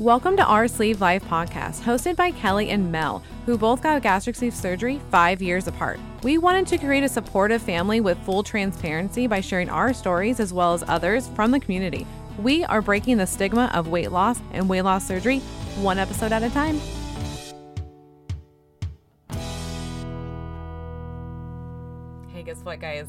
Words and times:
Welcome 0.00 0.36
to 0.38 0.44
our 0.44 0.66
Sleeve 0.66 1.00
Life 1.00 1.24
podcast, 1.26 1.82
hosted 1.82 2.16
by 2.16 2.32
Kellie 2.32 2.70
and 2.70 2.90
Mel, 2.90 3.22
who 3.46 3.56
both 3.56 3.80
got 3.80 4.02
gastric 4.02 4.34
sleeve 4.34 4.52
surgery 4.52 5.00
five 5.12 5.40
years 5.40 5.68
apart. 5.68 6.00
We 6.24 6.36
wanted 6.36 6.66
to 6.66 6.78
create 6.78 7.04
a 7.04 7.08
supportive 7.08 7.62
family 7.62 8.00
with 8.00 8.18
full 8.24 8.42
transparency 8.42 9.28
by 9.28 9.40
sharing 9.40 9.70
our 9.70 9.94
stories 9.94 10.40
as 10.40 10.52
well 10.52 10.74
as 10.74 10.82
others 10.88 11.28
from 11.36 11.52
the 11.52 11.60
community. 11.60 12.08
We 12.40 12.64
are 12.64 12.82
breaking 12.82 13.18
the 13.18 13.26
stigma 13.28 13.70
of 13.72 13.86
weight 13.86 14.10
loss 14.10 14.40
and 14.50 14.68
weight 14.68 14.82
loss 14.82 15.06
surgery 15.06 15.38
one 15.78 16.00
episode 16.00 16.32
at 16.32 16.42
a 16.42 16.50
time. 16.50 16.80
Hey, 22.32 22.42
guess 22.42 22.58
what, 22.64 22.80
guys? 22.80 23.06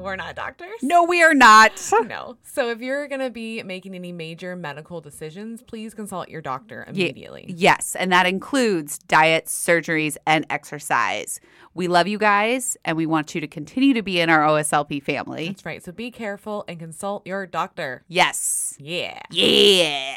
We're 0.00 0.16
not 0.16 0.34
doctors. 0.34 0.82
No, 0.82 1.04
we 1.04 1.22
are 1.22 1.34
not. 1.34 1.72
No. 2.10 2.38
So 2.42 2.70
if 2.70 2.80
you're 2.80 3.06
going 3.06 3.20
to 3.20 3.30
be 3.30 3.62
making 3.62 3.94
any 3.94 4.10
major 4.10 4.56
medical 4.56 5.00
decisions, 5.00 5.62
please 5.62 5.94
consult 5.94 6.28
your 6.28 6.40
doctor 6.40 6.84
immediately. 6.88 7.44
Yes, 7.48 7.94
and 7.94 8.10
that 8.10 8.26
includes 8.26 8.98
diets, 8.98 9.52
surgeries, 9.54 10.16
and 10.26 10.44
exercise. 10.50 11.40
We 11.74 11.86
love 11.86 12.08
you 12.08 12.18
guys, 12.18 12.76
and 12.84 12.96
we 12.96 13.06
want 13.06 13.34
you 13.34 13.40
to 13.42 13.46
continue 13.46 13.94
to 13.94 14.02
be 14.02 14.18
in 14.18 14.28
our 14.30 14.40
OSLP 14.40 15.02
family. 15.02 15.48
That's 15.48 15.64
right. 15.64 15.84
So 15.84 15.92
be 15.92 16.10
careful 16.10 16.64
and 16.66 16.78
consult 16.80 17.26
your 17.26 17.46
doctor. 17.46 18.02
Yes. 18.08 18.74
Yeah. 18.78 19.20
Yeah. 19.30 20.16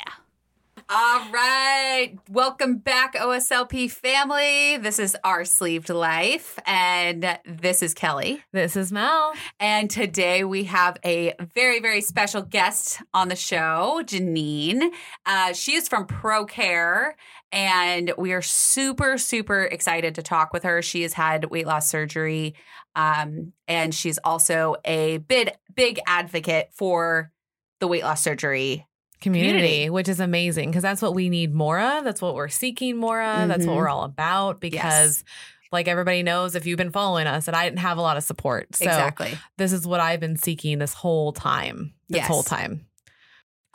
All 0.89 1.31
right. 1.31 2.17
Welcome 2.29 2.77
back, 2.77 3.15
OSLP 3.15 3.89
family. 3.89 4.77
This 4.77 4.99
is 4.99 5.15
Our 5.23 5.45
Sleeved 5.45 5.89
Life, 5.89 6.59
and 6.65 7.39
this 7.45 7.81
is 7.81 7.93
Kellie. 7.93 8.43
This 8.51 8.75
is 8.75 8.91
Mel. 8.91 9.33
And 9.59 9.89
today 9.89 10.43
we 10.43 10.65
have 10.65 10.97
a 11.05 11.35
very, 11.53 11.79
very 11.79 12.01
special 12.01 12.41
guest 12.41 13.01
on 13.13 13.29
the 13.29 13.35
show, 13.35 14.01
Jeanine. 14.03 14.89
Uh, 15.25 15.53
she 15.53 15.75
is 15.75 15.87
from 15.87 16.05
ProCare, 16.05 17.13
and 17.51 18.11
we 18.17 18.33
are 18.33 18.41
super, 18.41 19.17
super 19.17 19.63
excited 19.63 20.15
to 20.15 20.21
talk 20.21 20.51
with 20.51 20.63
her. 20.63 20.81
She 20.81 21.03
has 21.03 21.13
had 21.13 21.45
weight 21.45 21.67
loss 21.67 21.89
surgery, 21.89 22.55
um, 22.95 23.53
and 23.67 23.95
she's 23.95 24.17
also 24.23 24.75
a 24.83 25.19
big, 25.19 25.51
big 25.73 25.99
advocate 26.07 26.69
for 26.73 27.31
the 27.79 27.87
weight 27.87 28.03
loss 28.03 28.21
surgery 28.21 28.85
Community, 29.23 29.57
Community. 29.57 29.89
which 29.89 30.07
is 30.09 30.19
amazing 30.19 30.69
because 30.69 30.83
that's 30.83 31.01
what 31.01 31.15
we 31.15 31.29
need 31.29 31.53
more 31.53 31.79
of. 31.79 32.03
That's 32.03 32.21
what 32.21 32.35
we're 32.35 32.49
seeking 32.49 32.97
more 32.97 33.21
of. 33.21 33.47
That's 33.47 33.65
what 33.65 33.73
Mhm. 33.73 33.77
we're 33.77 33.89
all 33.89 34.03
about 34.03 34.59
because, 34.61 35.23
like 35.71 35.87
everybody 35.87 36.21
knows, 36.21 36.53
if 36.55 36.65
you've 36.67 36.77
been 36.77 36.91
following 36.91 37.25
us, 37.25 37.47
and 37.47 37.55
I 37.57 37.63
didn't 37.65 37.79
have 37.79 37.97
a 37.97 38.01
lot 38.01 38.17
of 38.17 38.23
support. 38.23 38.75
So 38.75 38.85
exactly. 38.85 39.35
this 39.57 39.71
is 39.73 39.87
what 39.87 39.99
I've 39.99 40.19
been 40.19 40.37
seeking 40.37 40.77
this 40.77 40.93
whole 40.93 41.33
time. 41.33 41.93
This 42.09 42.17
Yes. 42.17 42.27
whole 42.27 42.43
time. 42.43 42.85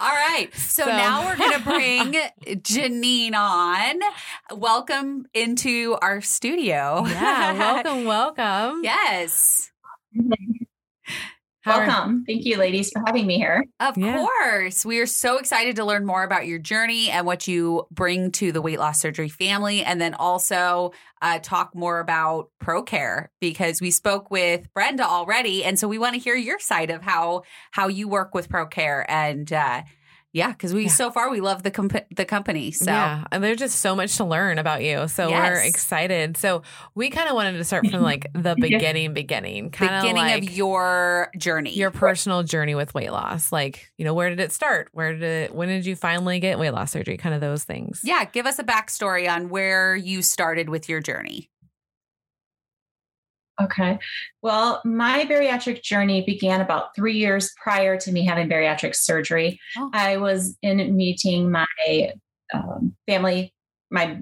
All 0.00 0.08
right. 0.14 0.48
So, 0.54 0.84
So- 0.84 0.90
now 0.90 1.24
we're 1.26 1.36
going 1.36 1.52
to 1.54 1.64
bring 1.64 2.12
Jeanine 2.62 3.34
on. 3.34 3.98
Welcome 4.56 5.26
into 5.34 5.96
our 6.00 6.20
studio. 6.20 7.04
Yeah. 7.04 7.52
welcome. 7.58 8.04
Welcome. 8.04 8.80
yes. 8.84 9.72
How 11.68 11.80
are- 11.80 11.86
Welcome. 11.86 12.24
Thank 12.26 12.44
you, 12.44 12.56
ladies, 12.56 12.90
for 12.90 13.02
having 13.06 13.26
me 13.26 13.36
here. 13.38 13.64
Of 13.80 13.96
Yeah. 13.98 14.16
course. 14.18 14.84
We 14.84 14.98
are 15.00 15.06
so 15.06 15.38
excited 15.38 15.76
to 15.76 15.84
learn 15.84 16.04
more 16.06 16.22
about 16.24 16.46
your 16.46 16.58
journey 16.58 17.10
and 17.10 17.26
what 17.26 17.46
you 17.46 17.86
bring 17.90 18.30
to 18.32 18.52
the 18.52 18.62
weight 18.62 18.78
loss 18.78 19.00
surgery 19.00 19.28
family. 19.28 19.84
And 19.84 20.00
then 20.00 20.14
also 20.14 20.92
uh, 21.20 21.38
talk 21.42 21.74
more 21.74 21.98
about 21.98 22.50
ProCare 22.62 23.26
because 23.40 23.80
we 23.80 23.90
spoke 23.90 24.30
with 24.30 24.72
Brenda 24.72 25.04
already. 25.04 25.64
And 25.64 25.78
so 25.78 25.88
we 25.88 25.98
want 25.98 26.14
to 26.14 26.20
hear 26.20 26.36
your 26.36 26.58
side 26.60 26.90
of 26.90 27.02
how 27.02 27.42
how 27.72 27.88
you 27.88 28.08
work 28.08 28.34
with 28.34 28.48
ProCare. 28.48 29.04
And 29.08 29.52
uh, 29.52 29.82
yeah, 30.32 30.48
because 30.52 30.74
we 30.74 30.84
Yeah. 30.84 30.88
so 30.90 31.10
far 31.10 31.30
we 31.30 31.40
love 31.40 31.62
the 31.62 31.70
comp- 31.70 32.14
the 32.14 32.24
company. 32.24 32.70
So 32.70 32.90
Yeah, 32.90 33.24
and 33.32 33.42
there's 33.42 33.58
just 33.58 33.80
so 33.80 33.96
much 33.96 34.16
to 34.18 34.24
learn 34.24 34.58
about 34.58 34.82
you. 34.82 35.08
So 35.08 35.30
we're 35.30 35.60
excited. 35.62 36.36
So 36.36 36.62
we 36.94 37.10
kind 37.10 37.28
of 37.28 37.34
wanted 37.34 37.52
to 37.58 37.64
start 37.64 37.86
from 37.88 38.02
like 38.02 38.26
the 38.34 38.54
beginning, 38.60 39.14
beginning, 39.14 39.70
kind 39.70 39.94
of 39.94 40.02
beginning 40.02 40.22
like 40.22 40.42
of 40.44 40.50
your 40.50 41.30
journey. 41.38 41.74
your 41.74 41.90
personal 41.90 42.42
journey 42.42 42.74
with 42.74 42.94
weight 42.94 43.10
loss. 43.10 43.50
Like, 43.52 43.90
you 43.96 44.04
know, 44.04 44.14
where 44.14 44.28
did 44.28 44.40
it 44.40 44.52
start? 44.52 44.88
Where 44.92 45.12
did 45.12 45.22
it? 45.22 45.54
When 45.54 45.68
did 45.68 45.86
you 45.86 45.96
finally 45.96 46.40
get 46.40 46.58
weight 46.58 46.70
loss 46.72 46.92
surgery? 46.92 47.16
Kind 47.16 47.34
of 47.34 47.40
those 47.40 47.64
things. 47.64 48.00
yeah, 48.04 48.24
give 48.26 48.46
us 48.46 48.58
a 48.58 48.64
backstory 48.64 49.28
on 49.30 49.48
where 49.48 49.96
you 49.96 50.20
started 50.22 50.68
with 50.68 50.88
your 50.88 51.00
journey. 51.00 51.48
Okay. 53.60 53.98
Well, 54.42 54.80
my 54.84 55.24
bariatric 55.24 55.82
journey 55.82 56.22
began 56.24 56.60
about 56.60 56.94
three 56.94 57.16
years 57.16 57.52
prior 57.62 57.98
to 57.98 58.12
me 58.12 58.24
having 58.24 58.48
bariatric 58.48 58.94
surgery. 58.94 59.60
Oh. 59.76 59.90
I 59.92 60.16
was 60.16 60.56
in 60.62 60.96
meeting 60.96 61.50
my 61.50 62.12
um, 62.54 62.94
family, 63.06 63.52
my 63.90 64.20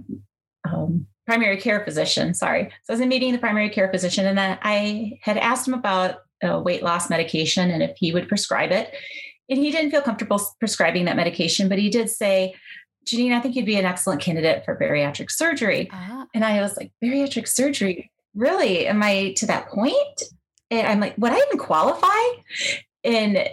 um, 0.66 1.06
primary 1.26 1.58
care 1.58 1.84
physician. 1.84 2.32
Sorry. 2.32 2.70
So 2.84 2.92
I 2.92 2.94
was 2.94 3.00
in 3.00 3.08
meeting 3.08 3.32
the 3.32 3.38
primary 3.38 3.68
care 3.68 3.90
physician, 3.90 4.26
and 4.26 4.38
then 4.38 4.58
I 4.62 5.18
had 5.22 5.36
asked 5.36 5.68
him 5.68 5.74
about 5.74 6.16
weight 6.42 6.82
loss 6.82 7.10
medication 7.10 7.70
and 7.70 7.82
if 7.82 7.96
he 7.96 8.12
would 8.12 8.28
prescribe 8.28 8.70
it. 8.70 8.94
And 9.48 9.58
he 9.58 9.70
didn't 9.70 9.90
feel 9.90 10.02
comfortable 10.02 10.40
prescribing 10.58 11.04
that 11.06 11.16
medication, 11.16 11.68
but 11.68 11.78
he 11.78 11.88
did 11.88 12.10
say, 12.10 12.54
Jeanine, 13.06 13.32
I 13.32 13.40
think 13.40 13.54
you'd 13.54 13.66
be 13.66 13.76
an 13.76 13.84
excellent 13.84 14.20
candidate 14.20 14.64
for 14.64 14.76
bariatric 14.76 15.30
surgery. 15.30 15.88
And 16.34 16.44
I 16.44 16.60
was 16.60 16.76
like, 16.76 16.92
bariatric 17.02 17.46
surgery? 17.48 18.10
Really? 18.36 18.86
Am 18.86 19.02
I 19.02 19.32
to 19.38 19.46
that 19.46 19.68
point? 19.68 20.22
And 20.70 20.86
I'm 20.86 21.00
like, 21.00 21.14
would 21.18 21.32
I 21.32 21.38
even 21.38 21.58
qualify? 21.58 22.42
And 23.02 23.48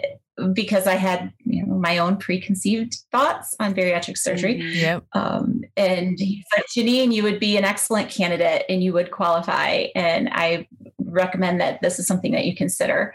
because 0.52 0.86
I 0.86 0.94
had, 0.94 1.32
you 1.44 1.64
know, 1.64 1.74
my 1.74 1.98
own 1.98 2.16
preconceived 2.16 2.96
thoughts 3.12 3.54
on 3.60 3.74
bariatric 3.74 4.18
surgery. 4.18 4.56
Mhm. 4.56 4.74
Yep. 4.74 5.04
Um, 5.12 5.62
and 5.76 6.18
he 6.18 6.44
said, 6.54 6.64
Jeanine, 6.76 7.12
you 7.12 7.22
would 7.22 7.38
be 7.38 7.56
an 7.56 7.64
excellent 7.64 8.10
candidate 8.10 8.64
and 8.68 8.82
you 8.82 8.92
would 8.92 9.10
qualify. 9.10 9.86
And 9.94 10.28
I 10.32 10.66
recommend 10.98 11.60
that 11.60 11.80
this 11.82 11.98
is 11.98 12.06
something 12.06 12.32
that 12.32 12.44
you 12.44 12.54
consider. 12.56 13.14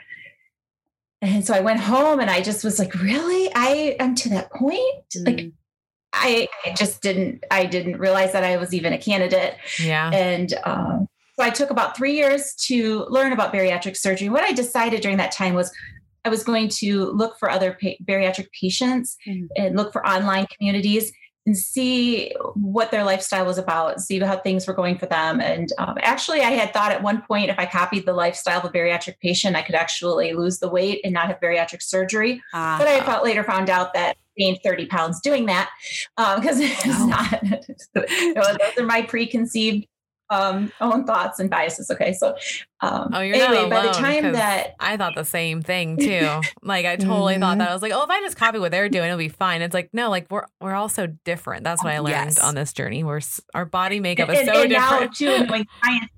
And 1.21 1.45
so 1.45 1.53
I 1.53 1.59
went 1.59 1.81
home 1.81 2.21
and 2.21 2.29
I 2.29 2.41
just 2.41 2.63
was 2.63 2.79
like, 2.79 2.93
really? 2.95 3.51
I 3.53 3.97
am 3.99 4.15
to 4.15 4.29
that 4.29 4.51
point? 4.51 5.05
Like 5.25 5.35
Mm. 5.37 5.53
I, 6.11 6.47
I 6.65 6.73
just 6.73 7.01
didn't, 7.03 7.43
I 7.51 7.65
didn't 7.65 7.97
realize 7.99 8.31
that 8.31 8.43
I 8.43 8.57
was 8.57 8.73
even 8.73 8.93
a 8.93 8.97
candidate. 8.97 9.55
Yeah. 9.79 10.09
And 10.09 10.53
um, 10.63 11.07
so 11.39 11.45
I 11.45 11.49
took 11.49 11.69
about 11.69 11.95
three 11.95 12.13
years 12.15 12.53
to 12.67 13.05
learn 13.09 13.31
about 13.31 13.53
bariatric 13.53 13.95
surgery. 13.95 14.27
What 14.27 14.43
I 14.43 14.51
decided 14.51 14.99
during 15.01 15.15
that 15.17 15.31
time 15.31 15.53
was 15.53 15.71
I 16.25 16.29
was 16.29 16.43
going 16.43 16.67
to 16.79 17.05
look 17.11 17.39
for 17.39 17.49
other 17.49 17.77
pa- 17.81 17.95
bariatric 18.03 18.47
patients 18.51 19.15
Mhm. 19.25 19.47
and 19.55 19.77
look 19.77 19.93
for 19.93 20.05
online 20.05 20.47
communities 20.47 21.13
and 21.45 21.57
see 21.57 22.33
what 22.55 22.91
their 22.91 23.05
lifestyle 23.05 23.45
was 23.45 23.57
about, 23.57 24.01
see 24.01 24.19
how 24.19 24.37
things 24.37 24.67
were 24.67 24.73
going 24.73 24.97
for 24.97 25.05
them. 25.05 25.39
And 25.39 25.71
um, 25.77 25.95
actually, 26.01 26.41
I 26.41 26.51
had 26.51 26.73
thought 26.73 26.91
at 26.91 27.01
one 27.01 27.21
point 27.21 27.49
if 27.49 27.57
I 27.57 27.65
copied 27.65 28.05
the 28.05 28.11
lifestyle 28.13 28.59
of 28.59 28.65
a 28.65 28.69
bariatric 28.69 29.17
patient, 29.21 29.55
I 29.55 29.61
could 29.61 29.75
actually 29.75 30.33
lose 30.33 30.59
the 30.59 30.67
weight 30.67 30.99
and 31.05 31.13
not 31.13 31.27
have 31.29 31.39
bariatric 31.39 31.81
surgery. 31.81 32.41
Ah. 32.53 32.75
But 32.77 32.89
I 32.89 32.99
felt, 33.05 33.23
later 33.23 33.45
found 33.45 33.69
out 33.69 33.93
that 33.93 34.17
I 34.17 34.41
gained 34.41 34.59
30 34.61 34.87
pounds 34.87 35.21
doing 35.21 35.45
that 35.45 35.69
because 36.17 36.59
it's 36.59 36.83
Oh. 36.85 37.05
not, 37.07 37.41
those 37.95 38.77
are 38.77 38.85
my 38.85 39.03
preconceived 39.03 39.87
um, 40.29 40.71
own 40.81 41.05
thoughts 41.05 41.39
and 41.39 41.49
biases. 41.49 41.89
Okay. 41.89 42.13
So, 42.13 42.35
um, 42.81 43.09
Oh, 43.13 43.19
you're 43.21 43.35
anyway, 43.35 43.61
not 43.61 43.69
by 43.69 43.81
the 43.87 43.91
time 43.93 44.31
that, 44.33 44.75
I 44.79 44.95
thought 44.97 45.15
the 45.15 45.25
same 45.25 45.61
thing 45.61 45.97
too. 45.97 46.41
like 46.61 46.85
I 46.85 46.95
totally 46.95 47.37
thought 47.37 47.55
Mhm. 47.55 47.59
that. 47.59 47.69
I 47.69 47.73
was 47.73 47.81
like, 47.81 47.91
oh, 47.93 48.03
if 48.03 48.09
I 48.09 48.19
just 48.21 48.37
copy 48.37 48.59
what 48.59 48.71
they're 48.71 48.89
doing, 48.89 49.05
it'll 49.05 49.17
be 49.17 49.27
fine. 49.29 49.61
It's 49.61 49.73
like 49.73 49.89
no, 49.93 50.09
like 50.09 50.27
we're 50.29 50.45
we're 50.61 50.73
all 50.75 50.89
so 50.89 51.07
different. 51.07 51.63
That's 51.63 51.83
what 51.83 51.93
I 51.93 51.99
learned 51.99 52.09
Yes. 52.35 52.39
on 52.39 52.55
this 52.55 52.73
journey. 52.73 53.03
We're 53.03 53.21
our 53.53 53.65
body 53.65 53.99
makeup 53.99 54.29
is 54.29 54.39
and, 54.39 54.47
so 54.47 54.61
and 54.63 54.71
now 54.71 54.89
different. 54.99 55.15
too, 55.15 55.45
knowing 55.45 55.67
science, 55.83 56.11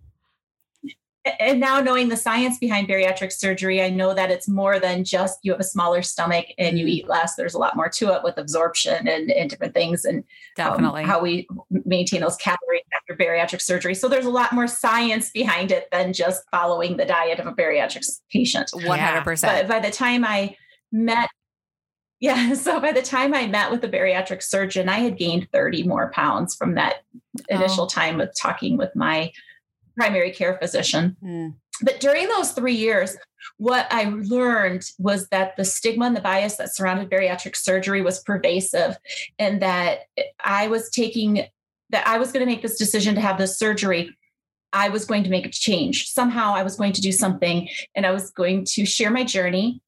and 1.40 1.60
now 1.60 1.80
knowing 1.80 2.10
the 2.10 2.18
science 2.18 2.58
behind 2.58 2.88
bariatric 2.88 3.32
surgery, 3.32 3.82
I 3.82 3.90
know 3.90 4.14
that 4.14 4.32
it's 4.32 4.48
more 4.48 4.80
than 4.80 5.04
just 5.04 5.40
you 5.44 5.52
have 5.52 5.62
a 5.62 5.64
smaller 5.66 6.02
stomach 6.02 6.48
and 6.58 6.80
you 6.80 6.86
Mhm. 6.86 6.90
eat 6.90 7.08
less. 7.10 7.36
There's 7.36 7.54
a 7.54 7.60
lot 7.60 7.76
more 7.76 7.90
to 7.90 8.14
it 8.16 8.24
with 8.24 8.38
absorption 8.38 9.08
and, 9.08 9.30
and 9.32 9.50
different 9.50 9.74
things. 9.76 10.04
And 10.04 10.20
um, 10.20 10.24
Definitely. 10.56 11.04
how 11.04 11.22
we 11.22 11.48
maintain 11.86 12.22
those 12.22 12.38
calories 12.38 12.82
after 12.96 13.16
bariatric 13.16 13.62
surgery. 13.62 13.94
So 13.94 14.08
there's 14.08 14.26
a 14.26 14.32
lot 14.32 14.52
more 14.54 14.68
science 14.68 15.30
behind 15.30 15.72
it 15.72 15.88
than 15.92 16.12
just 16.14 16.44
following 16.50 16.98
the 16.98 17.06
diet 17.06 17.40
of 17.40 17.46
a 17.46 17.52
bariatric 17.54 18.04
patient. 18.32 18.72
100%. 18.74 19.42
But 19.42 19.68
by 19.68 19.80
the 19.80 19.92
time 19.92 20.26
I 20.26 20.56
met, 20.92 21.30
yeah, 22.20 22.54
so 22.54 22.80
by 22.80 22.92
the 22.92 23.02
time 23.04 23.34
I 23.36 23.46
met 23.48 23.70
with 23.70 23.82
the 23.82 23.90
bariatric 23.90 24.42
surgeon, 24.42 24.90
I 24.90 25.00
had 25.00 25.18
gained 25.18 25.48
30 25.54 25.84
more 25.84 26.12
pounds 26.12 26.56
from 26.56 26.76
that 26.76 27.04
initial 27.50 27.84
Oh. 27.84 27.88
time 27.88 28.18
with 28.18 28.32
talking 28.36 28.76
with 28.78 28.96
my 28.96 29.32
primary 29.96 30.32
care 30.32 30.58
physician. 30.62 31.16
Mm. 31.24 31.56
But 31.84 32.00
during 32.00 32.28
those 32.28 32.52
three 32.52 32.76
years, 32.76 33.18
what 33.58 33.88
I 33.92 34.04
learned 34.04 34.84
was 35.00 35.28
that 35.30 35.56
the 35.58 35.66
stigma 35.66 36.06
and 36.06 36.16
the 36.16 36.22
bias 36.22 36.58
that 36.58 36.76
surrounded 36.76 37.10
bariatric 37.10 37.56
surgery 37.56 38.02
was 38.02 38.22
pervasive, 38.24 38.98
and 39.40 39.62
that 39.62 40.02
I 40.44 40.68
was 40.68 40.90
taking 40.92 41.46
that 41.90 42.08
I 42.08 42.18
was 42.20 42.32
going 42.32 42.46
to 42.46 42.52
make 42.52 42.62
this 42.62 42.78
decision 42.78 43.16
to 43.16 43.22
have 43.22 43.38
this 43.38 43.58
surgery. 43.58 44.16
I 44.74 44.90
was 44.90 45.06
going 45.06 45.24
to 45.24 45.30
make 45.30 45.46
a 45.46 45.50
change. 45.50 46.08
Somehow 46.08 46.54
I 46.54 46.64
was 46.64 46.76
going 46.76 46.94
to 46.94 47.02
do 47.02 47.12
something, 47.12 47.68
and 47.96 48.06
I 48.06 48.12
was 48.12 48.32
going 48.32 48.66
to 48.76 48.86
share 48.86 49.10
my 49.10 49.24
journey 49.24 49.82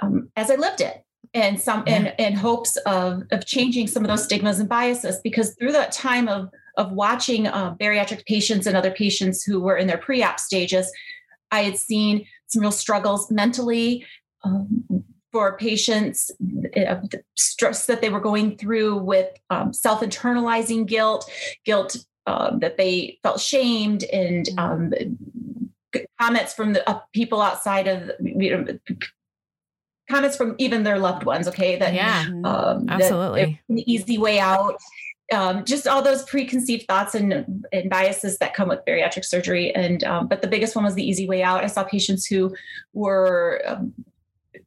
um, 0.00 0.30
as 0.36 0.50
I 0.50 0.54
lived 0.54 0.80
it. 0.80 1.04
and 1.34 1.60
some 1.60 1.84
in, 1.86 2.06
in 2.18 2.34
hopes 2.34 2.76
of 2.78 3.22
of 3.30 3.46
changing 3.46 3.86
some 3.86 4.04
of 4.04 4.08
those 4.08 4.24
stigmas 4.24 4.58
and 4.58 4.68
biases 4.68 5.20
because 5.22 5.54
through 5.56 5.72
that 5.72 5.92
time 5.92 6.28
of 6.28 6.50
of 6.76 6.92
watching 6.92 7.46
uh, 7.46 7.74
bariatric 7.74 8.24
patients 8.26 8.66
and 8.66 8.76
other 8.76 8.90
patients 8.90 9.42
who 9.42 9.60
were 9.60 9.76
in 9.76 9.86
their 9.86 9.98
pre-op 9.98 10.38
stages 10.38 10.90
i 11.50 11.62
had 11.62 11.76
seen 11.76 12.26
some 12.46 12.62
real 12.62 12.72
struggles 12.72 13.30
mentally 13.30 14.04
um, 14.44 14.84
for 15.32 15.56
patients 15.56 16.30
uh, 16.76 16.96
the 17.10 17.22
stress 17.36 17.86
that 17.86 18.00
they 18.00 18.08
were 18.08 18.20
going 18.20 18.56
through 18.56 18.96
with 18.96 19.28
um, 19.50 19.72
self-internalizing 19.72 20.86
guilt 20.86 21.30
guilt 21.64 21.96
um, 22.26 22.58
that 22.60 22.76
they 22.76 23.18
felt 23.22 23.40
shamed 23.40 24.04
and 24.04 24.48
um, 24.58 24.92
comments 26.20 26.54
from 26.54 26.72
the 26.72 26.88
uh, 26.88 27.00
people 27.12 27.40
outside 27.40 27.88
of 27.88 28.10
you 28.20 28.56
know 28.56 28.78
comments 30.08 30.36
from 30.36 30.54
even 30.58 30.82
their 30.82 30.98
loved 30.98 31.24
ones 31.24 31.48
okay 31.48 31.78
that 31.78 31.94
Yeah. 31.94 32.24
um, 32.44 32.86
that 32.86 33.02
Absolutely. 33.02 33.60
an 33.68 33.78
easy 33.88 34.18
way 34.18 34.38
out 34.40 34.76
um, 35.32 35.64
just 35.64 35.86
all 35.86 36.02
those 36.02 36.24
preconceived 36.24 36.86
thoughts 36.86 37.14
and, 37.14 37.64
and 37.72 37.90
biases 37.90 38.38
that 38.38 38.54
come 38.54 38.68
with 38.68 38.84
bariatric 38.84 39.24
surgery. 39.24 39.74
And 39.74 40.02
um, 40.04 40.26
but 40.26 40.42
the 40.42 40.48
biggest 40.48 40.74
one 40.74 40.84
was 40.84 40.94
the 40.94 41.08
easy 41.08 41.28
way 41.28 41.42
out. 41.42 41.64
I 41.64 41.68
saw 41.68 41.84
patients 41.84 42.26
who 42.26 42.54
were 42.92 43.62
um, 43.66 43.94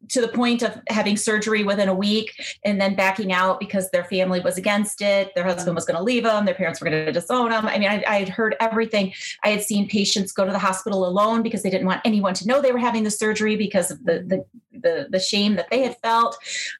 to 0.10 0.21
the 0.21 0.27
point 0.27 0.62
of 0.62 0.80
having 0.88 1.18
surgery 1.18 1.63
within 1.63 1.89
a 1.89 1.94
week 1.94 2.57
and 2.63 2.80
then 2.80 2.95
backing 2.95 3.31
out 3.31 3.60
because 3.60 3.89
their 3.92 4.04
family 4.06 4.39
was 4.39 4.57
against 4.57 5.01
it 5.01 5.33
their 5.33 5.44
husband 5.44 5.75
was 5.75 5.86
going 5.86 5.98
to 5.98 6.04
leave 6.04 6.24
them 6.24 6.45
their 6.45 6.56
parents 6.56 6.80
were 6.80 6.89
going 6.89 7.06
to 7.06 7.12
disown 7.12 7.50
them. 7.50 7.65
I 7.65 7.80
mean 7.80 7.89
I, 7.89 8.19
had 8.19 8.30
heard 8.30 8.56
everything. 8.60 9.13
I 9.44 9.50
had 9.50 9.63
seen 9.63 9.88
patients 9.88 10.31
go 10.31 10.45
to 10.45 10.51
the 10.51 10.60
hospital 10.60 11.07
alone 11.07 11.42
because 11.42 11.63
they 11.63 11.69
didn't 11.69 11.88
want 11.88 12.01
anyone 12.06 12.33
to 12.36 12.48
know 12.48 12.62
they 12.62 12.71
were 12.71 12.80
having 12.80 13.04
the 13.04 13.12
surgery 13.12 13.56
because 13.56 13.92
of 13.92 14.04
the 14.04 14.24
the, 14.25 14.80
the, 14.80 15.07
the 15.10 15.19
shame 15.19 15.56
that 15.56 15.69
they 15.69 15.81
had 15.81 15.98
felt. 16.01 16.38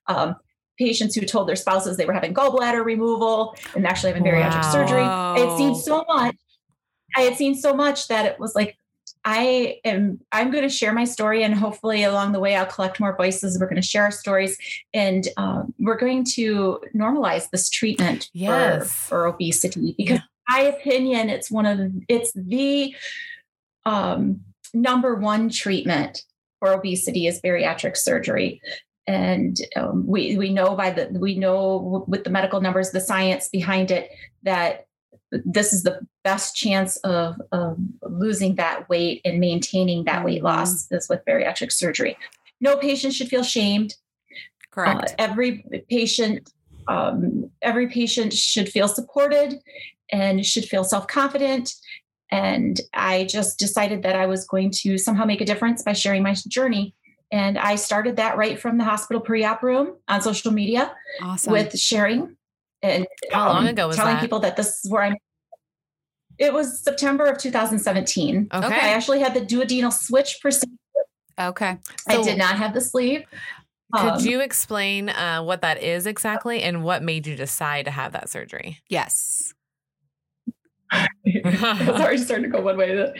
Um, 0.08 0.36
patients 0.78 1.16
who 1.16 1.22
told 1.26 1.48
their 1.48 1.56
spouses 1.56 1.98
they 1.98 2.06
were 2.06 2.14
having 2.14 2.34
gallbladder 2.34 2.84
removal 2.84 3.56
and 3.76 3.86
actually 3.86 4.12
having 4.12 4.24
bariatric 4.24 4.64
Wow. 4.64 4.72
surgery. 4.72 5.04
I 5.06 5.40
had 5.40 5.58
seen 5.58 5.76
so 5.76 6.04
much. 6.08 6.36
I 7.16 7.22
had 7.22 7.36
seen 7.36 7.56
so 7.56 7.74
much 7.74 8.08
that 8.08 8.26
it 8.26 8.40
was 8.40 8.56
like, 8.56 8.76
I 9.26 9.80
am 9.86 10.20
I'm 10.34 10.52
going 10.52 10.64
to 10.64 10.70
share 10.70 10.92
my 10.92 11.06
story 11.06 11.44
and 11.44 11.56
hopefully 11.56 12.04
along 12.04 12.34
the 12.34 12.40
way 12.42 12.56
I'll 12.56 12.66
collect 12.66 13.00
more 13.00 13.16
voices. 13.16 13.58
We're 13.60 13.68
going 13.68 13.82
to 13.82 13.88
share 13.88 14.04
our 14.04 14.12
stories 14.12 14.58
and 14.94 15.28
um, 15.38 15.74
we're 15.80 15.98
going 15.98 16.26
to 16.34 16.82
normalize 16.94 17.50
this 17.50 17.70
treatment 17.70 18.30
Yes. 18.34 18.84
for, 18.92 19.10
for 19.10 19.26
obesity 19.28 19.96
because 19.98 20.18
in 20.18 20.24
my 20.50 20.60
opinion, 20.64 21.30
it's 21.30 21.50
one 21.50 21.66
of 21.66 21.78
the, 21.78 22.02
it's 22.10 22.34
the 22.34 22.94
um, 23.86 24.42
number 24.74 25.16
one 25.16 25.50
treatment 25.50 26.24
for 26.60 26.74
obesity 26.74 27.28
is 27.28 27.40
bariatric 27.42 27.96
surgery 27.96 28.62
and 29.08 29.58
um, 29.76 30.06
we 30.08 30.38
we 30.38 30.50
know 30.50 30.76
by 30.76 30.90
the 30.90 31.08
we 31.20 31.36
know 31.36 32.06
with 32.08 32.24
the 32.24 32.30
medical 32.30 32.62
numbers 32.62 32.92
the 32.92 33.02
science 33.02 33.50
behind 33.50 33.92
it 33.92 34.10
that 34.44 34.88
this 35.46 35.74
is 35.74 35.84
the 35.84 36.00
best 36.24 36.56
chance 36.56 36.98
of, 36.98 37.42
of 37.52 37.78
losing 38.04 38.56
that 38.56 38.88
weight 38.88 39.22
and 39.26 39.40
maintaining 39.40 40.04
that 40.04 40.24
weight 40.24 40.44
loss 40.44 40.92
is 40.92 41.10
with 41.10 41.26
bariatric 41.26 41.72
surgery. 41.72 42.18
No 42.62 42.78
patient 42.78 43.14
should 43.14 43.30
feel 43.30 43.44
shamed. 43.44 43.96
Correct. 44.72 45.12
uh, 45.12 45.14
every 45.18 45.66
patient 45.90 46.52
um, 46.88 47.50
every 47.62 47.88
patient 47.88 48.34
should 48.34 48.68
feel 48.70 48.88
supported 48.88 49.60
and 50.12 50.46
should 50.46 50.66
feel 50.66 50.84
self-confident. 50.84 51.74
And 52.32 52.82
i 52.94 53.26
just 53.26 53.60
decided 53.60 54.02
that 54.04 54.16
i 54.16 54.26
was 54.26 54.48
going 54.48 54.72
to 54.72 54.98
somehow 54.98 55.26
make 55.26 55.42
a 55.42 55.46
difference 55.46 55.84
by 55.84 55.94
sharing 55.94 56.24
my 56.24 56.34
journey 56.48 56.96
and 57.32 57.58
i 57.58 57.76
started 57.76 58.16
that 58.18 58.38
right 58.38 58.60
from 58.60 58.78
the 58.78 58.84
hospital 58.84 59.22
pre-op 59.22 59.64
room 59.64 59.96
on 60.08 60.22
social 60.22 60.52
media 60.52 60.94
awesome. 61.22 61.52
with 61.54 61.78
sharing 61.78 62.36
and 62.82 63.08
How 63.32 63.50
long 63.50 63.64
um, 63.64 63.68
ago 63.68 63.88
was 63.88 63.96
telling 63.98 64.16
that? 64.16 64.22
people 64.22 64.40
that 64.40 64.56
this 64.58 64.84
is 64.84 64.92
where 64.92 65.04
i'm 65.04 65.16
it 66.40 66.54
was 66.54 66.84
september 66.84 67.26
of 67.26 67.38
2017 67.38 68.48
Okay. 68.54 68.66
i 68.68 68.90
actually 68.90 69.20
had 69.20 69.34
the 69.34 69.42
duodenal 69.42 69.94
switch 69.94 70.40
procedure 70.42 70.72
okay. 71.40 71.78
i 72.08 72.22
did 72.24 72.38
not 72.38 72.56
have 72.58 72.74
the 72.74 72.82
sleeve 72.82 73.24
Could 73.96 74.10
Um, 74.10 74.20
you 74.26 74.40
explain 74.42 75.10
uh, 75.10 75.44
what 75.44 75.62
that 75.62 75.82
is 75.84 76.08
exactly 76.08 76.64
and 76.64 76.84
what 76.84 77.04
made 77.04 77.28
you 77.28 77.36
decide 77.36 77.86
to 77.86 77.92
have 77.92 78.12
that 78.14 78.28
surgery? 78.28 78.80
Yes. 78.90 79.54
it's 81.24 81.90
already 82.02 82.18
starting 82.18 82.50
to 82.52 82.58
go 82.58 82.64
one 82.64 82.76
way. 82.78 83.14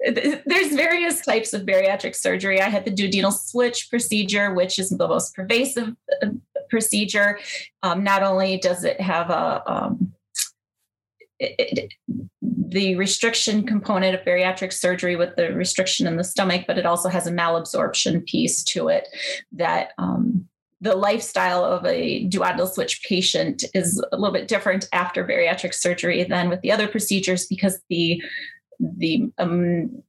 There's 0.00 0.74
various 0.74 1.22
types 1.22 1.52
of 1.52 1.62
bariatric 1.62 2.14
surgery. 2.14 2.60
I 2.60 2.68
had 2.68 2.84
the 2.84 2.90
duodenal 2.90 3.32
switch 3.32 3.88
procedure, 3.88 4.52
which 4.52 4.78
is 4.78 4.90
the 4.90 5.08
most 5.08 5.34
pervasive 5.34 5.94
uh, 6.22 6.28
procedure. 6.68 7.38
Um, 7.82 8.04
not 8.04 8.22
only 8.22 8.58
does 8.58 8.84
it 8.84 9.00
have 9.00 9.30
a 9.30 9.62
um, 9.66 10.12
it, 11.38 11.54
it- 11.58 11.92
the 12.68 12.96
restriction 12.96 13.64
component 13.64 14.14
of 14.14 14.24
bariatric 14.26 14.72
surgery 14.72 15.14
with 15.14 15.36
the 15.36 15.52
restriction 15.54 16.06
in 16.06 16.16
the 16.16 16.24
stomach, 16.24 16.64
but 16.66 16.76
it 16.78 16.84
also 16.84 17.08
has 17.08 17.26
a 17.26 17.30
malabsorption 17.30 18.26
piece 18.26 18.64
to 18.64 18.88
it 18.88 19.06
that 19.52 19.92
um, 19.98 20.48
the 20.80 20.94
lifestyle 20.94 21.64
of 21.64 21.86
a 21.86 22.28
duodenal 22.28 22.68
switch 22.68 23.02
patient 23.08 23.64
is 23.72 24.02
a 24.12 24.16
little 24.16 24.32
bit 24.32 24.48
different 24.48 24.88
after 24.92 25.24
bariatric 25.24 25.72
surgery 25.72 26.24
than 26.24 26.48
with 26.48 26.60
the 26.60 26.72
other 26.72 26.88
procedures 26.88 27.46
because 27.46 27.80
the 27.88 28.20
the 28.78 29.30
um, 29.38 30.02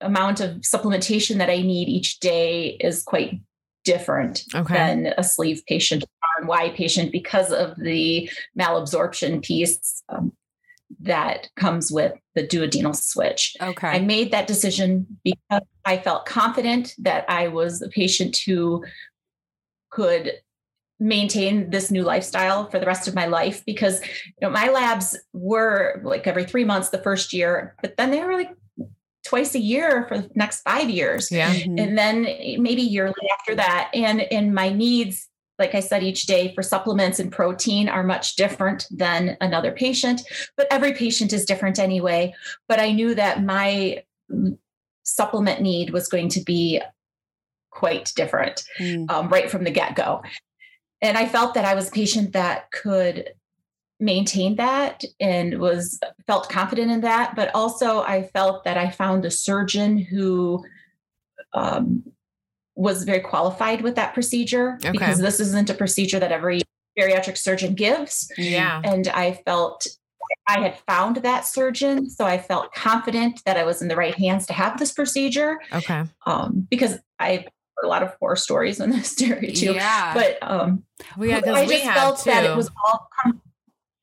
amount 0.00 0.40
of 0.40 0.56
supplementation 0.60 1.38
that 1.38 1.50
I 1.50 1.62
need 1.62 1.88
each 1.88 2.20
day 2.20 2.76
is 2.80 3.02
quite 3.02 3.40
different 3.84 4.44
Okay. 4.54 4.74
than 4.74 5.14
a 5.18 5.24
sleeve 5.24 5.62
patient 5.66 6.04
or 6.04 6.46
Y 6.46 6.70
patient 6.70 7.12
because 7.12 7.52
of 7.52 7.76
the 7.76 8.30
malabsorption 8.58 9.42
piece 9.42 10.02
um, 10.08 10.32
that 11.00 11.48
comes 11.56 11.90
with 11.90 12.12
the 12.34 12.46
duodenal 12.46 12.94
switch. 12.94 13.56
Okay. 13.60 13.88
I 13.88 13.98
made 14.00 14.30
that 14.32 14.46
decision 14.46 15.18
because 15.24 15.62
I 15.84 15.98
felt 15.98 16.26
confident 16.26 16.94
that 16.98 17.24
I 17.28 17.48
was 17.48 17.82
a 17.82 17.88
patient 17.88 18.38
who 18.46 18.84
could 19.90 20.32
maintain 21.02 21.68
this 21.70 21.90
new 21.90 22.02
lifestyle 22.04 22.70
for 22.70 22.78
the 22.78 22.86
rest 22.86 23.08
of 23.08 23.14
my 23.14 23.26
life 23.26 23.64
because 23.66 24.00
you 24.24 24.40
know 24.42 24.50
my 24.50 24.68
labs 24.68 25.18
were 25.32 26.00
like 26.04 26.26
every 26.28 26.44
3 26.44 26.64
months 26.64 26.90
the 26.90 27.02
first 27.02 27.32
year 27.32 27.74
but 27.82 27.96
then 27.96 28.10
they 28.12 28.22
were 28.22 28.34
like 28.34 28.50
twice 29.24 29.54
a 29.54 29.58
year 29.58 30.06
for 30.08 30.18
the 30.18 30.30
next 30.36 30.60
5 30.62 30.88
years 30.90 31.30
Yeah. 31.32 31.52
Mhm. 31.52 31.80
and 31.82 31.98
then 31.98 32.22
maybe 32.62 32.82
yearly 32.82 33.26
after 33.36 33.54
that 33.56 33.90
and 33.94 34.20
and 34.36 34.54
my 34.54 34.68
needs 34.68 35.28
like 35.58 35.74
i 35.74 35.80
said 35.80 36.02
each 36.04 36.26
day 36.26 36.52
for 36.54 36.62
supplements 36.62 37.18
and 37.18 37.32
protein 37.32 37.88
are 37.88 38.04
much 38.04 38.36
different 38.36 38.86
than 38.90 39.36
another 39.40 39.72
patient 39.72 40.22
but 40.56 40.66
every 40.70 40.92
patient 40.92 41.32
is 41.32 41.44
different 41.44 41.78
anyway 41.80 42.32
but 42.68 42.78
i 42.78 42.92
knew 42.92 43.12
that 43.14 43.42
my 43.42 44.02
supplement 45.04 45.60
need 45.60 45.90
was 45.90 46.06
going 46.08 46.28
to 46.28 46.40
be 46.40 46.80
quite 47.70 48.12
different 48.14 48.62
Mm. 48.78 49.10
um, 49.10 49.28
right 49.28 49.50
from 49.50 49.64
the 49.64 49.70
get-go 49.70 50.22
and 51.02 51.18
i 51.18 51.26
felt 51.26 51.52
that 51.54 51.64
i 51.64 51.74
was 51.74 51.88
a 51.88 51.92
patient 51.92 52.32
that 52.32 52.70
could 52.70 53.28
maintain 54.00 54.56
that 54.56 55.04
and 55.20 55.58
was 55.60 56.00
felt 56.26 56.48
confident 56.48 56.90
in 56.90 57.00
that 57.02 57.36
but 57.36 57.50
also 57.54 58.02
i 58.02 58.22
felt 58.22 58.64
that 58.64 58.76
i 58.78 58.88
found 58.90 59.24
a 59.24 59.30
surgeon 59.30 59.98
who 59.98 60.64
um, 61.54 62.02
was 62.74 63.04
very 63.04 63.20
qualified 63.20 63.82
with 63.82 63.94
that 63.96 64.14
procedure 64.14 64.78
Okay. 64.84 64.90
because 64.92 65.18
this 65.18 65.38
isn't 65.40 65.68
a 65.70 65.74
procedure 65.74 66.18
that 66.18 66.32
every 66.32 66.62
bariatric 66.98 67.36
surgeon 67.36 67.74
gives 67.74 68.30
Yeah. 68.38 68.80
and 68.84 69.08
i 69.08 69.32
felt 69.46 69.86
i 70.48 70.60
had 70.60 70.78
found 70.88 71.16
that 71.18 71.46
surgeon 71.46 72.08
so 72.10 72.24
i 72.24 72.38
felt 72.38 72.72
confident 72.74 73.40
that 73.46 73.56
i 73.56 73.64
was 73.64 73.82
in 73.82 73.88
the 73.88 73.96
right 73.96 74.14
hands 74.14 74.46
to 74.46 74.52
have 74.52 74.78
this 74.78 74.92
procedure 74.92 75.60
Okay. 75.72 76.04
um, 76.26 76.66
because 76.70 76.98
i 77.20 77.44
a 77.82 77.86
lot 77.86 78.02
of 78.02 78.14
horror 78.20 78.36
stories 78.36 78.80
in 78.80 78.90
this 78.90 79.20
area 79.22 79.52
too 79.52 79.72
Yeah. 79.74 80.14
but 80.14 80.38
um, 80.42 80.84
Well, 81.16 81.28
yeah, 81.28 81.40
I 81.44 81.66
just 81.66 81.84
felt 81.84 82.18
too. 82.20 82.30
that 82.30 82.44
it 82.44 82.56
was 82.56 82.70
all 82.86 83.08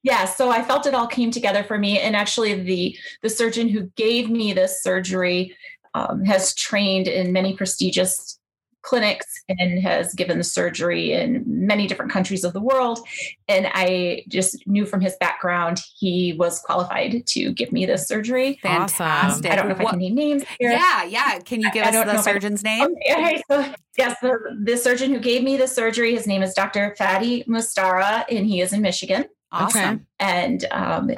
yeah. 0.03 0.25
So 0.25 0.49
I 0.49 0.63
felt 0.63 0.85
it 0.85 0.93
all 0.93 1.07
came 1.07 1.29
together 1.29 1.61
for 1.63 1.77
me, 1.77 1.99
and 1.99 2.15
actually, 2.15 2.53
the 2.63 2.97
the 3.21 3.29
surgeon 3.29 3.67
who 3.67 3.87
gave 3.97 4.29
me 4.29 4.53
this 4.53 4.81
surgery 4.81 5.55
um, 5.93 6.23
has 6.23 6.55
trained 6.55 7.07
in 7.07 7.33
many 7.33 7.55
prestigious 7.55 8.38
clinics 8.81 9.25
and 9.49 9.81
has 9.81 10.13
given 10.13 10.37
the 10.37 10.43
surgery 10.43 11.11
in 11.13 11.43
many 11.45 11.85
different 11.87 12.11
countries 12.11 12.43
of 12.43 12.53
the 12.53 12.61
world. 12.61 12.99
And 13.47 13.67
I 13.73 14.23
just 14.27 14.65
knew 14.67 14.85
from 14.85 15.01
his 15.01 15.15
background 15.19 15.79
he 15.97 16.33
was 16.39 16.59
qualified 16.59 17.25
to 17.27 17.51
give 17.53 17.71
me 17.71 17.85
this 17.85 18.07
surgery. 18.07 18.59
Awesome. 18.63 18.97
Fantastic. 19.05 19.51
I 19.51 19.55
don't 19.55 19.67
know 19.67 19.73
if 19.75 19.79
I 19.81 19.83
What- 19.83 19.89
can 19.91 19.99
name 19.99 20.15
names 20.15 20.43
here. 20.59 20.71
yeah, 20.71 21.03
yeah. 21.03 21.39
Can 21.39 21.61
you 21.61 21.69
give 21.71 21.83
I 21.83 21.89
us 21.89 21.93
don't 21.93 22.07
the 22.07 22.13
if 22.13 22.19
I- 22.19 22.31
surgeon's 22.31 22.63
name? 22.63 22.95
Okay, 23.11 23.41
so 23.51 23.65
yes, 23.97 24.15
the, 24.21 24.37
the 24.63 24.77
surgeon 24.77 25.11
who 25.13 25.19
gave 25.19 25.43
me 25.43 25.57
the 25.57 25.67
surgery, 25.67 26.13
his 26.15 26.25
name 26.27 26.41
is 26.41 26.53
Dr. 26.53 26.95
Fady 26.99 27.45
Moustarah, 27.47 28.23
and 28.29 28.45
he 28.47 28.61
is 28.61 28.71
in 28.73 28.81
Michigan. 28.81 29.25
Awesome. 29.51 30.05
And 30.19 30.65
um, 30.71 31.09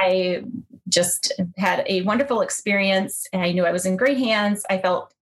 I 0.00 0.42
just 0.88 1.32
had 1.58 1.84
a 1.86 2.02
wonderful 2.02 2.40
experience. 2.40 3.26
And 3.32 3.42
I 3.42 3.52
knew 3.52 3.64
I 3.66 3.72
was 3.72 3.84
in 3.86 3.96
great 3.96 4.18
hands. 4.18 4.64
I 4.70 4.78
felt 4.78 5.12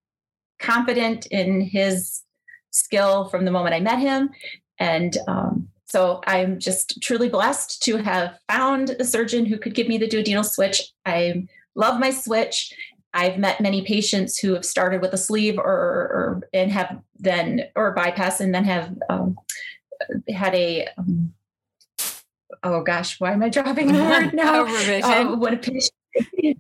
confident 0.58 1.26
in 1.26 1.60
his 1.60 2.22
skill 2.70 3.28
from 3.28 3.44
the 3.44 3.50
moment 3.50 3.74
I 3.74 3.80
met 3.80 3.98
him. 3.98 4.30
And 4.78 5.16
um, 5.26 5.68
so 5.86 6.20
I'm 6.26 6.58
just 6.58 7.00
truly 7.02 7.28
blessed 7.28 7.82
to 7.84 7.96
have 7.96 8.38
found 8.50 8.90
a 8.90 9.04
surgeon 9.04 9.46
who 9.46 9.58
could 9.58 9.74
give 9.74 9.88
me 9.88 9.98
the 9.98 10.08
duodenal 10.08 10.44
switch. 10.44 10.82
I 11.06 11.46
love 11.74 11.98
my 11.98 12.10
switch. 12.10 12.72
I've 13.14 13.38
met 13.38 13.60
many 13.60 13.82
patients 13.84 14.38
who 14.38 14.52
have 14.54 14.64
started 14.64 15.00
with 15.00 15.12
a 15.12 15.16
sleeve 15.16 15.58
or, 15.58 15.64
or 15.64 16.42
and 16.52 16.70
have 16.70 17.00
then 17.18 17.62
or 17.74 17.92
bypass 17.92 18.40
and 18.40 18.54
then 18.54 18.64
have 18.64 18.94
um, 19.08 19.36
had 20.28 20.54
a 20.54 20.88
um, 20.98 21.32
oh 22.62 22.82
gosh, 22.82 23.18
why 23.18 23.32
am 23.32 23.42
I 23.42 23.48
dropping 23.48 23.92
the 23.92 24.04
word 24.04 24.34
now? 24.34 24.64
Revision. 24.64 25.10
Um, 25.10 25.40
when 25.40 25.54
a 25.54 25.56
patient 25.56 26.58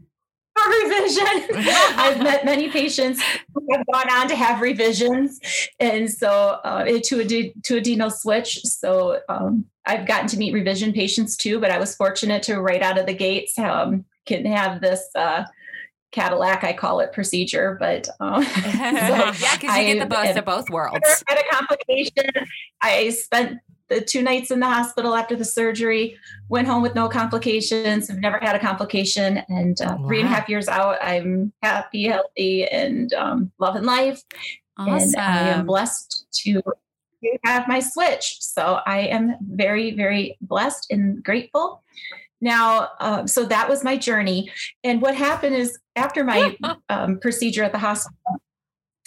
a 0.58 0.84
revision. 0.84 1.26
I've 1.96 2.22
met 2.22 2.44
many 2.44 2.68
patients 2.68 3.22
who 3.54 3.66
have 3.72 3.84
gone 3.92 4.10
on 4.10 4.28
to 4.28 4.36
have 4.36 4.60
revisions, 4.60 5.40
and 5.80 6.10
so 6.10 6.30
uh, 6.64 6.84
to 6.84 7.20
a 7.20 7.52
to 7.64 7.76
a 7.76 8.10
switch. 8.10 8.62
So 8.64 9.20
um, 9.28 9.66
I've 9.86 10.06
gotten 10.06 10.28
to 10.28 10.36
meet 10.36 10.52
revision 10.52 10.92
patients 10.92 11.36
too. 11.36 11.60
But 11.60 11.70
I 11.70 11.78
was 11.78 11.94
fortunate 11.94 12.42
to 12.44 12.60
right 12.60 12.82
out 12.82 12.98
of 12.98 13.06
the 13.06 13.14
gates 13.14 13.58
um, 13.58 14.04
can 14.26 14.44
have 14.46 14.80
this. 14.80 15.08
Uh, 15.14 15.44
Cadillac, 16.10 16.64
I 16.64 16.72
call 16.72 17.00
it 17.00 17.12
procedure, 17.12 17.76
but 17.78 18.08
um, 18.18 18.42
so 18.44 18.50
yeah, 18.62 19.32
because 19.32 19.76
you 19.76 19.94
get 19.94 19.98
the 19.98 20.06
best 20.06 20.38
of 20.38 20.44
both 20.46 20.70
worlds. 20.70 21.22
Had 21.28 21.38
a 21.38 21.54
complication. 21.54 22.46
I 22.80 23.10
spent 23.10 23.58
the 23.88 24.00
two 24.00 24.22
nights 24.22 24.50
in 24.50 24.60
the 24.60 24.66
hospital 24.66 25.14
after 25.14 25.36
the 25.36 25.44
surgery, 25.44 26.16
went 26.48 26.68
home 26.68 26.82
with 26.82 26.94
no 26.94 27.08
complications. 27.08 28.10
I've 28.10 28.20
never 28.20 28.38
had 28.38 28.54
a 28.54 28.58
complication. 28.58 29.42
And 29.48 29.80
uh, 29.80 29.96
wow. 29.98 30.06
three 30.06 30.20
and 30.20 30.28
a 30.28 30.30
half 30.30 30.48
years 30.48 30.68
out, 30.68 30.98
I'm 31.02 31.52
happy, 31.62 32.04
healthy, 32.04 32.66
and 32.66 33.12
um, 33.14 33.52
loving 33.58 33.84
life. 33.84 34.22
Awesome. 34.76 34.92
And 34.92 35.16
I 35.16 35.48
am 35.48 35.66
blessed 35.66 36.26
to 36.44 36.62
have 37.44 37.66
my 37.66 37.80
switch. 37.80 38.36
So 38.40 38.80
I 38.86 39.00
am 39.00 39.36
very, 39.40 39.94
very 39.94 40.36
blessed 40.40 40.90
and 40.90 41.22
grateful. 41.22 41.82
Now, 42.40 42.90
uh, 43.00 43.26
so 43.26 43.44
that 43.46 43.68
was 43.68 43.82
my 43.82 43.96
journey. 43.96 44.50
And 44.84 45.02
what 45.02 45.16
happened 45.16 45.56
is 45.56 45.78
after 45.96 46.22
my 46.22 46.56
um, 46.88 47.18
procedure 47.18 47.64
at 47.64 47.72
the 47.72 47.78
hospital, 47.78 48.40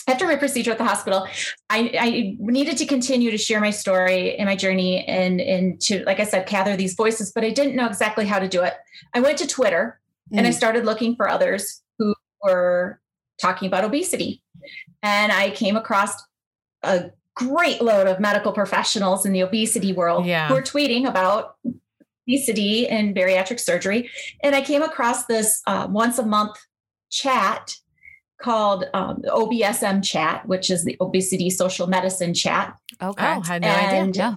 after 0.08 0.26
my 0.26 0.36
procedure 0.36 0.72
at 0.72 0.78
the 0.78 0.84
hospital, 0.84 1.28
I, 1.70 1.92
I, 2.00 2.36
needed 2.40 2.78
to 2.78 2.86
continue 2.86 3.32
to 3.32 3.38
share 3.38 3.60
my 3.60 3.70
story 3.70 4.36
and 4.36 4.48
my 4.48 4.56
journey 4.56 5.06
and, 5.06 5.40
and 5.40 5.80
to, 5.82 6.04
like 6.06 6.20
I 6.20 6.24
said, 6.24 6.48
gather 6.48 6.76
these 6.76 6.96
voices, 6.96 7.32
but 7.32 7.44
I 7.44 7.52
didn't 7.52 7.76
know 7.76 7.86
exactly 7.86 8.26
how 8.26 8.40
to 8.40 8.48
do 8.48 8.64
it. 8.64 8.74
I 9.14 9.20
went 9.20 9.38
to 9.40 9.48
Twitter 9.48 10.00
mm. 10.32 10.38
and 10.38 10.48
I 10.48 10.50
mm. 10.50 10.56
started 10.56 10.86
looking 10.86 11.16
for 11.16 11.30
others 11.30 11.82
who 12.00 12.16
were 12.44 13.00
talking 13.40 13.68
about 13.68 13.84
obesity. 13.84 14.42
And 15.04 15.32
I 15.32 15.52
came 15.52 15.76
across 15.76 16.14
a 16.84 17.12
great 17.36 17.82
load 17.82 18.08
of 18.08 18.20
medical 18.20 18.52
professionals 18.52 19.26
in 19.26 19.34
the 19.34 19.42
obesity 19.42 19.94
world 19.94 20.26
yeah. 20.26 20.48
who 20.48 20.56
were 20.56 20.62
tweeting 20.62 21.08
about 21.08 21.56
obesity 22.28 22.88
and 22.88 23.16
bariatric 23.16 23.60
surgery. 23.60 24.10
And 24.44 24.56
I 24.56 24.62
came 24.62 24.82
across 24.82 25.26
this 25.26 25.62
uh, 25.68 25.88
once 25.90 26.18
a 26.18 26.26
month 26.26 26.58
chat 27.10 27.76
called 28.42 28.86
um, 28.94 29.22
OBSM 29.28 30.04
chat, 30.04 30.48
which 30.48 30.70
is 30.70 30.84
the 30.84 30.98
obesity 31.00 31.50
social 31.50 31.88
medicine 31.88 32.34
chat. 32.34 32.76
Okay. 33.02 33.34
Oh, 33.38 33.42
had 33.42 33.62
no 33.62 33.68
and 33.68 34.10
idea. 34.10 34.22
Yeah. 34.22 34.36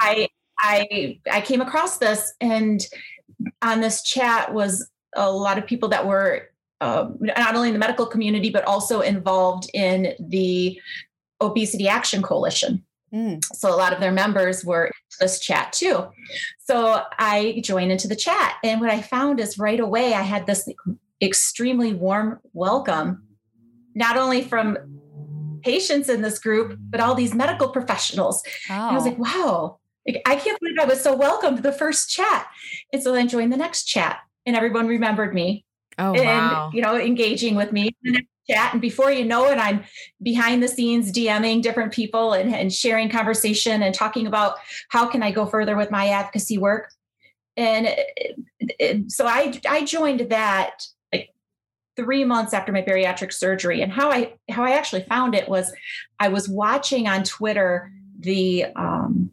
I 0.00 0.28
I 0.58 1.20
I 1.30 1.40
came 1.40 1.60
across 1.60 1.98
this 1.98 2.32
and 2.40 2.80
on 3.60 3.80
this 3.80 4.02
chat 4.02 4.54
was 4.54 4.88
a 5.14 5.30
lot 5.30 5.58
of 5.58 5.66
people 5.66 5.88
that 5.90 6.06
were 6.06 6.48
uh, 6.80 7.08
not 7.20 7.54
only 7.54 7.68
in 7.68 7.74
the 7.74 7.78
medical 7.78 8.06
community 8.06 8.50
but 8.50 8.64
also 8.64 9.00
involved 9.00 9.68
in 9.74 10.14
the 10.18 10.80
obesity 11.40 11.88
action 11.88 12.22
coalition 12.22 12.84
mm. 13.12 13.44
so 13.44 13.72
a 13.72 13.76
lot 13.76 13.92
of 13.92 14.00
their 14.00 14.12
members 14.12 14.64
were 14.64 14.86
in 14.86 14.92
this 15.20 15.40
chat 15.40 15.72
too 15.72 16.06
so 16.58 17.02
i 17.18 17.60
joined 17.64 17.92
into 17.92 18.08
the 18.08 18.16
chat 18.16 18.56
and 18.64 18.80
what 18.80 18.90
i 18.90 19.00
found 19.00 19.40
is 19.40 19.58
right 19.58 19.80
away 19.80 20.14
i 20.14 20.22
had 20.22 20.46
this 20.46 20.68
extremely 21.22 21.94
warm 21.94 22.40
welcome, 22.52 23.22
not 23.94 24.16
only 24.16 24.42
from 24.42 24.76
patients 25.62 26.08
in 26.08 26.22
this 26.22 26.38
group, 26.38 26.76
but 26.80 27.00
all 27.00 27.14
these 27.14 27.34
medical 27.34 27.68
professionals. 27.68 28.42
Oh. 28.68 28.74
I 28.74 28.94
was 28.94 29.04
like, 29.04 29.18
wow, 29.18 29.78
I 30.26 30.36
can't 30.36 30.58
believe 30.60 30.78
I 30.80 30.84
was 30.84 31.00
so 31.00 31.14
welcome 31.14 31.56
to 31.56 31.62
the 31.62 31.72
first 31.72 32.10
chat. 32.10 32.46
And 32.92 33.02
so 33.02 33.12
then 33.12 33.28
joined 33.28 33.52
the 33.52 33.56
next 33.56 33.84
chat, 33.84 34.18
and 34.44 34.56
everyone 34.56 34.88
remembered 34.88 35.32
me. 35.32 35.64
Oh, 35.98 36.14
and, 36.14 36.24
wow. 36.24 36.70
you 36.72 36.82
know, 36.82 36.96
engaging 36.96 37.54
with 37.54 37.70
me 37.70 37.94
in 38.02 38.12
the 38.12 38.12
next 38.12 38.28
chat. 38.50 38.72
And 38.72 38.80
before 38.80 39.12
you 39.12 39.24
know 39.24 39.46
it, 39.46 39.58
I'm 39.58 39.84
behind 40.22 40.62
the 40.62 40.68
scenes 40.68 41.12
DMing 41.12 41.62
different 41.62 41.92
people 41.92 42.32
and, 42.32 42.52
and 42.52 42.72
sharing 42.72 43.10
conversation 43.10 43.82
and 43.82 43.94
talking 43.94 44.26
about 44.26 44.56
how 44.88 45.06
can 45.06 45.22
I 45.22 45.30
go 45.30 45.46
further 45.46 45.76
with 45.76 45.90
my 45.90 46.08
advocacy 46.08 46.58
work. 46.58 46.90
And 47.56 47.86
it, 47.86 48.36
it, 48.58 49.12
so 49.12 49.26
I, 49.26 49.60
I 49.68 49.84
joined 49.84 50.20
that 50.30 50.82
three 51.96 52.24
months 52.24 52.54
after 52.54 52.72
my 52.72 52.82
bariatric 52.82 53.32
surgery. 53.32 53.82
And 53.82 53.92
how 53.92 54.10
I 54.10 54.34
how 54.50 54.64
I 54.64 54.72
actually 54.72 55.02
found 55.04 55.34
it 55.34 55.48
was 55.48 55.72
I 56.18 56.28
was 56.28 56.48
watching 56.48 57.08
on 57.08 57.24
Twitter 57.24 57.92
the 58.18 58.66
um, 58.76 59.30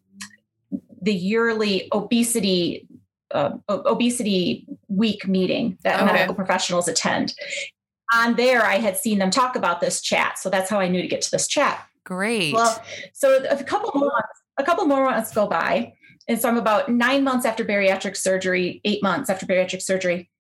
the 1.02 1.14
yearly 1.14 1.88
obesity 1.92 2.88
uh, 3.32 3.52
obesity 3.68 4.66
week 4.88 5.28
meeting 5.28 5.78
that 5.84 6.02
okay. 6.02 6.12
medical 6.12 6.36
professionals 6.36 6.88
attend. 6.88 7.34
On 8.12 8.36
there, 8.36 8.66
I 8.66 8.78
had 8.78 8.98
seen 8.98 9.20
them 9.20 9.30
talk 9.30 9.56
about 9.56 9.82
this 9.82 10.02
chat, 10.02 10.40
so 10.40 10.50
that's 10.50 10.68
how 10.70 10.80
I 10.80 10.88
knew 10.88 11.02
to 11.02 11.08
get 11.08 11.22
to 11.22 11.32
this 11.32 11.48
chat. 11.48 11.86
Great. 12.04 12.56
Well, 12.56 12.84
so 13.14 13.44
a 13.48 13.64
couple 13.64 13.92
more 13.94 14.10
months, 14.10 14.42
a 14.58 14.64
couple 14.64 14.86
more 14.88 15.06
months 15.06 15.32
go 15.32 15.46
by, 15.46 15.94
and 16.28 16.42
so 16.42 16.50
I'm 16.50 16.58
about 16.58 16.90
nine 16.90 17.24
months 17.24 17.46
after 17.46 17.64
bariatric 17.64 18.18
surgery, 18.18 18.82
eight 18.84 19.04
months 19.04 19.30
after 19.30 19.46
bariatric 19.46 19.84
surgery, 19.84 20.32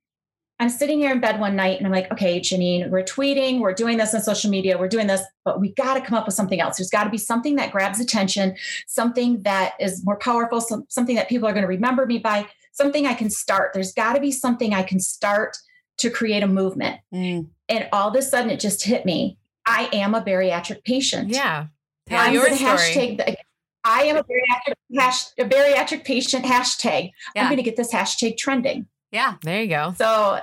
I'm 0.61 0.69
sitting 0.69 0.99
here 0.99 1.11
in 1.11 1.21
bed 1.21 1.39
one 1.39 1.55
night 1.55 1.77
and 1.77 1.87
I'm 1.87 1.93
like, 1.93 2.11
okay, 2.11 2.39
Jeanine, 2.41 2.89
we're 2.89 3.03
tweeting, 3.03 3.59
we're 3.59 3.73
doing 3.73 3.97
this 3.97 4.13
on 4.13 4.21
social 4.21 4.51
media, 4.51 4.77
we're 4.77 4.89
doing 4.89 5.07
this, 5.07 5.21
but 5.45 5.61
we 5.61 5.73
got 5.73 5.93
to 5.93 6.01
come 6.01 6.17
up 6.17 6.25
with 6.25 6.35
something 6.35 6.59
else. 6.59 6.77
There's 6.77 6.89
got 6.89 7.05
to 7.05 7.09
be 7.09 7.17
something 7.17 7.55
that 7.55 7.71
grabs 7.71 8.01
attention, 8.01 8.55
something 8.85 9.41
that 9.43 9.73
is 9.79 10.03
more 10.03 10.17
powerful, 10.17 10.59
something 10.89 11.15
that 11.15 11.29
people 11.29 11.47
are 11.47 11.53
going 11.53 11.63
to 11.63 11.67
remember 11.67 12.05
me 12.05 12.17
by, 12.17 12.45
something 12.73 13.07
I 13.07 13.13
can 13.13 13.29
start. 13.29 13.71
There's 13.73 13.93
got 13.93 14.13
to 14.13 14.19
be 14.19 14.31
something 14.31 14.73
I 14.73 14.83
can 14.83 14.99
start 14.99 15.57
to 15.99 16.09
create 16.09 16.43
a 16.43 16.47
movement. 16.47 16.99
Mm. 17.13 17.47
And 17.69 17.87
all 17.93 18.09
of 18.09 18.15
a 18.15 18.21
sudden 18.21 18.49
it 18.49 18.59
just 18.59 18.83
hit 18.83 19.05
me. 19.05 19.37
I 19.65 19.89
am 19.93 20.13
a 20.13 20.21
bariatric 20.21 20.83
patient. 20.83 21.29
Yeah. 21.29 21.67
Tell 22.07 22.19
I'm 22.19 22.33
your 22.33 22.53
story. 22.53 22.57
Hashtag 22.57 23.17
the, 23.17 23.37
I 23.85 24.03
am 24.03 24.17
a 24.17 24.23
bariatric, 24.23 24.73
hash, 24.97 25.25
a 25.37 25.45
bariatric 25.45 26.03
patient 26.03 26.43
hashtag. 26.43 27.11
Yeah. 27.33 27.43
I'm 27.43 27.47
going 27.47 27.57
to 27.57 27.63
get 27.63 27.77
this 27.77 27.93
hashtag 27.93 28.37
trending. 28.37 28.87
Yeah. 29.11 29.35
There 29.43 29.61
you 29.61 29.69
go. 29.69 29.93
So 29.97 30.39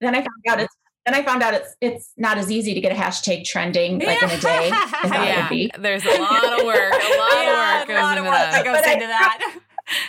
then 0.00 0.14
I 0.14 0.18
found 0.18 0.46
out 0.48 0.60
it's 0.60 0.76
then 1.04 1.14
I 1.14 1.22
found 1.24 1.42
out 1.42 1.54
it's 1.54 1.74
it's 1.80 2.12
not 2.16 2.38
as 2.38 2.50
easy 2.50 2.74
to 2.74 2.80
get 2.80 2.92
a 2.92 2.94
hashtag 2.94 3.44
trending 3.44 3.98
like 3.98 4.20
yeah. 4.20 4.30
in 4.30 4.38
a 4.38 4.40
day. 4.40 4.68
yeah. 5.04 5.78
There's 5.78 6.04
a 6.04 6.20
lot 6.20 6.60
of 6.60 6.66
work. 6.66 6.92
A 6.92 7.16
lot 7.16 7.32
yeah, 7.32 7.82
of 7.82 7.88
work 7.88 7.88
goes 7.88 8.02
lot 8.02 8.18
into 8.18 8.28
of 8.28 8.32
work 8.32 8.50
that. 8.50 8.64
goes 8.64 8.80
but 8.80 8.92
into 8.92 9.04
I, 9.04 9.08
that. 9.08 9.58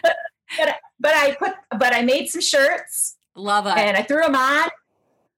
But, 0.03 0.15
but, 0.57 0.75
but 0.99 1.15
I 1.15 1.35
put 1.35 1.53
but 1.79 1.95
I 1.95 2.03
made 2.03 2.27
some 2.27 2.41
shirts. 2.41 3.17
Love 3.35 3.65
it. 3.65 3.75
And 3.75 3.97
I 3.97 4.03
threw 4.03 4.21
them 4.21 4.35
on. 4.35 4.69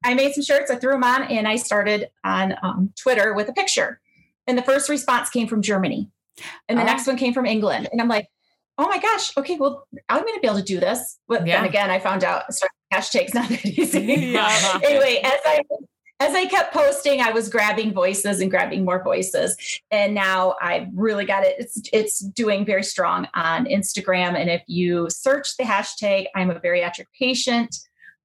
I 0.03 0.13
made 0.13 0.34
some 0.34 0.43
shirts. 0.43 0.69
I 0.69 0.75
threw 0.75 0.91
them 0.91 1.03
on, 1.03 1.24
and 1.24 1.48
I 1.48 1.55
started 1.55 2.10
on 2.24 2.55
um, 2.62 2.93
Twitter 2.95 3.34
with 3.34 3.50
a 3.50 3.53
picture. 3.53 4.01
And 4.45 4.57
the 4.57 4.62
first 4.62 4.89
response 4.89 5.29
came 5.29 5.48
from 5.48 5.62
Germany, 5.62 6.12
and 6.67 6.77
the 6.77 6.84
oh. 6.84 6.86
next 6.86 7.07
one 7.07 7.17
came 7.17 7.34
from 7.34 7.45
England. 7.45 7.88
And 7.91 8.01
I'm 8.01 8.10
like, 8.10 8.27
oh 8.77 8.88
my 8.88 9.00
gosh, 9.00 9.36
okay, 9.38 9.58
well, 9.58 9.88
I'm 10.10 10.22
going 10.22 10.36
to 10.36 10.41
be 10.41 10.48
able 10.48 10.60
to 10.60 10.63
do 10.63 10.79
this. 10.79 11.20
But 11.27 11.46
yeah. 11.46 11.58
then 11.58 11.70
again, 11.70 11.89
I 11.89 12.00
found 12.00 12.24
out 12.24 12.44
hashtags 12.94 13.34
not 13.34 13.50
that 13.50 13.65
easy. 13.65 14.00
Yeah. 14.36 14.79
anyway, 14.84 15.22
as 15.24 15.39
I 15.46 15.62
as 16.22 16.34
I 16.34 16.46
kept 16.46 16.74
posting, 16.74 17.20
I 17.20 17.32
was 17.32 17.50
grabbing 17.50 17.94
voices 17.94 18.39
and 18.39 18.50
grabbing 18.50 18.86
more 18.86 19.03
voices, 19.03 19.58
and 19.91 20.15
now 20.15 20.55
I 20.62 20.89
really 20.94 21.25
got 21.25 21.44
it. 21.44 21.55
It's 21.60 21.82
it's 21.91 22.20
doing 22.20 22.65
very 22.65 22.84
strong 22.84 23.27
on 23.34 23.65
Instagram. 23.65 24.36
And 24.36 24.50
if 24.50 24.63
you 24.67 25.10
search 25.10 25.58
the 25.58 25.63
hashtag 25.63 26.27
"I'm 26.36 26.50
a 26.50 26.60
bariatric 26.60 27.08
patient" 27.20 27.75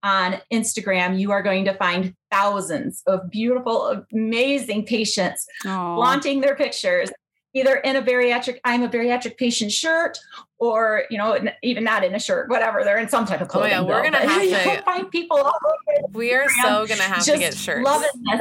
on 0.02 0.40
Instagram, 0.52 1.18
you 1.18 1.30
are 1.32 1.42
going 1.42 1.64
to 1.66 1.74
find 1.74 2.14
thousands 2.30 3.02
of 3.06 3.28
beautiful, 3.28 4.04
amazing 4.12 4.86
patients 4.86 5.46
Aww. 5.64 5.96
flaunting 5.96 6.40
their 6.40 6.56
pictures 6.56 7.10
either 7.54 7.76
in 7.76 7.96
a 7.96 8.02
bariatric 8.02 8.58
i'm 8.64 8.82
a 8.82 8.88
bariatric 8.88 9.36
patient 9.36 9.72
shirt 9.72 10.18
or 10.58 11.04
you 11.10 11.18
know 11.18 11.38
even 11.62 11.84
not 11.84 12.04
in 12.04 12.14
a 12.14 12.18
shirt 12.18 12.48
whatever 12.48 12.84
they're 12.84 12.98
in 12.98 13.08
some 13.08 13.24
type 13.24 13.40
of 13.40 13.48
clothing 13.48 13.72
oh 13.72 13.76
yeah 13.76 13.82
we're 13.82 14.02
gonna 14.02 14.18
have 14.18 14.42
to 14.42 14.82
find 14.84 15.10
people 15.10 15.36
all 15.36 15.46
over 15.46 16.08
we 16.12 16.32
are 16.32 16.48
so 16.62 16.86
gonna 16.86 17.02
have 17.02 17.24
to 17.24 17.38
get 17.38 17.54
shirts 17.54 17.84
loving 17.84 18.08
this. 18.24 18.40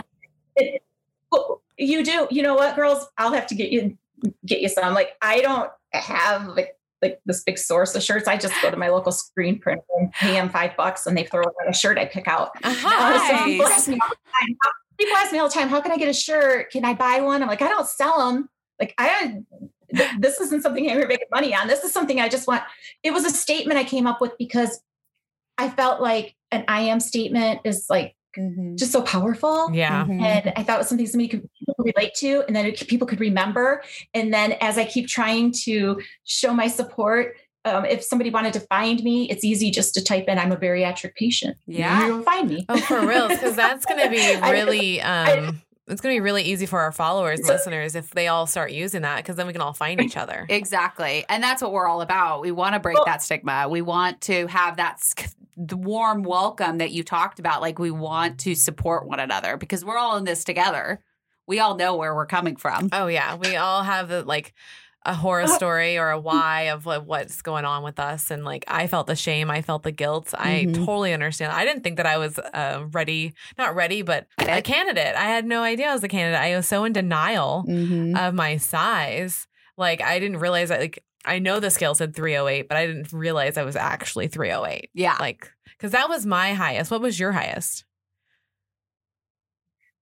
It, 0.55 0.83
you 1.77 2.03
do 2.03 2.27
you 2.29 2.41
know 2.41 2.55
what 2.55 2.75
girls 2.75 3.07
i'll 3.17 3.33
have 3.33 3.47
to 3.47 3.55
get 3.55 3.71
you 3.71 3.97
get 4.45 4.61
you 4.61 4.69
some 4.69 4.93
like 4.93 5.11
i 5.21 5.41
don't 5.41 5.71
have 5.91 6.47
like 6.47 6.75
like 7.01 7.21
this 7.25 7.43
big 7.43 7.57
source 7.57 7.95
of 7.95 8.03
shirts. 8.03 8.27
I 8.27 8.37
just 8.37 8.53
go 8.61 8.69
to 8.69 8.77
my 8.77 8.89
local 8.89 9.11
screen 9.11 9.59
printer 9.59 9.81
and 9.99 10.11
pay 10.11 10.33
them 10.33 10.49
five 10.49 10.75
bucks 10.75 11.05
and 11.07 11.17
they 11.17 11.23
throw 11.23 11.43
in 11.43 11.69
a 11.69 11.73
shirt 11.73 11.97
I 11.97 12.05
pick 12.05 12.27
out. 12.27 12.51
Nice. 12.63 13.47
Uh, 13.61 13.79
so 13.79 13.91
people 14.97 15.15
ask 15.15 15.31
me 15.31 15.39
all 15.39 15.47
the 15.47 15.53
time, 15.53 15.69
how 15.69 15.79
can 15.79 15.91
I 15.91 15.97
get 15.97 16.09
a 16.09 16.13
shirt? 16.13 16.71
Can 16.71 16.83
I 16.83 16.93
buy 16.93 17.21
one? 17.21 17.41
I'm 17.41 17.47
like, 17.47 17.61
I 17.61 17.69
don't 17.69 17.87
sell 17.87 18.29
them 18.29 18.49
like 18.79 18.93
I 18.97 19.07
had 19.07 19.45
this 20.19 20.39
isn't 20.39 20.61
something 20.61 20.89
I'm 20.89 21.07
making 21.07 21.27
money 21.31 21.53
on. 21.53 21.67
This 21.67 21.83
is 21.83 21.91
something 21.91 22.19
I 22.19 22.29
just 22.29 22.47
want. 22.47 22.63
It 23.03 23.11
was 23.11 23.25
a 23.25 23.29
statement 23.29 23.79
I 23.79 23.83
came 23.83 24.07
up 24.07 24.21
with 24.21 24.37
because 24.37 24.81
I 25.57 25.69
felt 25.69 26.01
like 26.01 26.35
an 26.51 26.63
I 26.67 26.81
am 26.81 26.99
statement 26.99 27.61
is 27.65 27.87
like 27.89 28.15
mm-hmm. 28.37 28.75
just 28.75 28.91
so 28.91 29.01
powerful. 29.01 29.71
Yeah. 29.73 30.03
Mm-hmm. 30.03 30.23
And 30.23 30.53
I 30.55 30.63
thought 30.63 30.75
it 30.75 30.79
was 30.79 30.89
something 30.89 31.07
somebody 31.07 31.27
could 31.27 31.49
relate 31.79 32.13
to 32.15 32.43
and 32.47 32.55
then 32.55 32.67
it, 32.67 32.87
people 32.87 33.07
could 33.07 33.19
remember. 33.19 33.83
And 34.13 34.33
then 34.33 34.53
as 34.61 34.77
I 34.77 34.85
keep 34.85 35.07
trying 35.07 35.51
to 35.63 36.01
show 36.23 36.53
my 36.53 36.67
support, 36.67 37.35
um, 37.65 37.85
if 37.85 38.03
somebody 38.03 38.29
wanted 38.29 38.53
to 38.53 38.61
find 38.61 39.03
me, 39.03 39.29
it's 39.29 39.43
easy 39.43 39.69
just 39.69 39.93
to 39.95 40.03
type 40.03 40.29
in 40.29 40.39
"I'm 40.39 40.53
a 40.53 40.57
bariatric 40.57 41.15
patient." 41.15 41.57
Yeah, 41.67 42.07
you'll 42.07 42.23
find 42.23 42.49
me. 42.49 42.65
Oh, 42.69 42.77
for 42.77 43.05
real? 43.05 43.27
Because 43.27 43.55
that's 43.57 43.85
going 43.85 44.01
to 44.01 44.09
be 44.09 44.41
really. 44.49 45.01
Um, 45.01 45.61
it's 45.89 46.01
going 46.01 46.15
to 46.15 46.19
be 46.19 46.23
really 46.23 46.43
easy 46.43 46.65
for 46.65 46.79
our 46.79 46.91
followers 46.91 47.39
and 47.39 47.47
listeners 47.47 47.95
if 47.95 48.11
they 48.11 48.27
all 48.27 48.47
start 48.47 48.71
using 48.71 49.01
that 49.01 49.17
because 49.17 49.35
then 49.35 49.47
we 49.47 49.53
can 49.53 49.61
all 49.61 49.73
find 49.73 50.01
each 50.01 50.17
other. 50.17 50.45
Exactly. 50.59 51.25
And 51.29 51.41
that's 51.41 51.61
what 51.61 51.71
we're 51.71 51.87
all 51.87 52.01
about. 52.01 52.41
We 52.41 52.51
want 52.51 52.73
to 52.73 52.79
break 52.79 52.95
well, 52.95 53.05
that 53.05 53.21
stigma. 53.21 53.67
We 53.69 53.81
want 53.81 54.19
to 54.21 54.47
have 54.47 54.77
that 54.77 54.99
the 55.55 55.77
warm 55.77 56.23
welcome 56.23 56.79
that 56.79 56.91
you 56.91 57.03
talked 57.03 57.39
about. 57.39 57.61
Like 57.61 57.79
we 57.79 57.91
want 57.91 58.39
to 58.41 58.55
support 58.55 59.07
one 59.07 59.19
another 59.19 59.57
because 59.57 59.85
we're 59.85 59.97
all 59.97 60.17
in 60.17 60.25
this 60.25 60.43
together. 60.43 61.01
We 61.47 61.59
all 61.59 61.75
know 61.75 61.95
where 61.95 62.13
we're 62.13 62.25
coming 62.25 62.55
from. 62.55 62.89
Oh 62.91 63.07
yeah, 63.07 63.35
we 63.35 63.55
all 63.55 63.83
have 63.83 64.09
the 64.09 64.23
like 64.23 64.53
a 65.03 65.13
horror 65.13 65.47
story 65.47 65.97
or 65.97 66.09
a 66.09 66.19
why 66.19 66.63
of 66.63 66.85
like 66.85 67.03
what's 67.03 67.41
going 67.41 67.65
on 67.65 67.83
with 67.83 67.99
us. 67.99 68.31
And 68.31 68.43
like 68.43 68.65
i 68.67 68.87
felt 68.87 69.07
the 69.07 69.15
shame. 69.15 69.49
I 69.49 69.61
felt 69.61 69.83
the 69.83 69.91
guilt. 69.91 70.33
I 70.37 70.65
mm-hmm. 70.65 70.85
totally 70.85 71.13
understand. 71.13 71.53
I 71.53 71.65
didn't 71.65 71.83
think 71.83 71.97
that 71.97 72.05
i 72.05 72.17
was 72.17 72.37
uh, 72.39 72.85
ready 72.91 73.33
not 73.57 73.75
ready 73.75 74.01
but 74.01 74.27
a 74.39 74.61
candidate. 74.61 75.15
I 75.15 75.25
had 75.25 75.45
no 75.45 75.63
idea 75.63 75.87
i 75.87 75.93
was 75.93 76.03
a 76.03 76.07
candidate. 76.07 76.39
I 76.39 76.55
was 76.55 76.67
so 76.67 76.83
in 76.83 76.93
denial 76.93 77.65
mm-hmm. 77.67 78.15
of 78.15 78.33
my 78.33 78.57
size. 78.57 79.47
Like 79.77 80.01
i 80.01 80.19
didn't 80.19 80.37
realize 80.37 80.69
that 80.69 80.81
like 80.81 81.03
i 81.25 81.39
know 81.39 81.59
the 81.59 81.69
scale 81.69 81.95
said 81.95 82.15
308 82.15 82.67
but 82.67 82.77
i 82.77 82.85
didn't 82.85 83.11
realize 83.11 83.57
i 83.57 83.63
was 83.63 83.75
actually 83.75 84.27
308 84.27 84.89
yeah. 84.93 85.17
Like 85.19 85.49
because 85.77 85.93
that 85.93 86.09
was 86.09 86.25
my 86.25 86.53
highest. 86.53 86.91
What 86.91 87.01
was 87.01 87.17
your 87.17 87.31
highest? 87.31 87.85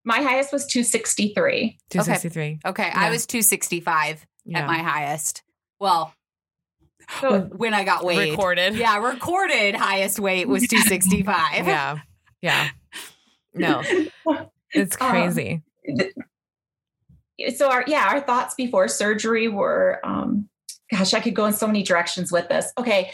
My 0.04 0.22
highest 0.22 0.52
was 0.52 0.66
263 0.66 1.78
263 1.90 2.42
okay, 2.42 2.68
okay. 2.68 2.88
Yeah. 2.88 3.00
i 3.00 3.10
was 3.10 3.26
265 3.26 4.26
yeah. 4.48 4.60
at 4.60 4.66
my 4.66 4.78
highest. 4.78 5.42
Well, 5.78 6.14
so 7.20 7.40
when 7.56 7.74
I 7.74 7.84
got 7.84 8.04
weighed. 8.04 8.30
Recorded. 8.30 8.76
Yeah, 8.76 8.98
recorded 8.98 9.74
highest 9.74 10.18
weight 10.18 10.48
was 10.48 10.66
265. 10.66 11.66
yeah. 11.66 11.98
Yeah. 12.40 12.68
No. 13.54 13.82
It's 14.72 14.96
um, 15.00 15.10
crazy. 15.10 15.62
Um, 15.88 15.98
so 17.54 17.70
our 17.70 17.84
yeah, 17.86 18.08
our 18.08 18.20
thoughts 18.20 18.54
before 18.54 18.88
surgery 18.88 19.48
were 19.48 20.00
um 20.04 20.48
gosh, 20.90 21.12
I 21.12 21.20
could 21.20 21.34
go 21.34 21.44
in 21.44 21.52
so 21.52 21.66
many 21.66 21.82
directions 21.82 22.32
with 22.32 22.48
this. 22.48 22.72
Okay. 22.78 23.10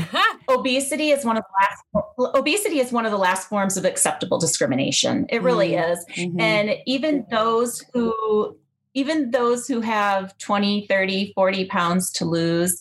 obesity 0.48 1.10
is 1.10 1.24
one 1.24 1.36
of 1.36 1.42
the 1.44 1.54
last 1.60 2.34
obesity 2.34 2.80
is 2.80 2.92
one 2.92 3.04
of 3.04 3.12
the 3.12 3.18
last 3.18 3.48
forms 3.48 3.76
of 3.76 3.84
acceptable 3.84 4.38
discrimination. 4.38 5.26
It 5.28 5.42
really 5.42 5.70
mm-hmm. 5.70 5.92
is. 5.92 6.06
Mm-hmm. 6.16 6.40
And 6.40 6.76
even 6.86 7.26
those 7.30 7.84
who 7.92 8.56
even 8.96 9.30
those 9.30 9.68
who 9.68 9.82
have 9.82 10.36
20, 10.38 10.86
30, 10.86 11.32
40 11.34 11.66
pounds 11.66 12.10
to 12.12 12.24
lose 12.24 12.80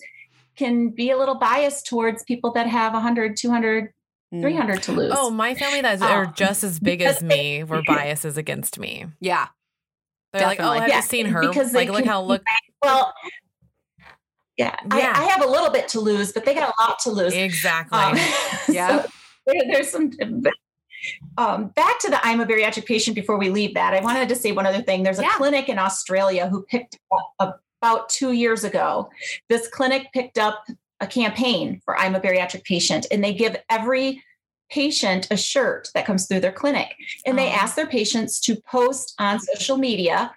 can 0.56 0.90
be 0.90 1.12
a 1.12 1.18
little 1.18 1.36
biased 1.36 1.86
towards 1.86 2.24
people 2.24 2.54
that 2.54 2.68
have 2.68 2.94
100, 2.94 3.36
200, 3.36 3.94
mm. 4.34 4.42
300 4.42 4.84
to 4.84 4.92
lose. 4.94 5.14
Oh, 5.14 5.30
my 5.30 5.54
family 5.56 5.82
that 5.82 6.02
are 6.02 6.28
um, 6.28 6.34
just 6.34 6.64
as 6.64 6.80
big 6.80 7.02
as 7.02 7.22
me 7.22 7.66
were 7.66 7.84
biases 7.86 8.38
against 8.38 8.80
me. 8.80 9.08
Yeah. 9.20 9.50
They're 10.32 10.44
Definitely. 10.44 10.66
like, 10.66 10.68
oh, 10.68 10.72
I 10.72 10.80
have 10.80 10.90
yeah, 10.90 10.96
you 10.96 11.02
seen 11.02 11.26
her? 11.26 11.42
Because 11.42 11.74
like, 11.74 11.90
look 11.90 12.06
how 12.06 12.22
look. 12.22 12.42
Well, 12.82 13.14
yeah, 14.58 14.76
yeah. 14.86 15.14
I, 15.16 15.24
I, 15.24 15.26
have 15.26 15.44
a 15.44 15.48
little 15.48 15.70
bit 15.70 15.90
to 15.90 16.00
lose, 16.00 16.32
but 16.32 16.46
they 16.46 16.54
got 16.54 16.74
a 16.78 16.82
lot 16.82 16.98
to 17.00 17.12
lose. 17.12 17.34
Exactly. 17.34 18.00
Um, 18.00 18.16
yeah. 18.70 19.02
So 19.02 19.10
there, 19.48 19.62
there's 19.70 19.90
some 19.90 20.12
um, 21.38 21.68
back 21.70 22.00
to 22.00 22.10
the 22.10 22.26
I'm 22.26 22.40
a 22.40 22.46
bariatric 22.46 22.86
patient 22.86 23.16
before 23.16 23.38
we 23.38 23.50
leave 23.50 23.74
that. 23.74 23.94
I 23.94 24.02
wanted 24.02 24.30
to 24.30 24.36
say 24.36 24.52
one 24.52 24.66
other 24.66 24.82
thing. 24.82 25.04
There's 25.04 25.20
a 25.20 25.24
yeah. 25.24 25.38
clinic 25.38 25.70
in 25.70 25.80
Australia 25.80 26.48
who 26.48 26.64
picked 26.64 27.00
up 27.40 27.62
about 27.82 28.10
two 28.10 28.32
years 28.32 28.64
ago. 28.64 29.10
This 29.50 29.68
clinic 29.68 30.08
picked 30.14 30.38
up 30.38 30.66
a 31.02 31.08
campaign 31.08 31.82
for 31.84 31.98
I'm 31.98 32.16
a 32.16 32.20
bariatric 32.20 32.64
patient, 32.64 33.06
and 33.12 33.24
they 33.24 33.34
give 33.34 33.58
every 33.70 34.24
patient 34.70 35.28
a 35.30 35.38
shirt 35.38 35.90
that 35.94 36.06
comes 36.06 36.28
through 36.28 36.40
their 36.40 36.52
clinic. 36.52 36.96
And 37.26 37.38
they 37.38 37.50
oh. 37.50 37.56
ask 37.56 37.76
their 37.76 37.88
patients 37.88 38.40
to 38.42 38.56
post 38.56 39.14
on 39.20 39.40
social 39.40 39.78
media 39.78 40.34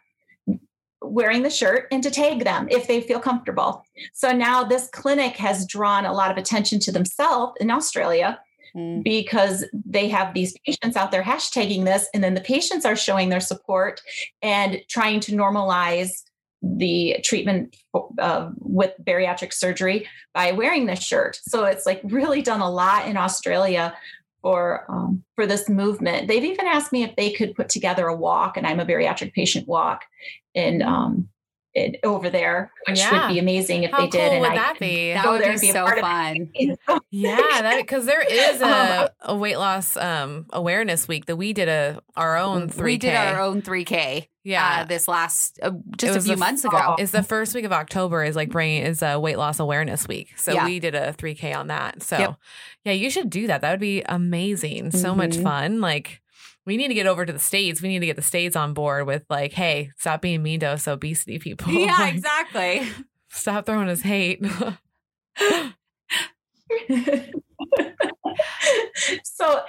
wearing 1.01 1.43
the 1.43 1.51
shirt 1.51 1.87
and 1.91 2.03
to 2.03 2.11
tag 2.11 2.45
them 2.45 2.69
if 2.71 2.87
they 2.87 3.01
feel 3.01 3.21
comfortable. 3.21 3.85
So 4.13 4.33
now 4.33 4.65
this 4.65 4.89
clinic 4.89 5.37
has 5.37 5.67
drawn 5.67 6.05
a 6.05 6.13
lot 6.13 6.31
of 6.31 6.37
attention 6.37 6.81
to 6.81 6.93
themselves 6.93 7.55
in 7.61 7.71
Australia 7.71 8.41
mm. 8.75 9.03
because 9.05 9.65
they 9.73 10.09
have 10.09 10.35
these 10.35 10.55
patients 10.65 10.97
out 10.97 11.11
there 11.11 11.23
hashtagging 11.23 11.85
this, 11.85 12.09
and 12.13 12.23
then 12.23 12.35
the 12.35 12.41
patients 12.41 12.85
are 12.85 12.97
showing 12.97 13.29
their 13.29 13.41
support 13.41 14.01
and 14.43 14.81
trying 14.89 15.21
to 15.21 15.33
normalize 15.33 16.23
the 16.61 17.17
treatment 17.23 17.77
uh, 18.19 18.51
with 18.59 18.93
bariatric 19.03 19.53
surgery 19.53 20.09
by 20.35 20.53
wearing 20.53 20.87
this 20.87 21.03
shirt. 21.03 21.39
So 21.43 21.65
it's 21.65 21.87
like 21.87 22.01
really 22.05 22.43
done 22.43 22.61
a 22.61 22.71
lot 22.71 23.07
in 23.07 23.17
Australia 23.17 23.97
for 24.43 24.85
um, 24.89 25.25
for 25.35 25.47
this 25.47 25.69
movement. 25.69 26.29
They've 26.29 26.45
even 26.45 26.67
asked 26.67 26.93
me 26.93 27.05
if 27.05 27.15
they 27.17 27.33
could 27.33 27.55
put 27.55 27.69
together 27.69 28.07
a 28.07 28.17
walk, 28.17 28.57
and 28.57 28.67
I'm 28.67 28.81
a 28.81 28.87
bariatric 28.87 29.33
patient 29.33 29.69
walk, 29.69 30.05
in 30.55 30.83
um, 30.83 31.29
it, 31.75 32.01
over 32.03 32.31
there, 32.31 32.73
which 32.89 32.99
yeah. 32.99 33.27
would 33.27 33.33
be 33.33 33.39
amazing 33.39 33.85
if 33.85 33.91
How 33.91 33.99
they 34.01 34.09
did. 34.09 34.21
Cool 34.21 34.31
and 34.31 34.41
would 34.41 34.51
I 34.53 34.57
that 34.57 34.79
be? 34.79 35.13
That 35.13 35.27
would 35.27 35.43
be, 35.43 35.61
be 35.61 35.73
so 35.73 35.87
fun. 35.87 36.51
yeah, 37.11 37.37
that 37.37 37.77
because 37.79 38.07
there 38.07 38.23
is 38.23 38.61
a, 38.61 39.11
a 39.21 39.37
weight 39.37 39.59
loss 39.59 39.97
um, 39.97 40.47
awareness 40.53 41.09
week 41.09 41.27
that 41.27 41.37
we 41.37 41.53
did 41.53 41.69
a 41.69 42.01
our 42.17 42.37
own 42.37 42.69
three. 42.69 42.93
We 42.93 42.99
did 42.99 43.15
our 43.15 43.41
own 43.41 43.63
three 43.63 43.85
k. 43.85 44.29
Yeah, 44.45 44.81
uh, 44.81 44.85
this 44.85 45.09
last 45.09 45.59
uh, 45.63 45.73
just 45.97 46.17
a 46.17 46.21
few 46.23 46.37
months 46.37 46.65
ago. 46.65 46.97
Is 46.99 47.11
the 47.11 47.23
first 47.23 47.55
week 47.55 47.65
of 47.65 47.73
October 47.73 48.25
is 48.25 48.35
like 48.35 48.49
bringing 48.49 48.83
is 48.83 49.03
a 49.03 49.19
weight 49.21 49.37
loss 49.37 49.61
awareness 49.61 50.09
week. 50.09 50.39
So 50.39 50.53
yeah. 50.53 50.65
we 50.65 50.81
did 50.81 50.95
a 50.95 51.13
three 51.13 51.35
k 51.35 51.53
on 51.53 51.67
that. 51.67 52.03
So 52.03 52.19
yep. 52.19 52.37
yeah, 52.85 52.93
you 52.93 53.11
should 53.11 53.29
do 53.29 53.47
that. 53.49 53.61
That 53.61 53.73
would 53.73 53.81
be 53.81 54.03
amazing. 54.03 54.93
So 54.93 55.09
mm-hmm. 55.09 55.19
much 55.19 55.37
fun. 55.37 55.81
Like 55.81 56.23
we 56.69 56.77
need 56.77 56.89
to 56.89 56.95
get 56.95 57.07
over 57.07 57.25
to 57.25 57.33
the 57.33 57.39
states. 57.39 57.81
We 57.81 57.89
need 57.89 58.01
to 58.01 58.07
get 58.07 58.17
the 58.17 58.23
states 58.23 58.55
on 58.55 58.75
board 58.75 59.07
with 59.07 59.25
like, 59.31 59.55
hey, 59.55 59.91
stop 59.97 60.21
being 60.21 60.43
mean 60.43 60.61
to 60.61 60.67
us 60.67 60.87
obesity 60.87 61.39
people. 61.39 61.73
Yeah, 61.73 61.97
like, 61.99 62.15
exactly. 62.15 62.87
Stop 63.31 63.65
throwing 63.65 63.89
us 63.89 64.03
hate. 64.03 64.45
so, 69.25 69.63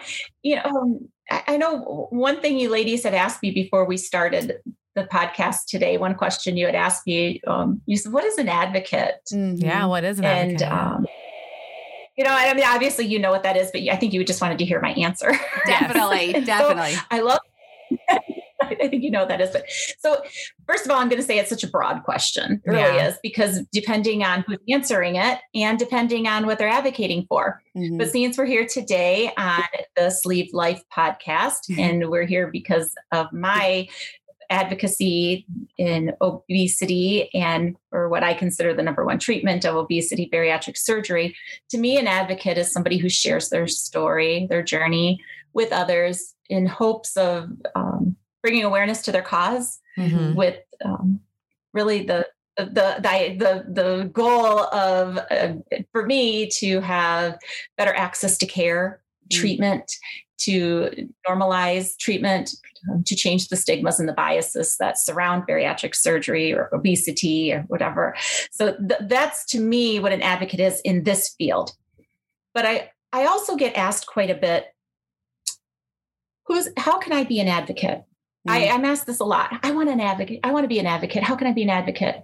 you 0.43 0.57
know, 0.57 0.63
um, 0.65 1.07
I 1.31 1.55
know 1.55 2.07
one 2.09 2.41
thing 2.41 2.59
you 2.59 2.69
ladies 2.69 3.03
had 3.03 3.13
asked 3.13 3.41
me 3.41 3.51
before 3.51 3.85
we 3.85 3.95
started 3.95 4.57
the 4.95 5.05
podcast 5.05 5.67
today. 5.69 5.97
One 5.97 6.15
question 6.15 6.57
you 6.57 6.65
had 6.65 6.75
asked 6.75 7.07
me, 7.07 7.39
um, 7.47 7.81
you 7.85 7.95
said, 7.95 8.11
"What 8.11 8.25
is 8.25 8.37
an 8.37 8.49
advocate?" 8.49 9.21
Mm-hmm. 9.31 9.63
Yeah, 9.63 9.85
what 9.85 10.03
is 10.03 10.19
an 10.19 10.25
and, 10.25 10.61
advocate? 10.61 10.71
Um, 10.71 11.05
you 12.19 12.25
know, 12.25 12.31
I 12.33 12.53
mean, 12.53 12.65
obviously 12.67 13.05
you 13.05 13.17
know 13.17 13.31
what 13.31 13.43
that 13.43 13.55
is, 13.55 13.71
but 13.71 13.81
I 13.89 13.95
think 13.95 14.11
you 14.11 14.21
just 14.25 14.41
wanted 14.41 14.57
to 14.57 14.65
hear 14.65 14.81
my 14.81 14.91
answer. 14.91 15.31
Definitely, 15.65 16.33
definitely. 16.45 16.95
So 16.95 17.01
I 17.09 17.21
love. 17.21 17.39
I 18.61 18.89
think 18.89 19.03
you 19.03 19.09
know 19.09 19.19
what 19.19 19.29
that 19.29 19.39
is. 19.39 19.51
But 19.51 19.63
so, 19.99 20.21
first 20.67 20.83
of 20.85 20.91
all, 20.91 20.99
I'm 20.99 21.07
going 21.07 21.21
to 21.21 21.25
say 21.25 21.39
it's 21.39 21.49
such 21.49 21.63
a 21.63 21.67
broad 21.67 22.03
question. 22.03 22.61
It 22.65 22.69
really 22.69 22.97
yeah. 22.97 23.07
is 23.07 23.17
because 23.23 23.61
depending 23.71 24.21
on 24.23 24.43
who's 24.45 24.59
answering 24.69 25.15
it 25.15 25.39
and 25.55 25.79
depending 25.79 26.27
on 26.27 26.45
what 26.45 26.59
they're 26.59 26.67
advocating 26.67 27.25
for. 27.29 27.63
Mm-hmm. 27.75 27.97
But 27.97 28.11
since 28.11 28.37
we're 28.37 28.45
here 28.45 28.67
today 28.67 29.31
on 29.37 29.63
the 29.95 30.09
Sleeve 30.09 30.49
Life 30.51 30.83
podcast, 30.93 31.69
mm-hmm. 31.71 31.79
and 31.79 32.09
we're 32.09 32.25
here 32.25 32.51
because 32.51 32.93
of 33.13 33.31
my 33.31 33.87
advocacy 34.49 35.45
in 35.77 36.13
obesity 36.21 37.29
and 37.33 37.75
or 37.91 38.09
what 38.09 38.23
I 38.23 38.33
consider 38.33 38.73
the 38.73 38.83
number 38.83 39.05
one 39.05 39.19
treatment 39.19 39.65
of 39.65 39.75
obesity, 39.75 40.29
bariatric 40.31 40.77
surgery. 40.77 41.35
To 41.69 41.77
me, 41.77 41.97
an 41.97 42.07
advocate 42.07 42.57
is 42.57 42.71
somebody 42.71 42.97
who 42.97 43.09
shares 43.09 43.49
their 43.49 43.67
story, 43.67 44.47
their 44.49 44.63
journey 44.63 45.23
with 45.53 45.71
others 45.71 46.35
in 46.49 46.65
hopes 46.65 47.15
of 47.17 47.49
um, 47.75 48.15
bringing 48.41 48.63
awareness 48.63 49.01
to 49.03 49.11
their 49.11 49.21
because 49.21 49.79
mm-hmm. 49.97 50.35
with 50.35 50.57
um, 50.83 51.19
really 51.73 52.03
the 52.03 52.27
the 52.57 52.97
the 53.37 53.65
the, 53.69 54.03
goal 54.11 54.59
of 54.65 55.17
uh, 55.31 55.53
for 55.91 56.05
me 56.05 56.49
to 56.57 56.81
have 56.81 57.37
better 57.77 57.93
access 57.93 58.37
to 58.39 58.45
care. 58.45 59.01
Treatment 59.31 59.91
to 60.39 61.09
normalize 61.27 61.97
treatment, 61.97 62.51
um, 62.91 63.03
to 63.03 63.15
change 63.15 63.49
the 63.49 63.57
stigmas 63.57 63.99
and 63.99 64.07
the 64.07 64.13
biases 64.13 64.77
that 64.79 64.97
surround 64.97 65.43
bariatric 65.47 65.93
surgery 65.93 66.53
or 66.53 66.69
obesity 66.73 67.51
or 67.51 67.63
whatever. 67.67 68.15
So 68.51 68.75
th- 68.77 69.01
that's 69.01 69.45
to 69.47 69.59
me 69.59 69.99
what 69.99 70.13
an 70.13 70.21
advocate 70.21 70.61
is 70.61 70.79
in 70.81 71.03
this 71.03 71.35
field. 71.37 71.71
But 72.53 72.65
I, 72.65 72.91
I 73.11 73.25
also 73.25 73.55
get 73.55 73.77
asked 73.77 74.07
quite 74.07 74.29
a 74.29 74.35
bit 74.35 74.67
who's 76.45 76.69
how 76.77 76.97
can 76.97 77.13
I 77.13 77.23
be 77.23 77.39
an 77.39 77.47
advocate? 77.47 78.03
I, 78.47 78.69
I'm 78.69 78.85
asked 78.85 79.05
this 79.05 79.19
a 79.19 79.25
lot. 79.25 79.59
I 79.61 79.71
want 79.71 79.89
an 79.89 79.99
advocate. 79.99 80.39
I 80.43 80.51
want 80.51 80.63
to 80.63 80.67
be 80.67 80.79
an 80.79 80.87
advocate. 80.87 81.21
How 81.21 81.35
can 81.35 81.45
I 81.45 81.53
be 81.53 81.61
an 81.61 81.69
advocate? 81.69 82.21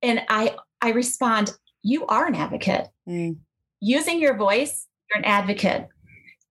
And 0.00 0.22
I 0.28 0.56
I 0.80 0.90
respond, 0.92 1.52
you 1.82 2.06
are 2.06 2.26
an 2.26 2.34
advocate. 2.34 2.88
Mm. 3.08 3.38
Using 3.80 4.20
your 4.20 4.36
voice, 4.36 4.86
you're 5.10 5.18
an 5.18 5.24
advocate. 5.24 5.88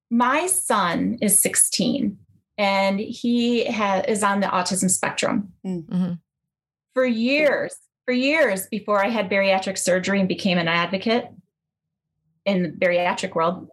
My 0.09 0.47
son 0.47 1.17
is 1.21 1.39
16 1.39 2.17
and 2.57 2.99
he 2.99 3.65
ha- 3.65 4.03
is 4.07 4.23
on 4.23 4.39
the 4.39 4.47
autism 4.47 4.89
spectrum. 4.89 5.53
Mhm. 5.65 6.19
For 6.93 7.05
years, 7.05 7.75
for 8.05 8.13
years 8.13 8.67
before 8.67 9.03
I 9.03 9.09
had 9.09 9.29
bariatric 9.29 9.77
surgery 9.77 10.19
and 10.19 10.27
became 10.29 10.57
an 10.57 10.67
advocate 10.67 11.27
in 12.45 12.63
the 12.63 12.69
bariatric 12.69 13.35
world, 13.35 13.67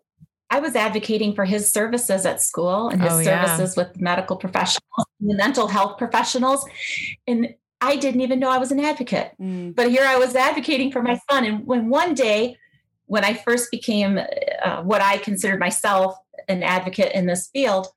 I 0.51 0.61
was 0.61 0.75
advocating 0.75 1.35
for 1.35 1.45
his 1.45 1.71
services 1.71 2.27
at 2.27 2.43
school 2.43 2.89
and 2.89 3.01
his 3.03 3.13
Oh, 3.13 3.19
yeah. 3.21 3.45
services 3.45 3.77
with 3.77 4.01
medical 4.01 4.37
professionals, 4.37 5.07
and 5.21 5.37
mental 5.37 5.69
health 5.69 5.97
professionals. 5.99 6.65
And 7.27 7.55
I 7.81 7.97
didn't 7.97 8.21
even 8.21 8.39
know 8.39 8.49
I 8.51 8.59
was 8.59 8.71
an 8.73 8.81
advocate. 8.81 9.33
Mm. 9.41 9.75
But 9.75 9.91
here 9.91 10.05
I 10.05 10.17
was 10.17 10.35
advocating 10.37 10.93
for 10.93 11.03
my 11.03 11.19
son. 11.31 11.45
And 11.45 11.67
when 11.67 11.89
one 11.89 12.15
day, 12.15 12.57
when 13.13 13.27
I 13.27 13.35
first 13.35 13.71
became 13.71 14.19
uh, 14.65 14.83
what 14.85 15.03
I 15.03 15.19
considered 15.19 15.61
myself 15.61 16.17
an 16.49 16.63
advocate 16.63 17.13
in 17.15 17.27
this 17.27 17.47
field, 17.53 17.89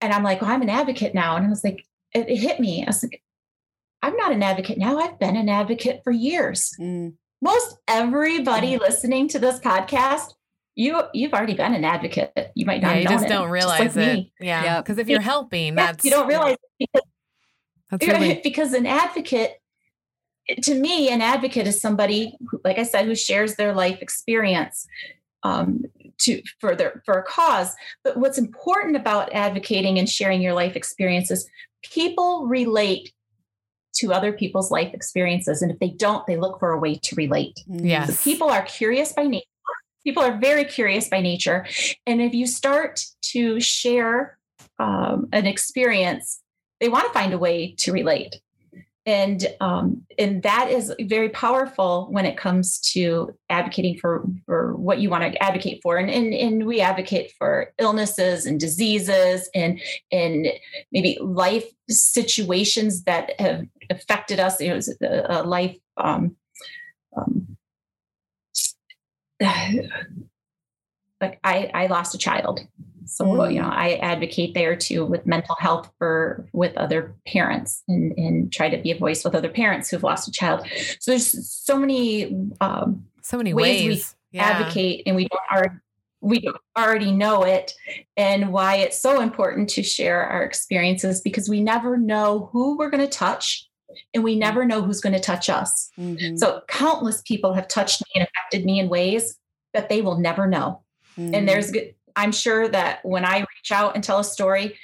and 0.00 0.10
I'm 0.10 0.22
like, 0.22 0.40
well, 0.40 0.50
I'm 0.50 0.62
an 0.62 0.70
advocate 0.70 1.12
now. 1.14 1.36
And 1.36 1.44
I 1.44 1.50
was 1.50 1.62
like, 1.62 1.84
it, 2.14 2.26
it 2.26 2.36
hit 2.36 2.58
me. 2.58 2.82
I 2.82 2.86
was 2.86 3.02
like, 3.02 3.22
I'm 4.00 4.16
not 4.16 4.32
an 4.32 4.42
advocate 4.42 4.78
now. 4.78 4.96
I've 4.98 5.18
been 5.18 5.36
an 5.36 5.50
advocate 5.50 6.00
for 6.02 6.12
years. 6.12 6.72
Mm. 6.80 7.12
Most 7.42 7.76
everybody 7.88 8.78
listening 8.78 9.28
to 9.28 9.38
this 9.38 9.60
podcast, 9.60 10.32
you 10.76 10.98
you've 11.12 11.34
already 11.34 11.52
been 11.52 11.74
an 11.74 11.84
advocate. 11.84 12.32
You 12.54 12.64
might 12.64 12.80
not 12.80 12.88
Yeah, 12.88 12.94
have 12.94 13.02
you 13.02 13.08
just 13.10 13.26
it, 13.26 13.28
don't 13.28 13.42
like 13.42 13.52
realize 13.52 13.96
it. 13.98 14.14
me. 14.14 14.32
Yeah. 14.40 14.64
Yep. 14.64 14.84
Because 14.86 14.96
if 14.96 15.10
you're 15.10 15.20
helping, 15.20 15.76
Yeah, 15.76 15.92
that's 15.92 16.06
you 16.06 16.10
don't 16.10 16.26
realize 16.26 16.56
it 16.80 16.88
because 16.90 17.02
that's 17.90 18.06
really 18.06 18.40
because 18.42 18.72
an 18.72 18.86
advocate 18.86 19.60
to 20.62 20.74
me 20.74 21.08
an 21.08 21.20
advocate 21.20 21.66
is 21.66 21.80
somebody 21.80 22.36
who, 22.48 22.60
like 22.64 22.78
i 22.78 22.82
said 22.82 23.04
who 23.04 23.14
shares 23.14 23.56
their 23.56 23.72
life 23.72 23.98
experience 24.00 24.86
um, 25.46 25.84
to 26.18 26.42
for 26.60 26.74
their 26.74 27.02
for 27.04 27.14
a 27.14 27.22
cause. 27.22 27.74
But 28.04 28.16
what's 28.16 28.38
important 28.38 28.96
about 28.96 29.32
advocating 29.32 29.98
and 29.98 30.08
sharing 30.08 30.42
your 30.42 30.54
life 30.54 30.76
experiences 30.76 31.48
people 31.82 32.46
relate 32.46 33.12
to 33.94 34.12
other 34.12 34.32
people's 34.32 34.70
life 34.70 34.92
experiences. 34.92 35.62
And 35.62 35.70
if 35.70 35.78
they 35.78 35.90
don't 35.90 36.26
they 36.26 36.36
look 36.36 36.58
for 36.58 36.72
a 36.72 36.78
way 36.78 36.96
to 36.96 37.14
relate. 37.16 37.60
Yes. 37.66 38.22
people 38.22 38.48
are 38.48 38.62
curious 38.62 39.12
by 39.12 39.26
nature. 39.26 39.44
People 40.04 40.22
are 40.22 40.38
very 40.38 40.64
curious 40.64 41.08
by 41.08 41.20
nature. 41.20 41.66
And 42.06 42.20
if 42.20 42.32
you 42.32 42.46
start 42.46 43.04
to 43.32 43.60
share 43.60 44.38
um, 44.78 45.28
an 45.32 45.46
experience 45.46 46.42
they 46.78 46.90
want 46.90 47.06
to 47.06 47.12
find 47.12 47.32
a 47.32 47.38
way 47.38 47.74
to 47.78 47.90
relate 47.90 48.36
and 49.06 49.46
um, 49.60 50.02
and 50.18 50.42
that 50.42 50.70
is 50.70 50.92
very 51.02 51.28
powerful 51.28 52.08
when 52.10 52.26
it 52.26 52.36
comes 52.36 52.80
to 52.80 53.34
advocating 53.48 53.98
for 53.98 54.26
for 54.44 54.74
what 54.76 54.98
you 54.98 55.08
want 55.08 55.32
to 55.32 55.42
advocate 55.42 55.80
for 55.82 55.96
and 55.96 56.10
and, 56.10 56.34
and 56.34 56.66
we 56.66 56.80
advocate 56.80 57.32
for 57.38 57.72
illnesses 57.78 58.44
and 58.46 58.60
diseases 58.60 59.48
and 59.54 59.80
and 60.12 60.48
maybe 60.92 61.16
life 61.20 61.64
situations 61.88 63.04
that 63.04 63.38
have 63.40 63.64
affected 63.90 64.40
us 64.40 64.60
you 64.60 64.68
know 64.68 64.80
a, 65.02 65.40
a 65.40 65.42
life 65.44 65.76
um, 65.96 66.36
um, 67.16 67.56
like 71.20 71.38
I, 71.44 71.70
I 71.74 71.86
lost 71.86 72.14
a 72.14 72.18
child. 72.18 72.60
So, 73.06 73.24
Mm. 73.24 73.54
you 73.54 73.60
know, 73.62 73.68
I 73.68 73.94
advocate 74.02 74.54
there 74.54 74.76
too 74.76 75.04
with 75.04 75.26
mental 75.26 75.56
health 75.58 75.90
for 75.98 76.46
with 76.52 76.76
other 76.76 77.14
parents 77.26 77.82
and, 77.88 78.12
and 78.18 78.52
try 78.52 78.68
to 78.68 78.76
be 78.78 78.90
a 78.90 78.98
voice 78.98 79.24
with 79.24 79.34
other 79.34 79.48
parents 79.48 79.88
who've 79.90 80.02
lost 80.02 80.28
a 80.28 80.32
child. 80.32 80.66
So 81.00 81.10
there's 81.12 81.50
so 81.50 81.78
many 81.78 82.34
um, 82.60 83.04
so 83.22 83.36
many 83.36 83.54
ways 83.54 83.88
ways. 83.88 84.14
we 84.32 84.38
yeah. 84.38 84.44
advocate 84.44 85.02
and 85.06 85.16
we 85.16 85.28
don't 85.28 85.42
are 85.50 85.82
we 86.20 86.40
don't 86.40 86.56
already 86.76 87.12
know 87.12 87.42
it 87.44 87.72
and 88.16 88.52
why 88.52 88.76
it's 88.76 88.98
so 88.98 89.20
important 89.20 89.68
to 89.70 89.82
share 89.82 90.22
our 90.24 90.42
experiences 90.42 91.20
because 91.20 91.48
we 91.48 91.60
never 91.62 91.96
know 91.96 92.48
who 92.52 92.76
we're 92.76 92.90
going 92.90 93.04
to 93.04 93.10
touch 93.10 93.68
and 94.14 94.24
we 94.24 94.36
never 94.36 94.64
know 94.64 94.82
who's 94.82 95.00
going 95.00 95.12
to 95.12 95.20
touch 95.20 95.48
us. 95.48 95.90
Mhm. 95.98 96.38
So 96.38 96.62
countless 96.68 97.22
people 97.22 97.52
have 97.54 97.68
touched 97.68 98.02
me 98.02 98.20
and 98.20 98.28
affected 98.28 98.64
me 98.64 98.80
in 98.80 98.88
ways 98.88 99.38
that 99.74 99.88
they 99.88 100.00
will 100.00 100.18
never 100.18 100.46
know. 100.46 100.80
Mm. 101.18 101.34
And 101.36 101.48
there's 101.48 101.70
good, 101.70 101.94
I'm 102.16 102.32
sure 102.32 102.66
that 102.68 103.04
when 103.04 103.24
I 103.24 103.38
reach 103.40 103.70
out 103.72 103.94
and 103.94 104.02
tell 104.02 104.18
a 104.18 104.24
story, 104.24 104.76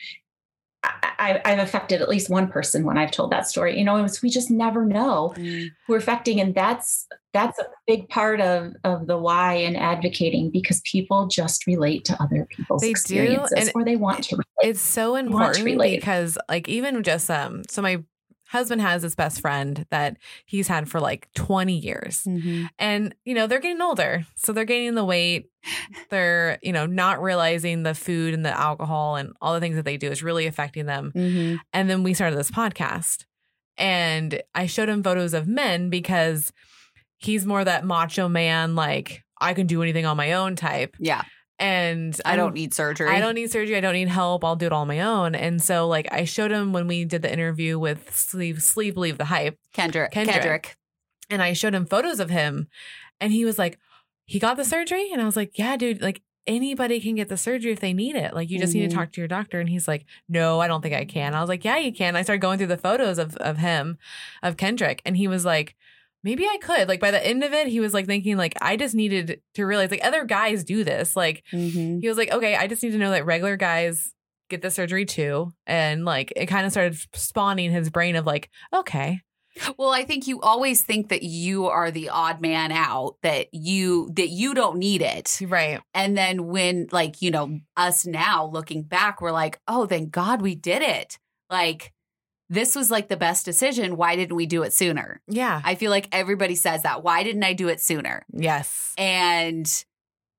I, 0.85 1.40
I've 1.45 1.61
affected 1.61 2.03
at 2.03 2.09
least 2.09 2.29
one 2.29 2.49
person 2.49 2.85
when 2.85 2.99
I've 2.99 3.12
told 3.12 3.31
that 3.31 3.47
story. 3.47 3.79
You 3.79 3.85
know, 3.85 4.05
it's, 4.05 4.21
we 4.23 4.31
just 4.31 4.51
never 4.51 4.85
know 4.85 5.33
Mm. 5.37 5.68
who 5.87 5.92
we're 5.92 5.99
affecting, 5.99 6.40
and 6.40 6.55
that's 6.55 7.07
that's 7.33 7.59
a 7.61 7.66
big 7.87 8.09
part 8.09 8.40
of 8.40 8.75
of 8.83 9.07
the 9.07 9.16
why 9.16 9.55
in 9.55 9.77
advocating 9.77 10.51
because 10.51 10.81
people 10.81 11.29
just 11.29 11.66
relate 11.68 12.05
to 12.07 12.21
other 12.21 12.47
people's 12.51 12.83
They 12.83 12.88
do, 12.88 12.90
experiences, 12.90 13.53
and 13.57 13.73
or 13.77 13.85
they 13.85 13.95
want 13.97 14.25
to. 14.25 14.37
Relate. 14.37 14.71
it's 14.71 14.81
so 14.81 15.14
important 15.14 15.64
relate. 15.64 16.01
because 16.01 16.37
like 16.49 16.68
even 16.68 17.03
just 17.05 17.31
um 17.31 17.62
so 17.68 17.81
my 17.81 18.03
husband 18.53 18.81
has 18.81 19.03
this 19.03 19.15
best 19.15 19.41
friend 19.41 19.85
that 19.91 20.17
he's 20.47 20.69
had 20.69 20.88
for 20.88 21.01
like 21.01 21.27
20 21.35 21.77
years 21.77 22.23
Mhm. 22.25 22.69
and 22.79 23.15
you 23.25 23.35
know 23.35 23.47
they're 23.47 23.59
getting 23.61 23.81
older 23.81 24.25
so 24.37 24.53
they're 24.53 24.65
gaining 24.65 24.95
the 24.95 25.05
weight 25.05 25.47
they're 26.11 26.59
you 26.62 26.73
know 26.73 26.87
not 26.87 27.23
realizing 27.23 27.83
the 27.83 27.95
food 27.95 28.35
and 28.35 28.45
the 28.45 28.51
alcohol 28.57 29.17
and 29.17 29.33
all 29.41 29.55
the 29.55 29.61
things 29.61 29.77
that 29.77 29.85
they 29.85 29.97
do 29.97 30.11
is 30.11 30.23
really 30.23 30.47
affecting 30.47 30.87
them 30.87 31.12
Mhm. 31.15 31.59
and 31.73 31.88
then 31.91 32.03
we 32.03 32.15
started 32.15 32.38
this 32.38 32.51
podcast 32.51 33.25
and 33.79 34.43
i 34.55 34.67
showed 34.67 34.88
him 34.88 35.03
photos 35.03 35.35
of 35.35 35.49
men 35.49 35.88
because 35.91 36.53
he's 37.19 37.47
more 37.47 37.65
that 37.65 37.85
macho 37.85 38.29
man 38.29 38.75
like 38.75 39.23
i 39.41 39.55
can 39.55 39.67
do 39.67 39.83
anything 39.83 40.05
on 40.07 40.17
my 40.17 40.33
own 40.35 40.57
type 40.57 40.95
Yeah. 40.99 41.23
And 41.59 42.19
I 42.25 42.31
I'm- 42.31 42.38
don't 42.38 42.55
need 42.55 42.75
surgery. 42.75 43.09
I 43.09 43.21
don't 43.21 43.35
need 43.35 43.51
surgery. 43.51 43.77
I 43.77 43.81
don't 43.81 43.95
need 43.95 44.09
help. 44.09 44.45
I'll 44.45 44.57
do 44.57 44.67
it 44.67 44.73
all 44.73 44.83
on 44.83 44.88
my 44.88 45.01
own. 45.01 45.35
And 45.35 45.62
so, 45.62 45.87
like, 45.88 46.09
I 46.12 46.25
showed 46.25 46.51
him 46.51 46.73
when 46.73 46.87
we 46.88 47.05
did 47.05 47.23
the 47.23 47.33
interview 47.33 47.79
with 47.79 48.15
Sleeve 48.15 48.62
Sleeve 48.62 48.95
Believe 48.95 49.19
the 49.19 49.27
Hype, 49.27 49.59
Kendrick. 49.73 50.12
Kendrick. 50.12 50.35
Kendrick. 50.35 50.77
and 51.31 51.41
I 51.43 51.53
showed 51.55 51.75
him 51.75 51.87
photos 51.87 52.21
of 52.21 52.29
him, 52.31 52.69
and 53.21 53.33
he 53.33 53.45
was 53.45 53.59
like, 53.59 53.79
"He 54.27 54.38
got 54.38 54.57
the 54.57 54.65
surgery," 54.65 55.11
and 55.12 55.23
I 55.23 55.25
was 55.25 55.37
like, 55.37 55.57
"Yeah, 55.59 55.77
dude. 55.77 56.03
Like, 56.03 56.21
anybody 56.47 57.01
can 57.01 57.15
get 57.15 57.29
the 57.29 57.37
surgery 57.37 57.71
if 57.73 57.81
they 57.81 57.93
need 57.93 58.17
it. 58.17 58.35
Like, 58.35 58.51
you 58.51 58.59
just 58.59 58.75
need 58.75 58.87
Mhm. 58.87 58.91
to 58.91 58.97
talk 58.97 59.12
to 59.12 59.21
your 59.21 59.29
doctor." 59.29 59.61
And 59.61 59.69
he's 59.69 59.87
like, 59.88 60.05
"No, 60.29 60.61
I 60.61 60.67
don't 60.67 60.83
think 60.83 60.95
I 60.95 61.05
can." 61.05 61.35
I 61.35 61.41
was 61.41 61.49
like, 61.49 61.65
"Yeah, 61.65 61.79
you 61.79 61.93
can." 61.93 62.17
I 62.17 62.23
started 62.23 62.41
going 62.43 62.59
through 62.59 62.67
the 62.67 62.77
photos 62.77 63.19
of 63.19 63.37
of 63.37 63.59
him, 63.59 63.97
of 64.43 64.57
Kendrick, 64.57 65.01
and 65.07 65.17
he 65.17 65.29
was 65.29 65.45
like. 65.45 65.75
Maybe 66.25 66.45
I 66.47 66.57
could. 66.63 66.89
Like 66.89 67.01
by 67.01 67.11
the 67.11 67.25
end 67.27 67.43
of 67.45 67.53
it, 67.53 67.67
he 67.69 67.81
was 67.81 67.93
like 67.95 68.07
thinking, 68.07 68.37
like, 68.37 68.55
I 68.61 68.77
just 68.77 68.95
needed 68.95 69.41
to 69.55 69.65
realize 69.67 69.91
like 69.91 70.05
other 70.05 70.25
guys 70.25 70.65
do 70.65 70.85
this. 70.85 71.17
Like 71.17 71.45
Mhm. 71.53 72.01
he 72.01 72.09
was 72.09 72.17
like, 72.19 72.31
okay, 72.33 72.55
I 72.57 72.67
just 72.67 72.83
need 72.83 72.93
to 72.93 72.99
know 72.99 73.11
that 73.11 73.27
regular 73.27 73.57
guys 73.57 74.13
get 74.49 74.63
the 74.63 74.71
surgery 74.71 75.05
too. 75.07 75.53
And 75.67 76.05
like 76.05 76.33
it 76.37 76.47
kind 76.47 76.67
of 76.67 76.73
started 76.73 76.97
spawning 77.15 77.71
his 77.73 77.91
brain 77.91 78.17
of 78.17 78.27
like, 78.27 78.51
okay, 78.73 79.21
Well, 79.77 79.91
I 79.91 80.05
think 80.05 80.27
you 80.27 80.41
always 80.41 80.81
think 80.81 81.11
that 81.11 81.23
you 81.23 81.67
are 81.67 81.91
the 81.91 82.09
odd 82.09 82.41
man 82.41 82.73
out, 82.73 83.17
that 83.23 83.49
you 83.53 84.09
that 84.15 84.29
you 84.29 84.55
don't 84.55 84.79
need 84.79 85.03
it. 85.03 85.39
right. 85.43 85.79
And 85.93 86.17
then 86.17 86.47
when 86.47 86.87
like, 86.91 87.21
you 87.21 87.31
know, 87.31 87.59
us 87.77 88.07
now 88.07 88.47
looking 88.47 88.83
back, 88.83 89.21
we're 89.21 89.31
like, 89.33 89.59
"Oh, 89.69 89.85
thank 89.87 90.11
God 90.11 90.41
we 90.41 90.55
did 90.55 90.81
it." 90.81 91.19
Like 91.51 91.93
this 92.53 92.77
was 92.77 92.91
like 92.91 93.09
the 93.09 93.17
best 93.17 93.47
decision. 93.47 93.97
Why 93.97 94.15
didn't 94.15 94.37
we 94.37 94.45
do 94.45 94.62
it 94.62 94.75
sooner? 94.75 95.23
Yeah. 95.27 95.62
I 95.65 95.75
feel 95.75 95.91
like 95.91 96.07
everybody 96.12 96.55
says 96.55 96.83
that. 96.83 97.03
Why 97.03 97.23
didn't 97.23 97.45
I 97.45 97.55
do 97.55 97.69
it 97.69 97.81
sooner? 97.81 98.27
yes. 98.31 98.93
And 98.99 99.67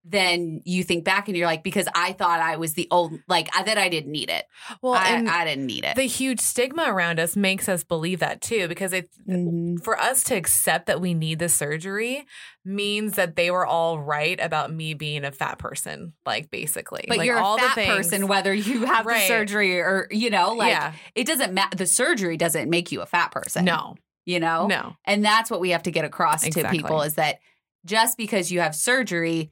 then 0.06 0.62
you 0.66 0.84
think 0.84 1.06
back 1.06 1.30
and 1.30 1.38
you're 1.38 1.48
like, 1.48 1.64
because 1.64 1.88
I 1.96 2.12
thought 2.12 2.42
I 2.42 2.58
was 2.58 2.74
the 2.74 2.90
old, 2.92 3.14
like, 3.30 3.50
I, 3.56 3.64
that 3.64 3.78
I 3.78 3.88
didn't 3.88 4.12
need 4.12 4.30
it. 4.30 4.46
Well, 4.82 4.94
I, 4.94 5.24
I 5.26 5.46
didn't 5.46 5.66
need 5.66 5.86
it. 5.86 5.96
the 5.96 6.04
huge 6.04 6.42
stigma 6.42 6.84
around 6.88 7.22
us 7.22 7.38
makes 7.38 7.70
us 7.70 7.86
believe 7.86 8.20
that 8.20 8.42
too, 8.42 8.68
because 8.68 8.92
it, 8.92 9.10
Mhm. 9.30 9.82
for 9.82 9.98
us 9.98 10.24
to 10.26 10.36
accept 10.36 10.88
that 10.88 11.00
we 11.00 11.14
need 11.14 11.40
the 11.40 11.48
surgery 11.48 12.26
means 12.66 13.14
that 13.14 13.38
they 13.38 13.50
were 13.50 13.66
all 13.66 13.98
right 14.00 14.40
about 14.42 14.74
me 14.74 14.94
being 14.94 15.24
a 15.24 15.32
fat 15.32 15.58
person, 15.58 16.12
like 16.26 16.52
basically. 16.52 17.06
But 17.08 17.20
like, 17.20 17.26
you're 17.26 17.40
all 17.40 17.56
a 17.56 17.62
the 17.62 17.68
fat 17.68 17.76
things- 17.76 17.90
person, 18.10 18.28
whether 18.28 18.54
you 18.54 18.86
have 18.86 19.06
Right. 19.06 19.22
the 19.22 19.28
surgery 19.28 19.80
or, 19.80 20.08
you 20.12 20.30
know, 20.30 20.54
like, 20.54 20.72
yeah. 20.72 20.94
it 21.16 21.26
doesn't 21.28 21.54
matter. 21.54 21.78
The 21.78 21.86
surgery 21.86 22.36
doesn't 22.36 22.70
make 22.70 22.92
you 22.92 23.02
a 23.02 23.06
fat 23.06 23.32
person. 23.32 23.64
No. 23.64 23.96
You 24.26 24.40
know? 24.42 24.68
No. 24.68 24.96
And 25.06 25.24
that's 25.24 25.50
what 25.50 25.62
we 25.62 25.70
have 25.70 25.84
to 25.84 25.92
get 25.92 26.04
across 26.06 26.46
Exactly. 26.46 26.78
to 26.78 26.84
people 26.84 27.02
is 27.04 27.16
that 27.16 27.40
just 27.86 28.18
because 28.18 28.52
you 28.52 28.60
have 28.62 28.76
surgery 28.76 29.52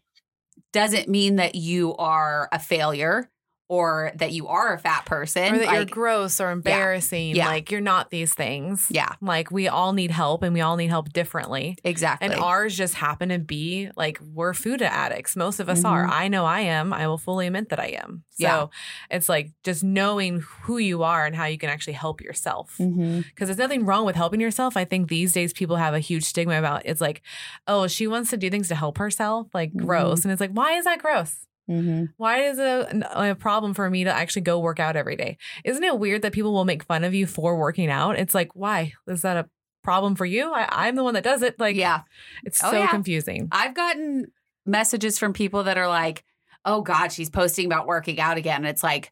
doesn't 0.71 1.09
mean 1.09 1.37
that 1.37 1.55
you 1.55 1.95
are 1.95 2.47
a 2.51 2.59
failure 2.59 3.29
or 3.71 4.11
that 4.15 4.33
you 4.33 4.47
are 4.49 4.73
a 4.73 4.77
fat 4.77 5.05
person 5.05 5.55
or 5.55 5.59
that 5.59 5.73
you're 5.73 5.85
gross 5.85 6.41
or 6.41 6.51
embarrassing. 6.51 7.37
Yeah. 7.37 7.47
Like 7.47 7.71
you're 7.71 7.79
not 7.79 8.09
these 8.09 8.33
things. 8.33 8.87
yeah 8.89 9.13
Like 9.21 9.49
we 9.49 9.69
all 9.69 9.93
need 9.93 10.11
help 10.11 10.43
and 10.43 10.53
we 10.53 10.59
all 10.59 10.75
need 10.75 10.89
help 10.89 11.13
differently. 11.13 11.77
exactly 11.85 12.27
And 12.27 12.35
ours 12.37 12.75
just 12.75 12.95
happen 12.95 13.29
to 13.29 13.39
be 13.39 13.89
like 13.95 14.19
we're 14.33 14.53
food 14.53 14.81
addicts. 14.81 15.37
Most 15.37 15.61
of 15.61 15.69
us 15.69 15.83
Mhm. 15.83 15.89
are. 15.89 16.05
I 16.05 16.27
know 16.27 16.43
I 16.45 16.59
am. 16.61 16.91
I 16.91 17.07
will 17.07 17.17
fully 17.17 17.47
admit 17.47 17.69
that 17.69 17.79
I 17.79 17.91
am. 18.03 18.23
So 18.31 18.43
Yeah. 18.43 18.65
it's 19.09 19.29
like 19.29 19.51
just 19.63 19.85
knowing 19.85 20.43
who 20.63 20.77
you 20.77 21.03
are 21.03 21.25
and 21.25 21.33
how 21.33 21.45
you 21.45 21.57
can 21.57 21.69
actually 21.69 21.93
help 21.93 22.19
yourself. 22.19 22.75
Because 22.77 23.47
there's 23.47 23.57
nothing 23.57 23.85
wrong 23.85 24.05
with 24.05 24.17
helping 24.17 24.41
yourself. 24.41 24.75
I 24.75 24.83
think 24.83 25.07
these 25.07 25.31
days 25.31 25.53
people 25.53 25.77
have 25.77 25.93
a 25.93 25.99
huge 25.99 26.25
stigma 26.25 26.59
about 26.59 26.81
it's 26.83 26.99
like, 26.99 27.21
oh, 27.67 27.87
she 27.87 28.05
wants 28.05 28.31
to 28.31 28.37
do 28.37 28.49
things 28.49 28.67
to 28.67 28.75
help 28.75 28.97
herself, 28.97 29.47
like 29.53 29.71
Mhm. 29.71 29.85
gross. 29.85 30.25
And 30.25 30.31
it's 30.33 30.41
like, 30.41 30.51
why 30.51 30.73
is 30.73 30.83
that 30.83 30.99
gross? 30.99 31.47
Mhm. 31.69 32.09
Why 32.17 32.43
is 32.43 32.59
it 32.59 32.65
a, 32.65 33.31
a 33.31 33.35
problem 33.35 33.73
for 33.73 33.89
me 33.89 34.03
to 34.03 34.11
actually 34.11 34.41
go 34.43 34.59
work 34.59 34.79
out 34.79 34.95
every 34.95 35.15
day? 35.15 35.37
Isn't 35.63 35.83
it 35.83 35.99
weird 35.99 36.21
that 36.23 36.33
people 36.33 36.53
will 36.53 36.65
make 36.65 36.83
fun 36.83 37.03
of 37.03 37.13
you 37.13 37.25
for 37.27 37.57
working 37.57 37.89
out? 37.89 38.17
It's 38.19 38.35
like, 38.35 38.55
why? 38.55 38.93
Is 39.07 39.21
that 39.21 39.37
a 39.37 39.49
problem 39.83 40.15
for 40.15 40.25
you? 40.25 40.51
I, 40.53 40.67
I'm 40.69 40.95
the 40.95 41.03
one 41.03 41.13
that 41.13 41.23
does 41.23 41.41
it. 41.41 41.59
Like, 41.59 41.75
yeah 41.75 42.01
it's 42.43 42.63
Oh, 42.63 42.71
so 42.71 42.77
yeah. 42.79 42.87
confusing. 42.87 43.47
I've 43.51 43.73
gotten 43.73 44.27
messages 44.65 45.17
from 45.17 45.33
people 45.33 45.63
that 45.63 45.77
are 45.77 45.87
like, 45.87 46.23
oh 46.65 46.81
God, 46.81 47.11
she's 47.11 47.29
posting 47.29 47.65
about 47.65 47.87
working 47.87 48.19
out 48.19 48.37
again. 48.37 48.65
It's 48.65 48.83
like, 48.83 49.11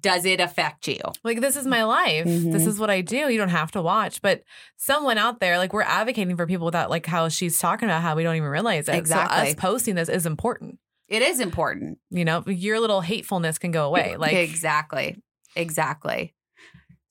does 0.00 0.24
it 0.24 0.40
affect 0.40 0.88
you? 0.88 0.98
Like, 1.22 1.40
this 1.40 1.54
is 1.56 1.66
my 1.66 1.84
life. 1.84 2.24
This 2.24 2.62
Mhm. 2.62 2.66
is 2.66 2.78
what 2.78 2.88
I 2.88 3.02
do. 3.02 3.28
You 3.28 3.36
don't 3.36 3.50
have 3.50 3.72
to 3.72 3.82
watch. 3.82 4.22
But 4.22 4.42
someone 4.78 5.18
out 5.18 5.38
there, 5.38 5.58
like, 5.58 5.72
we're 5.74 5.82
advocating 5.82 6.36
for 6.36 6.46
people 6.46 6.64
without, 6.64 6.88
like, 6.88 7.04
how 7.04 7.28
she's 7.28 7.58
talking 7.58 7.88
about 7.88 8.00
how 8.00 8.16
we 8.16 8.22
don't 8.22 8.36
even 8.36 8.48
realize 8.48 8.88
it. 8.88 8.92
So 8.92 8.98
Exactly. 8.98 9.50
us 9.50 9.54
posting 9.56 9.94
this 9.96 10.08
is 10.08 10.24
important. 10.24 10.78
It 11.12 11.20
is 11.20 11.40
important. 11.40 11.98
You 12.10 12.24
know, 12.24 12.42
your 12.46 12.80
little 12.80 13.02
hatefulness 13.02 13.58
can 13.58 13.70
go 13.70 13.86
away. 13.86 14.16
Like, 14.16 14.32
exactly. 14.32 15.22
Exactly. 15.54 16.34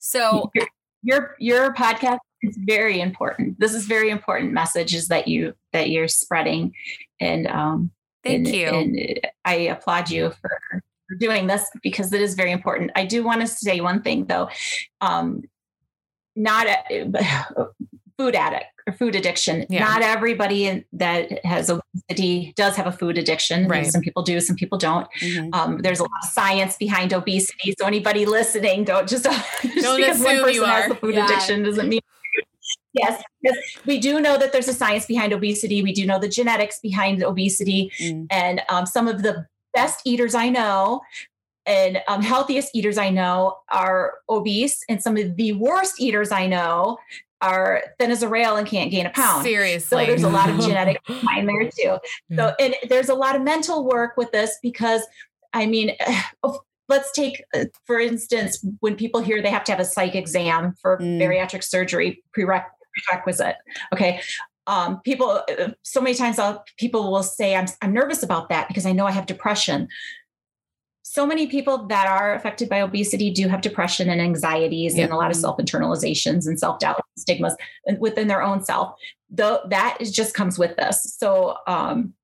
So 0.00 0.50
your, 0.54 0.66
your 1.02 1.36
your 1.38 1.74
podcast 1.74 2.18
is 2.42 2.58
very 2.66 3.00
important. 3.00 3.60
This 3.60 3.72
is 3.72 3.86
very 3.86 4.10
important 4.10 4.52
messages 4.52 5.06
that 5.06 5.28
you 5.28 5.54
that 5.72 5.90
you're 5.90 6.08
spreading, 6.08 6.72
and 7.20 7.46
um, 7.46 7.92
thank 8.24 8.48
and, 8.48 8.56
you. 8.56 8.66
And 8.66 9.20
I 9.44 9.54
applaud 9.54 10.10
you 10.10 10.30
for, 10.30 10.60
for 11.08 11.14
doing 11.20 11.46
this 11.46 11.70
because 11.84 12.12
it 12.12 12.20
is 12.20 12.34
very 12.34 12.50
important. 12.50 12.90
I 12.96 13.06
do 13.06 13.22
want 13.22 13.42
to 13.42 13.46
say 13.46 13.80
one 13.80 14.02
thing 14.02 14.24
though, 14.24 14.48
um, 15.00 15.44
not 16.34 16.66
a, 16.66 17.06
food 18.22 18.36
addict 18.36 18.66
or 18.86 18.92
food 18.92 19.16
addiction. 19.16 19.66
Yeah. 19.68 19.80
Not 19.84 20.02
everybody 20.02 20.84
that 20.92 21.44
has 21.44 21.68
obesity 21.70 22.52
does 22.56 22.76
have 22.76 22.86
a 22.86 22.92
food 22.92 23.18
addiction. 23.18 23.66
Right. 23.66 23.86
Some 23.86 24.00
people 24.00 24.22
do, 24.22 24.38
some 24.40 24.54
people 24.54 24.78
don't. 24.78 25.08
Mhm. 25.20 25.52
Um, 25.54 25.78
there's 25.78 25.98
a 25.98 26.04
lot 26.04 26.10
of 26.22 26.28
science 26.30 26.76
behind 26.76 27.12
obesity. 27.12 27.74
So 27.78 27.86
anybody 27.86 28.26
listening, 28.26 28.84
don't 28.84 29.08
just, 29.08 29.24
just 29.62 29.82
Don't 29.82 29.96
because 29.96 30.20
one 30.20 30.38
person 30.38 30.54
you 30.54 30.64
has 30.64 30.90
a 30.90 30.94
food 30.94 31.14
Yeah. 31.16 31.24
addiction 31.24 31.62
doesn't 31.64 31.88
mean. 31.88 32.00
Yes, 32.94 33.22
yes, 33.42 33.56
we 33.86 33.98
do 33.98 34.20
know 34.20 34.36
that 34.36 34.52
there's 34.52 34.68
a 34.68 34.74
science 34.74 35.06
behind 35.06 35.32
obesity. 35.32 35.82
We 35.82 35.94
do 35.94 36.04
know 36.06 36.18
the 36.18 36.28
genetics 36.28 36.78
behind 36.78 37.22
obesity, 37.22 37.90
Mm. 37.98 38.26
and 38.30 38.60
um, 38.68 38.84
some 38.84 39.08
of 39.08 39.22
the 39.22 39.46
best 39.72 40.00
eaters 40.04 40.34
I 40.34 40.50
know 40.50 41.00
and 41.64 42.02
um, 42.06 42.20
healthiest 42.22 42.68
eaters 42.74 42.98
I 42.98 43.08
know 43.08 43.56
are 43.70 44.14
obese, 44.28 44.84
and 44.90 45.02
some 45.02 45.16
of 45.16 45.36
the 45.36 45.52
worst 45.54 46.00
eaters 46.02 46.30
I 46.32 46.46
know 46.46 46.98
are 47.42 47.82
thin 47.98 48.10
as 48.10 48.22
a 48.22 48.28
rail 48.28 48.56
and 48.56 48.66
can't 48.66 48.90
gain 48.90 49.04
a 49.06 49.10
pound. 49.10 49.44
seriously. 49.44 50.04
So 50.04 50.06
there's 50.06 50.22
a 50.22 50.28
lot 50.28 50.48
of 50.48 50.58
genetic 50.60 51.04
behind 51.06 51.48
there 51.48 51.68
too. 51.70 51.98
So 52.36 52.54
and 52.58 52.74
there's 52.88 53.08
a 53.08 53.14
lot 53.14 53.36
of 53.36 53.42
mental 53.42 53.84
work 53.86 54.16
with 54.16 54.32
this 54.32 54.56
because 54.62 55.02
I 55.52 55.66
mean, 55.66 55.96
let's 56.88 57.12
take 57.12 57.42
uh, 57.54 57.64
for 57.86 57.98
instance 58.00 58.64
when 58.80 58.96
people 58.96 59.20
hear 59.20 59.42
they 59.42 59.50
have 59.50 59.64
to 59.64 59.72
have 59.72 59.80
a 59.80 59.84
psych 59.84 60.14
exam 60.14 60.74
for 60.80 60.98
Mm. 60.98 61.20
bariatric 61.20 61.62
surgery 61.64 62.22
prerequisite. 62.32 63.56
Okay. 63.92 64.20
Um, 64.68 65.00
people, 65.00 65.42
uh, 65.58 65.70
so 65.82 66.00
many 66.00 66.14
times 66.14 66.38
I'll, 66.38 66.62
people 66.78 67.10
will 67.10 67.24
say, 67.24 67.56
I'm, 67.56 67.66
I'm 67.82 67.92
nervous 67.92 68.22
about 68.22 68.48
that 68.50 68.68
because 68.68 68.86
I 68.86 68.92
know 68.92 69.06
I 69.06 69.10
have 69.10 69.26
depression. 69.26 69.88
So 71.02 71.26
many 71.26 71.46
people 71.46 71.86
that 71.88 72.06
are 72.06 72.34
affected 72.34 72.68
by 72.68 72.80
obesity 72.80 73.30
do 73.30 73.48
have 73.48 73.60
depression 73.60 74.08
and 74.08 74.20
anxieties 74.20 74.96
Yeah. 74.96 75.04
and 75.04 75.12
a 75.12 75.16
lot 75.16 75.30
of 75.30 75.36
self 75.36 75.58
internalizations 75.58 76.46
and 76.46 76.58
self 76.58 76.78
doubt 76.78 77.00
stigmas 77.18 77.56
within 77.98 78.28
their 78.28 78.42
own 78.42 78.64
self. 78.64 78.94
Though 79.28 79.60
that 79.68 79.96
is 80.00 80.12
just 80.12 80.34
comes 80.34 80.58
with 80.58 80.76
this. 80.76 81.16
So, 81.18 81.56
um, 81.66 82.14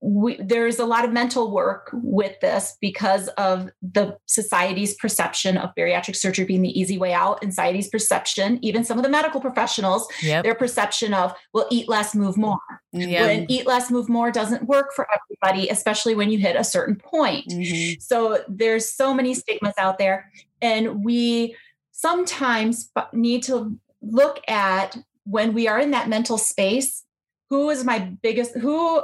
we, 0.00 0.36
there's 0.42 0.78
a 0.78 0.84
lot 0.84 1.04
of 1.04 1.12
mental 1.12 1.50
work 1.50 1.90
with 1.92 2.38
this 2.40 2.76
because 2.80 3.28
of 3.38 3.70
the 3.82 4.16
society's 4.26 4.94
perception 4.94 5.56
of 5.56 5.70
bariatric 5.78 6.16
surgery 6.16 6.44
being 6.44 6.62
the 6.62 6.78
easy 6.78 6.98
way 6.98 7.12
out 7.12 7.42
and 7.42 7.52
society's 7.52 7.88
perception 7.88 8.58
even 8.62 8.84
some 8.84 8.98
of 8.98 9.02
the 9.04 9.08
medical 9.10 9.40
professionals 9.40 10.06
Yep. 10.22 10.44
their 10.44 10.54
perception 10.54 11.14
of 11.14 11.34
well 11.52 11.66
eat 11.70 11.88
less 11.88 12.14
move 12.14 12.36
more 12.36 12.58
Yeah. 12.92 13.22
when 13.26 13.46
eat 13.50 13.66
less 13.66 13.90
move 13.90 14.08
more 14.08 14.30
doesn't 14.30 14.64
work 14.68 14.92
for 14.94 15.06
everybody 15.14 15.68
especially 15.68 16.14
when 16.14 16.30
you 16.30 16.38
hit 16.38 16.56
a 16.56 16.64
certain 16.64 16.96
point 16.96 17.46
Mhm. 17.48 18.00
so 18.02 18.42
there's 18.48 18.92
so 18.92 19.12
many 19.14 19.34
stigmas 19.34 19.74
out 19.78 19.98
there 19.98 20.30
and 20.60 21.04
we 21.04 21.54
sometimes 21.92 22.90
need 23.12 23.42
to 23.44 23.76
look 24.02 24.40
at 24.48 24.96
when 25.24 25.52
we 25.52 25.68
are 25.68 25.78
in 25.78 25.90
that 25.90 26.08
mental 26.08 26.38
space 26.38 27.04
who 27.50 27.70
is 27.70 27.84
my 27.84 27.98
biggest 27.98 28.54
who 28.56 29.02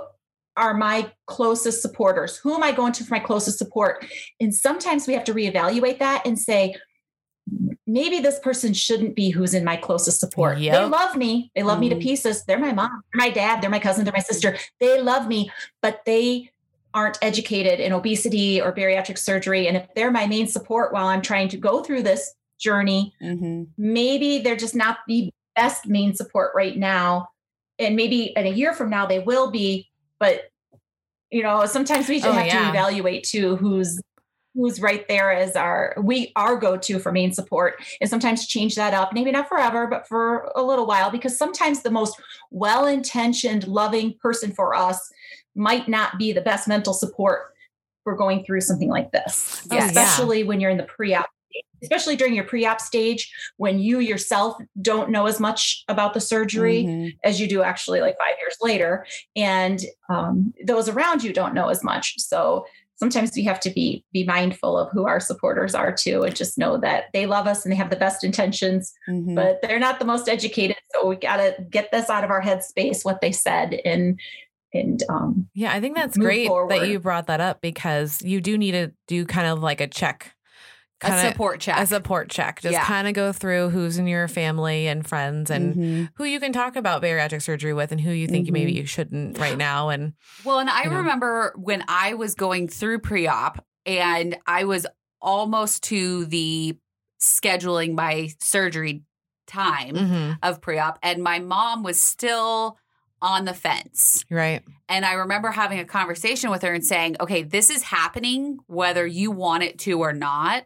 are 0.57 0.75
my 0.75 1.11
closest 1.27 1.83
supporters? 1.83 2.37
Who 2.39 2.55
am 2.55 2.63
i 2.63 2.73
going 2.73 2.93
to 2.95 3.05
for 3.05 3.15
my 3.15 3.21
closest 3.21 3.59
support? 3.59 4.05
And 4.41 4.55
sometimes 4.55 5.07
we 5.07 5.15
have 5.15 5.25
to 5.25 5.35
reevaluate 5.35 5.99
that 5.99 6.27
and 6.27 6.39
say 6.39 6.75
maybe 7.87 8.21
this 8.21 8.39
person 8.39 8.73
shouldn't 8.73 9.15
be 9.15 9.31
who's 9.31 9.53
in 9.53 9.65
my 9.65 9.77
closest 9.77 10.19
support. 10.21 10.59
They 10.59 10.71
love 10.85 11.17
me. 11.17 11.51
They 11.55 11.63
love 11.63 11.79
me 11.81 11.89
to 11.91 11.97
Mhm. 11.97 12.03
pieces. 12.03 12.45
They're 12.45 12.59
my 12.59 12.73
mom 12.73 13.03
they're 13.13 13.27
my 13.27 13.31
dad 13.31 13.61
they're 13.61 13.71
my 13.71 13.79
cousin 13.79 14.05
they're 14.05 14.13
my 14.15 14.21
sister. 14.21 14.57
They 14.81 15.01
love 15.01 15.27
me 15.29 15.51
but 15.83 16.01
they 16.07 16.51
aren't 16.95 17.19
educated 17.23 17.81
in 17.81 17.93
obesity 17.93 18.61
or 18.63 18.73
bariatric 18.73 19.19
surgery. 19.19 19.67
And 19.67 19.77
if 19.77 19.87
they're 19.95 20.13
my 20.13 20.27
main 20.27 20.47
support 20.47 20.93
while 20.93 21.09
i'm 21.09 21.23
trying 21.23 21.49
to 21.49 21.57
go 21.57 21.83
through 21.83 22.03
this 22.05 22.35
journey 22.59 23.13
Mhm. 23.23 23.67
maybe 23.77 24.39
they're 24.39 24.57
just 24.57 24.77
not 24.77 24.99
the 25.09 25.31
best 25.57 25.87
main 25.87 26.15
support 26.15 26.53
right 26.55 26.77
now. 26.79 27.29
And 27.79 27.97
maybe 27.97 28.33
in 28.37 28.47
a 28.47 28.51
year 28.51 28.73
from 28.73 28.91
now 28.91 29.07
they 29.07 29.19
will 29.19 29.51
be 29.51 29.91
but 30.21 30.43
you 31.31 31.43
know 31.43 31.67
sometimes 31.67 32.09
we 32.09 32.17
just 32.19 32.29
Oh, 32.29 32.33
have 32.33 32.47
yeah. 32.47 32.63
to 32.65 32.69
evaluate 32.71 33.25
too 33.25 33.57
who's 33.57 34.01
who's 34.55 34.81
right 34.81 35.07
there 35.09 35.33
as 35.33 35.57
our 35.57 35.95
we 36.01 36.31
our 36.37 36.57
go-to 36.57 36.99
for 37.01 37.11
main 37.11 37.33
support 37.33 37.83
and 38.01 38.09
sometimes 38.09 38.47
change 38.47 38.77
that 38.77 38.95
up 38.95 39.13
maybe 39.13 39.33
not 39.33 39.49
forever 39.49 39.87
but 39.89 40.07
for 40.07 40.51
a 40.55 40.63
little 40.63 40.87
while 40.87 41.11
because 41.11 41.37
sometimes 41.37 41.83
the 41.83 41.91
most 41.91 42.21
well-intentioned 42.51 43.67
loving 43.67 44.15
person 44.21 44.53
for 44.53 44.75
us 44.75 45.11
might 45.57 45.89
not 45.89 46.19
be 46.19 46.33
the 46.33 46.41
best 46.41 46.69
mental 46.69 46.93
support 46.93 47.53
for 48.05 48.15
going 48.17 48.45
through 48.45 48.61
something 48.61 48.89
like 48.91 49.11
this 49.13 49.67
Oh, 49.71 49.75
yeah. 49.77 49.87
especially 49.87 50.45
when 50.45 50.61
you're 50.61 50.71
in 50.71 50.77
the 50.77 50.85
pre-op 50.85 51.29
especially 51.85 52.17
during 52.17 52.35
your 52.35 52.45
pre-op 52.45 52.81
stage 52.81 53.33
when 53.59 53.79
you 53.79 54.01
yourself 54.01 54.57
don't 54.83 55.11
know 55.11 55.27
as 55.27 55.39
much 55.39 55.85
about 55.89 56.15
the 56.15 56.21
surgery 56.21 56.85
Mhm. 56.85 57.17
as 57.23 57.41
you 57.41 57.47
do 57.49 57.63
actually 57.63 58.01
like 58.01 58.17
five 58.19 58.35
years 58.41 58.57
later 58.61 59.07
and 59.37 59.81
um, 60.09 60.53
those 60.67 60.89
around 60.89 61.23
you 61.23 61.33
don't 61.33 61.55
know 61.55 61.69
as 61.69 61.85
much 61.85 62.15
so 62.19 62.65
sometimes 62.97 63.33
we 63.37 63.43
have 63.45 63.59
to 63.61 63.71
be 63.71 64.05
be 64.13 64.25
mindful 64.25 64.79
of 64.79 64.91
who 64.93 65.07
our 65.07 65.19
supporters 65.21 65.75
are 65.75 65.93
too 65.93 66.23
and 66.23 66.35
just 66.37 66.57
know 66.57 66.77
that 66.79 67.05
they 67.13 67.27
love 67.27 67.47
us 67.47 67.65
and 67.65 67.73
they 67.73 67.77
have 67.77 67.91
the 67.91 67.97
best 67.97 68.25
intentions 68.25 68.93
Mhm. 69.09 69.35
but 69.35 69.61
they're 69.63 69.79
not 69.81 69.99
the 69.99 70.05
most 70.05 70.29
educated 70.29 70.77
so 70.93 71.07
we 71.07 71.17
got 71.17 71.37
to 71.39 71.57
get 71.71 71.91
this 71.93 72.09
out 72.09 72.25
of 72.25 72.31
our 72.31 72.41
head 72.41 72.63
space 72.65 73.05
what 73.05 73.21
they 73.21 73.33
said 73.33 73.75
and 73.85 74.19
and 74.77 75.05
um, 75.09 75.49
Yeah, 75.55 75.73
I 75.73 75.81
think 75.81 75.95
that's 75.95 76.19
great 76.19 76.49
that 76.69 76.89
you 76.89 76.99
brought 76.99 77.29
that 77.29 77.41
up 77.41 77.61
because 77.61 78.21
you 78.23 78.41
do 78.41 78.59
need 78.59 78.73
to 78.73 78.91
do 79.07 79.25
kind 79.25 79.47
of 79.47 79.61
like 79.63 79.81
a 79.81 79.87
check. 79.87 80.34
A 81.05 81.09
Kinda- 81.09 81.29
support 81.31 81.61
check. 81.61 81.79
A 81.79 81.87
support 81.87 82.29
check. 82.31 82.61
Just 82.61 82.73
Yeah. 82.73 82.85
kind 82.85 83.07
of 83.07 83.15
go 83.15 83.33
through 83.33 83.71
who's 83.71 83.99
in 83.99 84.07
your 84.07 84.27
family 84.29 84.87
and 84.89 85.07
friends 85.07 85.51
and 85.51 85.75
Mhm. 85.75 86.09
who 86.17 86.25
you 86.25 86.41
can 86.41 86.53
talk 86.53 86.77
about 86.77 87.03
bariatric 87.03 87.43
surgery 87.43 87.73
with 87.73 87.93
and 87.93 88.01
who 88.01 88.11
you 88.11 88.27
think 88.27 88.51
maybe 88.51 88.73
you 88.73 88.87
shouldn't 88.87 89.39
right 89.39 89.57
now. 89.59 89.89
And 89.91 90.15
Well, 90.45 90.59
and 90.59 90.69
I 90.71 90.85
you 90.85 90.91
know. 90.91 90.97
remember 90.97 91.53
when 91.57 91.85
I 91.89 92.15
was 92.15 92.35
going 92.35 92.69
through 92.69 92.99
pre 93.01 93.27
op 93.27 93.65
and 93.87 94.37
I 94.47 94.65
was 94.65 94.87
almost 95.21 95.83
to 95.85 96.25
the 96.27 96.77
scheduling 97.21 97.95
my 97.95 98.31
surgery 98.41 99.03
time 99.47 99.95
Mhm. 99.95 100.39
of 100.43 100.61
pre 100.61 100.79
op, 100.79 100.99
and 101.03 101.23
my 101.23 101.39
mom 101.39 101.83
was 101.83 102.03
still 102.03 102.79
on 103.23 103.47
the 103.47 103.55
fence. 103.55 104.23
right. 104.31 104.63
And 104.87 105.03
I 105.07 105.15
remember 105.15 105.51
having 105.51 105.79
a 105.79 105.85
conversation 105.87 106.51
with 106.51 106.61
her 106.61 106.75
and 106.75 106.85
saying, 106.85 107.17
okay, 107.21 107.43
this 107.43 107.71
is 107.71 107.83
happening 107.85 108.59
whether 108.67 109.07
you 109.07 109.31
want 109.31 109.63
it 109.63 109.79
to 109.81 109.99
or 110.01 110.13
not, 110.13 110.65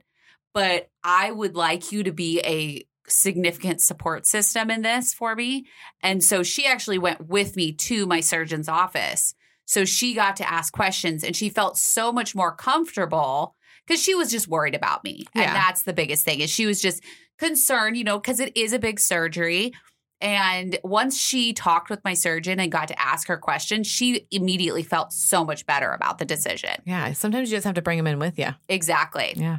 but 0.55 0.89
I 1.05 1.31
would 1.31 1.55
like 1.55 1.93
you 1.93 2.03
to 2.05 2.13
be 2.13 2.41
a 2.41 2.85
significant 3.11 3.81
support 3.81 4.27
system 4.27 4.71
in 4.71 4.83
this 4.83 5.15
for 5.15 5.35
me. 5.35 5.67
And 6.03 6.23
so 6.23 6.43
she 6.43 6.67
actually 6.67 6.99
went 6.99 7.29
with 7.29 7.57
me 7.57 7.73
to 7.73 8.07
my 8.07 8.21
surgeon's 8.21 8.69
office. 8.69 9.35
So 9.65 9.85
she 9.85 10.15
got 10.15 10.37
to 10.37 10.51
ask 10.51 10.73
questions 10.73 11.25
and 11.25 11.37
she 11.37 11.49
felt 11.49 11.77
so 11.77 12.13
much 12.13 12.35
more 12.35 12.55
comfortable 12.55 13.55
because 13.87 14.03
she 14.03 14.15
was 14.15 14.31
just 14.31 14.49
worried 14.49 14.75
about 14.75 15.05
me. 15.05 15.25
And 15.35 15.45
that's 15.45 15.83
the 15.83 15.93
biggest 15.93 16.25
thing 16.25 16.41
is 16.41 16.51
she 16.51 16.67
was 16.67 16.81
just 16.81 17.03
concerned, 17.39 17.97
you 17.97 18.05
know, 18.05 18.19
because 18.19 18.41
it 18.41 18.57
is 18.57 18.73
a 18.73 18.79
big 18.79 19.01
surgery. 19.01 19.73
And 20.21 20.79
once 20.83 21.19
she 21.19 21.53
talked 21.53 21.91
with 21.91 22.03
my 22.05 22.15
surgeon 22.15 22.59
and 22.59 22.73
got 22.73 22.89
to 22.89 23.01
ask 23.01 23.29
her 23.29 23.37
questions, 23.37 23.87
she 23.87 24.27
immediately 24.31 24.83
felt 24.83 25.13
so 25.13 25.45
much 25.45 25.65
better 25.65 25.93
about 25.93 26.19
the 26.19 26.25
decision. 26.25 26.71
Yeah. 26.85 27.13
Sometimes 27.13 27.51
you 27.51 27.57
just 27.57 27.67
have 27.67 27.77
to 27.77 27.83
bring 27.83 27.99
them 27.99 28.07
in 28.07 28.19
with 28.19 28.39
you. 28.39 28.49
Exactly. 28.69 29.35
Yeah. 29.37 29.59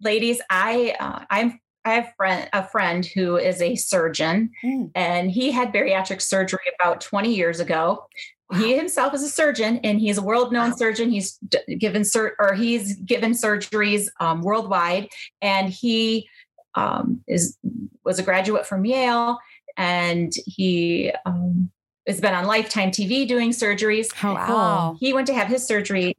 Ladies, 0.00 0.40
I 0.50 0.94
uh, 1.00 1.24
I'm 1.30 1.60
I 1.84 1.94
have 1.94 2.12
friend 2.16 2.48
a 2.52 2.66
friend 2.66 3.04
who 3.06 3.36
is 3.36 3.60
a 3.62 3.76
surgeon, 3.76 4.50
Mm. 4.64 4.90
and 4.94 5.30
he 5.30 5.50
had 5.52 5.72
bariatric 5.72 6.20
surgery 6.20 6.58
about 6.80 7.00
20 7.00 7.34
years 7.34 7.60
ago. 7.60 8.06
He 8.56 8.76
himself 8.76 9.12
is 9.12 9.22
a 9.24 9.28
surgeon, 9.28 9.80
and 9.82 9.98
he's 10.00 10.18
a 10.18 10.22
world-known 10.22 10.70
Wow. 10.70 10.76
surgeon. 10.76 11.10
He's 11.10 11.36
given 11.78 12.04
sur- 12.04 12.36
or 12.38 12.54
he's 12.54 12.94
given 12.96 13.32
surgeries 13.32 14.06
um, 14.20 14.40
worldwide, 14.42 15.08
and 15.42 15.68
he 15.68 16.28
um, 16.76 17.22
is 17.26 17.56
was 18.04 18.18
a 18.20 18.22
graduate 18.22 18.64
from 18.66 18.84
Yale, 18.84 19.38
and 19.76 20.32
he 20.46 21.12
um, 21.24 21.70
has 22.06 22.20
been 22.20 22.34
on 22.34 22.46
Lifetime 22.46 22.90
TV 22.92 23.26
doing 23.26 23.50
surgeries. 23.50 24.12
How 24.12 24.34
Wow. 24.34 24.96
He 25.00 25.12
went 25.12 25.26
to 25.26 25.34
have 25.34 25.48
his 25.48 25.66
surgery. 25.66 26.16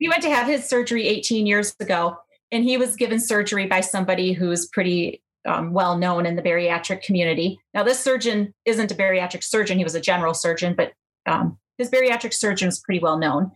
He 0.00 0.08
went 0.08 0.22
to 0.22 0.30
have 0.30 0.46
his 0.48 0.68
surgery 0.68 1.06
18 1.06 1.46
years 1.46 1.74
ago, 1.78 2.16
and 2.50 2.64
he 2.64 2.76
was 2.76 2.96
given 2.96 3.20
surgery 3.20 3.66
by 3.66 3.80
somebody 3.80 4.32
who's 4.32 4.66
pretty 4.66 5.22
um, 5.46 5.72
well 5.72 5.96
known 5.96 6.26
in 6.26 6.36
the 6.36 6.42
bariatric 6.42 7.02
community. 7.02 7.58
Now, 7.74 7.82
this 7.82 8.00
surgeon 8.00 8.54
isn't 8.64 8.92
a 8.92 8.94
bariatric 8.94 9.44
surgeon; 9.44 9.78
he 9.78 9.84
was 9.84 9.94
a 9.94 10.00
general 10.00 10.34
surgeon, 10.34 10.74
but 10.76 10.92
um, 11.26 11.58
his 11.78 11.90
bariatric 11.90 12.34
surgeon 12.34 12.68
is 12.68 12.80
pretty 12.80 13.00
well 13.00 13.18
known. 13.18 13.52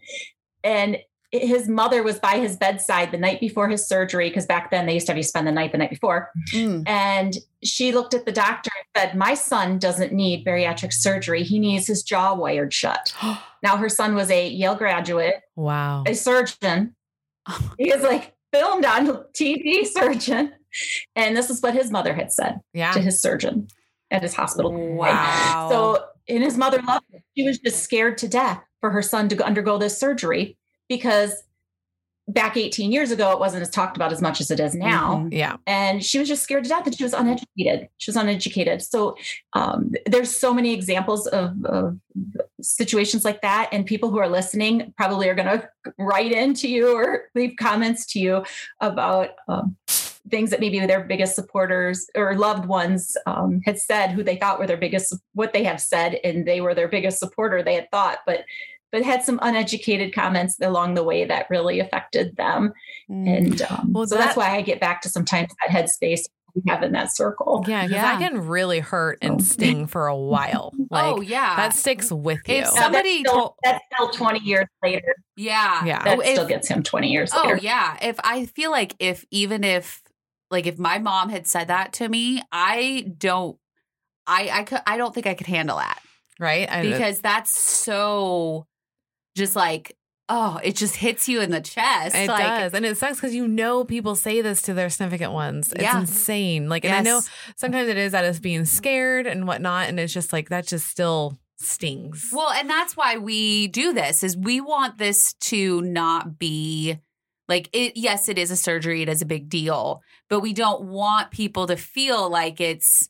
And 0.64 0.98
his 1.32 1.66
mother 1.66 2.02
was 2.02 2.18
by 2.18 2.38
his 2.38 2.56
bedside 2.56 3.10
the 3.10 3.16
night 3.16 3.40
before 3.40 3.68
his 3.68 3.86
surgery, 3.86 4.28
because 4.28 4.44
back 4.44 4.70
then 4.70 4.84
they 4.84 4.94
used 4.94 5.06
to 5.06 5.12
have 5.12 5.16
you 5.16 5.22
spend 5.22 5.46
the 5.46 5.52
night 5.52 5.72
the 5.72 5.78
night 5.78 5.90
before. 5.90 6.30
Mm. 6.52 6.86
And 6.86 7.38
she 7.64 7.92
looked 7.92 8.12
at 8.12 8.26
the 8.26 8.32
doctor 8.32 8.70
and 8.76 9.02
said, 9.02 9.16
My 9.16 9.32
son 9.32 9.78
doesn't 9.78 10.12
need 10.12 10.44
bariatric 10.44 10.92
surgery. 10.92 11.42
He 11.42 11.58
needs 11.58 11.86
his 11.86 12.02
jaw 12.02 12.34
wired 12.34 12.72
shut. 12.72 13.14
Now, 13.64 13.76
her 13.76 13.88
son 13.88 14.16
was 14.16 14.28
a 14.28 14.48
Yale 14.48 14.74
graduate, 14.74 15.36
wow. 15.54 16.02
a 16.04 16.14
surgeon. 16.14 16.96
He 17.78 17.92
is 17.92 18.02
like 18.02 18.34
filmed 18.52 18.84
on 18.84 19.06
TV 19.34 19.86
surgeon. 19.86 20.52
And 21.16 21.36
this 21.36 21.50
is 21.50 21.60
what 21.60 21.74
his 21.74 21.90
mother 21.90 22.14
had 22.14 22.32
said 22.32 22.60
Yeah. 22.72 22.92
to 22.92 23.00
his 23.00 23.20
surgeon 23.20 23.68
at 24.10 24.22
his 24.22 24.34
hospital. 24.34 24.72
Wow. 24.72 25.68
So, 25.70 26.04
and 26.28 26.42
his 26.42 26.56
mother 26.56 26.80
loved 26.82 27.06
it. 27.12 27.22
She 27.36 27.44
was 27.46 27.58
just 27.58 27.82
scared 27.82 28.18
to 28.18 28.28
death 28.28 28.62
for 28.80 28.90
her 28.90 29.02
son 29.02 29.28
to 29.28 29.34
go- 29.36 29.44
undergo 29.44 29.78
this 29.78 29.98
surgery 29.98 30.56
because 30.88 31.42
back 32.28 32.56
18 32.56 32.92
years 32.92 33.10
ago, 33.10 33.32
it 33.32 33.38
wasn't 33.40 33.62
as 33.62 33.70
talked 33.70 33.96
about 33.96 34.12
as 34.12 34.22
much 34.22 34.40
as 34.40 34.50
it 34.50 34.60
is 34.60 34.74
now. 34.74 35.16
Mhm. 35.16 35.32
Yeah. 35.32 35.56
and 35.66 36.04
she 36.04 36.18
was 36.18 36.28
just 36.28 36.42
scared 36.42 36.62
to 36.64 36.68
death 36.70 36.86
and 36.86 36.96
she 36.96 37.02
was 37.02 37.12
uneducated. 37.12 37.88
She 37.98 38.10
was 38.10 38.16
uneducated. 38.16 38.80
So 38.82 39.16
um, 39.54 39.90
there's 40.06 40.34
so 40.34 40.54
many 40.54 40.72
examples 40.72 41.26
of, 41.26 41.64
of 41.64 41.98
situations 42.60 43.24
like 43.24 43.42
that. 43.42 43.68
And 43.72 43.84
people 43.84 44.10
who 44.10 44.18
are 44.18 44.28
listening 44.28 44.94
probably 44.96 45.28
are 45.28 45.34
going 45.34 45.48
to 45.60 45.68
write 45.98 46.32
into 46.32 46.68
you 46.68 46.94
or 46.96 47.24
leave 47.34 47.54
comments 47.58 48.06
to 48.12 48.20
you 48.20 48.44
about 48.80 49.30
um, 49.48 49.76
things 50.30 50.50
that 50.50 50.60
maybe 50.60 50.78
their 50.86 51.02
biggest 51.02 51.34
supporters 51.34 52.06
or 52.14 52.36
loved 52.36 52.66
ones 52.66 53.16
um, 53.26 53.60
had 53.64 53.78
said 53.78 54.12
who 54.12 54.22
they 54.22 54.36
thought 54.36 54.60
were 54.60 54.66
their 54.68 54.76
biggest 54.76 55.14
what 55.34 55.52
they 55.52 55.64
have 55.64 55.80
said 55.80 56.20
and 56.22 56.46
they 56.46 56.60
were 56.60 56.74
their 56.74 56.86
biggest 56.88 57.18
supporter 57.18 57.62
they 57.62 57.74
had 57.74 57.90
thought. 57.90 58.18
But 58.24 58.44
but 58.92 59.02
had 59.02 59.22
some 59.24 59.38
uneducated 59.42 60.14
comments 60.14 60.56
along 60.60 60.94
the 60.94 61.02
way 61.02 61.24
that 61.24 61.46
really 61.50 61.80
affected 61.80 62.36
them 62.36 62.72
Mm. 63.10 63.36
and 63.36 63.62
um, 63.62 63.92
Well, 63.92 64.06
so 64.06 64.16
that- 64.16 64.26
that's 64.26 64.36
why 64.36 64.54
I 64.56 64.60
get 64.62 64.78
back 64.80 65.00
to 65.02 65.08
sometimes 65.08 65.48
that 65.66 65.74
headspace 65.74 66.20
we 66.54 66.60
have 66.68 66.82
in 66.82 66.92
that 66.92 67.14
circle. 67.16 67.64
Yeah. 67.66 67.86
Because 67.86 67.90
Yeah. 67.96 68.02
that 68.02 68.18
can 68.30 68.46
really 68.46 68.78
hurt 68.80 69.18
and 69.22 69.36
Oh. 69.36 69.38
sting 69.42 69.86
for 69.86 70.06
a 70.06 70.16
while. 70.16 70.72
Like 70.90 71.04
oh 71.16 71.20
yeah. 71.22 71.56
that 71.56 71.74
sticks 71.74 72.12
with 72.12 72.40
you. 72.46 72.56
If 72.56 72.68
Somebody 72.68 73.22
that's, 73.22 73.30
still, 73.30 73.40
told- 73.40 73.54
that's 73.64 73.84
still 73.94 74.10
20 74.10 74.40
years 74.40 74.66
later. 74.82 75.14
yeah. 75.36 75.82
Yeah. 75.84 76.02
That 76.04 76.18
Oh, 76.18 76.20
if- 76.20 76.34
still 76.34 76.46
gets 76.46 76.68
him 76.68 76.82
20 76.82 77.08
years 77.08 77.32
Oh 77.34 77.42
later. 77.44 77.56
yeah. 77.62 77.96
If 78.02 78.20
I 78.22 78.44
feel 78.46 78.70
like 78.70 78.94
if 78.98 79.24
even 79.30 79.64
if 79.64 80.02
like 80.50 80.66
if 80.66 80.78
my 80.78 80.98
mom 80.98 81.30
had 81.30 81.46
said 81.46 81.68
that 81.68 81.94
to 81.94 82.08
me, 82.08 82.42
I 82.52 83.10
don't 83.16 83.56
I 84.26 84.50
I 84.52 84.62
could 84.64 84.80
I 84.86 84.98
don't 84.98 85.14
think 85.14 85.26
I 85.26 85.32
could 85.34 85.46
handle 85.46 85.78
that. 85.78 86.00
right. 86.38 86.70
I, 86.70 86.82
Because 86.82 87.20
that's 87.20 87.50
so 87.50 88.66
just 89.36 89.56
like 89.56 89.96
oh, 90.34 90.58
it 90.64 90.76
just 90.76 90.96
hits 90.96 91.28
you 91.28 91.42
in 91.42 91.50
the 91.50 91.60
chest. 91.60 92.16
It 92.16 92.26
like 92.26 92.42
does. 92.42 92.72
And 92.72 92.86
it 92.86 92.96
sucks 92.96 93.16
because 93.18 93.34
you 93.34 93.46
know 93.46 93.84
people 93.84 94.14
say 94.14 94.40
this 94.40 94.62
to 94.62 94.72
their 94.72 94.88
significant 94.88 95.32
ones. 95.32 95.72
It's 95.72 95.82
Yeah. 95.82 96.00
insane. 96.00 96.70
Like, 96.70 96.86
and 96.86 96.94
I 96.94 97.00
know 97.02 97.20
sometimes 97.56 97.88
it 97.88 97.98
is 97.98 98.14
out 98.14 98.24
of 98.24 98.40
being 98.40 98.64
scared 98.64 99.26
and 99.26 99.46
whatnot. 99.46 99.90
And 99.90 100.00
it's 100.00 100.12
just 100.12 100.32
like, 100.32 100.48
that 100.48 100.66
just 100.66 100.86
still 100.86 101.38
stings. 101.58 102.30
Well, 102.32 102.50
and 102.50 102.70
that's 102.70 102.96
why 102.96 103.18
we 103.18 103.66
do 103.68 103.92
this 103.92 104.22
is 104.22 104.34
we 104.34 104.62
want 104.62 104.96
this 104.96 105.34
to 105.34 105.82
not 105.82 106.38
be 106.38 106.98
like 107.46 107.68
it 107.74 107.96
yes, 107.96 108.30
it 108.30 108.38
is 108.38 108.50
a 108.50 108.56
surgery, 108.56 109.02
it 109.02 109.10
is 109.10 109.20
a 109.20 109.26
big 109.26 109.50
deal, 109.50 110.00
but 110.30 110.40
we 110.40 110.54
don't 110.54 110.84
want 110.84 111.30
people 111.30 111.66
to 111.66 111.76
feel 111.76 112.30
like 112.30 112.58
it's 112.58 113.08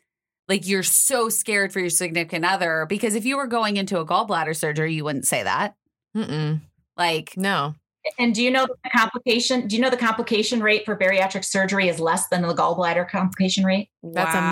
like 0.49 0.67
you're 0.67 0.83
so 0.83 1.29
scared 1.29 1.73
for 1.73 1.79
your 1.79 1.91
significant 1.91 2.45
other 2.45 2.85
because 2.89 3.15
if 3.15 3.25
you 3.25 3.37
were 3.37 3.47
going 3.47 3.77
into 3.77 4.01
a 4.01 4.05
gallbladder 4.07 4.57
surgery, 4.57 4.93
you 4.95 5.05
wouldn't 5.05 5.27
say 5.27 5.45
that. 5.45 5.77
Mm-mm. 6.17 6.61
Like 6.97 7.37
No. 7.37 7.75
And 8.19 8.35
do 8.35 8.43
you 8.43 8.51
know 8.51 8.67
the 8.67 8.91
complication? 8.91 9.69
Do 9.69 9.77
you 9.77 9.83
know 9.83 9.91
the 9.91 9.97
complication 9.97 10.61
rate 10.61 10.85
for 10.85 10.97
bariatric 10.97 11.45
surgery 11.45 11.89
is 11.89 12.01
less 12.01 12.27
than 12.29 12.43
the 12.43 12.53
gallbladder 12.55 13.09
complication 13.09 13.65
rate? 13.65 13.91
That's 14.03 14.35
wow. 14.35 14.51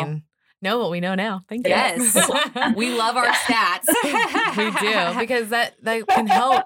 amazing. 0.00 0.24
Know 0.60 0.78
what 0.78 0.90
we 0.92 1.00
know 1.00 1.16
now. 1.16 1.40
Thank 1.48 1.66
you. 1.66 1.70
Yes. 1.70 2.14
We 2.76 2.96
love 2.96 3.16
our 3.16 3.26
stats. 3.26 3.86
we 4.56 4.70
do 4.80 5.18
because 5.18 5.48
that 5.48 5.74
that 5.82 6.06
can 6.06 6.28
help. 6.28 6.64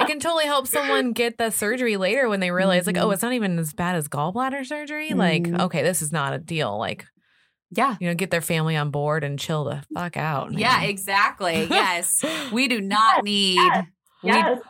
It 0.00 0.06
can 0.06 0.18
totally 0.18 0.46
help 0.46 0.66
someone 0.66 1.12
get 1.12 1.38
the 1.38 1.50
surgery 1.50 1.96
later 1.96 2.28
when 2.28 2.40
they 2.40 2.50
realize, 2.50 2.86
like, 2.86 2.96
Mhm. 2.96 3.02
oh, 3.02 3.10
it's 3.12 3.22
not 3.22 3.32
even 3.32 3.58
as 3.58 3.72
bad 3.72 3.94
as 3.94 4.08
gallbladder 4.08 4.66
surgery. 4.66 5.14
Like, 5.14 5.44
Mhm. 5.44 5.60
okay, 5.60 5.82
this 5.82 6.02
is 6.02 6.10
not 6.10 6.32
a 6.32 6.38
deal. 6.38 6.76
Like, 6.78 7.06
Yeah. 7.70 7.96
you 8.00 8.08
know, 8.08 8.14
get 8.14 8.30
their 8.30 8.40
family 8.40 8.76
on 8.76 8.90
board 8.90 9.24
and 9.24 9.38
chill 9.38 9.64
the 9.64 9.82
fuck 9.94 10.16
out. 10.16 10.52
Yeah, 10.52 10.82
exactly. 10.84 11.66
Yes. 11.70 12.24
We 12.52 12.68
do 12.68 12.80
not 12.80 13.24
need 13.24 13.60
Yes. 14.22 14.56
we 14.56 14.62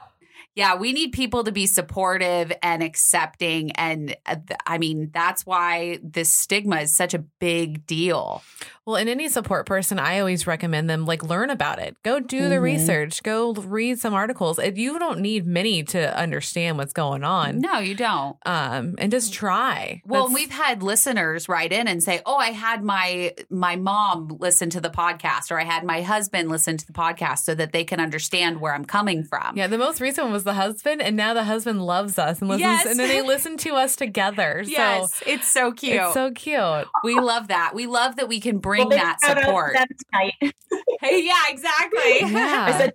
Yeah, 0.54 0.74
we 0.74 0.92
need 0.92 1.12
people 1.12 1.44
to 1.44 1.52
be 1.52 1.66
supportive 1.66 2.52
and 2.62 2.82
accepting. 2.82 3.70
And 3.72 4.16
uh, 4.26 4.34
th- 4.34 4.58
I 4.66 4.78
mean, 4.78 5.10
that's 5.14 5.46
why 5.46 6.00
this 6.02 6.32
stigma 6.32 6.80
is 6.80 6.96
such 6.96 7.14
a 7.14 7.20
big 7.20 7.86
deal. 7.86 8.42
Well, 8.88 8.96
in 8.96 9.06
any 9.06 9.28
support 9.28 9.66
person, 9.66 9.98
I 9.98 10.18
always 10.18 10.46
recommend 10.46 10.88
them 10.88 11.04
like 11.04 11.22
learn 11.22 11.50
about 11.50 11.78
it. 11.78 11.94
Go 12.02 12.20
do 12.20 12.48
the 12.48 12.54
Mhm. 12.54 12.62
research. 12.62 13.22
Go 13.22 13.52
read 13.52 13.98
some 13.98 14.14
articles. 14.14 14.58
And 14.58 14.78
You 14.78 14.98
don't 14.98 15.20
need 15.20 15.46
many 15.46 15.82
to 15.82 16.16
understand 16.18 16.78
what's 16.78 16.94
going 16.94 17.22
on. 17.22 17.58
No, 17.60 17.80
you 17.80 17.94
don't. 17.94 18.36
Um, 18.46 18.94
and 18.96 19.10
just 19.12 19.34
try. 19.34 20.00
Well, 20.06 20.28
That's- 20.28 20.34
we've 20.34 20.50
had 20.52 20.82
listeners 20.82 21.50
write 21.50 21.70
in 21.70 21.86
and 21.86 22.02
say, 22.02 22.22
"Oh, 22.24 22.36
I 22.36 22.52
had 22.52 22.82
my 22.82 23.34
my 23.50 23.76
mom 23.76 24.38
listen 24.40 24.70
to 24.70 24.80
the 24.80 24.88
podcast, 24.88 25.50
or 25.50 25.60
I 25.60 25.64
had 25.64 25.84
my 25.84 26.00
husband 26.00 26.48
listen 26.48 26.78
to 26.78 26.86
the 26.86 26.94
podcast, 26.94 27.40
so 27.40 27.54
that 27.56 27.72
they 27.72 27.84
can 27.84 28.00
understand 28.00 28.58
where 28.58 28.74
I'm 28.74 28.86
coming 28.86 29.22
from." 29.22 29.54
yeah. 29.54 29.66
The 29.66 29.76
most 29.76 30.00
recent 30.00 30.24
one 30.28 30.32
was 30.32 30.44
the 30.44 30.54
husband, 30.54 31.02
and 31.02 31.14
now 31.14 31.34
the 31.34 31.44
husband 31.44 31.84
loves 31.84 32.18
us 32.18 32.40
and 32.40 32.48
listens, 32.48 32.62
Yes. 32.62 32.86
and 32.86 32.98
then 32.98 33.08
they 33.08 33.20
listen 33.20 33.58
to 33.58 33.74
us 33.74 33.96
together. 33.96 34.62
Yes, 34.66 35.12
So 35.14 35.24
it's 35.26 35.46
so 35.50 35.72
cute. 35.72 35.96
it's 36.00 36.14
so 36.14 36.30
cute. 36.30 36.88
we 37.04 37.20
love 37.20 37.48
that. 37.48 37.74
We 37.74 37.86
love 37.86 38.16
that 38.16 38.28
we 38.28 38.40
can 38.40 38.56
bring 38.58 38.77
Well, 38.80 38.88
that 38.90 39.18
shout 39.22 39.30
out 39.36 39.40
to 39.40 39.46
support. 39.46 39.72
them 39.74 39.86
tonight. 40.12 40.54
Hey, 41.00 41.24
yeah, 41.24 41.42
exactly. 41.48 42.00
I 42.00 42.28
Yeah. 42.30 42.78
said, 42.78 42.92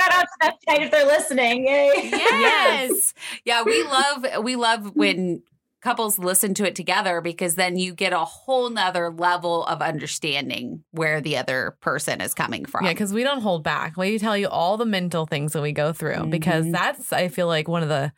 shout 0.00 0.12
out 0.12 0.22
to 0.22 0.28
them 0.40 0.52
tonight 0.66 0.82
if 0.84 0.90
they're 0.92 1.06
listening. 1.06 1.66
Yay. 1.66 1.90
yes. 2.12 3.12
Yeah, 3.44 3.62
we 3.62 3.82
love 3.84 4.44
we 4.44 4.56
love 4.56 4.94
when 4.94 5.42
couples 5.82 6.18
listen 6.18 6.52
to 6.54 6.66
it 6.66 6.74
together 6.74 7.20
because 7.20 7.54
then 7.54 7.76
you 7.76 7.94
get 7.94 8.12
a 8.12 8.18
whole 8.24 8.70
nother 8.70 9.10
level 9.10 9.64
of 9.66 9.80
understanding 9.82 10.82
where 10.90 11.20
the 11.20 11.36
other 11.36 11.76
person 11.80 12.20
is 12.20 12.34
coming 12.34 12.64
from. 12.64 12.84
Yeah, 12.84 12.92
because 12.92 13.12
we 13.12 13.22
don't 13.22 13.40
hold 13.42 13.62
back. 13.62 13.96
We 13.96 14.18
tell 14.18 14.36
you 14.36 14.48
all 14.48 14.76
the 14.76 14.86
mental 14.86 15.26
things 15.26 15.52
that 15.52 15.62
we 15.62 15.72
go 15.72 15.92
through 15.92 16.26
because 16.26 16.64
Mhm. 16.66 16.72
that's 16.72 17.12
I 17.12 17.28
feel 17.28 17.46
like 17.46 17.68
one 17.68 17.82
of 17.82 17.88
the 17.88 18.12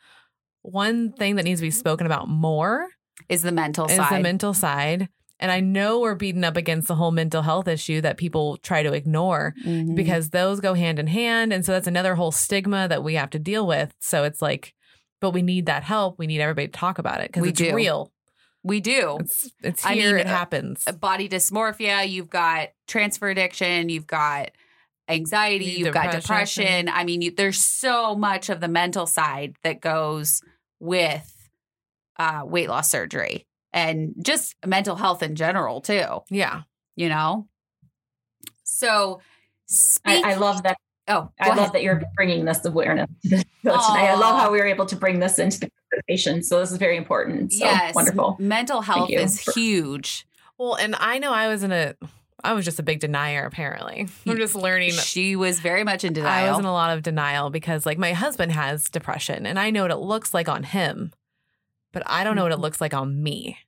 one 0.63 1.13
thing 1.13 1.37
that 1.37 1.45
needs 1.45 1.61
to 1.61 1.67
be 1.67 1.71
spoken 1.71 2.07
about 2.07 2.29
more 2.29 2.89
is 3.29 3.43
the 3.43 3.53
mental 3.53 3.87
is 3.87 3.97
side. 3.97 4.19
the 4.19 4.23
mental 4.23 4.55
side. 4.55 5.09
And 5.41 5.53
I 5.53 5.61
know 5.61 6.01
we're 6.01 6.15
beating 6.17 6.43
up 6.45 6.57
against 6.57 6.89
the 6.89 6.95
whole 6.97 7.11
mental 7.13 7.43
health 7.43 7.69
issue 7.69 8.01
that 8.01 8.17
people 8.17 8.57
try 8.59 8.83
to 8.83 8.93
ignore 8.93 9.55
Mhm. 9.65 9.95
because 9.95 10.31
those 10.31 10.61
go 10.61 10.75
hand 10.75 10.99
in 10.99 11.07
hand. 11.07 11.53
And 11.53 11.65
so 11.65 11.73
that's 11.73 11.87
another 11.87 12.15
whole 12.17 12.33
stigma 12.33 12.89
that 12.89 13.05
we 13.05 13.15
have 13.15 13.31
to 13.31 13.39
deal 13.39 13.67
with. 13.67 13.95
So 14.01 14.25
it's 14.25 14.43
like, 14.43 14.75
but 15.21 15.31
we 15.31 15.43
need 15.43 15.67
that 15.67 15.85
help. 15.85 16.19
We 16.19 16.27
need 16.27 16.41
everybody 16.41 16.67
to 16.69 16.73
talk 16.73 16.99
about 16.99 17.21
it 17.21 17.33
because 17.33 17.47
it's 17.49 17.59
do. 17.59 17.75
real. 17.75 18.13
we 18.65 18.81
do. 18.81 19.19
It's 19.21 19.51
it's 19.63 19.87
I 19.87 19.95
here. 19.95 20.11
mean, 20.13 20.21
it 20.21 20.27
uh, 20.27 20.31
happens. 20.31 20.85
Body 21.01 21.29
dysmorphia, 21.29 22.09
you've 22.09 22.29
got 22.29 22.69
transfer 22.89 23.29
addiction, 23.29 23.89
you've 23.89 24.07
got 24.09 24.51
anxiety, 25.09 25.65
you've 25.67 25.95
got 25.95 26.11
Depression. 26.13 26.65
depression. 26.65 26.89
I 26.89 27.05
mean, 27.05 27.23
you, 27.23 27.31
there's 27.31 27.59
so 27.59 28.15
much 28.17 28.51
of 28.51 28.61
the 28.61 28.69
mental 28.69 29.07
side 29.07 29.55
that 29.63 29.81
goes 29.81 30.43
with 30.81 31.33
uh, 32.19 32.43
weight 32.45 32.69
loss 32.69 32.91
surgery 32.91 33.47
and 33.79 34.15
just 34.23 34.55
mental 34.67 34.97
health 34.97 35.23
in 35.23 35.35
general, 35.37 35.81
too, 35.81 36.21
Yeah. 36.31 36.63
you 36.97 37.09
know? 37.09 37.47
So, 38.65 39.21
speak, 39.67 40.25
I, 40.25 40.33
I 40.33 40.35
love 40.35 40.63
that. 40.65 40.77
oh, 41.09 41.31
I 41.41 41.51
go 41.51 41.61
love 41.63 41.73
that 41.73 41.83
you're 41.83 42.03
bringing 42.17 42.45
this 42.45 42.65
awareness 42.65 43.09
to 43.25 43.29
the 43.31 43.37
show 43.39 43.45
tonight. 43.63 44.11
I 44.11 44.15
love 44.15 44.39
how 44.41 44.51
we 44.53 44.59
were 44.59 44.67
able 44.67 44.87
to 44.87 44.97
bring 44.97 45.19
this 45.21 45.39
into 45.39 45.61
the 45.61 45.71
conversation. 45.93 46.43
So 46.43 46.61
this 46.61 46.71
is 46.71 46.77
very 46.79 46.97
important. 46.97 47.53
So 47.53 47.65
yes, 47.65 47.95
wonderful. 47.95 48.37
Mental 48.39 48.83
health 48.83 49.11
is 49.11 49.41
for- 49.43 49.53
huge. 49.53 50.27
Well, 50.59 50.75
and 50.75 50.95
I 50.99 51.19
know 51.19 51.33
I 51.33 51.49
was 51.49 51.63
in 51.63 51.71
a, 51.73 51.95
I 52.45 52.53
was 52.53 52.65
just 52.65 52.79
a 52.79 52.83
big 52.83 53.01
denier, 53.01 53.45
apparently. 53.45 54.09
I'm 54.27 54.37
just 54.37 54.55
learning. 54.55 54.91
She 54.93 55.35
was 55.37 55.61
very 55.61 55.85
much 55.85 56.05
in 56.05 56.13
denial. 56.13 56.47
I 56.47 56.51
was 56.51 56.59
in 56.59 56.65
a 56.65 56.73
lot 56.73 56.97
of 56.97 57.03
denial 57.03 57.51
because, 57.51 57.87
like, 57.87 57.97
my 57.99 58.13
husband 58.13 58.53
has 58.53 58.89
depression 58.89 59.47
and 59.47 59.59
I 59.59 59.71
know 59.71 59.83
what 59.83 59.91
it 59.93 59.97
looks 59.97 60.35
like 60.35 60.49
on 60.49 60.63
him, 60.65 61.13
but 61.93 62.03
I 62.07 62.23
don't 62.25 62.37
know 62.37 62.43
what 62.45 62.53
it 62.53 62.59
Mhm. 62.59 62.63
looks 62.63 62.81
like 62.81 62.93
on 62.95 63.23
me. 63.23 63.59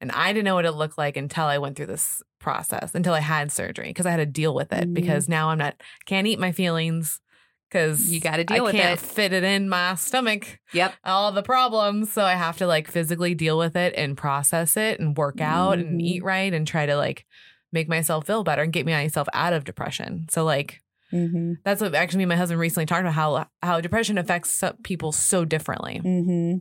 And 0.00 0.10
I 0.12 0.32
didn't 0.32 0.44
know 0.46 0.54
what 0.54 0.64
it 0.64 0.72
looked 0.72 0.96
like 0.98 1.16
until 1.16 1.44
I 1.44 1.58
went 1.58 1.76
through 1.76 1.86
this 1.86 2.22
process, 2.38 2.94
until 2.94 3.12
I 3.14 3.20
had 3.20 3.52
surgery 3.52 3.88
because 3.88 4.06
I 4.06 4.10
had 4.10 4.16
to 4.18 4.26
deal 4.26 4.54
with 4.54 4.72
it 4.72 4.88
Mhm. 4.88 4.94
because 4.94 5.28
now 5.28 5.50
I'm 5.50 5.58
not, 5.58 5.74
can't 6.06 6.26
eat 6.26 6.38
my 6.38 6.52
feelings 6.52 7.20
because 7.68 8.10
You 8.10 8.18
gotta 8.18 8.40
I 8.40 8.56
deal 8.56 8.64
with 8.64 8.74
can't 8.74 9.00
it. 9.00 9.04
fit 9.04 9.32
it 9.32 9.44
in 9.44 9.68
my 9.68 9.94
stomach 9.94 10.58
yep. 10.72 10.94
all 11.04 11.30
the 11.32 11.42
problems. 11.42 12.12
So 12.12 12.24
I 12.24 12.32
have 12.34 12.56
to 12.58 12.66
like 12.66 12.88
physically 12.88 13.34
deal 13.34 13.58
with 13.58 13.76
it 13.76 13.94
and 13.96 14.16
process 14.16 14.76
it 14.76 14.98
and 15.00 15.16
work 15.16 15.40
out 15.40 15.78
and 15.78 16.00
Mhm. 16.00 16.04
eat 16.04 16.24
right 16.24 16.52
and 16.52 16.66
try 16.66 16.86
to 16.86 16.96
like 16.96 17.26
make 17.72 17.88
myself 17.88 18.26
feel 18.26 18.42
better 18.42 18.62
and 18.62 18.72
get 18.72 18.86
myself 18.86 19.28
out 19.32 19.52
of 19.52 19.64
depression. 19.64 20.26
So 20.30 20.44
like 20.44 20.80
Mm-hmm. 21.12 21.54
that's 21.64 21.80
what 21.80 21.92
actually 21.94 22.18
me 22.18 22.22
and 22.24 22.28
my 22.28 22.36
husband 22.36 22.60
recently 22.60 22.86
talked 22.86 23.00
about 23.00 23.14
how 23.14 23.46
how 23.62 23.80
depression 23.80 24.16
affects 24.16 24.62
people 24.84 25.10
so 25.12 25.44
differently. 25.44 26.00
Mm-hmm. 26.04 26.58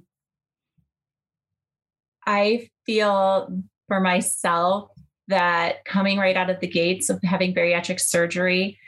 I 2.25 2.69
feel 2.85 3.61
for 3.87 3.99
myself 3.99 4.91
that 5.27 5.85
coming 5.85 6.17
right 6.17 6.35
out 6.35 6.49
of 6.49 6.59
the 6.59 6.67
gates 6.67 7.09
of 7.09 7.19
having 7.23 7.53
bariatric 7.53 7.99
surgery 7.99 8.79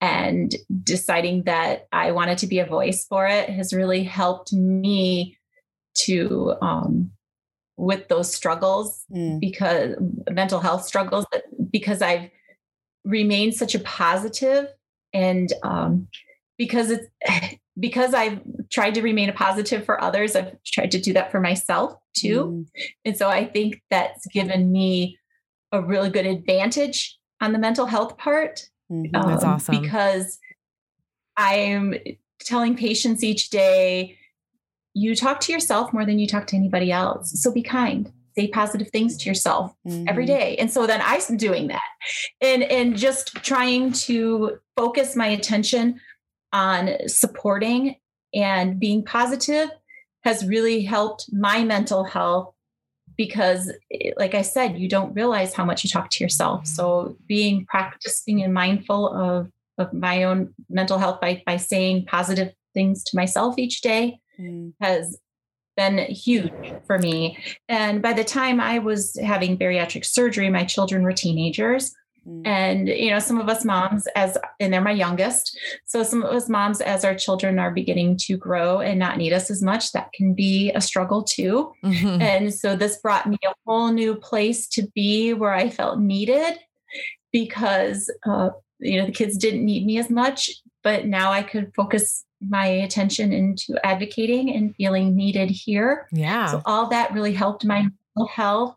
and 0.00 0.54
deciding 0.82 1.44
that 1.44 1.86
I 1.92 2.10
wanted 2.12 2.38
to 2.38 2.46
be 2.46 2.58
a 2.58 2.66
voice 2.66 3.06
for 3.06 3.26
it 3.26 3.48
has 3.48 3.72
really 3.72 4.02
helped 4.02 4.52
me 4.52 5.38
to 5.98 6.54
um, 6.60 7.10
with 7.76 8.08
those 8.08 8.32
struggles 8.32 9.04
Mm. 9.12 9.40
because 9.40 9.96
mental 10.30 10.60
health 10.60 10.84
struggles 10.84 11.26
because 11.70 12.02
I've 12.02 12.30
remained 13.04 13.54
such 13.54 13.74
a 13.74 13.78
positive 13.80 14.68
and 15.12 15.52
um, 15.62 16.08
because 16.58 16.90
it's 16.90 17.06
because 17.78 18.14
I've 18.14 18.40
tried 18.70 18.94
to 18.94 19.02
remain 19.02 19.28
a 19.28 19.32
positive 19.32 19.84
for 19.84 20.02
others, 20.02 20.36
I've 20.36 20.56
tried 20.64 20.90
to 20.92 21.00
do 21.00 21.12
that 21.14 21.30
for 21.30 21.40
myself 21.40 21.96
too. 22.16 22.44
Mm. 22.44 22.66
And 23.04 23.16
so 23.16 23.28
I 23.28 23.44
think 23.46 23.82
that's 23.90 24.26
given 24.28 24.70
me 24.70 25.18
a 25.72 25.82
really 25.82 26.10
good 26.10 26.26
advantage 26.26 27.18
on 27.40 27.52
the 27.52 27.58
mental 27.58 27.86
health 27.86 28.16
part. 28.16 28.68
Mhm. 28.90 29.10
That's 29.12 29.42
um, 29.44 29.50
awesome. 29.50 29.80
Because 29.80 30.38
I'm 31.36 31.94
telling 32.40 32.76
patients 32.76 33.24
each 33.24 33.50
day, 33.50 34.18
you 34.94 35.16
talk 35.16 35.40
to 35.40 35.52
yourself 35.52 35.92
more 35.92 36.04
than 36.06 36.18
you 36.18 36.28
talk 36.28 36.46
to 36.48 36.56
anybody 36.56 36.92
else. 36.92 37.42
So 37.42 37.52
be 37.52 37.62
kind. 37.62 38.12
Say 38.36 38.48
positive 38.48 38.90
things 38.90 39.16
to 39.18 39.28
yourself 39.28 39.74
every 40.06 40.24
Mhm. 40.24 40.28
day. 40.28 40.56
And 40.56 40.70
so 40.70 40.86
then 40.86 41.00
I'm 41.02 41.36
doing 41.36 41.68
that. 41.68 41.82
And 42.40 42.62
and 42.64 42.96
just 42.96 43.34
trying 43.36 43.92
to 43.92 44.58
focus 44.76 45.16
my 45.16 45.26
attention 45.28 46.00
on 46.54 46.96
supporting 47.06 47.96
and 48.32 48.80
being 48.80 49.04
positive 49.04 49.68
has 50.22 50.46
really 50.46 50.80
helped 50.82 51.28
my 51.32 51.62
mental 51.64 52.04
health 52.04 52.54
because 53.16 53.70
eh, 53.92 54.12
like 54.16 54.34
I 54.34 54.42
said, 54.42 54.78
you 54.78 54.88
don't 54.88 55.12
realize 55.12 55.52
how 55.52 55.64
much 55.64 55.84
you 55.84 55.90
talk 55.90 56.08
to 56.10 56.24
yourself. 56.24 56.66
So 56.66 57.16
being 57.28 57.66
practicing 57.66 58.42
and 58.42 58.54
mindful 58.54 59.12
of 59.14 59.50
of 59.76 59.92
my 59.92 60.22
own 60.22 60.54
mental 60.70 60.98
health 60.98 61.20
by 61.20 61.42
by 61.44 61.56
saying 61.58 62.06
positive 62.06 62.54
things 62.72 63.04
to 63.04 63.16
myself 63.16 63.58
each 63.58 63.82
day 63.82 64.18
Mm. 64.40 64.72
has 64.80 65.16
been 65.76 65.98
huge 65.98 66.50
for 66.88 66.98
me. 66.98 67.38
And 67.68 68.02
by 68.02 68.12
the 68.14 68.24
time 68.24 68.58
I 68.60 68.80
was 68.80 69.16
having 69.22 69.56
bariatric 69.56 70.04
surgery, 70.04 70.50
my 70.50 70.64
children 70.64 71.02
were 71.04 71.12
teenagers. 71.12 71.94
Mm. 72.26 72.46
And, 72.46 72.88
you 72.88 73.10
know, 73.10 73.18
some 73.18 73.40
of 73.40 73.48
us 73.48 73.64
moms, 73.64 74.06
as, 74.16 74.38
and 74.60 74.72
they're 74.72 74.80
my 74.80 74.90
youngest. 74.90 75.58
So 75.84 76.02
some 76.02 76.22
of 76.22 76.30
us 76.34 76.48
moms, 76.48 76.80
as 76.80 77.04
our 77.04 77.14
children 77.14 77.58
are 77.58 77.70
beginning 77.70 78.16
to 78.22 78.36
grow 78.36 78.80
and 78.80 78.98
not 78.98 79.18
need 79.18 79.32
us 79.32 79.50
as 79.50 79.62
much, 79.62 79.92
that 79.92 80.12
can 80.12 80.34
be 80.34 80.72
a 80.72 80.80
struggle 80.80 81.22
too. 81.22 81.72
Mhm. 81.84 82.20
And 82.20 82.54
so 82.54 82.76
this 82.76 82.98
brought 82.98 83.28
me 83.28 83.38
a 83.44 83.54
whole 83.66 83.92
new 83.92 84.14
place 84.14 84.66
to 84.68 84.86
be 84.94 85.34
where 85.34 85.52
I 85.52 85.68
felt 85.68 86.00
needed 86.00 86.58
because, 87.32 88.10
uh, 88.26 88.50
you 88.78 88.98
know, 88.98 89.06
the 89.06 89.12
kids 89.12 89.36
didn't 89.36 89.64
need 89.64 89.86
me 89.86 89.98
as 89.98 90.10
much, 90.10 90.50
but 90.82 91.06
now 91.06 91.32
I 91.32 91.42
could 91.42 91.72
focus 91.74 92.24
my 92.40 92.66
attention 92.66 93.32
into 93.32 93.78
advocating 93.84 94.54
and 94.54 94.74
feeling 94.76 95.16
needed 95.16 95.50
here. 95.50 96.06
Yeah. 96.12 96.46
So 96.46 96.62
all 96.66 96.88
that 96.88 97.12
really 97.12 97.32
helped 97.32 97.64
my 97.64 97.88
mental 98.16 98.28
health 98.28 98.76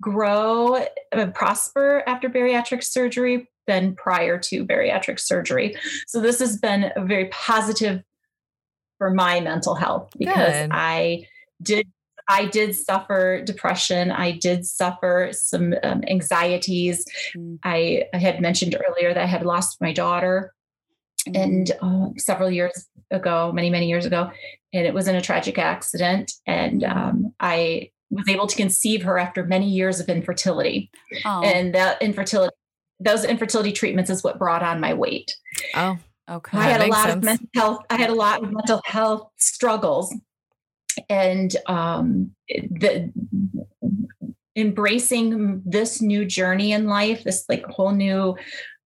grow 0.00 0.84
and 1.12 1.34
prosper 1.34 2.02
after 2.06 2.28
bariatric 2.28 2.82
surgery 2.82 3.48
than 3.66 3.94
prior 3.94 4.38
to 4.38 4.64
bariatric 4.64 5.20
surgery. 5.20 5.76
So 6.06 6.20
this 6.20 6.38
has 6.40 6.58
been 6.58 6.90
a 6.96 7.04
very 7.04 7.26
positive 7.26 8.02
for 8.98 9.10
my 9.10 9.40
mental 9.40 9.74
health 9.74 10.12
because 10.18 10.52
Good. 10.52 10.70
I 10.72 11.26
did 11.62 11.86
I 12.28 12.46
did 12.46 12.76
suffer 12.76 13.42
depression. 13.42 14.12
I 14.12 14.30
did 14.30 14.64
suffer 14.64 15.30
some 15.32 15.74
um, 15.82 16.04
anxieties. 16.06 17.04
Mm. 17.36 17.58
I, 17.64 18.04
I 18.14 18.18
had 18.18 18.40
mentioned 18.40 18.76
earlier 18.88 19.12
that 19.12 19.22
I 19.22 19.26
had 19.26 19.44
lost 19.44 19.80
my 19.80 19.92
daughter 19.92 20.54
and 21.34 21.72
uh, 21.82 22.10
several 22.18 22.48
years 22.48 22.86
ago, 23.10 23.50
many, 23.52 23.68
many 23.68 23.88
years 23.88 24.06
ago, 24.06 24.30
and 24.72 24.86
it 24.86 24.94
was 24.94 25.08
in 25.08 25.16
a 25.16 25.20
tragic 25.20 25.58
accident. 25.58 26.32
And 26.46 26.84
um, 26.84 27.34
I 27.40 27.90
was 28.10 28.28
able 28.28 28.46
to 28.46 28.56
conceive 28.56 29.02
her 29.02 29.18
after 29.18 29.44
many 29.44 29.68
years 29.68 30.00
of 30.00 30.08
infertility. 30.08 30.90
Oh, 31.24 31.42
And 31.42 31.74
that 31.74 32.00
infertility, 32.02 32.54
those 32.98 33.24
infertility 33.24 33.72
treatments 33.72 34.10
is 34.10 34.22
what 34.22 34.38
brought 34.38 34.62
on 34.62 34.80
my 34.80 34.94
weight. 34.94 35.34
oh, 35.74 35.96
okay. 36.28 36.58
I 36.58 36.64
had 36.64 36.82
a 36.82 36.86
lot 36.86 37.06
sense. 37.06 37.16
of 37.16 37.22
mental 37.22 37.48
health. 37.54 37.82
I 37.88 37.96
had 37.96 38.10
a 38.10 38.14
lot 38.14 38.42
of 38.42 38.52
mental 38.52 38.80
health 38.84 39.30
struggles, 39.36 40.14
and 41.08 41.54
um, 41.66 42.32
the 42.48 43.12
embracing 44.56 45.62
this 45.64 46.02
new 46.02 46.24
journey 46.24 46.72
in 46.72 46.86
life, 46.86 47.24
this 47.24 47.44
like 47.48 47.64
whole 47.66 47.92
new 47.92 48.36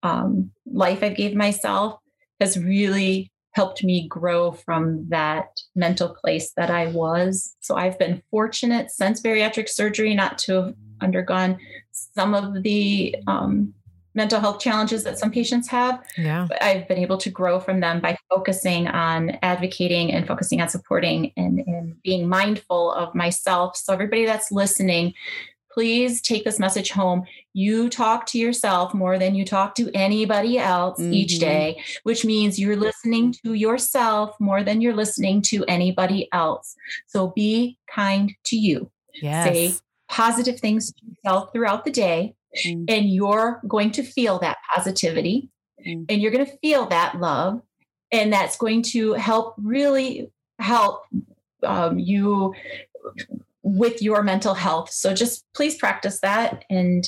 um, 0.03 0.51
life 0.65 1.03
I 1.03 1.09
gave 1.09 1.35
myself, 1.35 1.99
has 2.39 2.57
really 2.57 3.30
helped 3.51 3.83
me 3.83 4.07
grow 4.07 4.51
from 4.51 5.07
that 5.09 5.59
mental 5.75 6.09
place 6.09 6.53
that 6.53 6.69
I 6.69 6.87
was. 6.87 7.55
So 7.59 7.75
I've 7.75 7.99
been 7.99 8.23
fortunate 8.31 8.91
since 8.91 9.21
bariatric 9.21 9.69
surgery 9.69 10.15
not 10.15 10.37
to 10.39 10.53
have 10.53 10.75
undergone 11.01 11.57
some 11.91 12.33
of 12.33 12.63
the 12.63 13.15
um, 13.27 13.73
mental 14.13 14.39
health 14.39 14.59
challenges 14.59 15.03
that 15.03 15.17
some 15.17 15.31
patients 15.31 15.67
have 15.69 16.03
yeah. 16.17 16.45
but 16.47 16.61
I've 16.61 16.87
been 16.87 16.97
able 16.97 17.17
to 17.17 17.29
grow 17.29 17.59
from 17.59 17.79
them 17.79 18.01
by 18.01 18.17
focusing 18.29 18.87
on 18.87 19.37
advocating 19.41 20.11
and 20.11 20.27
focusing 20.27 20.61
on 20.61 20.69
supporting 20.69 21.31
and, 21.37 21.59
and 21.59 22.01
being 22.03 22.27
mindful 22.27 22.91
of 22.91 23.15
myself. 23.15 23.77
So, 23.77 23.93
everybody 23.93 24.25
that's 24.25 24.51
listening, 24.51 25.13
please 25.71 26.21
take 26.21 26.43
this 26.43 26.59
message 26.59 26.91
home. 26.91 27.23
You 27.53 27.89
talk 27.89 28.25
to 28.27 28.37
yourself 28.39 28.93
more 28.93 29.19
than 29.19 29.35
you 29.35 29.43
talk 29.45 29.75
to 29.75 29.91
anybody 29.93 30.57
else 30.57 30.99
each 30.99 31.33
Mhm. 31.35 31.39
day, 31.39 31.83
which 32.03 32.23
means 32.23 32.59
you're 32.59 32.77
listening 32.77 33.33
to 33.45 33.53
yourself 33.53 34.35
more 34.39 34.63
than 34.63 34.79
you're 34.81 34.95
listening 34.95 35.41
to 35.43 35.65
anybody 35.65 36.29
else. 36.31 36.75
So, 37.07 37.27
be 37.35 37.77
kind 37.93 38.33
to 38.45 38.55
you 38.57 38.89
Yes. 39.21 39.45
Say- 39.47 39.73
positive 40.09 40.59
things 40.59 40.91
to 40.93 41.01
yourself 41.05 41.51
throughout 41.53 41.85
the 41.85 41.91
day, 41.91 42.35
Mm. 42.65 42.85
and 42.89 43.09
you're 43.09 43.61
going 43.67 43.91
to 43.91 44.03
feel 44.03 44.39
that 44.39 44.57
positivity 44.73 45.49
Mm. 45.85 46.05
and 46.09 46.21
you're 46.21 46.31
going 46.31 46.45
to 46.45 46.57
feel 46.57 46.85
that 46.87 47.19
love. 47.19 47.61
And 48.11 48.31
that's 48.31 48.57
going 48.57 48.81
to 48.93 49.13
help 49.13 49.55
really 49.57 50.29
help 50.59 51.03
um, 51.63 51.99
you 51.99 52.53
with 53.63 54.01
your 54.01 54.23
mental 54.23 54.53
health. 54.55 54.91
So 54.91 55.13
just 55.13 55.45
please 55.53 55.75
practice 55.75 56.19
that 56.21 56.65
and 56.69 57.07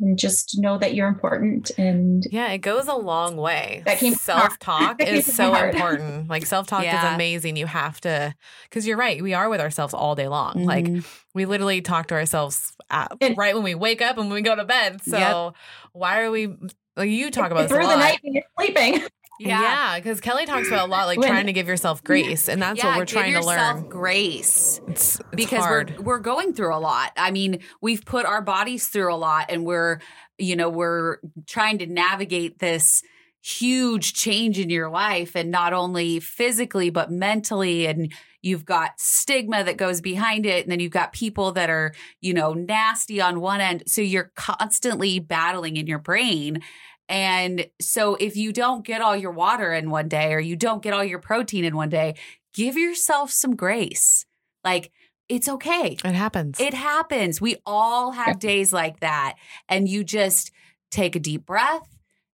and 0.00 0.18
just 0.18 0.58
know 0.58 0.78
that 0.78 0.94
you're 0.94 1.08
important 1.08 1.70
and 1.76 2.24
Yeah, 2.30 2.50
it 2.52 2.58
goes 2.58 2.86
a 2.88 2.94
long 2.94 3.36
way. 3.36 3.82
That 3.84 3.98
came 3.98 4.14
from 4.14 4.34
my 4.36 4.40
heart. 4.40 4.50
self 4.52 4.58
talk 4.60 5.02
is 5.02 5.26
so 5.34 5.50
my 5.52 5.68
important. 5.70 6.28
Like 6.28 6.46
self 6.46 6.66
talk 6.66 6.84
Yeah. 6.84 7.08
is 7.08 7.14
amazing. 7.14 7.56
You 7.56 7.66
have 7.66 8.00
to, 8.02 8.34
because 8.64 8.86
you're 8.86 8.96
right. 8.96 9.22
We 9.22 9.34
are 9.34 9.48
with 9.48 9.60
ourselves 9.60 9.94
all 9.94 10.14
day 10.14 10.28
long. 10.28 10.64
Like 10.64 10.84
Mhm. 10.86 11.04
we 11.34 11.44
literally 11.46 11.80
talk 11.80 12.06
to 12.08 12.14
ourselves 12.14 12.72
at, 12.90 13.12
And- 13.20 13.36
right 13.36 13.54
when 13.54 13.64
we 13.64 13.74
wake 13.74 14.00
up 14.00 14.18
and 14.18 14.26
when 14.28 14.34
we 14.34 14.42
go 14.42 14.54
to 14.54 14.64
bed. 14.64 15.02
So 15.02 15.18
Yep. 15.18 15.54
why 15.92 16.20
are 16.20 16.30
we 16.30 16.48
like 16.96 17.10
you 17.10 17.30
talk 17.30 17.50
about 17.52 17.68
through 17.68 17.86
the 17.86 17.96
night 17.96 18.18
when 18.22 18.34
you're 18.34 18.42
sleeping. 18.58 19.02
Yeah, 19.40 19.96
because 19.96 20.20
Kellie 20.20 20.46
talks 20.46 20.68
about 20.68 20.88
a 20.88 20.90
lot 20.90 21.06
like 21.06 21.18
When- 21.18 21.28
trying 21.28 21.46
to 21.46 21.52
give 21.52 21.68
yourself 21.68 22.02
grace, 22.02 22.48
and 22.48 22.60
that's 22.60 22.78
yeah, 22.78 22.88
what 22.88 22.98
we're 22.98 23.04
trying 23.06 23.32
to 23.32 23.38
yourself 23.38 23.80
learn. 23.80 23.88
Grace. 23.88 24.80
It's, 24.88 25.20
it's 25.20 25.28
because 25.34 25.64
hard. 25.64 25.96
we're 25.98 26.04
we're 26.04 26.18
going 26.18 26.52
through 26.54 26.74
a 26.74 26.78
lot. 26.78 27.12
I 27.16 27.30
mean, 27.30 27.60
we've 27.80 28.04
put 28.04 28.26
our 28.26 28.42
bodies 28.42 28.88
through 28.88 29.12
a 29.12 29.16
lot 29.16 29.46
and 29.50 29.64
we're 29.64 30.00
you 30.38 30.56
know, 30.56 30.70
we're 30.70 31.18
trying 31.46 31.78
to 31.78 31.86
navigate 31.86 32.60
this 32.60 33.02
huge 33.42 34.14
change 34.14 34.58
in 34.58 34.70
your 34.70 34.90
life 34.90 35.34
and 35.36 35.50
not 35.50 35.72
only 35.72 36.20
physically 36.20 36.90
but 36.90 37.10
mentally 37.10 37.86
and 37.86 38.12
you've 38.42 38.64
got 38.64 38.98
stigma 38.98 39.64
that 39.64 39.76
goes 39.76 40.00
behind 40.00 40.44
it 40.44 40.64
and 40.64 40.72
then 40.72 40.80
you've 40.80 40.92
got 40.92 41.12
people 41.12 41.52
that 41.52 41.70
are, 41.70 41.92
you 42.20 42.34
know, 42.34 42.52
nasty 42.52 43.20
on 43.20 43.40
one 43.40 43.60
end. 43.60 43.82
So 43.86 44.00
you're 44.00 44.32
constantly 44.36 45.18
battling 45.18 45.76
in 45.76 45.86
your 45.86 45.98
brain. 45.98 46.60
And 47.08 47.66
so 47.80 48.16
if 48.16 48.36
you 48.36 48.52
don't 48.52 48.84
get 48.84 49.00
all 49.00 49.16
your 49.16 49.30
water 49.32 49.72
in 49.72 49.90
one 49.90 50.08
day 50.08 50.34
or 50.34 50.40
you 50.40 50.56
don't 50.56 50.82
get 50.82 50.92
all 50.92 51.04
your 51.04 51.18
protein 51.18 51.64
in 51.64 51.74
one 51.74 51.88
day, 51.88 52.16
give 52.52 52.76
yourself 52.76 53.30
some 53.30 53.56
grace. 53.56 54.26
Like 54.62 54.90
it's 55.28 55.48
okay. 55.48 55.96
it 56.04 56.14
happens. 56.14 56.58
It 56.60 56.74
happens. 56.74 57.40
We 57.40 57.56
all 57.66 58.12
have 58.12 58.38
days 58.38 58.72
like 58.72 59.00
that. 59.00 59.34
And 59.68 59.88
you 59.88 60.04
just 60.04 60.50
take 60.90 61.14
a 61.14 61.20
deep 61.20 61.44
breath, 61.44 61.86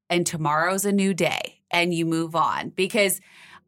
and 0.08 0.26
tomorrow's 0.26 0.84
a 0.84 0.92
new 0.92 1.12
day, 1.12 1.60
and 1.70 1.92
you 1.92 2.06
move 2.06 2.36
on. 2.36 2.70
Because 2.70 3.20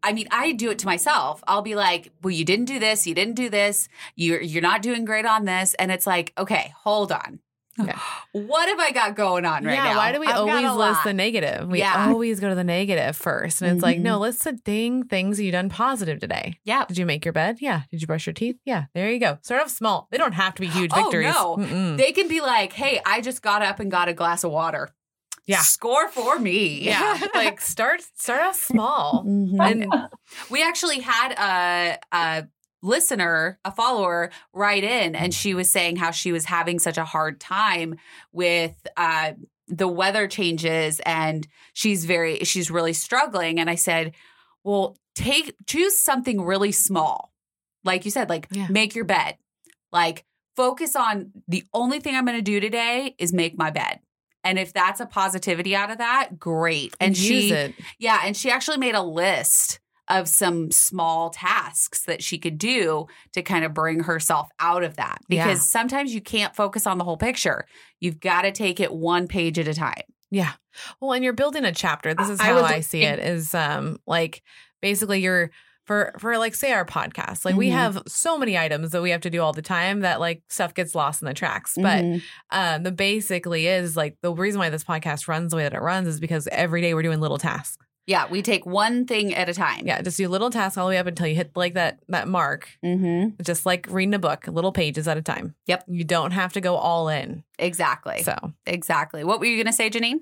I 0.03 0.13
mean, 0.13 0.29
I 0.31 0.53
do 0.53 0.71
it 0.71 0.79
to 0.81 0.87
myself. 0.87 1.43
I'll 1.49 1.63
be 1.63 1.75
like, 1.75 2.13
well, 2.23 2.31
you 2.31 2.45
didn't 2.45 2.67
do 2.67 2.79
this, 2.79 3.07
you 3.07 3.15
didn't 3.15 3.35
do 3.35 3.49
this, 3.49 3.89
you're 4.15 4.41
you're 4.41 4.63
not 4.63 4.83
doing 4.83 5.05
great 5.05 5.27
on 5.27 5.45
this. 5.45 5.75
And 5.75 5.91
it's 5.91 6.07
like, 6.07 6.33
okay, 6.39 6.73
hold 6.83 7.11
on. 7.11 7.41
Yeah. 7.79 7.99
What 8.33 8.69
have 8.69 8.79
I 8.81 8.91
got 8.93 9.15
going 9.17 9.45
on 9.45 9.65
right 9.65 9.75
yeah, 9.75 9.85
now? 9.85 9.97
why 9.97 10.13
do 10.13 10.21
we 10.21 10.27
I've 10.27 10.37
always 10.39 10.65
list 10.65 10.77
lot. 10.77 11.05
the 11.05 11.13
negative? 11.13 11.69
We 11.69 11.81
Yeah. 11.81 12.09
always 12.09 12.41
go 12.41 12.49
to 12.49 12.55
the 12.55 12.65
negative 12.65 13.17
first. 13.17 13.61
And 13.63 13.73
it's 13.73 13.83
like, 13.83 13.99
Mhm. 13.99 14.03
no, 14.03 14.19
list 14.19 14.45
the 14.45 14.53
ding 14.53 15.05
things 15.05 15.41
you 15.41 15.53
done 15.53 15.69
positive 15.69 16.19
today. 16.21 16.59
Yeah. 16.65 16.85
Did 16.87 16.97
you 16.99 17.07
make 17.07 17.25
your 17.25 17.33
bed? 17.33 17.59
Yeah. 17.61 17.83
Did 17.91 18.01
you 18.01 18.07
brush 18.07 18.27
your 18.27 18.33
teeth? 18.35 18.57
Yeah. 18.65 18.85
There 18.95 19.11
you 19.11 19.19
go. 19.19 19.39
Start 19.43 19.63
off 19.63 19.71
small. 19.71 20.09
They 20.11 20.19
don't 20.19 20.33
have 20.33 20.55
to 20.55 20.61
be 20.61 20.69
huge 20.69 20.93
victories. 20.95 21.35
Oh, 21.37 21.57
no. 21.59 21.65
Mm-mm. 21.67 21.97
They 21.99 22.13
can 22.13 22.29
be 22.29 22.41
like, 22.41 22.73
hey, 22.73 23.01
I 23.05 23.21
just 23.21 23.43
got 23.43 23.63
up 23.63 23.79
and 23.81 23.91
got 23.91 24.09
a 24.09 24.15
glass 24.15 24.43
of 24.45 24.51
water. 24.53 24.91
Yeah. 25.47 25.61
Score 25.61 26.09
for 26.09 26.39
me. 26.39 26.81
yeah. 26.83 27.21
like 27.35 27.61
start 27.61 28.03
start 28.17 28.43
off 28.43 28.57
small. 28.57 29.25
Mhm. 29.27 29.61
And 29.71 29.93
We 30.51 30.63
actually 30.63 31.01
had 31.01 31.33
a, 31.33 31.99
a 32.11 32.49
listener, 32.83 33.59
a 33.65 33.73
follower, 33.73 34.31
write 34.53 34.85
in, 34.85 35.15
and 35.15 35.35
she 35.35 35.55
was 35.55 35.71
saying 35.71 35.97
how 35.97 36.11
she 36.11 36.33
was 36.33 36.45
having 36.45 36.79
such 36.79 36.99
a 36.99 37.05
hard 37.05 37.41
time 37.41 37.97
with 38.33 38.75
uh, 38.97 39.33
the 39.69 39.89
weather 39.89 40.29
changes, 40.29 41.01
and 41.01 41.47
she's 41.73 42.05
very, 42.05 42.39
she's 42.41 42.71
really 42.71 42.93
struggling. 42.93 43.59
And 43.59 43.69
I 43.69 43.75
said, 43.75 44.13
well, 44.63 44.97
take 45.15 45.55
choose 45.67 46.01
something 46.01 46.43
really 46.43 46.73
small, 46.73 47.33
like 47.85 48.05
you 48.05 48.11
said, 48.11 48.29
like 48.29 48.49
Yeah. 48.51 48.69
make 48.69 48.95
your 48.95 49.05
bed, 49.05 49.37
like 49.93 50.25
focus 50.55 50.95
on 50.97 51.33
the 51.49 51.65
only 51.73 52.01
thing 52.01 52.15
I'm 52.15 52.25
going 52.25 52.39
to 52.39 52.43
do 52.43 52.61
today 52.61 53.15
is 53.19 53.33
make 53.33 53.59
my 53.59 53.71
bed. 53.71 54.01
And 54.45 54.59
if 54.59 54.73
that's 54.73 55.01
a 55.01 55.07
positivity 55.07 55.75
out 55.75 55.91
of 55.91 55.99
that, 55.99 56.39
great. 56.39 56.95
And 57.01 57.17
she, 57.17 57.53
it. 57.53 57.75
yeah, 57.99 58.21
and 58.25 58.37
she 58.37 58.51
actually 58.51 58.79
made 58.79 58.95
a 58.95 59.03
list 59.03 59.81
of 60.09 60.29
some 60.29 60.71
small 60.71 61.31
tasks 61.31 62.05
that 62.05 62.23
she 62.23 62.39
could 62.39 62.59
do 62.59 63.07
to 63.33 63.43
kind 63.43 63.65
of 63.65 63.75
bring 63.75 64.01
herself 64.01 64.49
out 64.61 64.85
of 64.85 64.97
that 64.97 65.19
because 65.29 65.59
Yeah. 65.59 65.63
sometimes 65.65 66.15
you 66.15 66.21
can't 66.21 66.55
focus 66.55 66.87
on 66.87 66.99
the 66.99 67.05
whole 67.05 67.17
picture. 67.17 67.65
You've 68.01 68.21
got 68.21 68.43
to 68.43 68.53
take 68.53 68.79
it 68.81 68.93
one 68.93 69.27
page 69.29 69.59
at 69.59 69.67
a 69.69 69.75
time. 69.75 70.03
Yeah. 70.31 70.53
Well, 71.01 71.13
and 71.13 71.23
you're 71.25 71.33
building 71.33 71.65
a 71.65 71.73
chapter. 71.73 72.15
This 72.15 72.29
is 72.29 72.41
I 72.41 72.45
how 72.45 72.55
was 72.55 72.65
I 72.65 72.81
see 72.81 73.03
it 73.05 73.19
is 73.19 73.55
um 73.55 73.99
like 74.07 74.43
basically 74.83 75.21
you're 75.21 75.51
for 75.87 76.13
for 76.19 76.37
like 76.37 76.55
say 76.57 76.73
our 76.73 76.85
podcast. 76.85 77.45
Like 77.45 77.55
we 77.55 77.69
Mhm. 77.69 77.73
have 77.75 78.03
so 78.09 78.37
many 78.37 78.59
items 78.59 78.91
that 78.91 79.03
we 79.03 79.11
have 79.11 79.21
to 79.21 79.31
do 79.31 79.41
all 79.41 79.53
the 79.53 79.63
time 79.63 80.01
that 80.01 80.19
like 80.19 80.43
stuff 80.49 80.75
gets 80.75 80.97
lost 80.97 81.23
in 81.23 81.27
the 81.27 81.35
tracks. 81.35 81.75
But 81.77 82.05
Mhm. 82.05 82.23
um 82.51 82.83
the 82.83 82.91
basically 82.93 83.69
is 83.69 83.97
like 83.97 84.17
the 84.21 84.33
reason 84.35 84.59
why 84.59 84.69
this 84.69 84.83
podcast 84.85 85.29
runs 85.29 85.51
the 85.53 85.57
way 85.59 85.63
that 85.63 85.75
it 85.75 85.81
runs 85.81 86.09
is 86.09 86.19
because 86.19 86.49
every 86.51 86.81
day 86.81 86.93
we're 86.93 87.03
doing 87.03 87.21
little 87.21 87.39
tasks. 87.39 87.79
Yeah, 88.07 88.29
we 88.31 88.41
take 88.41 88.65
one 88.65 89.05
thing 89.05 89.35
at 89.35 89.49
a 89.49 89.55
time. 89.55 89.87
Yeah, 89.87 90.01
just 90.01 90.17
do 90.17 90.29
little 90.29 90.51
tasks 90.51 90.79
all 90.79 90.87
the 90.87 90.91
way 90.91 90.99
up 90.99 91.09
until 91.09 91.27
you 91.27 91.35
hit 91.35 91.51
like 91.57 91.75
that 91.75 91.99
that 92.09 92.29
mark. 92.29 92.69
Mm-hmm. 92.85 93.43
Just 93.43 93.67
like 93.67 93.87
reading 93.91 94.15
a 94.15 94.19
book, 94.19 94.47
little 94.47 94.71
pages 94.73 95.09
at 95.09 95.17
a 95.17 95.23
time. 95.23 95.55
Yep. 95.67 95.85
You 95.89 96.05
don't 96.05 96.31
have 96.31 96.53
to 96.53 96.61
go 96.61 96.77
all 96.77 97.09
in. 97.09 97.43
Exactly. 97.59 98.23
So 98.23 98.37
Exactly. 98.65 99.25
What 99.25 99.41
were 99.41 99.47
you 99.47 99.57
going 99.57 99.67
to 99.67 99.73
say, 99.73 99.91
Jeanine? 99.91 100.21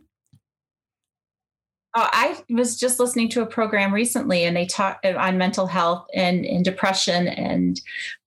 Oh, 1.97 2.09
I 2.11 2.43
was 2.51 2.76
just 2.76 2.99
listening 2.99 3.28
to 3.30 3.43
a 3.43 3.47
program 3.47 3.95
recently, 3.95 4.45
and 4.45 4.57
they 4.57 4.66
talked 4.66 5.07
on 5.07 5.39
mental 5.39 5.66
health 5.68 6.07
and, 6.12 6.45
and 6.45 6.64
depression, 6.64 7.28
and 7.28 7.80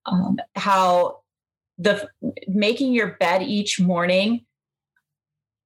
um, 0.06 0.38
how 0.56 1.20
the 1.78 2.08
making 2.48 2.94
your 2.94 3.18
bed 3.20 3.42
each 3.42 3.78
morning, 3.78 4.46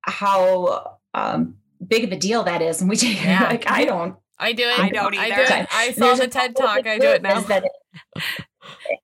how 0.02 0.98
um, 1.14 1.58
big 1.88 2.04
of 2.04 2.12
a 2.12 2.18
deal 2.18 2.44
that 2.44 2.62
is. 2.62 2.82
And 2.82 2.90
we 2.90 2.96
take 2.96 3.24
Yeah. 3.24 3.44
like 3.44 3.70
I 3.70 3.86
don't. 3.86 4.16
I 4.38 4.54
do 4.54 4.64
it. 4.64 4.80
I 4.80 4.90
don't 4.90 5.16
I 5.16 5.28
do 5.30 5.34
either. 5.34 5.56
it. 5.56 5.68
I 5.72 5.92
saw 5.92 6.08
There's 6.08 6.20
the 6.20 6.28
TED 6.28 6.56
talk. 6.56 6.88
I 6.88 6.98
do 6.98 7.08
it 7.08 7.22
now. 7.22 7.40
is 7.40 7.46
that 7.46 7.64
it- 7.64 7.72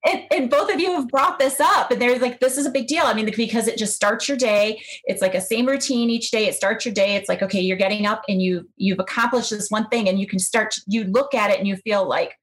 and, 0.05 0.23
and 0.31 0.49
both 0.49 0.71
of 0.71 0.79
you 0.79 0.91
have 0.93 1.07
brought 1.07 1.39
this 1.39 1.59
up, 1.59 1.91
and 1.91 2.01
they're 2.01 2.17
like, 2.19 2.39
"This 2.39 2.57
is 2.57 2.65
a 2.65 2.69
big 2.69 2.87
deal." 2.87 3.03
I 3.05 3.13
mean, 3.13 3.29
because 3.35 3.67
it 3.67 3.77
just 3.77 3.95
starts 3.95 4.27
your 4.27 4.37
day. 4.37 4.81
It's 5.05 5.21
like 5.21 5.35
a 5.35 5.41
same 5.41 5.65
routine 5.65 6.09
each 6.09 6.31
day. 6.31 6.47
It 6.47 6.55
starts 6.55 6.85
your 6.85 6.93
day. 6.93 7.15
It's 7.15 7.27
like, 7.27 7.41
okay, 7.41 7.59
you're 7.59 7.77
getting 7.77 8.05
up, 8.05 8.23
and 8.29 8.41
you 8.41 8.69
you've 8.77 8.99
accomplished 8.99 9.49
this 9.49 9.69
one 9.69 9.87
thing, 9.89 10.07
and 10.07 10.19
you 10.19 10.27
can 10.27 10.39
start. 10.39 10.75
You 10.87 11.05
look 11.05 11.33
at 11.33 11.49
it, 11.49 11.57
and 11.59 11.67
you 11.67 11.75
feel 11.77 12.07
like, 12.07 12.35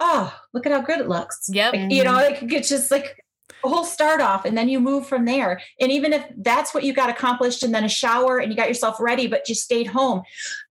"Oh, 0.00 0.34
look 0.54 0.66
at 0.66 0.72
how 0.72 0.80
good 0.80 1.00
it 1.00 1.08
looks." 1.08 1.46
Yep. 1.48 1.74
Like, 1.74 1.92
you 1.92 2.04
know, 2.04 2.12
mm-hmm. 2.12 2.44
like 2.44 2.52
it's 2.52 2.68
just 2.68 2.90
like 2.90 3.22
a 3.64 3.68
whole 3.68 3.84
start 3.84 4.20
off, 4.20 4.44
and 4.44 4.56
then 4.56 4.68
you 4.68 4.80
move 4.80 5.06
from 5.06 5.24
there. 5.24 5.60
And 5.80 5.90
even 5.92 6.12
if 6.12 6.24
that's 6.38 6.72
what 6.74 6.84
you 6.84 6.92
got 6.92 7.10
accomplished, 7.10 7.62
and 7.62 7.74
then 7.74 7.84
a 7.84 7.88
shower, 7.88 8.38
and 8.38 8.50
you 8.50 8.56
got 8.56 8.68
yourself 8.68 8.96
ready, 9.00 9.26
but 9.26 9.48
you 9.48 9.54
stayed 9.54 9.86
home, 9.88 10.22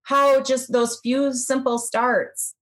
how 0.02 0.42
just 0.42 0.72
those 0.72 0.98
few 1.02 1.32
simple 1.32 1.78
starts 1.78 2.54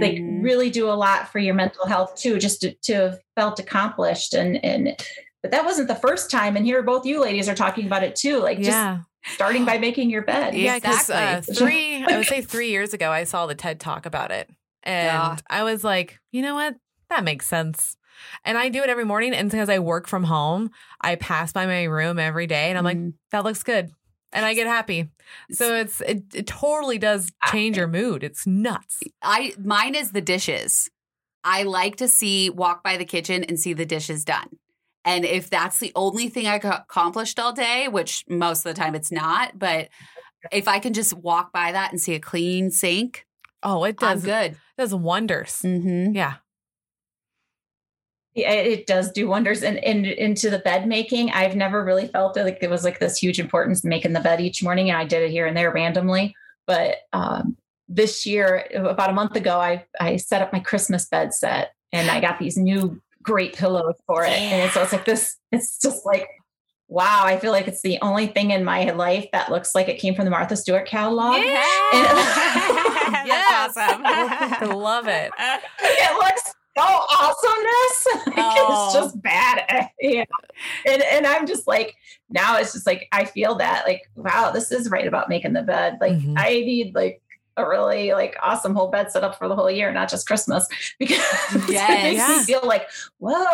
they 0.00 0.14
Mhm. 0.20 0.42
really 0.42 0.70
do 0.70 0.88
a 0.88 0.94
lot 0.94 1.30
for 1.30 1.38
your 1.38 1.52
mental 1.54 1.86
health 1.86 2.14
too 2.14 2.38
just 2.38 2.62
to, 2.62 2.72
to 2.76 2.94
have 2.94 3.18
felt 3.36 3.58
accomplished 3.58 4.32
and 4.32 4.64
and 4.64 4.96
but 5.42 5.50
that 5.50 5.66
wasn't 5.66 5.86
the 5.86 5.94
first 5.94 6.30
time 6.30 6.56
and 6.56 6.64
here 6.64 6.82
both 6.82 7.04
you 7.04 7.20
ladies 7.20 7.46
are 7.46 7.54
talking 7.54 7.84
about 7.84 8.02
it 8.02 8.16
too 8.16 8.38
like 8.38 8.58
yeah. 8.58 9.00
just 9.24 9.34
starting 9.34 9.66
by 9.66 9.76
making 9.76 10.08
your 10.08 10.22
bed 10.22 10.54
Yeah, 10.54 10.76
because 10.76 11.10
uh, 11.10 11.34
Exactly. 11.38 11.54
three, 11.56 12.04
I 12.08 12.16
would 12.16 12.26
say 12.26 12.40
three 12.40 12.70
years 12.70 12.94
ago, 12.94 13.10
I 13.10 13.24
saw 13.24 13.46
the 13.46 13.54
TED 13.54 13.80
talk 13.80 14.06
about 14.06 14.30
it. 14.32 14.48
And 14.82 15.06
Yeah. 15.06 15.36
I 15.50 15.62
was 15.62 15.84
like, 15.84 16.18
you 16.30 16.40
know 16.40 16.54
what? 16.54 16.76
That 17.10 17.22
makes 17.22 17.46
sense. 17.46 17.96
And 18.44 18.56
I 18.58 18.68
do 18.68 18.82
it 18.82 18.88
every 18.88 19.04
morning. 19.04 19.32
And 19.34 19.50
because 19.50 19.68
I 19.68 19.78
work 19.78 20.06
from 20.06 20.24
home, 20.24 20.70
I 21.00 21.16
pass 21.16 21.52
by 21.52 21.66
my 21.66 21.84
room 21.84 22.18
every 22.18 22.46
day 22.46 22.68
and 22.70 22.78
I'm 22.78 22.84
like, 22.84 22.96
Mhm. 22.98 23.14
that 23.30 23.44
looks 23.44 23.62
good. 23.62 23.90
And 24.32 24.44
I 24.46 24.54
get 24.54 24.66
happy. 24.66 25.10
So 25.50 25.74
it's 25.74 26.00
it, 26.00 26.22
it 26.34 26.46
totally 26.46 26.98
does 26.98 27.30
change 27.50 27.76
your 27.76 27.86
mood. 27.88 28.24
It's 28.24 28.46
nuts. 28.46 29.00
I 29.20 29.52
mine 29.62 29.94
is 29.94 30.12
the 30.12 30.22
dishes. 30.22 30.88
I 31.44 31.64
like 31.64 31.96
to 31.96 32.08
see 32.08 32.48
walk 32.50 32.82
by 32.82 32.96
the 32.96 33.04
kitchen 33.04 33.44
and 33.44 33.58
see 33.60 33.72
the 33.74 33.84
dishes 33.84 34.24
done. 34.24 34.48
And 35.04 35.24
if 35.24 35.50
that's 35.50 35.78
the 35.80 35.92
only 35.96 36.28
thing 36.28 36.46
I 36.46 36.54
accomplished 36.56 37.38
all 37.40 37.52
day, 37.52 37.88
which 37.88 38.24
most 38.28 38.64
of 38.64 38.74
the 38.74 38.80
time 38.80 38.94
it's 38.94 39.10
not, 39.12 39.58
but 39.58 39.88
if 40.50 40.68
I 40.68 40.78
can 40.78 40.92
just 40.92 41.12
walk 41.12 41.52
by 41.52 41.72
that 41.72 41.90
and 41.90 42.00
see 42.00 42.14
a 42.14 42.20
clean 42.20 42.70
sink, 42.70 43.26
Oh, 43.64 43.84
it 43.84 43.96
I'm 44.00 44.14
does 44.16 44.24
good. 44.24 44.56
does 44.78 44.94
wonders. 44.94 45.60
Mm-hmm. 45.64 46.14
Yeah. 46.14 46.34
Yeah, 48.34 48.50
it 48.52 48.86
does 48.86 49.12
do 49.12 49.28
wonders 49.28 49.62
and, 49.62 49.76
and 49.84 50.06
into 50.06 50.48
the 50.48 50.58
bed 50.58 50.88
making 50.88 51.30
i've 51.32 51.54
never 51.54 51.84
really 51.84 52.06
felt 52.08 52.34
like 52.36 52.60
there 52.60 52.70
was 52.70 52.82
like 52.82 52.98
this 52.98 53.18
huge 53.18 53.38
importance 53.38 53.84
making 53.84 54.14
the 54.14 54.20
bed 54.20 54.40
each 54.40 54.62
morning 54.62 54.88
and 54.88 54.98
i 54.98 55.04
did 55.04 55.22
it 55.22 55.30
here 55.30 55.46
and 55.46 55.54
there 55.56 55.70
randomly 55.70 56.34
but 56.66 56.96
um, 57.12 57.56
this 57.88 58.24
year 58.24 58.66
about 58.74 59.10
a 59.10 59.12
month 59.12 59.36
ago 59.36 59.60
i 59.60 59.84
i 60.00 60.16
set 60.16 60.40
up 60.40 60.50
my 60.52 60.60
christmas 60.60 61.06
bed 61.06 61.34
set 61.34 61.74
and 61.92 62.10
i 62.10 62.20
got 62.20 62.38
these 62.38 62.56
new 62.56 63.00
great 63.22 63.54
pillows 63.54 63.96
for 64.06 64.24
it 64.24 64.30
and 64.30 64.72
so 64.72 64.82
it's 64.82 64.92
like 64.92 65.04
this 65.04 65.36
it's 65.52 65.78
just 65.78 66.06
like 66.06 66.26
wow 66.88 67.22
i 67.24 67.38
feel 67.38 67.52
like 67.52 67.68
it's 67.68 67.82
the 67.82 67.98
only 68.00 68.26
thing 68.28 68.50
in 68.50 68.64
my 68.64 68.90
life 68.92 69.26
that 69.32 69.50
looks 69.50 69.74
like 69.74 69.88
it 69.88 69.98
came 69.98 70.14
from 70.14 70.24
the 70.24 70.30
martha 70.30 70.56
stewart 70.56 70.86
catalog 70.88 71.34
That's 71.92 73.28
Yes. 73.28 73.76
awesome. 73.76 74.02
I 74.04 74.64
love 74.74 75.06
it. 75.06 75.30
it 75.38 76.16
looks 76.16 76.54
so 76.76 76.82
awesomeness. 76.82 78.06
Like, 78.26 78.36
Oh. 78.58 78.84
It's 78.86 78.94
just 78.94 79.22
bad. 79.22 79.88
Yeah. 80.00 80.24
And 80.86 81.02
and 81.02 81.26
I'm 81.26 81.46
just 81.46 81.66
like, 81.66 81.94
now 82.30 82.58
it's 82.58 82.72
just 82.72 82.86
like 82.86 83.08
I 83.12 83.24
feel 83.24 83.54
that 83.56 83.84
like, 83.86 84.02
wow, 84.16 84.50
this 84.50 84.70
is 84.72 84.90
right 84.90 85.06
about 85.06 85.28
making 85.28 85.52
the 85.52 85.62
bed. 85.62 85.98
Like 86.00 86.12
Mhm. 86.14 86.34
I 86.36 86.48
need 86.50 86.94
like 86.94 87.20
a 87.56 87.68
really 87.68 88.12
like 88.12 88.36
awesome 88.42 88.74
whole 88.74 88.88
bed 88.88 89.10
set 89.12 89.22
up 89.24 89.36
for 89.38 89.46
the 89.48 89.54
whole 89.54 89.70
year, 89.70 89.92
not 89.92 90.08
just 90.08 90.26
Christmas. 90.26 90.66
Because 90.98 91.18
Yes. 91.68 91.90
it 91.90 92.02
makes 92.02 92.18
Yeah. 92.28 92.36
me 92.38 92.44
feel 92.44 92.62
like, 92.64 92.88
whoa, 93.18 93.44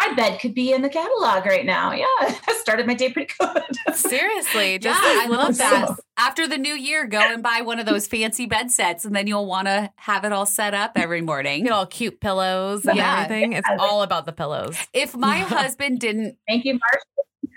my 0.00 0.14
bed 0.14 0.40
could 0.40 0.54
be 0.54 0.72
in 0.72 0.82
the 0.82 0.88
catalog 0.88 1.44
right 1.46 1.66
now. 1.66 1.92
Yeah, 1.92 2.04
I 2.20 2.56
started 2.60 2.86
my 2.86 2.94
day 2.94 3.12
pretty 3.12 3.32
good. 3.38 3.62
Seriously, 3.96 4.78
just 4.80 5.02
yeah, 5.02 5.22
I 5.24 5.26
love 5.28 5.56
that. 5.58 5.86
things. 5.88 6.00
After 6.16 6.46
the 6.48 6.58
new 6.58 6.74
year, 6.74 7.06
go 7.06 7.18
and 7.20 7.42
buy 7.42 7.60
one 7.62 7.78
of 7.78 7.86
those 7.86 8.06
fancy 8.06 8.46
bed 8.46 8.70
sets, 8.70 9.04
and 9.04 9.14
then 9.14 9.26
you'll 9.26 9.46
want 9.46 9.66
to 9.66 9.90
have 9.96 10.24
it 10.24 10.32
all 10.32 10.46
set 10.46 10.74
up 10.74 10.92
every 10.96 11.20
morning. 11.20 11.64
Get 11.64 11.72
all 11.72 11.86
cute 11.86 12.20
pillows 12.20 12.84
and 12.84 12.96
Yeah. 12.96 13.22
everything. 13.24 13.52
It's 13.54 13.68
all 13.78 14.02
about 14.02 14.26
the 14.26 14.32
pillows. 14.32 14.76
If 14.92 15.16
my 15.16 15.38
husband 15.38 16.00
didn't 16.00 16.36
Thank 16.48 16.64
you, 16.64 16.74
Marcia. 16.74 17.04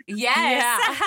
Yes. 0.08 1.00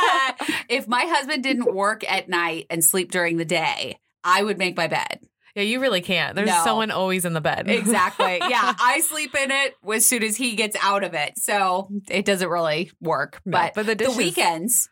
if 0.68 0.88
my 0.88 1.04
husband 1.04 1.42
didn't 1.42 1.74
work 1.74 2.10
at 2.10 2.28
night 2.28 2.66
and 2.70 2.82
sleep 2.84 3.10
during 3.10 3.36
the 3.36 3.44
day, 3.44 3.98
I 4.22 4.42
would 4.42 4.56
make 4.58 4.76
my 4.76 4.86
bed. 4.86 5.20
Yeah, 5.54 5.62
you 5.62 5.80
really 5.80 6.00
can't. 6.00 6.34
There's 6.34 6.48
No. 6.48 6.62
someone 6.64 6.90
always 6.90 7.24
in 7.24 7.32
the 7.32 7.40
bed. 7.40 7.68
Exactly. 7.68 8.38
yeah. 8.48 8.74
I 8.78 9.00
sleep 9.00 9.34
in 9.36 9.50
it 9.50 9.74
as 9.92 10.04
soon 10.06 10.22
as 10.24 10.36
he 10.36 10.56
gets 10.56 10.76
out 10.82 11.04
of 11.04 11.14
it. 11.14 11.38
So 11.38 11.88
it 12.10 12.24
doesn't 12.24 12.48
really 12.48 12.90
work. 13.00 13.40
No, 13.44 13.52
but, 13.58 13.74
but 13.74 13.86
the 13.86 13.94
the 13.94 14.10
weekends, 14.10 14.88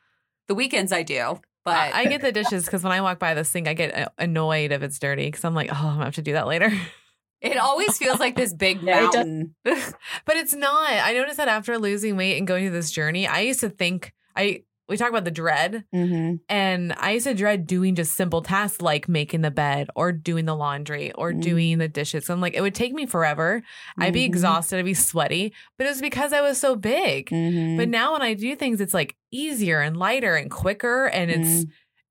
the 0.48 0.54
weekends 0.54 0.92
I 0.92 1.02
do. 1.02 1.40
But 1.64 1.76
I 1.76 2.00
I 2.00 2.04
get 2.06 2.20
the 2.22 2.32
dishes 2.32 2.64
because 2.64 2.82
when 2.82 2.92
I 2.92 3.00
walk 3.00 3.18
by 3.18 3.34
the 3.34 3.44
sink, 3.44 3.68
I 3.68 3.74
get 3.74 3.96
uh, 3.96 4.08
annoyed 4.18 4.72
if 4.72 4.82
it's 4.82 4.98
dirty 4.98 5.26
because 5.26 5.44
I'm 5.44 5.54
like, 5.54 5.70
oh, 5.72 5.76
I'm 5.76 5.94
gonna 5.94 6.04
have 6.06 6.14
to 6.16 6.22
do 6.22 6.32
that 6.32 6.46
later. 6.46 6.70
it 7.40 7.56
always 7.56 7.98
feels 7.98 8.20
like 8.20 8.36
this 8.36 8.52
big 8.54 8.82
Yeah, 8.82 8.98
it 8.98 9.02
mountain. 9.02 9.54
But 9.64 10.36
it's 10.36 10.54
not. 10.54 10.90
I 10.90 11.12
noticed 11.12 11.36
that 11.38 11.48
after 11.48 11.78
losing 11.78 12.16
weight 12.16 12.38
and 12.38 12.46
going 12.46 12.64
through 12.64 12.72
this 12.72 12.90
journey, 12.90 13.26
I 13.26 13.40
used 13.40 13.60
to 13.60 13.68
think 13.68 14.12
I 14.36 14.62
we 14.92 14.96
talk 14.96 15.08
about 15.10 15.24
the 15.24 15.30
dread, 15.30 15.84
mm-hmm. 15.94 16.36
and 16.48 16.94
I 16.96 17.12
used 17.12 17.26
to 17.26 17.34
dread 17.34 17.66
doing 17.66 17.94
just 17.96 18.14
simple 18.14 18.42
tasks 18.42 18.80
like 18.80 19.08
making 19.08 19.40
the 19.40 19.50
bed 19.50 19.88
or 19.96 20.12
doing 20.12 20.44
the 20.44 20.54
laundry 20.54 21.10
or 21.12 21.32
Mm. 21.32 21.40
doing 21.42 21.78
the 21.78 21.88
dishes. 21.88 22.30
I'm 22.30 22.40
like, 22.40 22.54
it 22.54 22.60
would 22.60 22.74
take 22.74 22.92
me 22.92 23.06
forever. 23.06 23.62
I'd 23.98 24.12
be 24.12 24.22
Mhm. 24.22 24.26
exhausted. 24.26 24.78
I'd 24.78 24.84
be 24.84 24.94
sweaty, 24.94 25.52
but 25.76 25.86
it 25.86 25.90
was 25.90 26.00
because 26.00 26.32
I 26.32 26.40
was 26.40 26.58
so 26.58 26.76
big. 26.76 27.30
Mm-hmm. 27.30 27.76
But 27.78 27.88
now 27.88 28.12
when 28.12 28.22
I 28.22 28.34
do 28.34 28.54
things, 28.54 28.80
it's 28.80 28.94
like 28.94 29.16
easier 29.32 29.80
and 29.80 29.96
lighter 29.96 30.36
and 30.36 30.50
quicker, 30.50 31.06
and 31.06 31.30
it's 31.30 31.66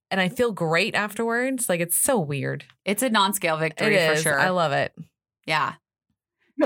and 0.10 0.20
I 0.20 0.28
feel 0.28 0.52
great 0.52 0.94
afterwards. 0.94 1.70
Like 1.70 1.80
it's 1.80 1.96
so 1.96 2.20
weird. 2.20 2.66
it's 2.84 3.02
a 3.04 3.10
non 3.10 3.34
scale 3.34 3.56
It 3.58 3.62
victory 3.62 3.96
for 3.96 4.14
is. 4.14 4.22
sure. 4.22 4.38
I 4.40 4.50
love 4.50 4.74
it. 4.74 4.94
yeah. 5.46 5.76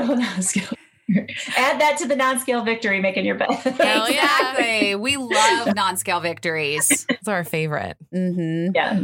No, 1.07 1.21
non-scale. 1.21 1.55
Add 1.57 1.81
that 1.81 1.97
to 1.99 2.07
the 2.07 2.15
non-scale 2.15 2.63
victory, 2.63 2.99
making 2.99 3.25
your 3.25 3.35
bed. 3.35 3.51
Hell 3.51 4.09
yeah. 4.11 4.23
Exactly. 4.57 4.95
we 4.95 5.17
love 5.17 5.75
non 5.75 5.97
scale 5.97 6.19
victories. 6.19 7.05
It's 7.09 7.27
our 7.27 7.43
favorite. 7.43 7.97
Mm-hmm. 8.13 8.71
yeah. 8.75 8.99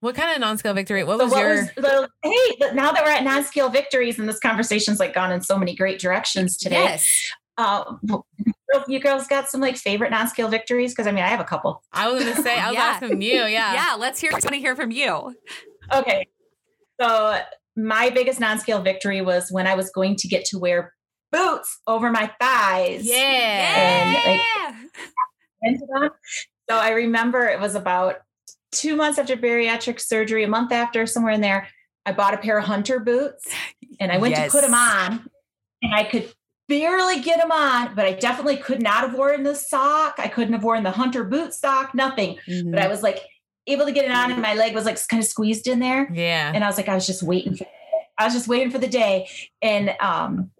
What 0.00 0.14
kind 0.16 0.32
of 0.34 0.40
non-scale 0.40 0.74
victory? 0.74 1.04
What 1.04 1.18
So 1.18 1.24
was 1.24 1.32
what 1.32 1.40
your? 1.40 1.54
was 1.56 1.70
the, 1.76 2.08
hey, 2.24 2.56
but 2.58 2.74
now 2.74 2.90
that 2.92 3.04
we're 3.04 3.10
at 3.10 3.22
non-scale 3.24 3.68
victories 3.70 4.18
and 4.18 4.28
this 4.28 4.40
conversation's 4.40 4.98
like 4.98 5.14
gone 5.14 5.30
in 5.32 5.40
so 5.42 5.56
many 5.56 5.74
great 5.76 6.00
directions 6.00 6.56
today. 6.56 6.82
Yes. 6.82 7.30
Uh, 7.58 7.84
you 8.88 8.98
girls 9.00 9.26
got 9.28 9.48
some 9.48 9.60
like 9.60 9.76
favorite 9.76 10.10
non-scale 10.10 10.48
victories? 10.48 10.92
Because 10.92 11.06
I 11.06 11.12
mean, 11.12 11.22
I 11.22 11.28
have 11.28 11.40
a 11.40 11.44
couple. 11.44 11.82
I 11.92 12.10
was 12.10 12.24
gonna 12.24 12.42
say. 12.42 12.58
I 12.58 12.68
was 12.68 12.74
Yeah. 12.74 12.82
asking 13.00 13.22
you. 13.22 13.34
Yeah. 13.44 13.74
Yeah. 13.74 13.96
let's 13.98 14.18
hear. 14.20 14.32
Want 14.32 14.42
to 14.44 14.56
hear 14.56 14.74
from 14.74 14.90
you? 14.90 15.36
Okay. 15.92 16.26
So 17.00 17.38
my 17.76 18.10
biggest 18.10 18.40
non-scale 18.40 18.82
victory 18.82 19.20
was 19.22 19.50
when 19.50 19.66
I 19.66 19.74
was 19.74 19.90
going 19.90 20.16
to 20.16 20.28
get 20.28 20.44
to 20.46 20.58
wear 20.58 20.92
boots 21.32 21.80
over 21.86 22.10
my 22.10 22.30
thighs. 22.40 23.04
Yeah. 23.04 24.36
And, 25.62 25.80
like. 25.90 26.12
So 26.70 26.76
I 26.76 26.90
remember 26.90 27.46
it 27.46 27.60
was 27.60 27.74
about 27.74 28.16
two 28.70 28.96
months 28.96 29.18
after 29.18 29.36
bariatric 29.36 30.00
surgery, 30.00 30.44
a 30.44 30.48
month 30.48 30.72
after, 30.72 31.06
somewhere 31.06 31.32
in 31.32 31.40
there. 31.40 31.68
I 32.06 32.12
bought 32.12 32.34
a 32.34 32.38
pair 32.38 32.58
of 32.58 32.64
hunter 32.64 32.98
boots 33.00 33.46
and 34.00 34.10
I 34.10 34.18
went 34.18 34.32
Yes. 34.34 34.46
to 34.50 34.58
put 34.58 34.64
them 34.64 34.74
on 34.74 35.28
and 35.82 35.94
I 35.94 36.04
could 36.04 36.32
barely 36.68 37.20
get 37.20 37.38
them 37.38 37.52
on, 37.52 37.94
but 37.94 38.06
I 38.06 38.12
definitely 38.12 38.56
could 38.56 38.80
not 38.82 39.02
have 39.02 39.14
worn 39.14 39.42
the 39.42 39.54
sock. 39.54 40.14
I 40.18 40.28
couldn't 40.28 40.52
have 40.54 40.64
worn 40.64 40.82
the 40.84 40.90
hunter 40.90 41.22
boot 41.24 41.52
sock, 41.54 41.94
nothing. 41.94 42.38
But 42.66 42.78
I 42.80 42.88
was 42.88 43.02
like 43.02 43.20
able 43.66 43.84
to 43.84 43.92
get 43.92 44.04
it 44.04 44.10
on 44.10 44.32
and 44.32 44.40
my 44.42 44.54
leg 44.54 44.74
was 44.74 44.84
like 44.84 44.98
kind 45.08 45.22
of 45.22 45.28
squeezed 45.28 45.66
in 45.68 45.78
there. 45.78 46.10
Yeah. 46.12 46.50
And 46.52 46.64
I 46.64 46.66
was 46.66 46.76
like, 46.76 46.88
I 46.88 46.94
was 46.94 47.06
just 47.06 47.22
waiting 47.22 47.56
for 47.56 47.66
I 48.18 48.24
was 48.24 48.34
just 48.34 48.48
waiting 48.48 48.70
for 48.70 48.78
the 48.78 48.88
day. 48.88 49.28
And 49.60 49.94
um 50.00 50.50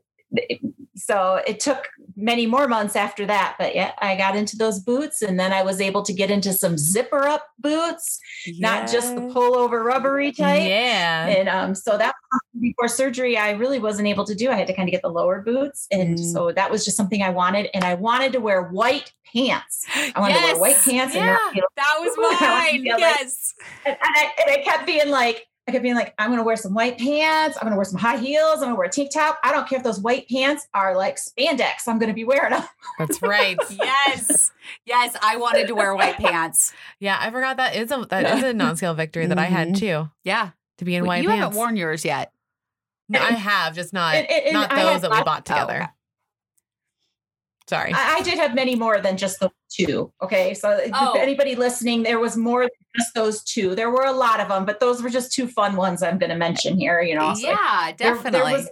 so 0.96 1.40
it 1.46 1.58
took 1.60 1.88
many 2.16 2.46
more 2.46 2.68
months 2.68 2.94
after 2.96 3.26
that. 3.26 3.56
But 3.58 3.74
yeah, 3.74 3.92
I 3.98 4.16
got 4.16 4.36
into 4.36 4.56
those 4.56 4.78
boots 4.78 5.22
and 5.22 5.38
then 5.40 5.52
I 5.52 5.62
was 5.62 5.80
able 5.80 6.02
to 6.02 6.12
get 6.12 6.30
into 6.30 6.52
some 6.52 6.76
zipper 6.78 7.26
up 7.26 7.48
boots, 7.58 8.20
not 8.58 8.90
just 8.90 9.14
the 9.14 9.22
pullover 9.22 9.82
rubbery 9.84 10.30
type. 10.32 10.62
Yeah. 10.68 11.26
And 11.26 11.48
um, 11.48 11.74
so 11.74 11.96
that 11.98 12.14
before 12.60 12.88
surgery, 12.88 13.36
I 13.36 13.52
really 13.52 13.78
wasn't 13.78 14.08
able 14.08 14.24
to 14.26 14.34
do. 14.34 14.50
I 14.50 14.54
had 14.54 14.66
to 14.68 14.74
kind 14.74 14.88
of 14.88 14.92
get 14.92 15.02
the 15.02 15.08
lower 15.08 15.40
boots, 15.40 15.86
and 15.90 16.16
Mm. 16.18 16.32
so 16.32 16.52
that 16.52 16.70
was 16.70 16.84
just 16.84 16.96
something 16.96 17.22
I 17.22 17.30
wanted. 17.30 17.68
And 17.74 17.84
I 17.84 17.94
wanted 17.94 18.32
to 18.34 18.40
wear 18.40 18.62
white 18.64 19.12
pants. 19.34 19.86
I 19.96 20.12
wanted 20.20 20.34
to 20.34 20.40
wear 20.44 20.58
white 20.58 20.76
Yes. 20.76 20.84
pants, 20.84 21.14
and, 21.16 21.26
not, 21.26 21.54
you 21.54 21.62
know, 21.62 21.66
That 21.76 21.96
was 22.00 22.40
mine. 22.40 22.82
feel 22.82 22.92
like- 22.92 23.00
yes. 23.00 23.54
and, 23.86 23.96
and 24.00 24.14
I, 24.16 24.30
and 24.42 24.60
I 24.60 24.62
kept 24.64 24.86
being 24.86 25.08
like, 25.08 25.46
I 25.68 25.70
kept 25.72 25.82
being 25.84 25.94
like, 25.94 26.12
I'm 26.18 26.28
going 26.30 26.38
to 26.38 26.44
wear 26.44 26.56
some 26.56 26.74
white 26.74 26.98
pants. 26.98 27.56
I'm 27.56 27.62
going 27.62 27.70
to 27.72 27.76
wear 27.76 27.84
some 27.84 28.00
high 28.00 28.16
heels. 28.16 28.54
I'm 28.56 28.62
going 28.62 28.70
to 28.72 28.76
wear 28.76 28.88
a 28.88 28.90
tank 28.90 29.12
top. 29.12 29.38
I 29.44 29.52
don't 29.52 29.68
care 29.68 29.78
if 29.78 29.84
those 29.84 30.00
white 30.00 30.28
pants 30.28 30.66
are 30.74 30.96
like 30.96 31.16
spandex. 31.18 31.86
I'm 31.86 31.98
going 32.00 32.08
to 32.10 32.14
be 32.14 32.24
wearing 32.24 32.50
them. 32.50 32.64
That's 32.98 33.22
right. 33.22 33.56
yes. 33.70 34.50
Yes. 34.84 35.16
I 35.22 35.36
wanted 35.36 35.68
to 35.68 35.74
wear 35.74 35.94
white 35.94 36.16
pants. 36.16 36.72
Yeah, 36.98 37.16
I 37.20 37.30
forgot 37.30 37.58
that 37.58 37.76
is 37.76 37.92
a 37.92 38.04
that 38.10 38.38
is 38.38 38.42
a 38.44 38.52
non-scale 38.54 38.94
victory 38.94 39.26
that 39.26 39.38
I 39.38 39.44
had 39.44 39.68
Mhm. 39.68 39.78
too. 39.78 40.10
Yeah. 40.24 40.50
To 40.78 40.84
be 40.84 40.96
in 40.96 41.06
white 41.06 41.22
you 41.22 41.28
pants. 41.28 41.38
You 41.38 41.42
haven't 41.44 41.56
worn 41.58 41.76
yours 41.76 42.04
yet. 42.04 42.32
No, 43.08 43.20
I 43.20 43.32
have, 43.32 43.74
just 43.76 43.92
not 43.92 44.14
And- 44.16 44.28
and- 44.30 44.44
and 44.46 44.52
not 44.54 44.72
I 44.72 44.82
those 44.84 45.02
that 45.02 45.10
we 45.12 45.22
bought 45.22 45.44
together. 45.46 45.74
Oh, 45.74 45.84
okay. 45.84 45.92
Sorry. 47.72 47.92
I, 47.94 48.16
I 48.18 48.22
did 48.22 48.38
have 48.38 48.54
many 48.54 48.74
more 48.76 49.00
than 49.00 49.16
just 49.16 49.40
those 49.40 49.50
two. 49.70 50.12
Okay. 50.22 50.52
So 50.52 50.78
Oh. 50.92 51.12
anybody 51.18 51.54
listening, 51.56 52.02
there 52.02 52.18
was 52.18 52.36
more 52.36 52.62
than 52.64 52.70
just 52.96 53.14
those 53.14 53.42
two. 53.42 53.74
There 53.74 53.90
were 53.90 54.04
a 54.04 54.12
lot 54.12 54.40
of 54.40 54.48
them, 54.48 54.66
but 54.66 54.78
those 54.78 55.02
were 55.02 55.08
just 55.08 55.32
two 55.32 55.46
fun 55.48 55.76
ones 55.76 56.02
I'm 56.02 56.18
going 56.18 56.28
to 56.30 56.36
mention 56.36 56.78
here, 56.78 57.00
you 57.00 57.14
know. 57.14 57.32
So 57.32 57.48
yeah, 57.48 57.92
definitely. 57.96 58.30
there 58.30 58.44
was- 58.52 58.70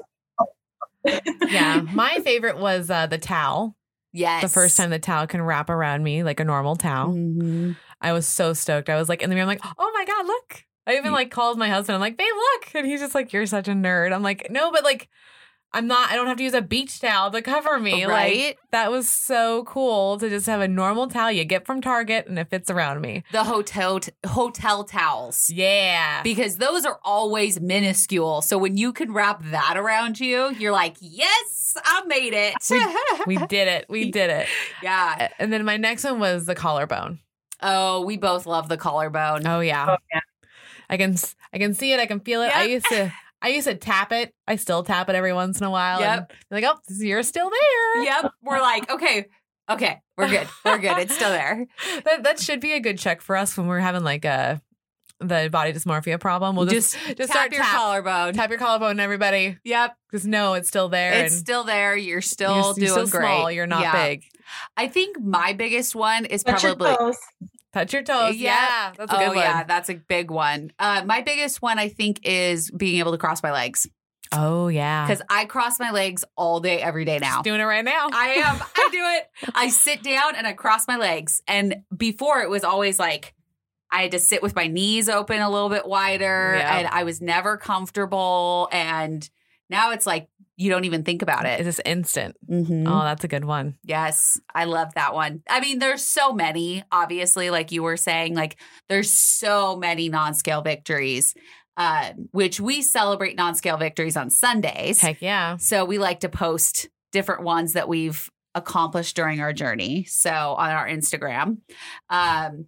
yeah, 1.49 1.81
my 1.95 2.19
favorite 2.25 2.59
was 2.59 2.91
uh, 2.91 3.07
the 3.07 3.17
towel. 3.17 3.75
yes. 4.13 4.43
The 4.43 4.49
first 4.51 4.77
time 4.77 4.91
the 4.91 4.99
towel 4.99 5.27
can 5.27 5.41
wrap 5.41 5.71
around 5.71 6.03
me 6.03 6.23
like 6.23 6.41
a 6.41 6.45
normal 6.45 6.77
towel. 6.77 7.15
Mhm. 7.15 7.77
I 8.03 8.13
was 8.13 8.27
so 8.29 8.53
stoked. 8.53 8.91
I 8.91 8.97
was 8.97 9.09
like 9.09 9.23
in 9.23 9.31
the 9.31 9.35
mirror, 9.35 9.43
I'm 9.45 9.49
like, 9.49 9.65
oh 9.79 9.93
my 9.95 10.05
god, 10.05 10.27
look. 10.27 10.65
I 10.87 10.97
even 10.97 11.13
like 11.13 11.31
called 11.31 11.59
my 11.59 11.69
husband. 11.69 11.95
I'm 11.95 12.01
like, 12.01 12.17
babe, 12.19 12.27
look, 12.35 12.75
and 12.75 12.87
he's 12.87 13.01
just 13.01 13.15
like, 13.15 13.33
you're 13.33 13.47
such 13.47 13.69
a 13.69 13.73
nerd. 13.73 14.13
I'm 14.13 14.23
like, 14.23 14.49
no, 14.51 14.71
but 14.73 14.85
like, 14.85 15.09
I'm 15.73 15.87
not. 15.87 16.11
I 16.11 16.17
don't 16.17 16.27
have 16.27 16.37
to 16.39 16.43
use 16.43 16.55
a 16.55 16.63
beach 16.63 16.99
towel 17.01 17.31
to 17.31 17.41
cover 17.43 17.79
me. 17.79 18.05
Like 18.07 18.09
Right? 18.09 18.59
that 18.73 18.91
was 18.91 19.09
so 19.09 19.63
cool 19.65 20.19
to 20.19 20.29
just 20.29 20.47
have 20.47 20.61
a 20.61 20.67
normal 20.67 21.07
towel 21.07 21.31
you 21.31 21.45
get 21.45 21.65
from 21.65 21.81
Target 21.81 22.27
and 22.27 22.39
it 22.41 22.51
fits 22.51 22.71
around 22.71 23.01
me. 23.01 23.23
The 23.31 23.45
hotel 23.45 24.01
t- 24.01 24.11
hotel 24.27 24.83
towels. 24.83 25.49
Yeah. 25.49 26.23
Because 26.25 26.57
those 26.57 26.85
are 26.85 26.99
always 27.05 27.61
minuscule. 27.61 28.43
So 28.43 28.59
when 28.59 28.77
you 28.77 28.93
can 28.93 29.13
wrap 29.13 29.45
that 29.45 29.77
around 29.77 30.19
you, 30.19 30.51
you're 30.59 30.73
like, 30.73 30.97
yes, 31.01 31.77
I 31.85 32.03
made 32.07 32.33
it. 32.35 32.55
we 33.27 33.37
did 33.47 33.69
it. 33.69 33.87
We 33.89 34.11
did 34.11 34.31
it. 34.31 34.49
yeah. 34.83 35.29
And 35.39 35.53
then 35.53 35.65
my 35.65 35.77
next 35.77 36.03
one 36.03 36.19
was 36.19 36.47
the 36.47 36.57
collarbone. 36.57 37.21
Oh, 37.63 38.01
we 38.05 38.17
both 38.17 38.45
love 38.47 38.69
the 38.69 38.77
collarbone. 38.77 39.47
Oh 39.47 39.61
yeah. 39.61 39.87
Oh, 39.91 39.97
yeah. 40.13 40.21
I 40.89 40.97
can 40.97 41.15
I 41.53 41.59
can 41.59 41.75
see 41.75 41.93
it. 41.93 42.01
I 42.01 42.07
can 42.07 42.19
feel 42.19 42.43
it. 42.43 42.57
I 42.57 42.65
used 42.65 42.87
to 42.87 43.13
I 43.43 43.49
used 43.49 43.67
to 43.67 43.75
tap 43.75 44.13
it. 44.13 44.35
I 44.47 44.57
still 44.57 44.83
tap 44.83 45.09
it 45.09 45.15
every 45.15 45.33
once 45.33 45.61
in 45.61 45.67
a 45.67 45.71
while. 45.71 46.01
Yep. 46.01 46.33
And 46.51 46.63
like, 46.63 46.65
oh, 46.65 46.79
you're 46.99 47.23
still 47.23 47.51
there. 47.51 48.05
Yep. 48.05 48.33
We're 48.43 48.61
like, 48.61 48.91
okay, 48.91 49.27
okay, 49.71 50.01
we're 50.17 50.29
good. 50.29 50.47
We're 50.65 50.79
good. 50.79 50.99
It's 50.99 51.15
still 51.15 51.31
there. 51.31 51.67
That 52.05 52.23
that 52.25 52.41
should 52.41 52.61
be 52.61 52.73
a 52.73 52.81
good 52.81 52.99
check 52.99 53.21
for 53.21 53.37
us 53.37 53.57
when 53.57 53.67
we're 53.67 53.79
having 53.81 54.05
like 54.05 54.25
a 54.25 54.61
the 55.21 55.49
body 55.53 55.73
dysmorphia 55.73 56.19
problem. 56.19 56.57
We'll 56.57 56.67
just 56.67 56.97
just, 57.07 57.19
Tap 57.19 57.31
start 57.31 57.53
your 57.53 57.63
tap, 57.63 57.77
collarbone. 57.77 58.35
tap 58.35 58.49
your 58.51 58.59
collarbone, 58.59 58.99
everybody. 59.01 59.59
Yep. 59.65 59.95
Because 60.11 60.27
no, 60.27 60.55
it's 60.55 60.69
still 60.69 60.89
there. 60.89 61.25
It's 61.25 61.35
and 61.35 61.41
still 61.41 61.65
there. 61.65 61.97
You're 61.97 62.23
still 62.23 62.55
you're, 62.55 62.63
doing 62.75 62.77
you're 62.87 63.07
still 63.07 63.21
great. 63.21 63.27
small. 63.29 63.51
You're 63.53 63.67
not 63.67 63.83
Yeah. 63.83 64.07
big. 64.07 64.25
I 64.77 64.89
think 64.89 65.21
my 65.21 65.53
biggest 65.53 65.95
one 65.95 66.25
is 66.25 66.43
Touch 66.43 66.63
your 66.63 66.75
probably 66.75 66.97
toes. 66.97 67.19
Touch 67.73 67.93
your 67.93 68.03
toes. 68.03 68.37
Yep. 68.37 68.41
Yeah, 68.41 68.93
that's 68.97 69.13
a 69.13 69.17
oh 69.17 69.19
good 69.19 69.29
one. 69.29 69.39
yeah, 69.39 69.65
that's 69.65 69.89
a 69.91 69.95
big 69.95 70.31
one. 70.31 70.73
Uh, 70.79 71.03
my 71.07 71.21
biggest 71.23 71.63
one 71.63 71.79
I 71.79 71.89
think 71.89 72.21
is 72.25 72.71
being 72.71 72.99
able 72.99 73.13
to 73.13 73.19
cross 73.19 73.43
my 73.43 73.53
legs 73.53 73.87
Oh 74.33 74.69
yeah. 74.69 75.07
because 75.07 75.23
I 75.29 75.45
cross 75.45 75.81
my 75.81 75.91
legs 75.91 76.25
all 76.37 76.61
day, 76.61 76.81
every 76.81 77.05
day 77.05 77.19
now. 77.19 77.37
Just 77.37 77.45
doing 77.45 77.61
it 77.61 77.65
right 77.65 77.85
now. 77.85 78.09
I 78.13 78.29
am. 78.35 78.57
I 78.77 78.89
do 78.93 79.03
it. 79.03 79.53
I 79.55 79.69
sit 79.69 80.03
down 80.03 80.37
and 80.37 80.47
I 80.47 80.53
cross 80.53 80.87
my 80.87 80.97
legs. 80.97 81.43
And 81.49 81.83
before 81.97 82.41
it 82.41 82.51
was 82.51 82.63
always 82.65 82.99
like 82.99 83.35
I 83.91 84.03
had 84.03 84.13
to 84.13 84.21
sit 84.21 84.41
with 84.43 84.55
my 84.55 84.69
knees 84.69 85.09
open 85.09 85.41
a 85.41 85.51
little 85.51 85.69
bit 85.69 85.85
wider 85.87 86.55
and 86.55 86.87
I 86.87 87.03
was 87.03 87.21
never 87.21 87.57
comfortable. 87.57 88.69
And 88.71 89.29
now 89.69 89.91
it's 89.91 90.07
like 90.07 90.29
you 90.61 90.69
don't 90.69 90.85
even 90.85 91.05
think 91.05 91.23
about 91.23 91.47
it. 91.47 91.59
It's 91.59 91.65
just 91.77 91.81
instant. 91.87 92.37
Mhm. 92.47 92.87
Oh, 92.87 93.03
that's 93.03 93.25
a 93.25 93.29
good 93.29 93.47
one. 93.47 93.79
Yes, 93.83 94.39
I 94.55 94.65
love 94.65 94.93
that 94.95 95.15
one. 95.15 95.43
I 95.49 95.61
mean, 95.61 95.79
there's 95.79 96.05
so 96.05 96.35
many, 96.35 96.85
obviously, 96.93 97.49
like 97.49 97.73
you 97.73 97.83
were 97.83 97.97
saying, 97.97 98.35
like 98.35 98.57
there's 98.91 99.11
so 99.11 99.77
many 99.77 100.11
non-scale 100.11 100.61
victories, 100.61 101.35
uh, 101.79 102.11
which 102.33 102.61
we 102.61 102.83
celebrate 102.83 103.37
non-scale 103.37 103.79
victories 103.79 104.19
on 104.19 104.29
Sundays. 104.29 105.01
Heck 105.01 105.23
yeah. 105.23 105.57
So 105.57 105.87
we 105.87 105.97
like 105.97 106.21
to 106.21 106.29
post 106.29 106.91
different 107.11 107.43
ones 107.43 107.73
that 107.73 107.89
we've 107.89 108.29
accomplished 108.55 109.17
during 109.17 109.41
our 109.41 109.55
journey. 109.55 110.05
So 110.05 110.31
on 110.31 110.71
our 110.71 110.87
Instagram. 110.87 111.59
Um, 112.11 112.67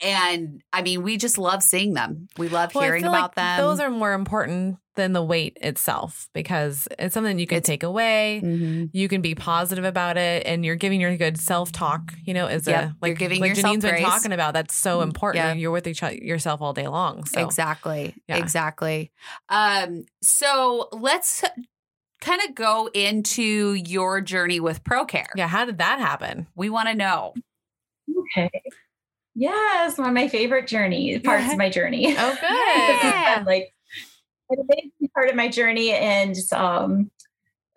and 0.00 0.62
I 0.72 0.82
mean, 0.82 1.02
we 1.02 1.16
just 1.16 1.38
love 1.38 1.62
seeing 1.62 1.94
them. 1.94 2.28
We 2.38 2.48
love 2.48 2.74
Well, 2.74 2.84
I 2.84 2.86
hearing 2.86 3.02
feel 3.02 3.10
about 3.12 3.22
like 3.30 3.34
them. 3.34 3.60
Those 3.60 3.80
are 3.80 3.90
more 3.90 4.12
important 4.12 4.78
than 4.96 5.12
the 5.12 5.22
weight 5.22 5.56
itself 5.60 6.28
because 6.34 6.88
it's 6.98 7.14
something 7.14 7.38
you 7.38 7.46
can 7.46 7.58
It's- 7.58 7.66
take 7.68 7.84
away. 7.84 8.40
Mhm. 8.44 8.90
You 8.92 9.06
can 9.08 9.20
be 9.22 9.34
positive 9.36 9.84
about 9.84 10.16
it, 10.16 10.44
and 10.44 10.64
you're 10.64 10.74
giving 10.76 11.00
your 11.00 11.16
good 11.16 11.38
self 11.38 11.70
talk. 11.70 12.12
You 12.24 12.34
know, 12.34 12.46
as 12.46 12.66
Yep, 12.66 12.76
a 12.76 12.82
you're 12.82 12.94
like 13.02 13.18
giving 13.18 13.40
like 13.40 13.50
yourself 13.50 13.76
Jeanine's 13.76 13.82
been 13.84 14.02
talking 14.02 14.32
about. 14.32 14.54
That's 14.54 14.74
so 14.74 15.00
important. 15.02 15.44
Yeah. 15.44 15.52
You're 15.54 15.70
with 15.70 15.86
each 15.86 16.02
other, 16.02 16.16
yourself 16.16 16.60
all 16.60 16.72
day 16.72 16.88
long. 16.88 17.24
So 17.26 17.44
Exactly. 17.44 18.14
Yeah. 18.28 18.38
Exactly. 18.38 19.12
Um, 19.48 20.04
so 20.20 20.88
let's 20.92 21.44
kind 22.20 22.40
of 22.48 22.56
go 22.56 22.88
into 22.92 23.74
your 23.74 24.20
journey 24.20 24.58
with 24.58 24.82
ProCare. 24.82 25.28
yeah, 25.36 25.46
how 25.46 25.64
did 25.64 25.78
that 25.78 26.00
happen? 26.00 26.48
We 26.56 26.68
want 26.70 26.88
to 26.88 26.94
know. 26.96 27.34
Okay. 28.36 28.50
Yes, 29.40 29.96
one 29.96 30.08
of 30.08 30.14
my 30.14 30.26
favorite 30.26 30.66
journey 30.66 31.18
parts 31.20 31.44
Yeah. 31.46 31.52
of 31.52 31.58
my 31.58 31.70
journey. 31.70 32.14
Oh, 32.18 32.30
good. 32.40 32.42
Yeah. 32.42 33.44
like 33.46 33.72
an 34.50 34.58
amazing 34.60 35.10
part 35.14 35.28
of 35.30 35.36
my 35.36 35.48
journey, 35.48 35.92
and 35.92 36.34
um, 36.52 37.10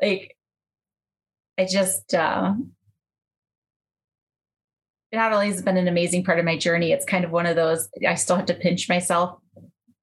like 0.02 0.36
I 1.60 1.66
just 1.66 2.14
uh, 2.16 2.54
it 5.12 5.18
not 5.18 5.34
only 5.34 5.48
has 5.50 5.60
it 5.60 5.66
been 5.66 5.78
an 5.78 5.88
amazing 5.88 6.24
part 6.24 6.40
of 6.40 6.46
my 6.46 6.58
journey, 6.58 6.92
it's 6.94 7.06
kind 7.06 7.26
of 7.26 7.32
one 7.32 7.46
of 7.46 7.56
those 7.56 7.90
I 8.08 8.16
still 8.16 8.38
have 8.38 8.46
to 8.48 8.54
pinch 8.56 8.90
myself 8.90 9.38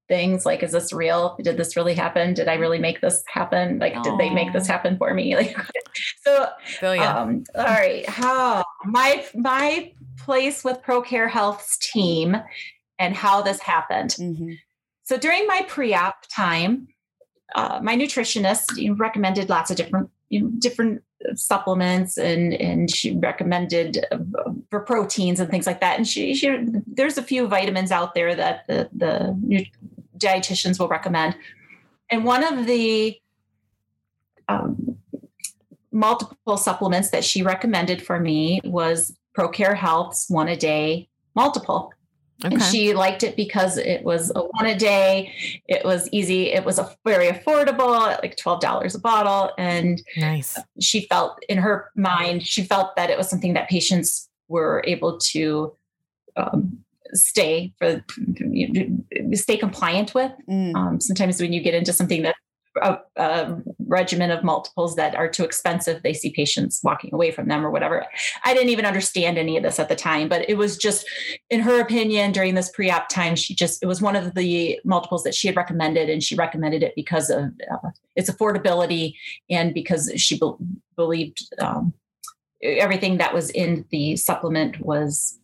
things 0.08 0.46
like 0.46 0.62
is 0.62 0.72
this 0.72 0.90
real 0.90 1.36
did 1.42 1.58
this 1.58 1.76
really 1.76 1.92
happen 1.92 2.32
did 2.32 2.48
i 2.48 2.54
really 2.54 2.78
make 2.78 2.98
this 3.02 3.22
happen 3.28 3.78
like 3.78 3.92
did 4.02 4.16
they 4.16 4.30
make 4.30 4.50
this 4.54 4.66
happen 4.66 4.96
for 4.96 5.12
me 5.12 5.36
like 5.36 5.54
so 6.80 6.92
ya. 6.92 7.22
um, 7.22 7.44
all 7.54 7.64
right. 7.64 8.08
How 8.08 8.64
my 8.86 9.22
my 9.34 9.92
place 10.18 10.64
with 10.64 10.82
ProCare 10.82 11.30
Health's 11.30 11.78
team 11.78 12.36
and 12.98 13.14
how 13.14 13.42
this 13.42 13.60
happened. 13.60 14.10
Mm-hmm. 14.18 14.52
So 15.04 15.16
during 15.16 15.46
my 15.46 15.64
pre-op 15.68 16.16
time, 16.34 16.88
uh, 17.54 17.80
my 17.82 17.96
nutritionist 17.96 18.76
you 18.76 18.90
know, 18.90 18.96
recommended 18.96 19.48
lots 19.48 19.70
of 19.70 19.76
different 19.76 20.10
you 20.28 20.42
know, 20.42 20.50
different 20.58 21.02
supplements 21.34 22.18
and 22.18 22.52
and 22.54 22.94
she 22.94 23.16
recommended 23.16 24.04
uh, 24.12 24.18
for 24.70 24.80
proteins 24.80 25.40
and 25.40 25.50
things 25.50 25.66
like 25.66 25.80
that. 25.80 25.96
And 25.96 26.06
she, 26.06 26.34
she 26.34 26.64
there's 26.86 27.18
a 27.18 27.22
few 27.22 27.46
vitamins 27.46 27.90
out 27.90 28.14
there 28.14 28.34
that 28.34 28.66
the 28.68 28.88
the 28.94 29.66
dietitians 30.18 30.78
will 30.78 30.88
recommend. 30.88 31.36
And 32.10 32.24
one 32.24 32.44
of 32.44 32.66
the 32.66 33.18
um, 34.48 34.98
multiple 35.92 36.56
supplements 36.56 37.10
that 37.10 37.24
she 37.24 37.42
recommended 37.42 38.02
for 38.02 38.18
me 38.20 38.60
was 38.64 39.17
ProCare 39.38 39.76
Health's 39.76 40.28
one 40.28 40.48
a 40.48 40.56
day 40.56 41.08
multiple. 41.34 41.92
okay. 42.44 42.54
And 42.54 42.62
she 42.62 42.94
liked 42.94 43.22
it 43.22 43.36
because 43.36 43.78
it 43.78 44.02
was 44.02 44.32
a 44.34 44.40
one 44.40 44.66
a 44.66 44.76
day, 44.76 45.32
it 45.68 45.84
was 45.84 46.08
easy, 46.10 46.52
it 46.52 46.64
was 46.64 46.78
a 46.78 46.94
very 47.04 47.28
affordable, 47.28 48.10
at 48.10 48.22
like 48.22 48.36
$12 48.36 48.94
a 48.94 48.98
bottle. 48.98 49.52
And 49.56 50.02
nice. 50.16 50.58
she 50.80 51.06
felt 51.06 51.38
in 51.48 51.58
her 51.58 51.90
mind, 51.94 52.46
she 52.46 52.64
felt 52.64 52.96
that 52.96 53.10
it 53.10 53.16
was 53.16 53.30
something 53.30 53.54
that 53.54 53.68
patients 53.68 54.28
were 54.48 54.82
able 54.86 55.18
to 55.18 55.76
um, 56.36 56.78
stay 57.12 57.72
for 57.78 58.04
stay 59.34 59.56
compliant 59.56 60.14
with. 60.14 60.32
Mm. 60.48 60.74
Um, 60.74 61.00
sometimes 61.00 61.40
when 61.40 61.52
you 61.52 61.60
get 61.60 61.74
into 61.74 61.92
something 61.92 62.22
that 62.22 62.36
a, 62.82 63.00
a 63.16 63.56
regimen 63.86 64.30
of 64.30 64.42
multiples 64.44 64.96
that 64.96 65.14
are 65.14 65.28
too 65.28 65.44
expensive, 65.44 66.02
they 66.02 66.12
see 66.12 66.30
patients 66.30 66.80
walking 66.82 67.12
away 67.12 67.30
from 67.30 67.48
them 67.48 67.64
or 67.64 67.70
whatever. 67.70 68.04
I 68.44 68.54
didn't 68.54 68.70
even 68.70 68.84
understand 68.86 69.38
any 69.38 69.56
of 69.56 69.62
this 69.62 69.78
at 69.78 69.88
the 69.88 69.96
time, 69.96 70.28
but 70.28 70.48
it 70.48 70.56
was 70.56 70.76
just, 70.76 71.06
in 71.50 71.60
her 71.60 71.80
opinion, 71.80 72.32
during 72.32 72.54
this 72.54 72.70
pre-op 72.70 73.08
time, 73.08 73.36
she 73.36 73.54
just 73.54 73.82
it 73.82 73.86
was 73.86 74.00
one 74.02 74.16
of 74.16 74.34
the 74.34 74.78
multiples 74.84 75.24
that 75.24 75.34
she 75.34 75.48
had 75.48 75.56
recommended, 75.56 76.08
and 76.10 76.22
she 76.22 76.34
recommended 76.34 76.82
it 76.82 76.94
because 76.96 77.30
of 77.30 77.44
uh, 77.72 77.90
its 78.16 78.30
affordability 78.30 79.14
and 79.50 79.74
because 79.74 80.10
she 80.16 80.38
be- 80.38 80.52
believed 80.96 81.48
um, 81.60 81.92
everything 82.62 83.18
that 83.18 83.32
was 83.34 83.50
in 83.50 83.84
the 83.90 84.16
supplement 84.16 84.80
was. 84.80 85.38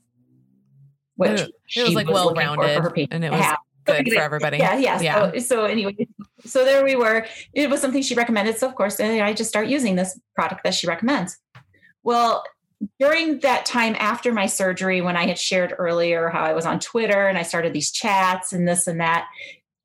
What 1.17 1.31
It- 1.31 1.53
was 1.77 1.95
like 1.95 2.09
well 2.11 2.27
looking 2.27 2.47
for 2.49 2.57
for 2.57 2.61
rounded 2.63 3.09
and 3.13 3.25
it 3.25 3.31
was. 3.31 3.55
Good 3.85 4.13
for 4.13 4.21
everybody. 4.21 4.59
Yeah, 4.59 4.77
yeah. 4.77 5.01
Yeah. 5.01 5.33
So, 5.33 5.39
so 5.39 5.65
anyway, 5.65 6.09
so 6.45 6.65
there 6.65 6.85
we 6.85 6.97
were. 6.97 7.27
It 7.53 7.71
was 7.71 7.81
something 7.81 8.03
she 8.03 8.15
recommended. 8.15 8.59
So 8.59 8.69
of 8.69 8.75
course, 8.75 9.01
I 9.01 9.33
just 9.33 9.51
start 9.51 9.69
using 9.69 9.97
this 9.97 10.19
product 10.35 10.65
that 10.65 10.75
she 10.75 10.87
recommends. 10.87 11.39
Well, 12.03 12.45
during 12.99 13.41
that 13.41 13.65
time 13.65 13.97
after 13.99 14.33
my 14.33 14.47
surgery, 14.47 15.01
when 15.01 15.17
I 15.17 15.27
had 15.27 15.39
shared 15.39 15.75
earlier 15.79 16.29
how 16.29 16.43
I 16.45 16.53
was 16.53 16.67
on 16.67 16.81
Twitter 16.81 17.29
and 17.29 17.39
I 17.39 17.43
started 17.43 17.73
these 17.73 17.91
chats 17.91 18.53
and 18.53 18.69
this 18.69 18.87
and 18.87 19.01
that, 19.01 19.27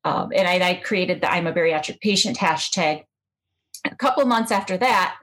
um, 0.04 0.30
and 0.34 0.46
I, 0.46 0.70
I 0.70 0.74
created 0.74 1.20
the 1.20 1.32
"I'm 1.32 1.46
a 1.46 1.52
bariatric 1.52 2.00
patient" 2.00 2.36
hashtag. 2.36 3.04
A 3.84 3.96
couple 3.96 4.24
months 4.26 4.52
after 4.52 4.76
that 4.76 5.16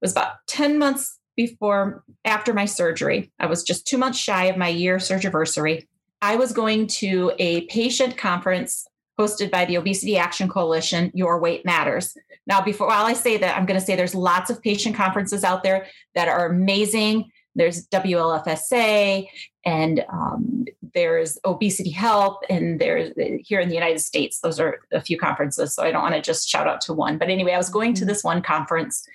was 0.00 0.12
about 0.12 0.34
ten 0.46 0.78
months 0.78 1.18
before 1.36 2.04
after 2.24 2.52
my 2.52 2.64
surgery. 2.64 3.32
I 3.38 3.46
was 3.46 3.62
just 3.62 3.86
two 3.86 3.98
months 3.98 4.18
shy 4.18 4.44
of 4.44 4.56
my 4.56 4.68
year 4.68 4.98
surgery. 4.98 5.88
I 6.22 6.36
was 6.36 6.52
going 6.52 6.86
to 6.88 7.32
a 7.38 7.62
patient 7.66 8.16
conference 8.16 8.86
hosted 9.18 9.50
by 9.50 9.64
the 9.64 9.76
Obesity 9.78 10.16
Action 10.16 10.48
Coalition, 10.48 11.10
Your 11.14 11.40
Weight 11.40 11.64
Matters. 11.64 12.16
Now, 12.46 12.60
before 12.60 12.88
while 12.88 13.06
I 13.06 13.14
say 13.14 13.36
that, 13.38 13.56
I'm 13.56 13.66
going 13.66 13.78
to 13.78 13.84
say 13.84 13.96
there's 13.96 14.14
lots 14.14 14.50
of 14.50 14.62
patient 14.62 14.94
conferences 14.94 15.42
out 15.42 15.62
there 15.62 15.86
that 16.14 16.28
are 16.28 16.46
amazing. 16.46 17.30
There's 17.54 17.86
WLFSA 17.88 19.26
and 19.64 20.04
um, 20.12 20.66
there's 20.94 21.38
Obesity 21.44 21.90
Help, 21.90 22.42
and 22.48 22.80
there's 22.80 23.12
here 23.40 23.60
in 23.60 23.68
the 23.68 23.74
United 23.74 24.00
States, 24.00 24.40
those 24.40 24.60
are 24.60 24.78
a 24.92 25.00
few 25.00 25.18
conferences. 25.18 25.74
So 25.74 25.82
I 25.82 25.90
don't 25.90 26.02
want 26.02 26.14
to 26.14 26.20
just 26.20 26.48
shout 26.48 26.68
out 26.68 26.80
to 26.82 26.92
one. 26.92 27.18
But 27.18 27.30
anyway, 27.30 27.52
I 27.52 27.58
was 27.58 27.70
going 27.70 27.94
to 27.94 28.04
this 28.04 28.22
one 28.22 28.42
conference 28.42 29.06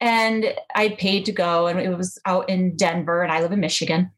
and 0.00 0.52
I 0.74 0.90
paid 0.90 1.24
to 1.26 1.32
go, 1.32 1.68
and 1.68 1.78
it 1.78 1.96
was 1.96 2.18
out 2.26 2.48
in 2.48 2.74
Denver, 2.76 3.22
and 3.22 3.30
I 3.30 3.40
live 3.40 3.52
in 3.52 3.60
Michigan 3.60 4.10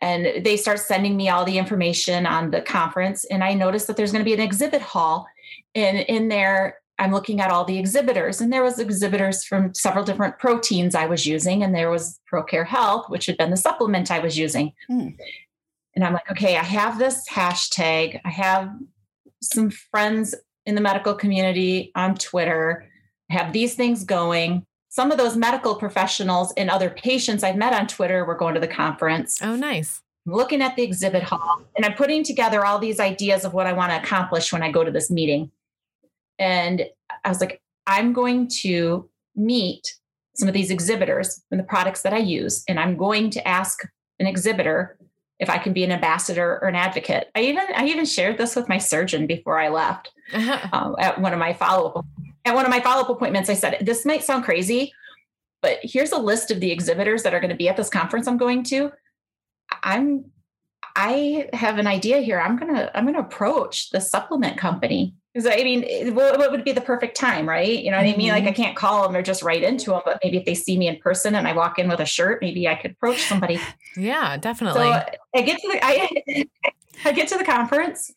and 0.00 0.44
they 0.44 0.56
start 0.56 0.78
sending 0.78 1.16
me 1.16 1.28
all 1.28 1.44
the 1.44 1.58
information 1.58 2.26
on 2.26 2.50
the 2.50 2.60
conference. 2.60 3.24
And 3.24 3.42
i 3.42 3.54
noticed 3.54 3.86
that 3.86 3.96
there's 3.96 4.12
going 4.12 4.24
to 4.24 4.28
be 4.28 4.34
an 4.34 4.40
exhibit 4.40 4.82
hall 4.82 5.26
and 5.74 5.98
in 5.98 6.28
there. 6.28 6.78
I'm 6.98 7.12
looking 7.12 7.42
at 7.42 7.50
all 7.50 7.66
the 7.66 7.78
exhibitors 7.78 8.40
and 8.40 8.50
there 8.50 8.62
was 8.62 8.78
exhibitors 8.78 9.44
from 9.44 9.74
several 9.74 10.02
different 10.02 10.38
proteins 10.38 10.94
i 10.94 11.04
was 11.04 11.26
using 11.26 11.62
and 11.62 11.74
there 11.74 11.90
was 11.90 12.18
procare 12.32 12.66
health 12.66 13.10
which 13.10 13.26
had 13.26 13.36
been 13.36 13.50
the 13.50 13.56
supplement 13.56 14.10
i 14.10 14.18
was 14.18 14.38
using. 14.38 14.72
Hmm. 14.86 15.08
and 15.94 16.04
i'm 16.04 16.14
like 16.14 16.30
okay 16.30 16.56
i 16.56 16.62
have 16.62 16.98
this 16.98 17.28
hashtag. 17.30 18.20
I 18.24 18.30
have 18.30 18.70
some 19.42 19.70
friends 19.70 20.34
in 20.64 20.74
the 20.74 20.80
medical 20.80 21.14
community 21.14 21.92
on 21.94 22.14
twitter. 22.14 22.86
I 23.30 23.34
have 23.34 23.52
these 23.52 23.74
things 23.74 24.04
going 24.04 24.64
some 24.96 25.12
of 25.12 25.18
those 25.18 25.36
medical 25.36 25.74
professionals 25.74 26.54
and 26.56 26.70
other 26.70 26.88
patients 26.88 27.44
I've 27.44 27.54
met 27.54 27.74
on 27.74 27.86
Twitter 27.86 28.24
were 28.24 28.34
going 28.34 28.54
to 28.54 28.60
the 28.60 28.66
conference. 28.66 29.42
Oh, 29.42 29.54
nice. 29.54 30.00
I'm 30.26 30.32
looking 30.32 30.62
at 30.62 30.74
the 30.74 30.84
exhibit 30.84 31.22
hall 31.22 31.60
and 31.76 31.84
I'm 31.84 31.92
putting 31.92 32.24
together 32.24 32.64
all 32.64 32.78
these 32.78 32.98
ideas 32.98 33.44
of 33.44 33.52
what 33.52 33.66
I 33.66 33.74
want 33.74 33.92
to 33.92 33.98
accomplish 33.98 34.54
when 34.54 34.62
I 34.62 34.72
go 34.72 34.84
to 34.84 34.90
this 34.90 35.10
meeting. 35.10 35.50
And 36.38 36.86
I 37.22 37.28
was 37.28 37.42
like, 37.42 37.60
I'm 37.86 38.14
going 38.14 38.48
to 38.62 39.06
meet 39.34 39.86
some 40.34 40.48
of 40.48 40.54
these 40.54 40.70
exhibitors 40.70 41.42
and 41.50 41.60
the 41.60 41.64
products 41.64 42.00
that 42.00 42.14
I 42.14 42.18
use, 42.18 42.64
and 42.66 42.80
I'm 42.80 42.96
going 42.96 43.28
to 43.32 43.46
ask 43.46 43.80
an 44.18 44.26
exhibitor 44.26 44.96
if 45.38 45.50
I 45.50 45.58
can 45.58 45.74
be 45.74 45.84
an 45.84 45.92
ambassador 45.92 46.58
or 46.62 46.68
an 46.68 46.74
advocate. 46.74 47.30
I 47.34 47.42
even 47.42 47.64
I 47.74 47.86
even 47.86 48.06
shared 48.06 48.38
this 48.38 48.56
with 48.56 48.66
my 48.66 48.78
surgeon 48.78 49.26
before 49.26 49.58
I 49.58 49.68
left 49.68 50.12
um, 50.72 50.96
at 50.98 51.20
one 51.20 51.34
of 51.34 51.38
my 51.38 51.52
follow 51.52 51.92
up 51.92 52.06
at 52.46 52.54
one 52.54 52.64
of 52.64 52.70
my 52.70 52.80
follow 52.80 53.02
up 53.02 53.10
appointments. 53.10 53.50
I 53.50 53.54
said, 53.54 53.78
"This 53.82 54.06
might 54.06 54.24
sound 54.24 54.44
crazy, 54.44 54.92
but 55.60 55.78
here's 55.82 56.12
a 56.12 56.18
list 56.18 56.50
of 56.50 56.60
the 56.60 56.70
exhibitors 56.70 57.22
that 57.24 57.34
are 57.34 57.40
going 57.40 57.50
to 57.50 57.56
be 57.56 57.68
at 57.68 57.76
this 57.76 57.90
conference 57.90 58.26
I'm 58.26 58.38
going 58.38 58.62
to. 58.64 58.92
I'm 59.82 60.26
I 60.96 61.48
have 61.52 61.78
an 61.78 61.86
idea 61.86 62.20
here. 62.20 62.40
I'm 62.40 62.56
gonna 62.56 62.90
I'm 62.94 63.04
gonna 63.04 63.20
approach 63.20 63.90
the 63.90 64.00
supplement 64.00 64.56
company 64.56 65.14
because 65.34 65.46
I 65.46 65.62
mean, 65.62 66.14
what 66.14 66.50
would 66.50 66.64
be 66.64 66.72
the 66.72 66.80
perfect 66.80 67.16
time, 67.16 67.46
right? 67.46 67.84
You 67.84 67.90
know 67.90 67.98
what 67.98 68.06
I 68.06 68.16
mean? 68.16 68.30
Like 68.30 68.44
I 68.44 68.52
can't 68.52 68.74
call 68.74 69.02
them 69.02 69.14
or 69.14 69.20
just 69.20 69.42
write 69.42 69.62
into 69.62 69.90
them, 69.90 70.00
but 70.06 70.18
maybe 70.24 70.38
if 70.38 70.46
they 70.46 70.54
see 70.54 70.78
me 70.78 70.88
in 70.88 70.96
person 70.96 71.34
and 71.34 71.46
I 71.46 71.52
walk 71.52 71.78
in 71.78 71.88
with 71.88 72.00
a 72.00 72.06
shirt, 72.06 72.40
maybe 72.40 72.66
I 72.66 72.74
could 72.76 72.92
approach 72.92 73.22
somebody. 73.24 73.60
yeah, 73.96 74.38
definitely. 74.38 74.80
So 74.80 75.02
I 75.34 75.42
get 75.42 75.60
to 75.60 75.68
the 75.68 75.84
I, 75.84 76.46
I 77.04 77.12
get 77.12 77.28
to 77.28 77.36
the 77.36 77.44
conference, 77.44 78.10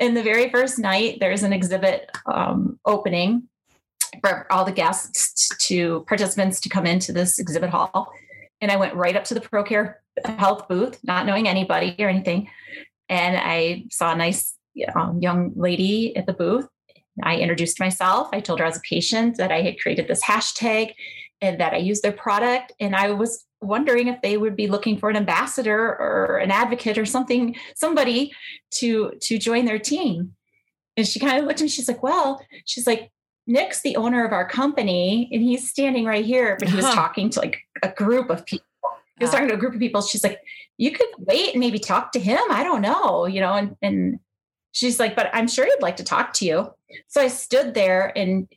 and 0.00 0.16
the 0.16 0.22
very 0.22 0.50
first 0.50 0.80
night 0.80 1.18
there's 1.20 1.44
an 1.44 1.52
exhibit 1.52 2.10
um, 2.26 2.80
opening 2.84 3.44
for 4.20 4.50
all 4.52 4.64
the 4.64 4.72
guests 4.72 5.48
to 5.66 6.04
participants 6.08 6.60
to 6.60 6.68
come 6.68 6.86
into 6.86 7.12
this 7.12 7.38
exhibit 7.38 7.70
hall, 7.70 8.12
and 8.60 8.70
I 8.70 8.76
went 8.76 8.94
right 8.94 9.16
up 9.16 9.24
to 9.24 9.34
the 9.34 9.40
ProCare 9.40 9.94
Health 10.24 10.68
booth, 10.68 10.98
not 11.02 11.26
knowing 11.26 11.48
anybody 11.48 11.96
or 11.98 12.08
anything, 12.08 12.48
and 13.08 13.36
I 13.36 13.86
saw 13.90 14.12
a 14.12 14.16
nice 14.16 14.54
um, 14.94 15.20
young 15.20 15.52
lady 15.56 16.16
at 16.16 16.26
the 16.26 16.32
booth. 16.32 16.68
I 17.22 17.36
introduced 17.36 17.78
myself. 17.78 18.28
I 18.32 18.40
told 18.40 18.58
her 18.58 18.64
I 18.64 18.68
was 18.68 18.78
a 18.78 18.80
patient 18.80 19.36
that 19.36 19.52
I 19.52 19.62
had 19.62 19.78
created 19.78 20.08
this 20.08 20.22
hashtag 20.22 20.94
and 21.40 21.60
that 21.60 21.72
I 21.72 21.76
use 21.76 22.00
their 22.00 22.12
product. 22.12 22.72
And 22.80 22.96
I 22.96 23.10
was 23.10 23.44
wondering 23.60 24.08
if 24.08 24.20
they 24.22 24.36
would 24.36 24.56
be 24.56 24.66
looking 24.66 24.98
for 24.98 25.10
an 25.10 25.16
ambassador 25.16 25.78
or 25.78 26.38
an 26.38 26.50
advocate 26.50 26.98
or 26.98 27.06
something, 27.06 27.56
somebody 27.76 28.32
to 28.72 29.12
to 29.22 29.38
join 29.38 29.64
their 29.64 29.78
team. 29.78 30.34
And 30.96 31.06
she 31.06 31.18
kind 31.18 31.38
of 31.38 31.44
looked 31.44 31.60
at 31.60 31.64
me, 31.64 31.68
she's 31.68 31.88
like, 31.88 32.02
Well, 32.02 32.40
she's 32.64 32.86
like, 32.86 33.10
Nick's 33.46 33.82
the 33.82 33.96
owner 33.96 34.24
of 34.24 34.32
our 34.32 34.48
company, 34.48 35.28
and 35.32 35.42
he's 35.42 35.68
standing 35.68 36.04
right 36.04 36.24
here, 36.24 36.56
but 36.58 36.68
he 36.68 36.76
was 36.76 36.86
talking 36.86 37.30
to 37.30 37.40
like 37.40 37.58
a 37.82 37.90
group 37.90 38.30
of 38.30 38.46
people. 38.46 38.64
He 39.18 39.24
was 39.24 39.30
talking 39.30 39.48
to 39.48 39.54
a 39.54 39.58
group 39.58 39.74
of 39.74 39.80
people. 39.80 40.02
She's 40.02 40.24
like, 40.24 40.40
You 40.78 40.92
could 40.92 41.08
wait 41.18 41.52
and 41.52 41.60
maybe 41.60 41.78
talk 41.78 42.12
to 42.12 42.20
him. 42.20 42.40
I 42.50 42.64
don't 42.64 42.80
know, 42.80 43.26
you 43.26 43.40
know, 43.40 43.52
and 43.52 43.76
and 43.82 44.18
she's 44.72 44.98
like, 44.98 45.14
But 45.14 45.30
I'm 45.32 45.46
sure 45.46 45.66
he'd 45.66 45.82
like 45.82 45.96
to 45.96 46.04
talk 46.04 46.32
to 46.34 46.46
you. 46.46 46.70
So 47.08 47.20
I 47.20 47.28
stood 47.28 47.74
there 47.74 48.12
and 48.16 48.48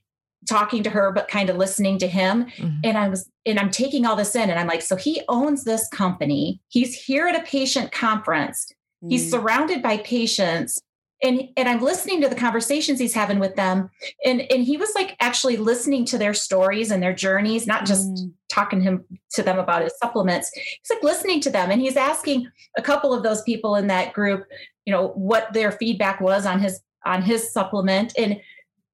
talking 0.48 0.84
to 0.84 0.90
her 0.90 1.12
but 1.12 1.28
kind 1.28 1.50
of 1.50 1.58
listening 1.58 1.98
to 1.98 2.08
him 2.08 2.46
mm-hmm. 2.46 2.80
and 2.84 2.98
i 2.98 3.10
was 3.10 3.30
and 3.46 3.60
i'm 3.60 3.70
taking 3.70 4.06
all 4.06 4.16
this 4.16 4.36
in 4.36 4.50
and 4.50 4.60
i'm 4.60 4.68
like 4.68 4.82
so 4.82 4.96
he 4.96 5.22
owns 5.28 5.64
this 5.64 5.88
company 5.90 6.62
he's 6.70 6.94
here 6.94 7.28
at 7.28 7.36
a 7.36 7.44
patient 7.44 7.92
conference 7.92 8.72
mm-hmm. 9.04 9.10
he's 9.10 9.28
mm. 9.28 9.32
surrounded 9.32 9.82
by 9.82 9.98
patients 9.98 10.80
and 11.24 11.50
and 11.58 11.68
i'm 11.68 11.82
listening 11.82 12.22
to 12.22 12.30
the 12.30 12.36
conversations 12.36 13.00
he's 13.00 13.14
having 13.14 13.40
with 13.40 13.56
them. 13.56 13.90
And 14.26 14.42
and 14.52 14.64
he 14.64 14.78
was 14.78 14.92
like 14.96 15.16
actually 15.20 15.58
listening 15.58 16.06
to 16.06 16.18
their 16.18 16.34
stories 16.34 16.92
and 16.92 17.02
their 17.02 17.14
journeys 17.14 17.68
not 17.68 17.86
just 17.86 18.08
mm-hmm. 18.08 18.28
talking 18.50 18.82
him 18.82 19.06
to 19.32 19.44
them 19.44 19.60
about 19.60 19.84
his 19.84 19.98
supplements. 19.98 20.52
He's 20.54 20.90
like 20.90 21.04
listening 21.04 21.42
to 21.42 21.50
them 21.50 21.72
and 21.72 21.82
he's 21.82 21.98
asking 21.98 22.48
a 22.78 22.82
couple 22.82 23.14
of 23.14 23.24
those 23.24 23.42
people 23.44 23.76
in 23.76 23.88
that 23.88 24.14
group 24.14 24.46
you 24.86 24.94
know 24.94 25.10
what 25.10 25.54
their 25.54 25.72
feedback 25.72 26.22
was 26.22 26.46
on 26.46 26.60
his 26.60 26.82
on 27.06 27.22
his 27.22 27.52
supplement. 27.52 28.14
And 28.18 28.40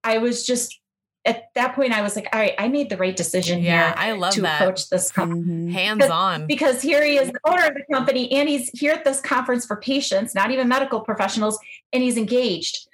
i 0.04 0.18
was 0.18 0.46
just 0.46 0.80
at 1.26 1.54
that 1.56 1.74
point 1.74 1.94
I 1.94 2.02
was 2.02 2.16
like, 2.16 2.28
all 2.34 2.40
right, 2.40 2.54
I 2.58 2.68
made 2.68 2.90
the 2.90 2.98
right 2.98 3.16
decision 3.16 3.62
yeah, 3.62 3.88
here 3.88 3.94
I 3.98 4.12
love 4.12 4.34
to 4.34 4.42
that. 4.42 4.62
approach 4.62 4.90
this 4.90 5.12
company. 5.12 5.42
Mm-hmm. 5.42 5.70
Hands 5.70 6.04
on. 6.10 6.48
Because 6.48 6.82
here 6.82 7.04
he 7.04 7.18
is 7.18 7.32
the 7.32 7.40
owner 7.46 7.66
of 7.66 7.74
the 7.74 7.84
company 7.94 8.32
and 8.34 8.50
he's 8.50 8.70
here 8.70 8.94
at 8.94 9.06
this 9.06 9.22
conference 9.22 9.66
for 9.66 9.78
patients, 9.78 10.36
not 10.36 10.52
even 10.52 10.68
medical 10.68 11.00
professionals, 11.00 11.58
and 11.94 12.04
he's 12.04 12.18
engaged 12.18 12.88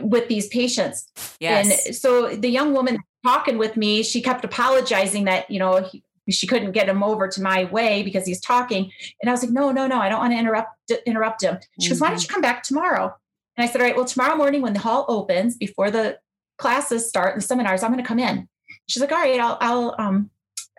with 0.00 0.28
these 0.28 0.48
patients. 0.48 1.06
Yes. 1.40 1.86
And 1.86 1.94
so 1.94 2.34
the 2.34 2.48
young 2.48 2.72
woman 2.72 2.98
talking 3.24 3.58
with 3.58 3.76
me, 3.76 4.02
she 4.02 4.22
kept 4.22 4.44
apologizing 4.44 5.24
that, 5.24 5.50
you 5.50 5.58
know, 5.58 5.82
he, 5.82 6.02
she 6.30 6.46
couldn't 6.46 6.72
get 6.72 6.88
him 6.88 7.02
over 7.02 7.28
to 7.28 7.42
my 7.42 7.64
way 7.64 8.02
because 8.02 8.26
he's 8.26 8.40
talking. 8.40 8.90
And 9.20 9.30
I 9.30 9.32
was 9.32 9.42
like, 9.42 9.52
no, 9.52 9.70
no, 9.70 9.86
no, 9.86 9.98
I 9.98 10.08
don't 10.08 10.20
want 10.20 10.32
to 10.32 10.38
interrupt 10.38 10.70
interrupt 11.06 11.42
him. 11.42 11.58
She 11.80 11.86
mm-hmm. 11.86 11.92
goes, 11.92 12.00
why 12.00 12.08
don't 12.10 12.22
you 12.22 12.28
come 12.28 12.42
back 12.42 12.62
tomorrow? 12.62 13.14
And 13.56 13.64
I 13.64 13.70
said, 13.70 13.80
all 13.80 13.86
right, 13.86 13.96
well, 13.96 14.04
tomorrow 14.04 14.36
morning 14.36 14.62
when 14.62 14.72
the 14.72 14.78
hall 14.78 15.04
opens 15.08 15.56
before 15.56 15.90
the 15.90 16.18
classes 16.58 17.08
start 17.08 17.34
and 17.34 17.42
seminars, 17.42 17.82
I'm 17.82 17.92
going 17.92 18.02
to 18.02 18.08
come 18.08 18.18
in. 18.18 18.48
She's 18.86 19.00
like, 19.00 19.12
all 19.12 19.18
right, 19.18 19.40
I'll, 19.40 19.58
I'll, 19.60 19.94
um, 19.98 20.30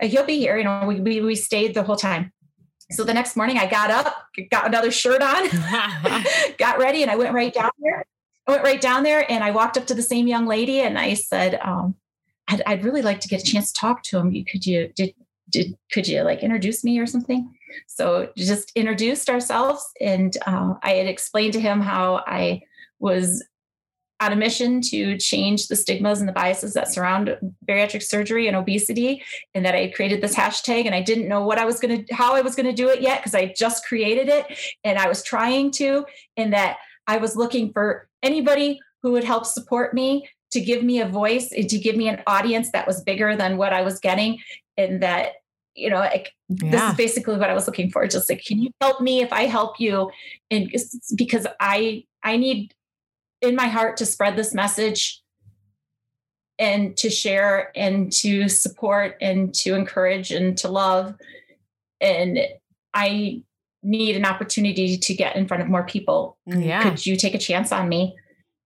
he'll 0.01 0.25
be 0.25 0.37
here. 0.37 0.57
You 0.57 0.65
know, 0.65 0.85
we, 0.85 0.99
we, 0.99 1.21
we 1.21 1.35
stayed 1.35 1.73
the 1.73 1.83
whole 1.83 1.95
time. 1.95 2.31
So 2.91 3.03
the 3.03 3.13
next 3.13 3.35
morning 3.35 3.57
I 3.57 3.67
got 3.67 3.91
up, 3.91 4.15
got 4.49 4.65
another 4.65 4.91
shirt 4.91 5.21
on, 5.21 5.47
got 6.57 6.79
ready, 6.79 7.03
and 7.03 7.11
I 7.11 7.15
went 7.15 7.33
right 7.33 7.53
down 7.53 7.69
there. 7.79 8.03
I 8.47 8.51
went 8.51 8.63
right 8.63 8.81
down 8.81 9.03
there 9.03 9.31
and 9.31 9.43
I 9.43 9.51
walked 9.51 9.77
up 9.77 9.85
to 9.87 9.93
the 9.93 10.01
same 10.01 10.27
young 10.27 10.47
lady 10.47 10.81
and 10.81 10.97
I 10.97 11.13
said, 11.13 11.59
um, 11.61 11.95
I'd, 12.47 12.63
I'd, 12.65 12.83
really 12.83 13.03
like 13.03 13.19
to 13.19 13.27
get 13.27 13.41
a 13.41 13.45
chance 13.45 13.71
to 13.71 13.79
talk 13.79 14.01
to 14.05 14.17
him. 14.17 14.31
Could 14.45 14.65
you, 14.65 14.91
did, 14.95 15.13
did, 15.51 15.77
could 15.91 16.07
you 16.07 16.23
like 16.23 16.41
introduce 16.41 16.83
me 16.83 16.97
or 16.97 17.05
something? 17.05 17.53
So 17.85 18.31
just 18.35 18.71
introduced 18.73 19.29
ourselves. 19.29 19.85
And 20.01 20.35
uh, 20.47 20.73
I 20.81 20.93
had 20.93 21.05
explained 21.05 21.53
to 21.53 21.61
him 21.61 21.79
how 21.79 22.23
I 22.25 22.63
was 22.97 23.45
on 24.21 24.33
a 24.33 24.35
mission 24.35 24.81
to 24.81 25.17
change 25.17 25.67
the 25.67 25.75
stigmas 25.75 26.19
and 26.19 26.27
the 26.27 26.33
biases 26.33 26.73
that 26.73 26.91
surround 26.91 27.37
bariatric 27.67 28.03
surgery 28.03 28.47
and 28.47 28.55
obesity 28.55 29.23
and 29.53 29.65
that 29.65 29.75
i 29.75 29.87
created 29.87 30.21
this 30.21 30.35
hashtag 30.35 30.85
and 30.85 30.95
i 30.95 31.01
didn't 31.01 31.27
know 31.27 31.43
what 31.43 31.57
i 31.57 31.65
was 31.65 31.79
going 31.79 32.05
to 32.05 32.13
how 32.13 32.35
i 32.35 32.41
was 32.41 32.55
going 32.55 32.65
to 32.65 32.73
do 32.73 32.89
it 32.89 33.01
yet 33.01 33.19
because 33.19 33.35
i 33.35 33.53
just 33.57 33.85
created 33.85 34.27
it 34.27 34.45
and 34.83 34.97
i 34.97 35.07
was 35.07 35.23
trying 35.23 35.71
to 35.71 36.05
and 36.37 36.53
that 36.53 36.77
i 37.07 37.17
was 37.17 37.35
looking 37.35 37.71
for 37.71 38.07
anybody 38.21 38.79
who 39.01 39.11
would 39.11 39.23
help 39.23 39.45
support 39.45 39.93
me 39.93 40.27
to 40.51 40.59
give 40.59 40.83
me 40.83 40.99
a 40.99 41.07
voice 41.07 41.51
and 41.51 41.69
to 41.69 41.77
give 41.77 41.95
me 41.95 42.09
an 42.09 42.21
audience 42.27 42.71
that 42.71 42.87
was 42.87 43.01
bigger 43.03 43.35
than 43.35 43.57
what 43.57 43.73
i 43.73 43.81
was 43.81 43.99
getting 43.99 44.37
and 44.77 45.01
that 45.01 45.33
you 45.75 45.89
know 45.89 45.97
like, 45.97 46.33
yeah. 46.49 46.71
this 46.71 46.83
is 46.83 46.95
basically 46.95 47.37
what 47.37 47.49
i 47.49 47.53
was 47.53 47.67
looking 47.67 47.89
for 47.89 48.05
just 48.07 48.29
like 48.29 48.43
can 48.45 48.59
you 48.59 48.69
help 48.81 48.99
me 48.99 49.21
if 49.21 49.31
i 49.31 49.45
help 49.45 49.79
you 49.79 50.11
and 50.51 50.69
because 51.15 51.47
i 51.59 52.03
i 52.23 52.35
need 52.35 52.73
in 53.41 53.55
my 53.55 53.67
heart 53.67 53.97
to 53.97 54.05
spread 54.05 54.35
this 54.35 54.53
message 54.53 55.21
and 56.57 56.95
to 56.97 57.09
share 57.09 57.71
and 57.75 58.11
to 58.11 58.49
support 58.49 59.15
and 59.21 59.53
to 59.55 59.75
encourage 59.75 60.31
and 60.31 60.57
to 60.57 60.67
love. 60.67 61.15
And 62.01 62.39
I 62.93 63.43
need 63.81 64.17
an 64.17 64.25
opportunity 64.25 64.97
to 64.97 65.13
get 65.13 65.37
in 65.37 65.47
front 65.47 65.63
of 65.63 65.69
more 65.69 65.85
people. 65.85 66.37
Mm, 66.49 66.65
yeah. 66.65 66.83
Could 66.83 67.05
you 67.05 67.15
take 67.15 67.33
a 67.33 67.37
chance 67.37 67.71
on 67.71 67.87
me? 67.87 68.15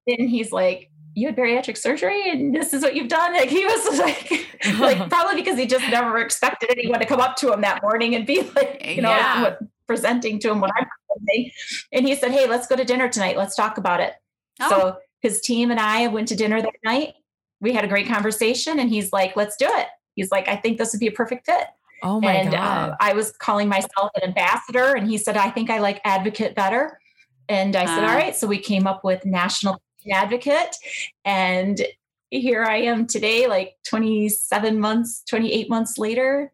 And 0.08 0.28
he's 0.28 0.52
like, 0.52 0.90
you 1.16 1.28
had 1.28 1.36
bariatric 1.36 1.78
surgery 1.78 2.30
and 2.30 2.56
this 2.56 2.74
is 2.74 2.82
what 2.82 2.96
you've 2.96 3.08
done. 3.08 3.34
Like 3.44 3.50
he 3.50 3.64
was 3.64 4.00
like, 4.00 4.32
like 4.80 5.10
probably 5.10 5.36
because 5.36 5.58
he 5.58 5.68
just 5.68 5.88
never 5.90 6.18
expected 6.18 6.72
anyone 6.72 7.00
to 7.00 7.06
come 7.06 7.20
up 7.20 7.36
to 7.38 7.54
him 7.54 7.62
that 7.62 7.82
morning 7.84 8.16
and 8.16 8.26
be 8.26 8.42
like, 8.56 8.96
you 8.96 9.02
know, 9.04 9.10
yeah. 9.10 9.56
presenting 9.86 10.40
to 10.40 10.50
him 10.52 10.62
what 10.62 10.72
I'm 10.76 10.88
presenting. 11.08 11.52
And 11.92 12.08
he 12.08 12.16
said, 12.16 12.32
Hey, 12.32 12.48
let's 12.48 12.66
go 12.66 12.76
to 12.76 12.84
dinner 12.84 13.10
tonight. 13.10 13.38
Let's 13.38 13.56
talk 13.56 13.78
about 13.78 14.00
it. 14.00 14.14
Oh. 14.62 14.70
So 14.70 14.98
his 15.22 15.42
team 15.42 15.72
and 15.72 15.80
I 15.80 16.08
went 16.08 16.28
to 16.30 16.36
dinner 16.36 16.62
that 16.62 16.74
night. 16.84 17.16
We 17.62 17.74
had 17.74 17.86
a 17.86 17.88
great 17.88 18.08
conversation, 18.08 18.80
and 18.80 18.90
he's 18.90 19.14
like, 19.14 19.36
"Let's 19.36 19.56
do 19.56 19.68
it." 19.68 19.88
He's 20.16 20.32
like, 20.32 20.48
"I 20.48 20.56
think 20.56 20.78
this 20.78 20.92
would 20.94 21.00
be 21.00 21.08
a 21.08 21.12
perfect 21.12 21.46
fit." 21.46 21.68
Oh 22.04 22.20
my 22.20 22.34
and, 22.34 22.52
god! 22.52 22.90
Uh, 22.92 22.96
I 23.00 23.14
was 23.14 23.32
calling 23.32 23.70
myself 23.70 24.12
an 24.16 24.24
ambassador, 24.24 24.96
and 24.96 25.08
he 25.10 25.18
said, 25.18 25.38
"I 25.38 25.50
think 25.50 25.70
I 25.70 25.80
like 25.80 26.02
advocate 26.04 26.56
better." 26.56 27.00
And 27.48 27.76
I 27.76 27.84
uh. 27.84 27.88
said, 27.88 28.04
"All 28.04 28.16
right." 28.16 28.36
So 28.36 28.48
we 28.48 28.60
came 28.60 28.86
up 28.86 29.04
with 29.04 29.26
national 29.26 29.82
advocate, 30.12 30.76
and 31.24 31.82
here 32.30 32.64
I 32.64 32.78
am 32.78 33.08
today, 33.08 33.48
like 33.48 33.78
27 33.88 34.80
months, 34.80 35.24
28 35.30 35.70
months 35.70 35.98
later, 35.98 36.52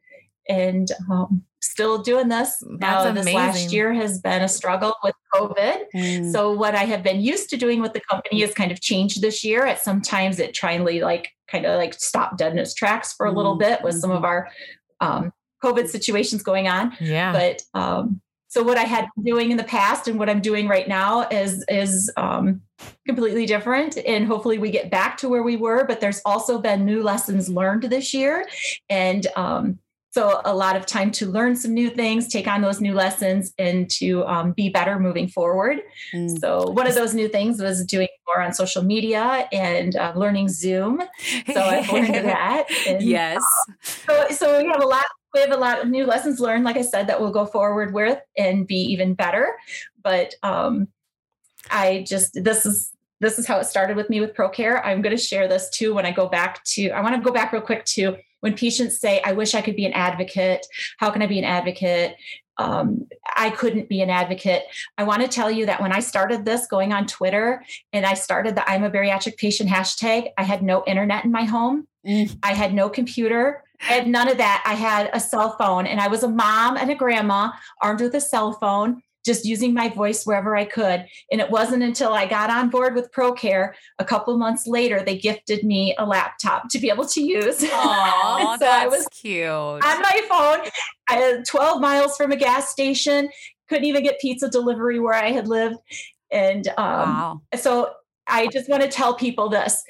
and 0.47 0.91
um, 1.09 1.43
still 1.61 2.01
doing 2.01 2.27
this. 2.27 2.63
That's 2.77 3.05
now, 3.05 3.11
this 3.11 3.33
last 3.33 3.71
year 3.71 3.93
has 3.93 4.19
been 4.19 4.41
a 4.41 4.47
struggle 4.47 4.95
with 5.03 5.15
COVID. 5.33 5.85
Mm. 5.95 6.31
So, 6.31 6.51
what 6.51 6.75
I 6.75 6.85
have 6.85 7.03
been 7.03 7.21
used 7.21 7.49
to 7.51 7.57
doing 7.57 7.81
with 7.81 7.93
the 7.93 8.01
company 8.01 8.41
has 8.41 8.53
kind 8.53 8.71
of 8.71 8.81
changed 8.81 9.21
this 9.21 9.43
year. 9.43 9.65
At 9.65 9.79
sometimes 9.79 10.39
it 10.39 10.53
to 10.53 11.01
like 11.01 11.29
kind 11.47 11.65
of 11.65 11.77
like 11.77 11.93
stop 11.93 12.37
dead 12.37 12.51
in 12.51 12.59
its 12.59 12.73
tracks 12.73 13.13
for 13.13 13.25
a 13.25 13.31
little 13.31 13.55
mm. 13.55 13.59
bit 13.59 13.83
with 13.83 13.95
some 13.95 14.11
of 14.11 14.23
mm-hmm. 14.23 14.25
our 14.25 14.49
um, 15.01 15.33
COVID 15.63 15.87
situations 15.87 16.43
going 16.43 16.67
on. 16.67 16.95
Yeah. 16.99 17.31
But 17.31 17.61
um, 17.79 18.21
so 18.47 18.63
what 18.63 18.77
I 18.77 18.83
had 18.83 19.07
been 19.15 19.25
doing 19.25 19.51
in 19.51 19.57
the 19.57 19.63
past 19.63 20.07
and 20.07 20.17
what 20.17 20.29
I'm 20.29 20.41
doing 20.41 20.67
right 20.67 20.87
now 20.87 21.27
is 21.29 21.63
is 21.69 22.11
um, 22.17 22.61
completely 23.05 23.45
different. 23.45 23.97
And 23.97 24.25
hopefully 24.25 24.57
we 24.57 24.71
get 24.71 24.89
back 24.89 25.17
to 25.17 25.29
where 25.29 25.43
we 25.43 25.55
were. 25.55 25.85
But 25.85 26.01
there's 26.01 26.21
also 26.25 26.59
been 26.59 26.85
new 26.85 27.03
lessons 27.03 27.47
learned 27.47 27.83
this 27.83 28.13
year, 28.13 28.47
and 28.89 29.27
um, 29.35 29.79
so 30.11 30.41
a 30.45 30.53
lot 30.53 30.75
of 30.75 30.85
time 30.85 31.11
to 31.11 31.29
learn 31.29 31.55
some 31.55 31.73
new 31.73 31.89
things 31.89 32.27
take 32.27 32.47
on 32.47 32.61
those 32.61 32.81
new 32.81 32.93
lessons 32.93 33.53
and 33.57 33.89
to 33.89 34.25
um, 34.25 34.51
be 34.53 34.69
better 34.69 34.99
moving 34.99 35.27
forward 35.27 35.79
mm. 36.13 36.39
so 36.39 36.69
one 36.71 36.87
of 36.87 36.95
those 36.95 37.13
new 37.13 37.27
things 37.27 37.61
was 37.61 37.85
doing 37.85 38.07
more 38.27 38.41
on 38.41 38.53
social 38.53 38.83
media 38.83 39.47
and 39.51 39.95
uh, 39.95 40.13
learning 40.15 40.47
zoom 40.47 41.01
so 41.51 41.61
i've 41.61 41.91
learned 41.91 42.13
that 42.25 42.65
and, 42.87 43.01
yes 43.01 43.41
uh, 44.07 44.27
so, 44.27 44.35
so 44.35 44.61
we 44.61 44.67
have 44.67 44.81
a 44.81 44.87
lot 44.87 45.05
we 45.33 45.41
have 45.41 45.51
a 45.51 45.57
lot 45.57 45.81
of 45.81 45.87
new 45.87 46.05
lessons 46.05 46.39
learned 46.39 46.63
like 46.63 46.77
i 46.77 46.81
said 46.81 47.07
that 47.07 47.19
we'll 47.19 47.31
go 47.31 47.45
forward 47.45 47.93
with 47.93 48.19
and 48.37 48.67
be 48.67 48.75
even 48.75 49.13
better 49.13 49.55
but 50.03 50.33
um, 50.43 50.87
i 51.71 52.03
just 52.07 52.43
this 52.43 52.65
is 52.65 52.91
this 53.21 53.37
is 53.37 53.45
how 53.45 53.59
it 53.59 53.65
started 53.65 53.97
with 53.97 54.09
me 54.09 54.21
with 54.21 54.33
ProCare. 54.33 54.81
I'm 54.81 55.01
going 55.01 55.15
to 55.15 55.21
share 55.21 55.47
this 55.49 55.69
too 55.71 55.93
when 55.93 56.05
I 56.05 56.11
go 56.11 56.29
back 56.29 56.63
to, 56.63 56.89
I 56.91 57.01
want 57.01 57.15
to 57.15 57.21
go 57.21 57.33
back 57.33 57.51
real 57.51 57.61
quick 57.61 57.83
to 57.85 58.15
when 58.41 58.55
patients 58.55 58.99
say, 58.99 59.21
I 59.23 59.33
wish 59.33 59.55
I 59.55 59.61
could 59.61 59.75
be 59.75 59.85
an 59.85 59.93
advocate. 59.93 60.65
How 60.97 61.09
can 61.09 61.21
I 61.21 61.27
be 61.27 61.39
an 61.39 61.45
advocate? 61.45 62.15
Um, 62.57 63.07
I 63.37 63.51
couldn't 63.51 63.87
be 63.87 64.01
an 64.01 64.09
advocate. 64.09 64.63
I 64.97 65.03
want 65.03 65.21
to 65.21 65.29
tell 65.29 65.49
you 65.49 65.65
that 65.65 65.81
when 65.81 65.93
I 65.93 66.01
started 66.01 66.43
this 66.43 66.67
going 66.67 66.91
on 66.91 67.07
Twitter 67.07 67.63
and 67.93 68.05
I 68.05 68.15
started 68.15 68.55
the 68.55 68.69
I'm 68.69 68.83
a 68.83 68.91
bariatric 68.91 69.37
patient 69.37 69.69
hashtag, 69.69 70.27
I 70.37 70.43
had 70.43 70.61
no 70.61 70.83
internet 70.85 71.23
in 71.23 71.31
my 71.31 71.45
home. 71.45 71.87
Mm. 72.05 72.37
I 72.43 72.53
had 72.53 72.73
no 72.73 72.89
computer. 72.89 73.63
I 73.81 73.93
had 73.93 74.07
none 74.07 74.27
of 74.27 74.37
that. 74.37 74.61
I 74.65 74.73
had 74.73 75.09
a 75.13 75.21
cell 75.21 75.55
phone 75.57 75.87
and 75.87 76.01
I 76.01 76.09
was 76.09 76.23
a 76.23 76.29
mom 76.29 76.75
and 76.75 76.91
a 76.91 76.95
grandma 76.95 77.51
armed 77.81 78.01
with 78.01 78.13
a 78.15 78.21
cell 78.21 78.51
phone 78.53 79.01
just 79.29 79.45
using 79.45 79.75
my 79.75 79.89
voice 79.89 80.25
wherever 80.25 80.57
I 80.57 80.65
could. 80.65 81.05
And 81.31 81.39
it 81.39 81.51
wasn't 81.51 81.83
until 81.83 82.13
I 82.13 82.25
got 82.25 82.49
on 82.49 82.71
board 82.71 82.95
with 82.95 83.11
ProCare 83.11 83.73
a 83.99 84.03
couple 84.03 84.35
months 84.39 84.65
later, 84.65 85.03
they 85.05 85.19
gifted 85.19 85.63
me 85.63 85.95
a 85.99 86.05
laptop 86.05 86.67
to 86.69 86.79
be 86.79 86.89
able 86.89 87.05
to 87.05 87.21
use. 87.21 87.63
Oh, 87.71 88.55
so 88.59 88.65
that's 88.65 88.85
I 88.85 88.87
was 88.87 89.07
cute. 89.09 89.47
On 89.47 89.79
my 89.81 90.21
phone, 90.27 90.67
I 91.07 91.13
had 91.15 91.45
12 91.45 91.79
miles 91.79 92.17
from 92.17 92.31
a 92.31 92.35
gas 92.35 92.69
station, 92.69 93.29
couldn't 93.67 93.85
even 93.85 94.03
get 94.03 94.19
pizza 94.19 94.49
delivery 94.49 94.99
where 94.99 95.13
I 95.13 95.31
had 95.31 95.47
lived. 95.47 95.77
And 96.31 96.67
um, 96.69 96.75
wow. 96.77 97.41
so 97.55 97.91
I 98.27 98.47
just 98.47 98.69
want 98.69 98.81
to 98.81 98.89
tell 98.89 99.13
people 99.13 99.49
this 99.49 99.83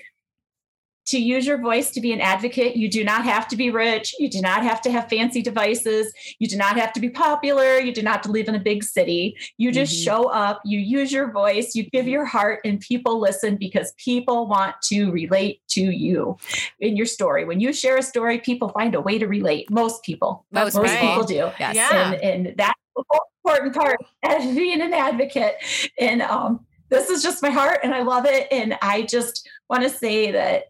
to 1.09 1.19
use 1.19 1.45
your 1.45 1.57
voice 1.57 1.89
to 1.91 2.01
be 2.01 2.13
an 2.13 2.21
advocate. 2.21 2.75
You 2.75 2.89
do 2.89 3.03
not 3.03 3.23
have 3.23 3.47
to 3.49 3.55
be 3.55 3.71
rich. 3.71 4.13
You 4.19 4.29
do 4.29 4.41
not 4.41 4.63
have 4.63 4.79
to 4.81 4.91
have 4.91 5.09
fancy 5.09 5.41
devices. 5.41 6.13
You 6.37 6.47
do 6.47 6.55
not 6.55 6.77
have 6.77 6.93
to 6.93 6.99
be 6.99 7.09
popular. 7.09 7.79
You 7.79 7.91
do 7.91 8.03
not 8.03 8.13
have 8.13 8.21
to 8.23 8.31
live 8.31 8.47
in 8.47 8.55
a 8.55 8.59
big 8.59 8.83
city. 8.83 9.35
You 9.57 9.71
just 9.71 9.93
mm-hmm. 9.93 10.03
show 10.03 10.29
up, 10.29 10.61
you 10.65 10.77
use 10.79 11.11
your 11.11 11.31
voice, 11.31 11.73
you 11.73 11.89
give 11.89 12.07
your 12.07 12.25
heart, 12.25 12.59
and 12.63 12.79
people 12.79 13.19
listen 13.19 13.57
because 13.57 13.91
people 13.97 14.47
want 14.47 14.75
to 14.83 15.11
relate 15.11 15.61
to 15.69 15.81
you 15.81 16.37
in 16.79 16.95
your 16.95 17.07
story. 17.07 17.43
When 17.43 17.59
you 17.59 17.73
share 17.73 17.97
a 17.97 18.03
story, 18.03 18.39
people 18.39 18.69
find 18.69 18.93
a 18.93 19.01
way 19.01 19.17
to 19.17 19.27
relate. 19.27 19.69
Most 19.71 20.03
people. 20.03 20.45
Most, 20.51 20.75
most 20.75 20.95
people 20.97 21.23
do. 21.23 21.49
Yes. 21.59 21.75
Yeah. 21.75 22.11
And, 22.11 22.47
and 22.47 22.57
that's 22.57 22.79
the 22.95 23.03
important 23.43 23.73
part 23.73 23.97
of 24.25 24.55
being 24.55 24.81
an 24.81 24.93
advocate. 24.93 25.55
And 25.99 26.21
um, 26.21 26.65
this 26.89 27.09
is 27.09 27.23
just 27.23 27.41
my 27.41 27.49
heart 27.49 27.79
and 27.83 27.93
I 27.93 28.03
love 28.03 28.25
it. 28.25 28.47
And 28.51 28.77
I 28.81 29.03
just 29.03 29.47
want 29.69 29.83
to 29.83 29.89
say 29.89 30.31
that 30.31 30.65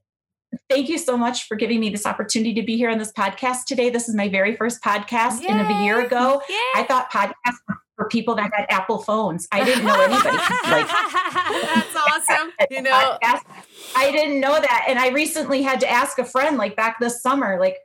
thank 0.69 0.89
you 0.89 0.97
so 0.97 1.17
much 1.17 1.47
for 1.47 1.55
giving 1.55 1.79
me 1.79 1.89
this 1.89 2.05
opportunity 2.05 2.53
to 2.55 2.63
be 2.63 2.77
here 2.77 2.89
on 2.89 2.97
this 2.97 3.11
podcast 3.11 3.65
today. 3.65 3.89
This 3.89 4.09
is 4.09 4.15
my 4.15 4.29
very 4.29 4.55
first 4.55 4.81
podcast. 4.81 5.41
Yay. 5.41 5.49
And 5.49 5.61
a 5.61 5.83
year 5.83 6.05
ago, 6.05 6.41
Yay. 6.49 6.55
I 6.75 6.83
thought 6.83 7.11
podcasts 7.11 7.59
were 7.67 7.77
for 7.99 8.07
people 8.07 8.33
that 8.35 8.49
had 8.55 8.65
Apple 8.69 8.99
phones. 8.99 9.47
I 9.51 9.63
didn't 9.65 9.83
know 9.83 9.93
anybody. 9.93 10.37
like, 10.67 10.87
That's 10.87 11.95
awesome. 11.95 12.51
You 12.71 12.81
know. 12.81 13.17
I 13.95 14.11
didn't 14.11 14.39
know 14.39 14.59
that. 14.59 14.85
And 14.87 14.97
I 14.97 15.09
recently 15.09 15.61
had 15.61 15.81
to 15.81 15.89
ask 15.89 16.17
a 16.17 16.23
friend, 16.23 16.57
like 16.57 16.75
back 16.75 16.99
this 16.99 17.21
summer, 17.21 17.59
like, 17.59 17.77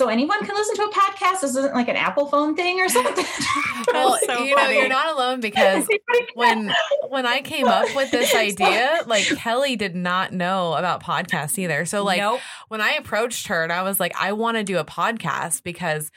so 0.00 0.08
anyone 0.08 0.42
can 0.46 0.56
listen 0.56 0.76
to 0.76 0.82
a 0.84 0.90
podcast. 0.90 1.42
This 1.42 1.54
isn't 1.56 1.74
like 1.74 1.88
an 1.88 1.96
Apple 1.96 2.24
phone 2.24 2.56
thing 2.56 2.80
or 2.80 2.88
something. 2.88 3.22
well, 3.92 4.18
so 4.24 4.42
you 4.42 4.54
funny. 4.54 4.74
know, 4.74 4.80
you're 4.80 4.88
not 4.88 5.14
alone 5.14 5.40
because 5.40 5.86
when 6.34 6.72
when 7.10 7.26
I 7.26 7.42
came 7.42 7.68
up 7.68 7.94
with 7.94 8.10
this 8.10 8.34
idea, 8.34 9.00
like 9.06 9.26
Kellie 9.26 9.76
did 9.76 9.94
not 9.94 10.32
know 10.32 10.72
about 10.72 11.02
podcasts 11.02 11.58
either. 11.58 11.84
So 11.84 12.02
like 12.02 12.18
nope. 12.18 12.40
when 12.68 12.80
I 12.80 12.92
approached 12.92 13.48
her 13.48 13.62
and 13.62 13.70
I 13.70 13.82
was 13.82 14.00
like, 14.00 14.14
I 14.18 14.32
want 14.32 14.56
to 14.56 14.64
do 14.64 14.78
a 14.78 14.84
podcast 14.86 15.62
because 15.64 16.10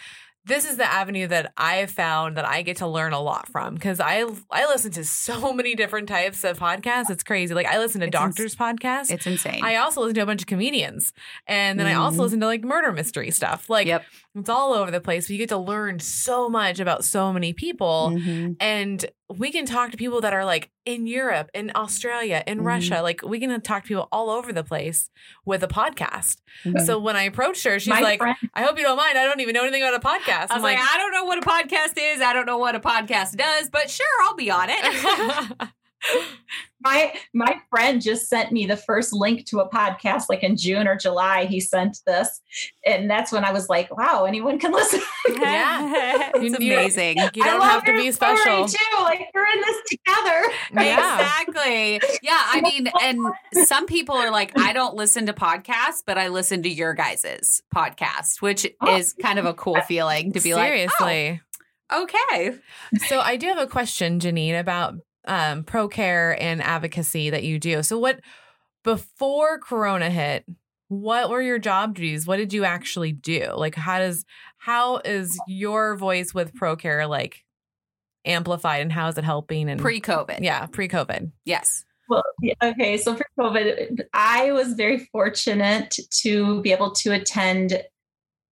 this 0.45 0.65
is 0.65 0.75
the 0.75 0.91
avenue 0.91 1.27
that 1.27 1.53
I 1.57 1.75
have 1.77 1.91
found 1.91 2.35
that 2.35 2.45
I 2.45 2.63
get 2.63 2.77
to 2.77 2.87
learn 2.87 3.13
a 3.13 3.21
lot 3.21 3.47
from 3.47 3.75
because 3.75 3.99
I 3.99 4.25
I 4.51 4.65
listen 4.67 4.91
to 4.93 5.05
so 5.05 5.53
many 5.53 5.75
different 5.75 6.09
types 6.09 6.43
of 6.43 6.59
podcasts. 6.59 7.09
It's 7.09 7.23
crazy. 7.23 7.53
Like 7.53 7.67
I 7.67 7.77
listen 7.77 8.01
to 8.01 8.07
it's 8.07 8.13
doctors' 8.13 8.53
ins- 8.53 8.55
podcasts. 8.55 9.11
It's 9.11 9.25
insane. 9.25 9.63
I 9.63 9.77
also 9.77 10.01
listen 10.01 10.15
to 10.15 10.21
a 10.21 10.25
bunch 10.25 10.41
of 10.41 10.47
comedians, 10.47 11.13
and 11.47 11.79
then 11.79 11.87
mm-hmm. 11.87 11.97
I 11.97 12.03
also 12.03 12.15
mm-hmm. 12.15 12.21
listen 12.23 12.39
to 12.41 12.45
like 12.45 12.63
murder 12.63 12.91
mystery 12.91 13.31
stuff. 13.31 13.69
Like 13.69 13.87
yep. 13.87 14.03
It's 14.36 14.49
all 14.49 14.73
over 14.73 14.89
the 14.89 14.99
place. 14.99 15.25
But 15.25 15.31
you 15.31 15.38
get 15.38 15.49
to 15.49 15.57
learn 15.57 15.99
so 15.99 16.49
much 16.49 16.79
about 16.79 17.05
so 17.05 17.31
many 17.31 17.53
people, 17.53 18.11
mm-hmm. 18.13 18.53
and 18.59 19.05
we 19.29 19.51
can 19.51 19.65
talk 19.65 19.91
to 19.91 19.97
people 19.97 20.21
that 20.21 20.34
are 20.34 20.43
like 20.45 20.71
in 20.86 21.05
Europe, 21.05 21.49
in 21.53 21.71
Australia, 21.75 22.43
in 22.47 22.57
mm-hmm. 22.57 22.67
Russia. 22.67 23.01
Like 23.01 23.21
we 23.21 23.39
can 23.39 23.61
talk 23.61 23.84
to 23.84 23.88
people 23.88 24.07
all 24.11 24.29
over 24.29 24.51
the 24.51 24.63
place 24.63 25.09
with 25.45 25.63
a 25.63 25.67
podcast. 25.67 26.38
Mm-hmm. 26.63 26.79
So 26.86 26.97
when 26.99 27.15
I 27.15 27.23
approached 27.23 27.63
her, 27.65 27.79
she's 27.79 27.89
My 27.89 28.01
like, 28.01 28.19
friend- 28.19 28.38
"I 28.53 28.63
hope 28.63 28.77
you 28.77 28.84
don't 28.84 28.97
mind. 28.97 29.17
I 29.17 29.25
don't 29.25 29.39
even 29.39 29.53
know 29.53 29.63
anything 29.63 29.84
about 29.84 29.95
a 29.95 29.99
podcast." 29.99 30.49
I 30.49 30.55
was 30.55 30.63
like, 30.63 30.77
like, 30.77 30.88
"I 30.89 30.97
don't 30.97 31.11
know 31.11 31.25
what 31.25 31.38
a 31.38 31.41
podcast 31.41 31.93
is. 31.97 32.21
I 32.21 32.34
don't 32.34 32.45
know 32.45 32.57
what 32.57 32.75
a 32.75 32.79
podcast 32.79 33.36
does, 33.36 33.69
but 33.69 33.89
sure, 33.89 34.05
I'll 34.23 34.36
be 34.36 34.49
on 34.49 34.67
it." 34.69 35.69
my 36.81 37.13
my 37.33 37.59
friend 37.69 38.01
just 38.01 38.27
sent 38.27 38.51
me 38.51 38.65
the 38.65 38.75
first 38.75 39.13
link 39.13 39.45
to 39.45 39.59
a 39.59 39.69
podcast 39.69 40.25
like 40.29 40.43
in 40.43 40.57
June 40.57 40.87
or 40.87 40.95
July 40.95 41.45
he 41.45 41.59
sent 41.59 41.99
this. 42.05 42.41
And 42.85 43.09
that's 43.09 43.31
when 43.31 43.45
I 43.45 43.51
was 43.51 43.69
like 43.69 43.95
wow 43.95 44.25
anyone 44.25 44.59
can 44.59 44.71
listen 44.73 45.01
yeah. 45.29 46.31
It's 46.35 46.55
amazing. 46.55 47.17
you 47.33 47.43
don't 47.43 47.61
have 47.61 47.85
to 47.85 47.93
be 47.93 48.11
special. 48.11 48.67
too. 48.67 49.01
Like 49.01 49.27
we're 49.33 49.45
in 49.45 49.61
this 49.61 49.77
together. 49.89 50.53
Yeah. 50.73 51.19
exactly. 51.19 52.01
Yeah 52.21 52.41
I 52.51 52.61
mean 52.61 52.89
and 53.01 53.33
some 53.65 53.85
people 53.85 54.15
are 54.15 54.31
like 54.31 54.57
I 54.57 54.73
don't 54.73 54.95
listen 54.95 55.25
to 55.27 55.33
podcasts 55.33 56.03
but 56.05 56.17
I 56.17 56.27
listen 56.27 56.63
to 56.63 56.69
your 56.69 56.93
guys's 56.93 57.61
podcast 57.73 58.41
which 58.41 58.67
oh. 58.81 58.97
is 58.97 59.13
kind 59.13 59.39
of 59.39 59.45
a 59.45 59.53
cool 59.53 59.79
feeling 59.81 60.33
to 60.33 60.41
be 60.41 60.51
seriously. 60.51 61.31
Like 61.31 61.41
oh, 61.91 62.03
okay. 62.03 62.55
So 63.07 63.19
I 63.19 63.37
do 63.37 63.47
have 63.47 63.57
a 63.57 63.67
question 63.67 64.19
Jeanine 64.19 64.59
about 64.59 64.95
um, 65.26 65.63
ProCare 65.63 66.38
and 66.39 66.61
advocacy 66.61 67.30
that 67.30 67.43
you 67.43 67.59
do. 67.59 67.84
So, 67.84 67.97
what 67.97 68.19
before 68.84 69.59
Corona 69.59 70.09
hit? 70.09 70.45
What 70.89 71.30
were 71.30 71.41
your 71.41 71.59
job 71.59 71.95
duties? 71.95 72.28
What 72.28 72.38
did 72.38 72.53
you 72.53 72.65
actually 72.65 73.13
do? 73.13 73.53
Like, 73.55 73.76
how 73.76 73.99
does 73.99 74.26
how 74.57 74.97
is 74.97 75.39
your 75.47 75.95
voice 75.95 76.34
with 76.34 76.53
ProCare 76.53 77.09
like 77.09 77.43
amplified, 78.26 78.82
and 78.82 78.91
how 78.91 79.07
is 79.07 79.17
it 79.17 79.24
helping? 79.24 79.69
And 79.69 79.80
pre 79.80 80.01
COVID, 80.01 80.39
yeah, 80.41 80.65
pre 80.67 80.88
COVID, 80.88 81.32
yes. 81.45 81.84
Well, 82.09 82.24
okay. 82.61 82.97
So 82.97 83.15
for 83.15 83.26
COVID, 83.39 84.01
I 84.13 84.51
was 84.51 84.74
very 84.74 85.09
fortunate 85.11 85.97
to 86.21 86.61
be 86.61 86.71
able 86.71 86.91
to 86.91 87.13
attend 87.13 87.82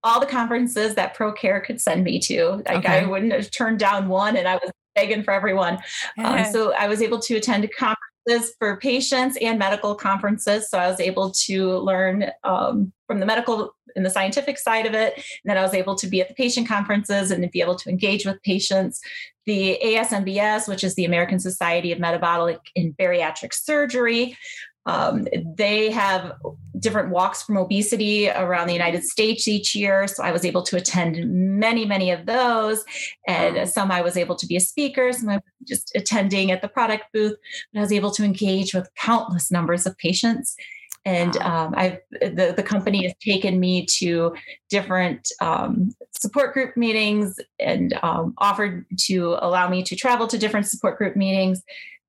all 0.04 0.20
the 0.20 0.26
conferences 0.26 0.96
that 0.96 1.16
ProCare 1.16 1.64
could 1.64 1.80
send 1.80 2.04
me 2.04 2.20
to. 2.20 2.64
Like 2.66 2.78
okay. 2.80 3.02
I 3.02 3.06
wouldn't 3.06 3.34
have 3.34 3.52
turned 3.52 3.80
down 3.80 4.08
one, 4.08 4.36
and 4.36 4.48
I 4.48 4.56
was 4.56 4.72
begging 4.96 5.24
for 5.24 5.34
everyone. 5.34 5.80
Um, 6.18 6.46
so 6.46 6.74
I 6.74 6.88
was 6.88 7.02
able 7.02 7.20
to 7.20 7.36
attend 7.36 7.70
conferences 7.78 8.54
for 8.60 8.78
patients 8.78 9.38
and 9.42 9.58
medical 9.58 9.96
conferences. 9.96 10.70
So 10.70 10.78
I 10.78 10.88
was 10.88 11.00
able 11.00 11.32
to 11.32 11.78
learn 11.80 12.32
um, 12.44 12.92
from 13.08 13.20
the 13.20 13.26
medical 13.26 13.76
and 13.96 14.06
the 14.06 14.10
scientific 14.10 14.58
side 14.58 14.86
of 14.86 14.94
it. 14.94 15.16
And 15.16 15.24
then 15.46 15.58
I 15.58 15.62
was 15.62 15.74
able 15.74 15.96
to 15.96 16.08
be 16.08 16.22
at 16.22 16.28
the 16.28 16.34
patient 16.34 16.68
conferences 16.68 17.32
and 17.32 17.50
be 17.52 17.62
able 17.62 17.76
to 17.76 17.90
engage 17.90 18.26
with 18.26 18.42
patients. 18.44 19.02
The 19.46 19.80
ASMBS, 19.84 20.68
which 20.68 20.84
is 20.84 20.96
the 20.96 21.06
American 21.06 21.40
Society 21.40 21.92
of 21.92 22.00
Metabolic 22.00 22.60
and 22.76 22.96
Bariatric 22.96 23.54
Surgery, 23.54 24.38
um, 24.86 25.28
they 25.58 25.92
have 25.92 26.34
different 26.80 27.10
walks 27.10 27.44
from 27.44 27.58
obesity 27.58 28.30
around 28.30 28.68
the 28.68 28.74
United 28.74 29.04
States 29.04 29.48
each 29.48 29.76
year. 29.76 30.08
So 30.08 30.24
I 30.24 30.32
was 30.32 30.44
able 30.44 30.64
to 30.64 30.78
attend 30.78 31.24
many, 31.30 31.86
many 31.86 32.12
of 32.12 32.26
those. 32.26 32.84
And 33.28 33.70
some 33.70 33.92
I 33.92 34.02
was 34.02 34.18
able 34.18 34.36
to 34.36 34.48
be 34.48 34.56
a 34.56 34.60
speaker, 34.60 35.14
some 35.14 35.30
I 35.30 35.36
was 35.36 35.44
just 35.68 35.92
attending 35.96 36.52
at 36.52 36.62
the 36.62 36.68
product 36.68 37.06
booth. 37.14 37.36
But 37.72 37.80
I 37.80 37.82
was 37.82 37.92
able 37.92 38.12
to 38.12 38.24
engage 38.24 38.74
with 38.74 38.90
countless 38.96 39.52
numbers 39.52 39.86
of 39.86 39.98
patients. 39.98 40.56
And 41.04 41.36
um, 41.38 41.74
I've 41.76 41.98
the, 42.12 42.54
the 42.56 42.64
company 42.64 43.04
has 43.04 43.14
taken 43.24 43.60
me 43.60 43.88
to 43.98 44.36
different 44.70 45.32
um, 45.42 45.96
support 46.12 46.54
group 46.54 46.78
meetings 46.78 47.40
and 47.60 47.98
um, 48.04 48.36
offered 48.38 48.86
to 49.06 49.38
allow 49.42 49.68
me 49.68 49.82
to 49.84 49.96
travel 49.96 50.28
to 50.28 50.38
different 50.38 50.68
support 50.68 51.00
group 51.00 51.16
meetings. 51.16 51.64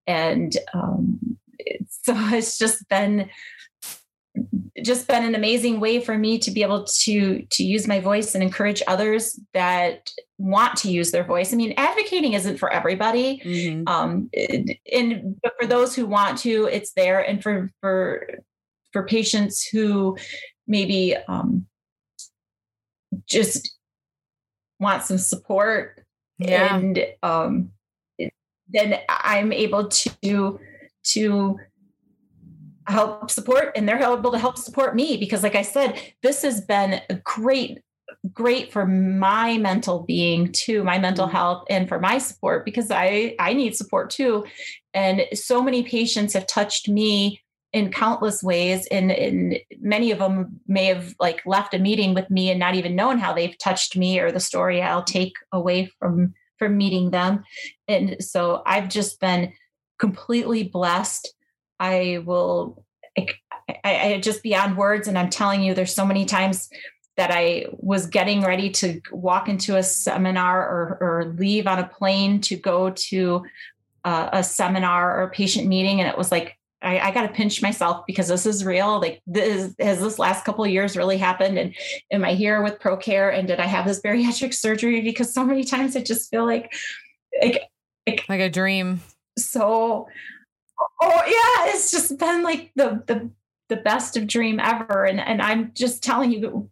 And 0.07 0.57
um, 0.75 1.39
so 1.89 2.15
it's 2.17 2.59
just 2.59 2.89
been 2.89 3.29
just 4.83 5.07
been 5.07 5.25
an 5.25 5.35
amazing 5.35 5.79
way 5.79 6.01
for 6.01 6.17
me 6.17 6.39
to 6.39 6.51
be 6.51 6.63
able 6.63 6.85
to 6.85 7.45
to 7.51 7.63
use 7.63 7.87
my 7.87 8.01
voice 8.01 8.35
and 8.35 8.43
encourage 8.43 8.83
others 8.87 9.39
that 9.53 10.11
want 10.39 10.77
to 10.77 10.91
use 10.91 11.11
their 11.11 11.25
voice 11.25 11.53
i 11.53 11.57
mean 11.57 11.75
advocating 11.77 12.33
isn't 12.33 12.57
for 12.57 12.73
everybody 12.73 13.41
mm-hmm. 13.45 13.87
um 13.87 14.31
and 14.91 15.37
but 15.43 15.53
for 15.61 15.67
those 15.67 15.95
who 15.95 16.07
want 16.07 16.39
to 16.39 16.69
it's 16.73 16.93
there 16.95 17.21
and 17.21 17.43
for 17.43 17.71
for 17.81 18.27
for 18.93 19.05
patients 19.05 19.67
who 19.67 20.17
maybe 20.67 21.15
um 21.29 21.67
just 23.27 23.77
want 24.81 25.03
some 25.03 25.19
support 25.19 26.07
yeah. 26.39 26.75
and 26.75 27.07
um 27.23 27.71
then 28.69 28.99
i'm 29.11 29.53
able 29.53 29.89
to 29.89 30.59
to 31.05 31.59
help 32.89 33.31
support 33.31 33.73
and 33.77 33.89
they're 33.89 34.03
able 34.03 34.33
to 34.33 34.39
help 34.39 34.59
support 34.59 34.97
me 34.97 35.17
because 35.17 35.43
like 35.43 35.55
i 35.55 35.63
said 35.63 36.01
this 36.23 36.43
has 36.43 36.61
been 36.61 37.01
great 37.23 37.79
great 38.33 38.73
for 38.73 38.87
my 38.87 39.57
mental 39.59 40.01
being 40.01 40.51
too 40.53 40.83
my 40.83 40.99
mental 40.99 41.27
mm-hmm. 41.27 41.37
health 41.37 41.65
and 41.71 41.89
for 41.89 42.01
my 42.01 42.19
support 42.19 42.65
because 42.65 42.91
i 42.91 43.35
i 43.39 43.53
need 43.53 43.77
support 43.77 44.11
too 44.11 44.45
and 44.95 45.23
so 45.33 45.63
many 45.63 45.83
patients 45.83 46.33
have 46.33 46.47
touched 46.47 46.89
me 46.89 47.41
in 47.73 47.91
countless 47.91 48.43
ways 48.43 48.87
and, 48.89 49.11
and 49.11 49.59
many 49.81 50.11
of 50.11 50.19
them 50.19 50.61
may 50.67 50.85
have 50.85 51.15
like 51.19 51.41
left 51.47 51.73
a 51.73 51.79
meeting 51.79 52.13
with 52.13 52.29
me 52.31 52.51
and 52.51 52.61
not 52.61 52.75
even 52.75 52.95
known 52.95 53.19
how 53.19 53.33
they've 53.33 53.57
touched 53.59 53.97
me 53.97 54.19
or 54.19 54.31
the 54.31 54.41
story 54.41 54.83
i'll 54.83 55.05
take 55.05 55.35
away 55.53 55.87
from 55.99 56.35
from 56.59 56.77
meeting 56.77 57.11
them 57.11 57.43
and 57.89 58.17
so 58.21 58.63
i've 58.67 58.89
just 58.89 59.21
been 59.21 59.53
completely 60.03 60.65
blessed 60.65 61.33
I 61.79 62.23
will, 62.25 62.85
I, 63.19 63.27
I, 63.85 64.21
just 64.23 64.43
beyond 64.43 64.77
words. 64.77 65.09
And 65.09 65.19
I'm 65.19 65.31
telling 65.31 65.63
you, 65.63 65.75
there's 65.75 65.95
so 65.95 66.07
many 66.07 66.25
times 66.25 66.69
that 67.17 67.31
I 67.33 67.67
was 67.73 68.07
getting 68.07 68.43
ready 68.43 68.71
to 68.71 69.01
walk 69.11 69.49
into 69.49 69.77
a 69.77 69.83
seminar 69.83 70.61
or, 70.61 70.99
or 71.01 71.35
leave 71.37 71.67
on 71.67 71.81
a 71.81 71.87
plane 71.87 72.41
to 72.43 72.57
go 72.57 72.91
to 72.91 73.45
uh, 74.05 74.29
a 74.33 74.45
seminar 74.45 75.19
or 75.19 75.25
a 75.25 75.31
patient 75.31 75.67
meeting. 75.67 76.01
And 76.01 76.09
it 76.09 76.17
was 76.17 76.31
like, 76.31 76.57
I, 76.81 77.01
I 77.01 77.11
got 77.11 77.23
to 77.23 77.33
pinch 77.33 77.63
myself 77.63 78.07
because 78.07 78.29
this 78.29 78.47
is 78.47 78.65
real. 78.65 79.01
Like, 79.01 79.21
this 79.27 79.75
has 79.81 80.01
this 80.01 80.19
last 80.21 80.45
couple 80.45 80.67
years 80.67 80.97
really 80.97 81.19
happened? 81.19 81.59
And 81.59 81.75
am 82.13 82.25
I 82.25 82.35
here 82.35 82.63
with 82.63 82.81
ProCare? 82.81 83.37
And 83.37 83.47
did 83.49 83.59
I 83.59 83.67
have 83.67 83.87
this 83.87 84.01
bariatric 84.01 84.55
surgery? 84.55 85.01
Because 85.01 85.35
so 85.35 85.45
many 85.45 85.65
times 85.65 85.97
I 85.97 86.03
just 86.03 86.31
feel 86.31 86.47
like, 86.47 86.73
like, 87.41 87.63
like, 88.07 88.25
like 88.29 88.41
a 88.41 88.51
dream. 88.51 89.01
So 89.39 90.09
oh, 90.80 90.89
oh 91.01 91.22
yeah, 91.26 91.72
it's 91.72 91.91
just 91.91 92.18
been 92.18 92.43
like 92.43 92.72
the 92.76 93.03
the 93.07 93.30
the 93.68 93.76
best 93.76 94.16
of 94.16 94.26
dream 94.26 94.61
ever. 94.61 95.05
And 95.05 95.18
and 95.18 95.41
I'm 95.41 95.72
just 95.74 96.03
telling 96.03 96.30
you, 96.30 96.68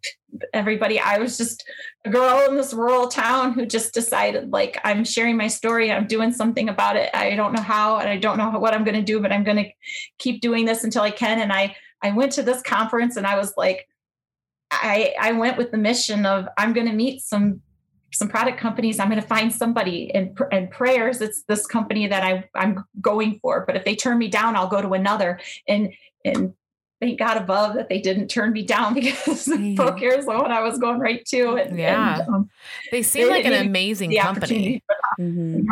everybody, 0.52 1.00
I 1.00 1.18
was 1.18 1.38
just 1.38 1.64
a 2.04 2.10
girl 2.10 2.48
in 2.48 2.56
this 2.56 2.74
rural 2.74 3.08
town 3.08 3.52
who 3.52 3.64
just 3.64 3.94
decided 3.94 4.52
like 4.52 4.78
I'm 4.84 5.04
sharing 5.04 5.36
my 5.36 5.48
story. 5.48 5.90
I'm 5.90 6.06
doing 6.06 6.32
something 6.32 6.68
about 6.68 6.96
it. 6.96 7.10
I 7.14 7.34
don't 7.36 7.54
know 7.54 7.62
how, 7.62 7.98
and 7.98 8.08
I 8.08 8.18
don't 8.18 8.38
know 8.38 8.50
what 8.50 8.74
I'm 8.74 8.84
going 8.84 8.96
to 8.96 9.02
do, 9.02 9.20
but 9.20 9.32
I'm 9.32 9.44
going 9.44 9.64
to 9.64 9.70
keep 10.18 10.40
doing 10.40 10.66
this 10.66 10.84
until 10.84 11.02
I 11.02 11.10
can. 11.10 11.40
And 11.40 11.52
I 11.52 11.74
I 12.02 12.12
went 12.12 12.32
to 12.32 12.42
this 12.42 12.62
conference 12.62 13.16
and 13.16 13.26
I 13.26 13.36
was 13.36 13.54
like, 13.56 13.86
I 14.70 15.14
I 15.18 15.32
went 15.32 15.56
with 15.56 15.70
the 15.70 15.78
mission 15.78 16.26
of 16.26 16.48
I'm 16.58 16.72
going 16.72 16.86
to 16.86 16.92
meet 16.92 17.22
some 17.22 17.62
some 18.12 18.28
product 18.28 18.58
companies 18.58 18.98
i'm 18.98 19.08
going 19.08 19.20
to 19.20 19.26
find 19.26 19.52
somebody 19.52 20.12
and, 20.14 20.38
and 20.52 20.70
prayers 20.70 21.20
it's 21.20 21.42
this 21.44 21.66
company 21.66 22.06
that 22.06 22.22
I, 22.22 22.48
i'm 22.54 22.84
going 23.00 23.38
for 23.40 23.64
but 23.66 23.76
if 23.76 23.84
they 23.84 23.94
turn 23.96 24.18
me 24.18 24.28
down 24.28 24.56
i'll 24.56 24.68
go 24.68 24.82
to 24.82 24.94
another 24.94 25.40
and 25.68 25.92
and 26.24 26.54
thank 27.00 27.18
God 27.18 27.38
above 27.38 27.74
that 27.74 27.88
they 27.88 28.00
didn't 28.00 28.28
turn 28.28 28.52
me 28.52 28.62
down 28.62 28.94
because 29.00 29.46
mm-hmm. 29.46 29.80
ProCare 29.80 30.18
is 30.18 30.26
the 30.26 30.32
one 30.32 30.52
I 30.52 30.60
was 30.60 30.78
going 30.78 31.00
right 31.00 31.24
to. 31.26 31.56
And, 31.56 31.78
yeah, 31.78 32.20
and, 32.20 32.28
um, 32.28 32.50
they 32.90 33.02
seem 33.02 33.26
they, 33.26 33.30
like 33.30 33.44
an 33.46 33.66
amazing 33.66 34.16
company. 34.16 34.82
Mm-hmm. 35.18 35.66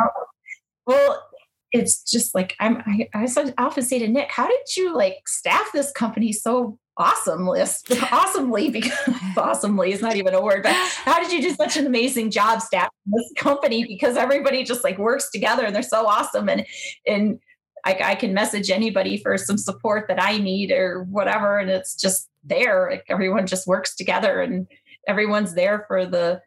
Well, 0.85 1.29
it's 1.71 2.03
just 2.03 2.33
like 2.33 2.55
I'm. 2.59 2.77
I, 2.85 3.07
I 3.13 3.27
often 3.57 3.83
say 3.83 3.99
to 3.99 4.07
Nick, 4.07 4.31
"How 4.31 4.47
did 4.47 4.75
you 4.75 4.95
like 4.95 5.27
staff 5.27 5.71
this 5.73 5.91
company 5.91 6.31
so 6.33 6.79
awesomely? 6.99 7.61
Awesomely, 8.11 8.69
because 8.69 9.17
awesomely 9.37 9.91
is 9.91 10.01
not 10.01 10.15
even 10.15 10.33
a 10.33 10.41
word. 10.41 10.63
But 10.63 10.73
how 10.73 11.19
did 11.21 11.31
you 11.31 11.41
do 11.41 11.55
such 11.55 11.77
an 11.77 11.87
amazing 11.87 12.29
job 12.29 12.61
staffing 12.61 12.89
this 13.05 13.31
company? 13.37 13.85
Because 13.85 14.17
everybody 14.17 14.63
just 14.63 14.83
like 14.83 14.97
works 14.97 15.31
together 15.31 15.65
and 15.65 15.73
they're 15.73 15.81
so 15.81 16.05
awesome 16.05 16.49
and 16.49 16.65
and 17.07 17.39
I, 17.85 17.97
I, 18.03 18.15
can 18.15 18.33
message 18.33 18.69
anybody 18.69 19.17
for 19.17 19.37
some 19.37 19.57
support 19.57 20.09
that 20.09 20.21
I 20.21 20.37
need 20.37 20.69
or 20.69 21.03
whatever. 21.03 21.57
And 21.57 21.69
it's 21.69 21.95
just 21.95 22.27
there. 22.43 22.89
Like 22.91 23.05
everyone 23.07 23.47
just 23.47 23.67
works 23.67 23.95
together 23.95 24.41
and 24.41 24.67
everyone's 25.07 25.53
there 25.53 25.85
for 25.87 26.05
the 26.05 26.41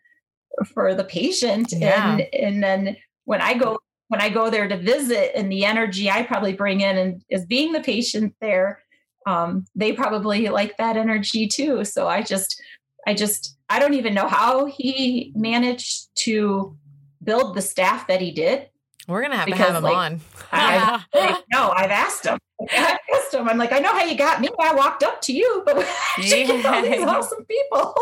for 0.75 0.95
the 0.95 1.05
patient. 1.05 1.73
Yeah. 1.73 2.13
And 2.13 2.27
and 2.35 2.63
then 2.63 2.97
when 3.25 3.41
I 3.41 3.55
go 3.55 3.79
when 4.13 4.21
I 4.21 4.29
go 4.29 4.51
there 4.51 4.69
to 4.69 4.77
visit 4.77 5.33
and 5.35 5.51
the 5.51 5.65
energy 5.65 6.11
I 6.11 6.23
probably 6.23 6.53
bring 6.53 6.83
in 6.83 6.99
and 6.99 7.25
is 7.31 7.47
being 7.47 7.73
the 7.73 7.81
patient 7.81 8.35
there, 8.43 8.83
um, 9.27 9.65
they 9.75 9.93
probably 9.93 10.49
like 10.49 10.77
that 10.77 10.99
energy 10.99 11.49
too. 11.49 11.85
So 11.87 12.09
I 12.09 12.23
just 12.23 12.63
I 13.07 13.15
just 13.15 13.57
I 13.71 13.79
don't 13.79 13.95
even 13.95 14.13
know 14.13 14.29
how 14.29 14.67
he 14.67 15.33
managed 15.35 16.09
to 16.25 16.77
build 17.25 17.55
the 17.55 17.63
staff 17.63 18.07
that 18.09 18.21
he 18.21 18.33
did 18.33 18.69
we're 19.09 19.23
gonna 19.23 19.37
have 19.37 19.47
because, 19.47 19.61
to 19.61 19.67
have 19.67 19.77
him 19.77 19.83
like, 19.83 19.97
on. 19.97 20.21
I, 20.53 21.03
I, 21.15 21.43
no, 21.53 21.71
I've 21.71 21.91
asked 21.91 22.25
him. 22.25 22.39
I 22.71 22.99
asked 23.15 23.35
him. 23.35 23.49
I'm 23.49 23.59
like, 23.59 23.73
I 23.73 23.79
know 23.79 23.93
how 23.93 24.05
you 24.05 24.17
got 24.17 24.41
me. 24.41 24.49
I 24.61 24.75
walked 24.75 25.03
up 25.03 25.21
to 25.23 25.33
you, 25.33 25.63
but 25.67 25.77
yeah. 26.19 26.83
these 26.83 27.03
awesome 27.03 27.45
people. 27.45 27.95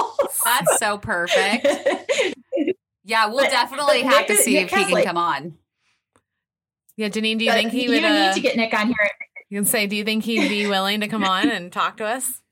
That's 0.45 0.79
so 0.79 0.99
perfect. 0.99 1.67
Yeah, 3.05 3.27
we'll 3.27 3.39
but, 3.39 3.51
definitely 3.51 4.03
but 4.03 4.13
have 4.13 4.29
Nick, 4.29 4.39
to 4.39 4.43
see 4.43 4.55
Nick 4.55 4.73
if 4.73 4.79
he 4.79 4.85
can 4.85 4.93
like, 4.93 5.07
come 5.07 5.17
on. 5.17 5.55
Yeah, 7.01 7.09
Jeanine, 7.09 7.39
do 7.39 7.47
you 7.47 7.53
think 7.53 7.73
he 7.73 7.89
would? 7.89 8.03
You 8.03 8.07
uh, 8.07 8.27
need 8.27 8.35
to 8.35 8.41
get 8.41 8.57
Nick 8.57 8.75
on 8.75 8.89
here. 8.89 9.11
You 9.49 9.57
can 9.57 9.65
say, 9.65 9.87
do 9.87 9.97
you 9.97 10.05
think 10.05 10.23
he'd 10.23 10.51
be 10.51 10.67
willing 10.69 11.01
to 11.01 11.09
come 11.09 11.25
on 11.25 11.49
and 11.49 11.73
talk 11.73 11.97
to 11.97 12.05
us? 12.05 12.43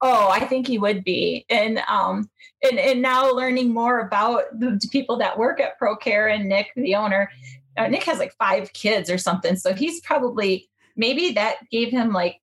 Oh, 0.00 0.28
I 0.28 0.46
think 0.46 0.68
he 0.68 0.78
would 0.78 1.02
be. 1.02 1.44
And 1.50 1.80
um 1.88 2.30
and, 2.62 2.78
and 2.78 3.02
now 3.02 3.32
learning 3.32 3.74
more 3.74 3.98
about 3.98 4.44
the 4.60 4.80
people 4.92 5.16
that 5.16 5.36
work 5.36 5.58
at 5.58 5.76
ProCare 5.80 6.32
and 6.32 6.48
Nick, 6.48 6.70
the 6.76 6.94
owner. 6.94 7.32
Uh, 7.76 7.88
Nick 7.88 8.04
has 8.04 8.20
like 8.20 8.32
five 8.38 8.72
kids 8.74 9.10
or 9.10 9.18
something. 9.18 9.56
So 9.56 9.74
he's 9.74 10.00
probably 10.02 10.70
maybe 10.94 11.32
that 11.32 11.68
gave 11.72 11.90
him 11.90 12.12
like 12.12 12.40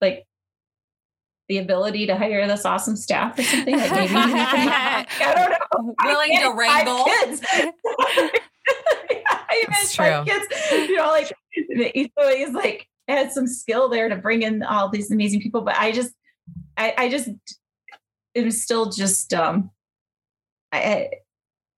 like 0.00 0.26
the 1.48 1.58
ability 1.58 2.08
to 2.08 2.16
hire 2.16 2.44
this 2.48 2.64
awesome 2.64 2.96
staff 2.96 3.38
or 3.38 3.44
something. 3.44 3.78
Like 3.78 3.92
maybe 3.92 4.14
I 4.16 5.06
don't 5.20 5.50
know. 5.50 5.94
Willing 6.04 6.40
to 6.40 6.54
wrangle. 6.56 7.04
Kids. 9.54 9.68
I 9.68 9.80
miss 9.80 9.96
five 9.96 10.26
kids. 10.26 10.46
You 10.72 10.96
know, 10.96 11.06
like 11.06 11.32
so 12.18 12.36
he's 12.36 12.52
like 12.52 12.88
had 13.08 13.32
some 13.32 13.46
skill 13.46 13.88
there 13.88 14.08
to 14.08 14.16
bring 14.16 14.42
in 14.42 14.62
all 14.62 14.88
these 14.88 15.10
amazing 15.10 15.40
people. 15.40 15.60
But 15.60 15.76
I 15.76 15.92
just 15.92 16.12
I, 16.76 16.94
I 16.96 17.08
just 17.08 17.28
it 18.34 18.44
was 18.44 18.60
still 18.62 18.90
just 18.90 19.32
um 19.34 19.70
I 20.72 21.10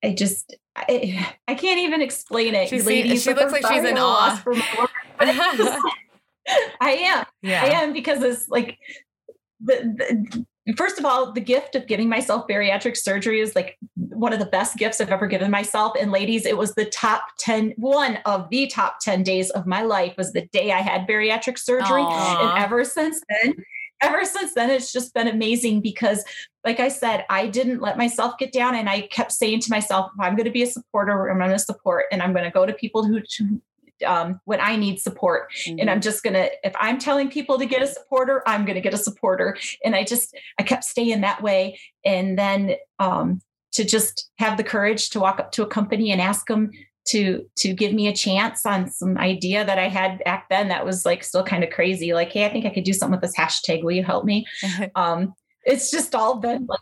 I 0.03 0.13
just 0.13 0.57
I, 0.75 1.27
I 1.49 1.55
can't 1.55 1.81
even 1.81 2.03
explain 2.03 2.55
it. 2.55 2.69
She, 2.69 2.83
Ladies, 2.83 3.23
she 3.23 3.33
looks 3.33 3.53
like 3.53 3.67
she's 3.67 3.85
in 3.85 3.97
awe. 3.99 4.43
I 6.81 6.91
am. 6.93 7.25
Yeah. 7.43 7.63
I 7.65 7.83
am 7.83 7.93
because 7.93 8.23
it's 8.23 8.49
like 8.49 8.79
the, 9.61 9.75
the, 9.75 10.47
first 10.75 10.99
of 10.99 11.05
all, 11.05 11.33
the 11.33 11.41
gift 11.41 11.75
of 11.77 11.87
giving 11.87 12.09
myself 12.09 12.47
bariatric 12.49 12.97
surgery 12.97 13.41
is 13.41 13.55
like 13.55 13.79
one 13.95 14.33
of 14.33 14.39
the 14.39 14.47
best 14.47 14.77
gifts 14.77 15.01
I've 15.01 15.11
ever 15.11 15.27
given 15.27 15.51
myself. 15.51 15.93
And 16.01 16.11
ladies, 16.11 16.47
it 16.47 16.57
was 16.57 16.75
the 16.75 16.87
top 16.87 17.23
10, 17.39 17.75
one 17.77 18.19
of 18.25 18.49
the 18.51 18.67
top 18.67 19.01
10 19.01 19.23
days 19.23 19.51
of 19.51 19.67
my 19.67 19.83
life 19.83 20.15
was 20.17 20.33
the 20.33 20.47
day 20.47 20.73
I 20.73 20.81
had 20.81 21.07
bariatric 21.07 21.59
surgery. 21.59 22.03
Aww. 22.03 22.41
And 22.41 22.65
ever 22.65 22.85
since 22.85 23.21
then, 23.29 23.55
ever 24.03 24.25
since 24.25 24.55
then, 24.55 24.71
it's 24.71 24.93
just 24.93 25.15
been 25.15 25.29
amazing 25.29 25.81
because, 25.81 26.25
like 26.65 26.81
I 26.81 26.89
said, 26.89 27.25
I 27.31 27.47
didn't 27.47 27.81
let 27.81 27.97
myself 27.97 28.37
get 28.39 28.53
down 28.53 28.75
and 28.75 28.89
I 28.89 29.03
kept 29.03 29.33
saying 29.33 29.61
to 29.61 29.71
myself, 29.71 30.11
I'm 30.21 30.35
going 30.35 30.47
to 30.47 30.51
be 30.51 30.63
a 30.63 30.67
supporter, 30.67 31.29
and 31.29 31.43
I'm 31.43 31.49
going 31.49 31.59
to 31.59 31.65
support, 31.65 32.07
and 32.11 32.23
I'm 32.23 32.33
going 32.33 32.45
to 32.45 32.51
go 32.51 32.67
to 32.67 32.73
people 32.73 33.05
who, 33.05 33.21
um, 34.05 34.41
when 34.45 34.61
I 34.61 34.77
need 34.77 35.01
support. 35.01 35.53
Mm-hmm. 35.67 35.81
And 35.81 35.91
I'm 35.91 36.01
just 36.01 36.23
going 36.23 36.35
to, 36.35 36.51
if 36.65 36.75
I'm 36.79 36.99
telling 36.99 37.31
people 37.31 37.59
to 37.59 37.67
get 37.67 37.83
a 37.83 37.87
supporter, 37.87 38.43
I'm 38.47 38.65
going 38.65 38.75
to 38.75 38.81
get 38.81 38.95
a 38.95 38.99
supporter. 38.99 39.57
And 39.85 39.95
I 39.95 40.05
just, 40.05 40.37
I 40.59 40.63
kept 40.63 40.85
staying 40.85 41.21
that 41.23 41.43
way. 41.43 41.79
And 42.05 42.39
then, 42.39 42.77
um, 42.99 43.41
to 43.73 43.85
just 43.85 44.31
have 44.39 44.57
the 44.57 44.65
courage 44.65 45.11
to 45.11 45.21
walk 45.21 45.39
up 45.39 45.53
to 45.53 45.63
a 45.63 45.67
company 45.67 46.11
and 46.11 46.21
ask 46.21 46.47
them 46.47 46.71
to 47.09 47.47
to 47.57 47.73
give 47.73 47.93
me 47.93 48.09
a 48.09 48.13
chance 48.13 48.67
on 48.67 48.91
some 48.91 49.17
idea 49.19 49.65
that 49.65 49.79
I 49.79 49.89
had 49.89 50.23
back 50.25 50.49
then 50.49 50.69
that 50.69 50.85
was 50.85 51.05
like 51.05 51.23
still 51.23 51.45
kind 51.45 51.63
of 51.63 51.71
crazy. 51.71 52.13
Like, 52.13 52.33
hey, 52.33 52.47
I 52.47 52.49
think 52.49 52.67
I 52.67 52.71
could 52.71 52.85
do 52.85 52.93
something 52.93 53.13
with 53.13 53.21
this 53.21 53.37
hashtag. 53.37 53.83
Will 53.83 53.93
you 53.93 54.03
help 54.03 54.25
me? 54.25 54.47
um, 54.95 55.35
it's 55.65 55.91
just 55.91 56.15
all 56.15 56.37
been 56.37 56.67
like 56.67 56.81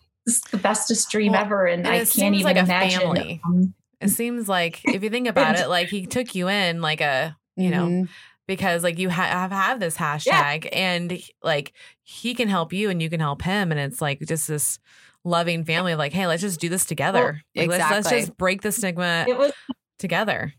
the 0.50 0.56
bestest 0.56 1.10
dream 1.10 1.32
well, 1.32 1.42
ever, 1.42 1.66
and, 1.66 1.86
and 1.86 1.94
I 1.94 2.04
can't 2.04 2.34
even 2.34 2.44
like 2.44 2.56
imagine. 2.56 3.40
Um, 3.44 3.74
it 4.04 4.10
seems 4.10 4.48
like 4.48 4.80
if 4.84 5.02
you 5.02 5.10
think 5.10 5.28
about 5.28 5.58
it, 5.58 5.68
like 5.68 5.88
he 5.88 6.06
took 6.06 6.34
you 6.34 6.48
in 6.48 6.80
like 6.80 7.00
a 7.00 7.36
you 7.56 7.70
mm-hmm. 7.70 8.00
know 8.00 8.06
because 8.46 8.82
like 8.82 8.98
you 8.98 9.10
ha- 9.10 9.22
have 9.22 9.52
have 9.52 9.80
this 9.80 9.96
hashtag 9.96 10.64
yeah. 10.64 10.70
and 10.72 11.20
like 11.42 11.72
he 12.02 12.34
can 12.34 12.48
help 12.48 12.72
you 12.72 12.90
and 12.90 13.02
you 13.02 13.08
can 13.08 13.20
help 13.20 13.42
him 13.42 13.70
and 13.70 13.80
it's 13.80 14.00
like 14.02 14.20
just 14.20 14.48
this 14.48 14.78
loving 15.24 15.64
family 15.64 15.94
like 15.94 16.12
hey 16.12 16.26
let's 16.26 16.42
just 16.42 16.60
do 16.60 16.68
this 16.68 16.84
together 16.84 17.42
well, 17.54 17.66
like, 17.66 17.66
exactly. 17.66 17.96
let's, 17.96 18.10
let's 18.10 18.26
just 18.26 18.36
break 18.36 18.60
the 18.60 18.70
stigma 18.70 19.24
was 19.28 19.52
together. 19.98 20.52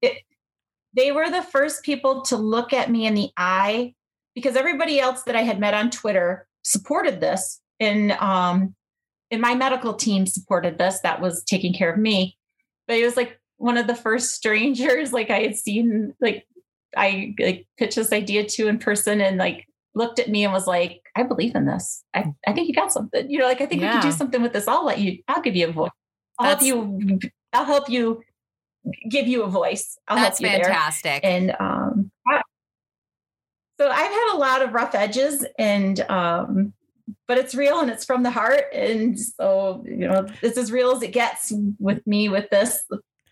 It, 0.00 0.18
they 0.94 1.12
were 1.12 1.30
the 1.30 1.42
first 1.42 1.82
people 1.82 2.22
to 2.22 2.36
look 2.36 2.72
at 2.72 2.90
me 2.90 3.06
in 3.06 3.14
the 3.14 3.30
eye 3.36 3.94
because 4.34 4.56
everybody 4.56 5.00
else 5.00 5.22
that 5.24 5.36
I 5.36 5.42
had 5.42 5.58
met 5.58 5.74
on 5.74 5.90
Twitter 5.90 6.46
supported 6.62 7.20
this. 7.20 7.60
And 7.80 8.12
um, 8.12 8.74
and 9.30 9.40
my 9.40 9.54
medical 9.54 9.94
team 9.94 10.26
supported 10.26 10.78
this 10.78 11.00
that 11.00 11.20
was 11.20 11.42
taking 11.44 11.74
care 11.74 11.92
of 11.92 11.98
me. 11.98 12.36
But 12.86 12.96
it 12.96 13.04
was 13.04 13.16
like 13.16 13.40
one 13.56 13.76
of 13.76 13.86
the 13.86 13.94
first 13.94 14.32
strangers 14.32 15.12
like 15.12 15.30
I 15.30 15.40
had 15.40 15.56
seen 15.56 16.14
like 16.20 16.46
I 16.96 17.34
like 17.38 17.66
pitched 17.78 17.96
this 17.96 18.12
idea 18.12 18.44
to 18.44 18.68
in 18.68 18.78
person 18.78 19.20
and 19.20 19.36
like 19.36 19.66
looked 19.94 20.18
at 20.18 20.28
me 20.28 20.44
and 20.44 20.52
was 20.52 20.66
like, 20.66 21.00
I 21.16 21.22
believe 21.22 21.54
in 21.54 21.66
this. 21.66 22.04
I, 22.14 22.32
I 22.46 22.52
think 22.52 22.68
you 22.68 22.74
got 22.74 22.92
something. 22.92 23.30
You 23.30 23.38
know, 23.38 23.46
like 23.46 23.60
I 23.60 23.66
think 23.66 23.82
yeah. 23.82 23.96
we 23.96 24.00
can 24.00 24.10
do 24.10 24.16
something 24.16 24.42
with 24.42 24.52
this. 24.52 24.68
I'll 24.68 24.84
let 24.84 24.98
you, 24.98 25.18
I'll 25.28 25.42
give 25.42 25.56
you 25.56 25.68
a 25.68 25.72
voice. 25.72 25.90
I'll 26.38 26.50
That's, 26.50 26.66
help 26.66 27.00
you 27.00 27.20
I'll 27.52 27.64
help 27.64 27.88
you 27.88 28.22
give 29.08 29.26
you 29.26 29.44
a 29.44 29.48
voice. 29.48 29.96
I'll 30.08 30.16
That's 30.16 30.40
help 30.40 30.52
you 30.52 30.64
fantastic. 30.64 31.22
There. 31.22 31.32
And 31.32 31.56
um, 31.60 32.10
so 33.80 33.88
I've 33.88 34.10
had 34.10 34.34
a 34.34 34.38
lot 34.38 34.62
of 34.62 34.72
rough 34.72 34.94
edges, 34.94 35.46
and 35.58 36.00
um, 36.10 36.72
but 37.26 37.38
it's 37.38 37.54
real 37.54 37.80
and 37.80 37.90
it's 37.90 38.04
from 38.04 38.22
the 38.22 38.30
heart, 38.30 38.64
and 38.72 39.18
so 39.18 39.82
you 39.86 40.08
know 40.08 40.26
it's 40.42 40.58
as 40.58 40.70
real 40.70 40.92
as 40.92 41.02
it 41.02 41.12
gets 41.12 41.52
with 41.78 42.06
me 42.06 42.28
with 42.28 42.50
this. 42.50 42.82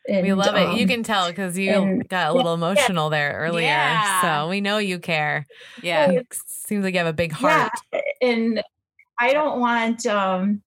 And, 0.08 0.26
we 0.26 0.32
love 0.32 0.56
it. 0.56 0.76
you 0.76 0.82
um, 0.82 0.88
can 0.88 1.02
tell 1.04 1.28
because 1.28 1.56
you 1.56 1.70
and, 1.70 2.08
got 2.08 2.30
a 2.30 2.32
little 2.32 2.50
yeah, 2.50 2.56
emotional 2.56 3.08
there 3.08 3.34
earlier. 3.38 3.66
Yeah. 3.66 4.20
So 4.20 4.48
we 4.48 4.60
know 4.60 4.78
you 4.78 4.98
care. 4.98 5.46
Yeah. 5.80 6.10
It 6.10 6.26
seems 6.46 6.82
like 6.82 6.94
you 6.94 6.98
have 6.98 7.06
a 7.06 7.12
big 7.12 7.30
heart. 7.30 7.70
Yeah. 7.92 8.00
And 8.20 8.62
I 9.20 9.32
don't 9.32 9.60
want 9.60 10.04
um 10.06 10.60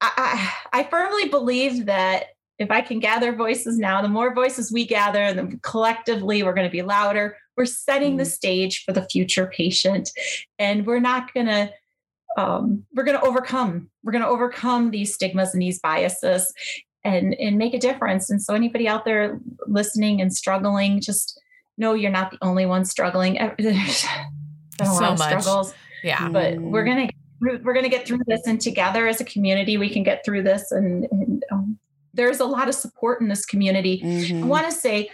I, 0.00 0.52
I, 0.72 0.80
I 0.80 0.82
firmly 0.84 1.28
believe 1.28 1.86
that 1.86 2.26
if 2.58 2.70
I 2.70 2.80
can 2.80 2.98
gather 2.98 3.34
voices 3.34 3.78
now, 3.78 4.02
the 4.02 4.08
more 4.08 4.34
voices 4.34 4.72
we 4.72 4.84
gather, 4.84 5.20
and 5.20 5.62
collectively 5.62 6.42
we're 6.42 6.54
going 6.54 6.66
to 6.66 6.72
be 6.72 6.82
louder. 6.82 7.36
We're 7.56 7.66
setting 7.66 8.14
mm 8.14 8.18
the 8.18 8.24
stage 8.24 8.84
for 8.84 8.92
the 8.92 9.06
future 9.08 9.46
patient, 9.46 10.10
and 10.58 10.86
we're 10.86 11.00
not 11.00 11.32
going 11.32 11.46
to. 11.46 11.70
Um, 12.36 12.84
we're 12.94 13.04
going 13.04 13.18
to 13.18 13.24
overcome. 13.26 13.90
We're 14.02 14.12
going 14.12 14.22
to 14.24 14.28
overcome 14.28 14.90
these 14.90 15.14
stigmas 15.14 15.52
and 15.54 15.62
these 15.62 15.78
biases, 15.80 16.52
and 17.04 17.34
and 17.34 17.56
make 17.58 17.74
a 17.74 17.78
difference. 17.78 18.28
And 18.30 18.42
so, 18.42 18.54
anybody 18.54 18.86
out 18.86 19.04
there 19.04 19.40
listening 19.66 20.20
and 20.20 20.34
struggling, 20.34 21.00
just 21.00 21.40
no, 21.78 21.94
you're 21.94 22.10
not 22.10 22.30
the 22.32 22.38
only 22.42 22.66
one 22.66 22.84
struggling. 22.84 23.34
There's 23.58 24.04
a 24.80 24.84
So 24.84 24.92
lot 24.92 25.12
of 25.12 25.18
much. 25.18 25.40
struggles, 25.42 25.74
Yeah. 26.04 26.28
but 26.28 26.58
we're 26.58 26.84
gonna 26.84 27.08
we're 27.40 27.74
gonna 27.74 27.88
get 27.88 28.06
through 28.06 28.20
this, 28.26 28.42
and 28.46 28.60
together 28.60 29.06
as 29.08 29.20
a 29.20 29.24
community, 29.24 29.78
we 29.78 29.88
can 29.90 30.02
get 30.02 30.24
through 30.24 30.42
this. 30.42 30.70
And, 30.72 31.06
and 31.10 31.44
um, 31.52 31.78
there's 32.14 32.40
a 32.40 32.44
lot 32.44 32.68
of 32.68 32.74
support 32.74 33.20
in 33.20 33.28
this 33.28 33.44
community. 33.46 34.00
I 34.02 34.06
Mhm. 34.06 34.44
want 34.46 34.66
to 34.66 34.72
say 34.72 35.08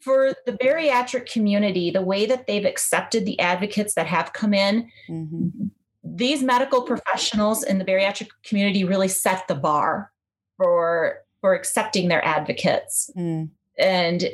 for 0.00 0.32
the 0.46 0.52
bariatric 0.52 1.30
community, 1.30 1.90
the 1.90 2.02
way 2.02 2.26
that 2.26 2.46
they've 2.48 2.64
accepted 2.64 3.24
the 3.26 3.38
advocates 3.40 3.94
that 3.94 4.06
have 4.06 4.32
come 4.32 4.54
in, 4.54 4.88
Mhm. 5.08 5.70
These 6.16 6.42
medical 6.42 6.82
professionals 6.82 7.62
in 7.64 7.78
the 7.78 7.84
bariatric 7.84 8.28
community 8.44 8.84
really 8.84 9.08
set 9.08 9.46
the 9.48 9.54
bar 9.54 10.12
for 10.56 11.18
for 11.40 11.54
accepting 11.54 12.08
their 12.08 12.24
advocates 12.24 13.10
Mm. 13.16 13.50
and 13.78 14.28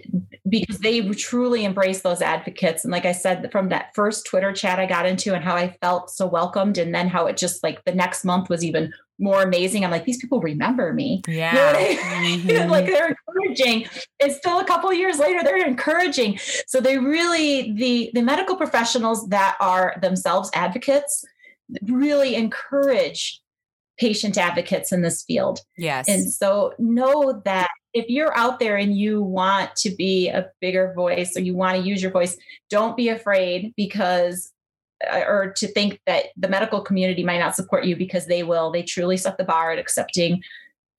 because 0.48 0.78
they 0.78 1.06
truly 1.10 1.64
embrace 1.64 2.01
those 2.02 2.22
advocates 2.22 2.84
and 2.84 2.92
like 2.92 3.05
i 3.05 3.12
said 3.12 3.51
from 3.52 3.68
that 3.68 3.94
first 3.94 4.24
twitter 4.26 4.52
chat 4.52 4.78
i 4.78 4.86
got 4.86 5.05
into 5.06 5.34
and 5.34 5.44
how 5.44 5.55
i 5.55 5.76
felt 5.82 6.10
so 6.10 6.26
welcomed 6.26 6.78
and 6.78 6.94
then 6.94 7.09
how 7.09 7.26
it 7.26 7.36
just 7.36 7.62
like 7.62 7.84
the 7.84 7.94
next 7.94 8.24
month 8.24 8.48
was 8.48 8.64
even 8.64 8.92
more 9.18 9.42
amazing 9.42 9.84
i'm 9.84 9.90
like 9.90 10.05
these 10.06 10.16
people 10.18 10.40
remember 10.40 10.92
me 10.94 11.22
You 11.28 11.34
know 11.34 11.38
Yeah. 11.40 11.96
I 12.05 12.20
mean? 12.22 12.40
Mhm. 12.48 12.70
like 12.70 12.86
they're 12.86 13.14
encouraging 13.14 13.86
it's 14.18 14.36
still 14.38 14.59
a 14.60 14.64
couple 14.64 14.90
years 14.94 15.18
later 15.18 15.40
they're 15.44 15.66
encouraging 15.66 16.38
so 16.66 16.80
they 16.80 16.96
really 16.98 17.72
the 17.74 18.10
the 18.14 18.22
medical 18.22 18.56
professionals 18.56 19.28
that 19.28 19.56
are 19.60 19.96
themselves 20.01 20.51
advocates 20.55 21.22
really 21.86 22.34
encourage 22.34 23.40
patient 23.98 24.36
advocates 24.36 24.92
in 24.92 25.02
this 25.02 25.22
field 25.22 25.60
Yes. 25.78 26.08
and 26.08 26.28
so 26.32 26.74
know 26.78 27.40
that 27.44 27.68
if 27.92 28.08
you're 28.08 28.36
out 28.36 28.58
there 28.58 28.76
and 28.76 28.96
you 28.98 29.22
want 29.22 29.74
to 29.76 29.90
be 29.90 30.28
a 30.28 30.50
bigger 30.60 30.92
voice 30.96 31.36
or 31.36 31.40
you 31.40 31.54
want 31.54 31.76
to 31.80 31.88
use 31.88 32.02
your 32.02 32.10
voice, 32.10 32.36
don't 32.70 32.96
be 32.96 33.08
afraid 33.08 33.72
because 33.76 34.50
uh, 35.08 35.20
or 35.28 35.52
to 35.56 35.68
think 35.68 36.00
that 36.06 36.26
the 36.36 36.48
medical 36.48 36.80
community 36.80 37.22
might 37.22 37.38
not 37.38 37.54
support 37.54 37.84
you 37.84 37.94
because 37.94 38.26
they 38.26 38.42
will. 38.42 38.72
They 38.72 38.82
truly 38.82 39.16
set 39.16 39.38
the 39.38 39.44
bar 39.44 39.70
at 39.70 39.78
accepting 39.78 40.42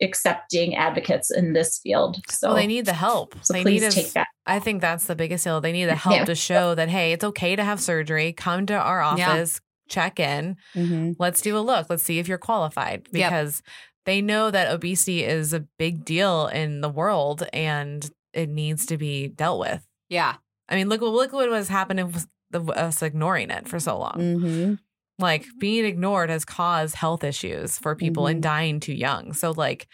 accepting 0.02 0.76
advocates 0.76 1.32
in 1.32 1.54
this 1.54 1.80
field. 1.80 2.18
So 2.30 2.50
well, 2.50 2.58
they 2.58 2.68
need 2.68 2.86
the 2.86 2.94
help. 2.94 3.36
so 3.42 3.54
they 3.54 3.62
please 3.64 3.82
need 3.82 3.92
take 3.92 4.06
us. 4.08 4.14
that. 4.14 4.28
I 4.46 4.60
think 4.60 4.82
that's 4.82 5.06
the 5.06 5.16
biggest 5.16 5.44
deal. 5.44 5.62
They 5.62 5.72
need 5.72 5.86
the 5.86 5.96
help 6.08 6.16
Yeah. 6.16 6.26
to 6.26 6.36
show 6.36 6.76
that 6.76 6.90
hey, 6.90 7.12
it's 7.14 7.24
okay 7.24 7.56
to 7.56 7.64
have 7.64 7.80
surgery. 7.82 8.34
Come 8.34 8.66
to 8.68 8.74
our 8.74 9.02
office, 9.02 9.60
check 9.88 10.20
in. 10.20 10.58
Mhm. 10.76 11.16
Let's 11.20 11.42
do 11.42 11.58
a 11.58 11.60
look. 11.60 11.88
Let's 11.90 12.04
see 12.04 12.20
if 12.20 12.28
you're 12.28 12.38
qualified 12.38 13.08
Yep. 13.12 13.30
because 13.30 13.62
they 14.06 14.22
know 14.22 14.52
that 14.52 14.72
obesity 14.72 15.24
is 15.24 15.54
a 15.54 15.62
big 15.80 16.06
deal 16.06 16.48
in 16.48 16.82
the 16.82 16.90
world 16.90 17.44
and 17.54 18.10
it 18.34 18.50
needs 18.50 18.86
to 18.88 18.98
be 18.98 19.28
dealt 19.28 19.60
with. 19.60 19.86
yeah. 20.10 20.36
I 20.68 20.76
mean, 20.76 20.90
look 20.90 21.02
what 21.02 21.12
look 21.14 21.32
what 21.32 21.48
was 21.50 21.68
happening 21.70 22.12
with 22.12 22.28
us 22.76 23.02
ignoring 23.04 23.52
it 23.52 23.68
for 23.68 23.80
so 23.80 24.00
long. 24.00 24.16
Mhm. 24.18 24.80
Like 25.20 25.46
being 25.60 25.86
ignored 25.86 26.30
has 26.32 26.44
caused 26.44 26.96
health 26.96 27.24
issues 27.24 27.78
for 27.78 27.96
people 27.96 28.26
and 28.28 28.40
Mhm. 28.40 28.44
dying 28.44 28.80
too 28.80 28.94
young. 28.94 29.34
So 29.34 29.52
like 29.52 29.88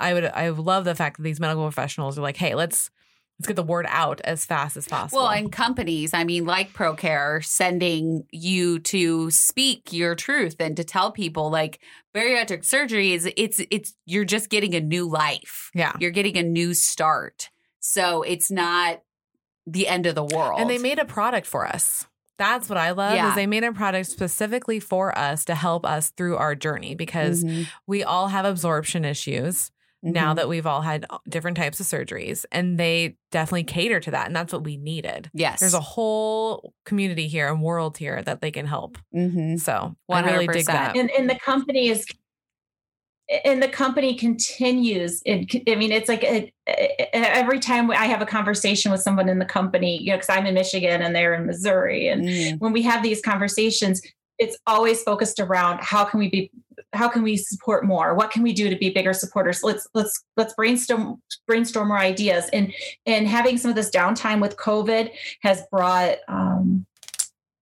I 0.00 0.14
would 0.14 0.24
I 0.26 0.48
love 0.50 0.84
the 0.84 0.94
fact 0.94 1.16
that 1.16 1.24
these 1.24 1.40
medical 1.40 1.64
professionals 1.64 2.16
are 2.18 2.22
like, 2.22 2.36
hey, 2.36 2.54
let's 2.54 2.90
let's 3.38 3.48
get 3.48 3.56
the 3.56 3.62
word 3.62 3.86
out 3.88 4.20
as 4.24 4.44
fast 4.44 4.76
as 4.76 4.86
possible. 4.86 5.22
Well, 5.22 5.30
and 5.30 5.50
companies, 5.50 6.14
I 6.14 6.24
mean, 6.24 6.44
like 6.46 6.72
ProCare, 6.72 7.44
sending 7.44 8.24
you 8.30 8.78
to 8.80 9.30
speak 9.30 9.92
your 9.92 10.14
truth 10.14 10.56
and 10.60 10.76
to 10.76 10.84
tell 10.84 11.10
people 11.10 11.50
like 11.50 11.80
bariatric 12.14 12.64
surgery 12.64 13.12
is 13.12 13.28
it's 13.36 13.60
it's 13.70 13.94
you're 14.06 14.24
just 14.24 14.50
getting 14.50 14.74
a 14.74 14.80
new 14.80 15.08
life. 15.08 15.70
yeah. 15.74 15.92
You're 15.98 16.12
getting 16.12 16.36
a 16.36 16.42
new 16.42 16.74
start. 16.74 17.50
So 17.80 18.22
it's 18.22 18.50
not 18.50 19.02
the 19.66 19.88
end 19.88 20.06
of 20.06 20.14
the 20.14 20.24
world. 20.24 20.60
And 20.60 20.70
they 20.70 20.78
made 20.78 20.98
a 20.98 21.04
product 21.04 21.46
for 21.46 21.66
us. 21.66 22.06
That's 22.38 22.68
what 22.68 22.78
I 22.78 22.90
love 22.92 23.14
Yeah. 23.14 23.28
is 23.30 23.34
they 23.36 23.46
made 23.46 23.62
a 23.64 23.72
product 23.72 24.08
specifically 24.08 24.80
for 24.80 25.16
us 25.16 25.44
to 25.46 25.54
help 25.54 25.86
us 25.86 26.10
through 26.16 26.36
our 26.36 26.54
journey 26.54 26.94
because 26.94 27.44
Mhm. 27.44 27.66
we 27.86 28.02
all 28.02 28.28
have 28.28 28.44
absorption 28.44 29.04
issues 29.04 29.70
now 30.04 30.32
Mhm. 30.32 30.36
that 30.36 30.48
we've 30.48 30.66
all 30.66 30.82
had 30.82 31.06
different 31.28 31.56
types 31.56 31.80
of 31.80 31.86
surgeries 31.86 32.44
and 32.52 32.78
they 32.78 33.16
definitely 33.32 33.64
cater 33.64 33.98
to 34.00 34.10
that 34.12 34.26
and 34.26 34.36
that's 34.36 34.52
what 34.52 34.62
we 34.62 34.76
needed. 34.76 35.30
yes. 35.34 35.60
There's 35.60 35.74
a 35.74 35.80
whole 35.80 36.74
community 36.84 37.26
here 37.26 37.48
and 37.48 37.62
world 37.62 37.96
here 37.98 38.22
that 38.22 38.40
they 38.40 38.50
can 38.50 38.66
help. 38.66 38.98
Mhm. 39.14 39.58
So 39.58 39.96
I 40.10 40.20
really 40.20 40.46
dig 40.46 40.66
100%. 40.66 40.66
that. 40.66 40.96
and, 40.96 41.10
and 41.10 41.28
the 41.28 41.38
company 41.38 41.88
is 41.88 42.04
and 43.46 43.62
the 43.62 43.68
company 43.68 44.14
continues 44.16 45.22
it, 45.24 45.62
i 45.66 45.74
mean 45.76 45.90
it's 45.90 46.10
like 46.10 46.22
it, 46.22 46.52
every 47.14 47.58
time 47.58 47.90
i 47.90 48.04
have 48.04 48.20
a 48.20 48.26
conversation 48.26 48.92
with 48.92 49.00
someone 49.00 49.30
in 49.30 49.38
the 49.38 49.46
company 49.46 49.98
you 50.02 50.10
know 50.10 50.16
because 50.16 50.28
i'm 50.28 50.44
in 50.44 50.52
michigan 50.54 51.00
and 51.00 51.16
they're 51.16 51.32
in 51.32 51.46
missouri 51.46 52.08
and 52.08 52.22
Mhm. 52.24 52.58
when 52.60 52.74
we 52.74 52.82
have 52.82 53.02
these 53.02 53.22
conversations 53.22 54.02
it's 54.38 54.56
always 54.66 55.02
focused 55.02 55.38
around 55.40 55.80
how 55.82 56.04
can 56.04 56.18
we 56.18 56.28
be 56.28 56.50
how 56.92 57.08
can 57.08 57.22
we 57.22 57.36
support 57.36 57.84
more? 57.84 58.14
What 58.14 58.30
can 58.30 58.42
we 58.42 58.52
do 58.52 58.70
to 58.70 58.76
be 58.76 58.90
bigger 58.90 59.12
supporters? 59.12 59.62
Let's 59.62 59.86
let's 59.94 60.24
let's 60.36 60.54
brainstorm 60.54 61.20
brainstorm 61.46 61.88
more 61.88 61.98
ideas. 61.98 62.48
And 62.52 62.72
and 63.06 63.26
having 63.26 63.58
some 63.58 63.70
of 63.70 63.74
this 63.74 63.90
downtime 63.90 64.40
with 64.40 64.56
covid 64.56 65.10
has 65.42 65.64
brought 65.70 66.16
um, 66.28 66.86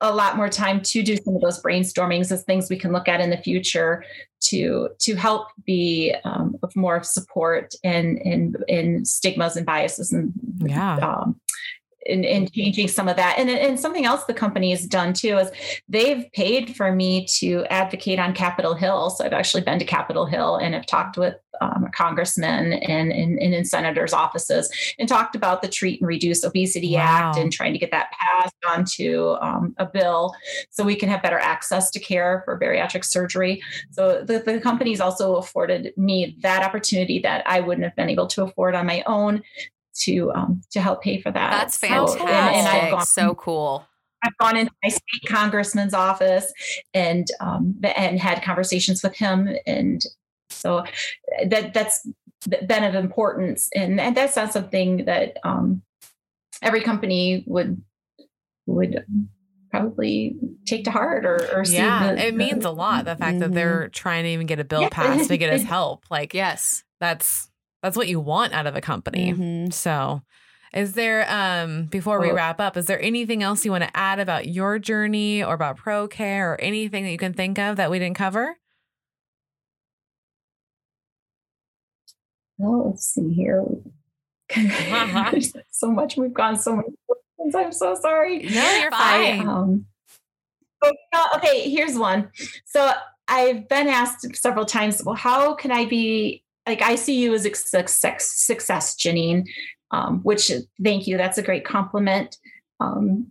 a 0.00 0.12
lot 0.12 0.36
more 0.36 0.48
time 0.48 0.80
to 0.82 1.02
do 1.02 1.16
some 1.16 1.36
of 1.36 1.40
those 1.40 1.62
brainstormings 1.62 2.32
as 2.32 2.42
things 2.42 2.68
we 2.68 2.76
can 2.78 2.92
look 2.92 3.08
at 3.08 3.20
in 3.20 3.30
the 3.30 3.36
future 3.38 4.04
to 4.40 4.88
to 4.98 5.14
help 5.14 5.48
be 5.64 6.14
um, 6.24 6.56
of 6.62 6.74
more 6.74 7.02
support 7.02 7.74
and 7.84 8.18
and 8.18 8.56
and 8.68 9.06
stigmas 9.06 9.56
and 9.56 9.64
biases 9.64 10.12
and 10.12 10.32
Yeah. 10.58 10.96
um, 10.96 11.40
in, 12.06 12.24
in 12.24 12.48
changing 12.50 12.88
some 12.88 13.08
of 13.08 13.16
that. 13.16 13.38
And, 13.38 13.48
and 13.48 13.78
something 13.78 14.04
else 14.04 14.24
the 14.24 14.34
company 14.34 14.70
has 14.70 14.86
done 14.86 15.12
too 15.12 15.38
is 15.38 15.50
they've 15.88 16.30
paid 16.32 16.76
for 16.76 16.92
me 16.92 17.26
to 17.38 17.64
advocate 17.70 18.18
on 18.18 18.34
Capitol 18.34 18.74
Hill. 18.74 19.10
So 19.10 19.24
I've 19.24 19.32
actually 19.32 19.62
been 19.62 19.78
to 19.78 19.84
Capitol 19.84 20.26
Hill 20.26 20.56
and 20.56 20.74
have 20.74 20.86
talked 20.86 21.16
with 21.16 21.34
um, 21.60 21.88
congressmen 21.94 22.72
and, 22.72 23.12
and, 23.12 23.38
and 23.38 23.54
in 23.54 23.64
senators' 23.64 24.12
offices 24.12 24.70
and 24.98 25.08
talked 25.08 25.36
about 25.36 25.62
the 25.62 25.68
Treat 25.68 26.00
and 26.00 26.08
Reduce 26.08 26.44
Obesity 26.44 26.96
Act 26.96 27.36
and 27.36 27.52
trying 27.52 27.72
to 27.72 27.78
get 27.78 27.90
that 27.90 28.10
passed 28.12 28.54
onto 28.68 29.36
um, 29.40 29.74
a 29.78 29.86
bill 29.86 30.34
so 30.70 30.82
we 30.82 30.96
can 30.96 31.08
have 31.08 31.22
better 31.22 31.38
access 31.38 31.90
to 31.90 32.00
care 32.00 32.42
for 32.44 32.58
bariatric 32.58 33.04
surgery. 33.04 33.62
So 33.90 34.24
the, 34.24 34.40
the 34.40 34.60
company's 34.60 35.00
also 35.00 35.36
afforded 35.36 35.92
me 35.96 36.36
that 36.40 36.64
opportunity 36.64 37.20
that 37.20 37.44
I 37.46 37.60
wouldn't 37.60 37.84
have 37.84 37.96
been 37.96 38.08
able 38.08 38.26
to 38.28 38.44
afford 38.44 38.74
on 38.74 38.86
my 38.86 39.02
own 39.06 39.42
to 40.00 40.32
um, 40.32 40.62
to 40.72 40.80
help 40.80 41.02
pay 41.02 41.20
for 41.20 41.30
that. 41.30 41.50
That's 41.50 41.78
So- 41.78 41.86
fantastic. 41.88 42.20
and, 42.22 42.56
and 42.56 42.68
I've 42.68 42.90
gone 42.92 43.06
so 43.06 43.34
cool. 43.34 43.86
I've 44.24 44.36
gone 44.38 44.56
into 44.56 44.72
my 44.84 44.88
state 44.88 45.28
congressman's 45.28 45.94
office 45.94 46.52
and 46.94 47.26
um, 47.40 47.74
and 47.96 48.20
had 48.20 48.42
conversations 48.42 49.02
with 49.02 49.16
him, 49.16 49.48
and 49.66 50.00
so 50.50 50.84
that 51.48 51.74
that's 51.74 52.06
been 52.66 52.84
of 52.84 52.94
importance, 52.94 53.68
and, 53.74 54.00
and 54.00 54.16
that's 54.16 54.36
not 54.36 54.52
something 54.52 55.04
that 55.06 55.38
um, 55.44 55.82
every 56.62 56.80
company 56.82 57.42
would 57.46 57.82
would 58.66 59.04
probably 59.70 60.36
take 60.66 60.84
to 60.84 60.90
heart 60.90 61.24
or, 61.24 61.48
or 61.52 61.64
see. 61.64 61.74
Yeah, 61.76 62.12
the- 62.14 62.26
it 62.28 62.34
means 62.36 62.64
a 62.64 62.70
lot. 62.70 63.04
The 63.06 63.16
fact 63.16 63.40
that 63.40 63.50
Mhm. 63.50 63.54
they're 63.54 63.88
trying 63.88 64.24
to 64.24 64.30
even 64.30 64.46
get 64.46 64.60
a 64.60 64.64
bill 64.64 64.82
Yeah. 64.82 64.88
passed 64.90 65.28
to 65.28 65.36
get 65.38 65.52
us 65.52 65.62
help, 65.76 66.04
like 66.10 66.34
Yes. 66.34 66.84
that's 67.00 67.48
that's 67.82 67.96
what 67.96 68.08
you 68.08 68.20
want 68.20 68.52
out 68.52 68.66
of 68.66 68.76
a 68.76 68.80
company. 68.80 69.32
Mhm. 69.32 69.72
So, 69.72 70.22
is 70.72 70.94
there 70.94 71.26
um 71.30 71.86
before 71.86 72.20
we 72.20 72.30
wrap 72.30 72.60
up, 72.60 72.76
is 72.76 72.86
there 72.86 73.00
anything 73.02 73.42
else 73.42 73.64
you 73.64 73.70
want 73.70 73.84
to 73.84 73.96
add 73.96 74.18
about 74.20 74.46
your 74.48 74.78
journey 74.78 75.42
or 75.42 75.54
about 75.54 75.78
ProCare 75.78 76.54
or 76.54 76.60
anything 76.60 77.04
that 77.04 77.10
you 77.10 77.18
can 77.18 77.34
think 77.34 77.58
of 77.58 77.76
that 77.76 77.90
we 77.90 77.98
didn't 77.98 78.16
cover? 78.16 78.56
Well, 82.58 82.90
let's 82.90 83.04
see 83.06 83.32
here. 83.32 83.64
There's 84.54 85.52
so 85.70 85.90
much 85.90 86.16
we've 86.16 86.32
gone 86.34 86.58
so 86.58 86.76
many. 86.76 86.88
questions. 87.06 87.54
I'm 87.54 87.72
so 87.72 87.94
sorry. 88.00 88.40
No, 88.42 88.78
you're 88.78 88.90
I, 88.92 89.38
fine. 89.38 89.48
um, 89.48 89.86
oh, 90.84 91.28
okay, 91.36 91.68
here's 91.70 91.98
one. 91.98 92.30
So 92.66 92.92
I've 93.28 93.68
been 93.68 93.88
asked 93.88 94.36
several 94.36 94.64
times, 94.66 95.02
well, 95.04 95.14
how 95.14 95.54
can 95.54 95.72
I 95.72 95.86
be 95.86 96.44
like 96.66 96.82
I 96.82 96.94
see 96.94 97.18
you 97.18 97.34
as 97.34 97.44
a 97.46 97.54
success, 97.54 98.30
success 98.30 98.94
Jeanine, 98.96 99.46
um, 99.90 100.20
which 100.20 100.50
thank 100.82 101.06
you. 101.06 101.16
That's 101.16 101.38
a 101.38 101.42
great 101.42 101.64
compliment. 101.64 102.38
Um, 102.80 103.28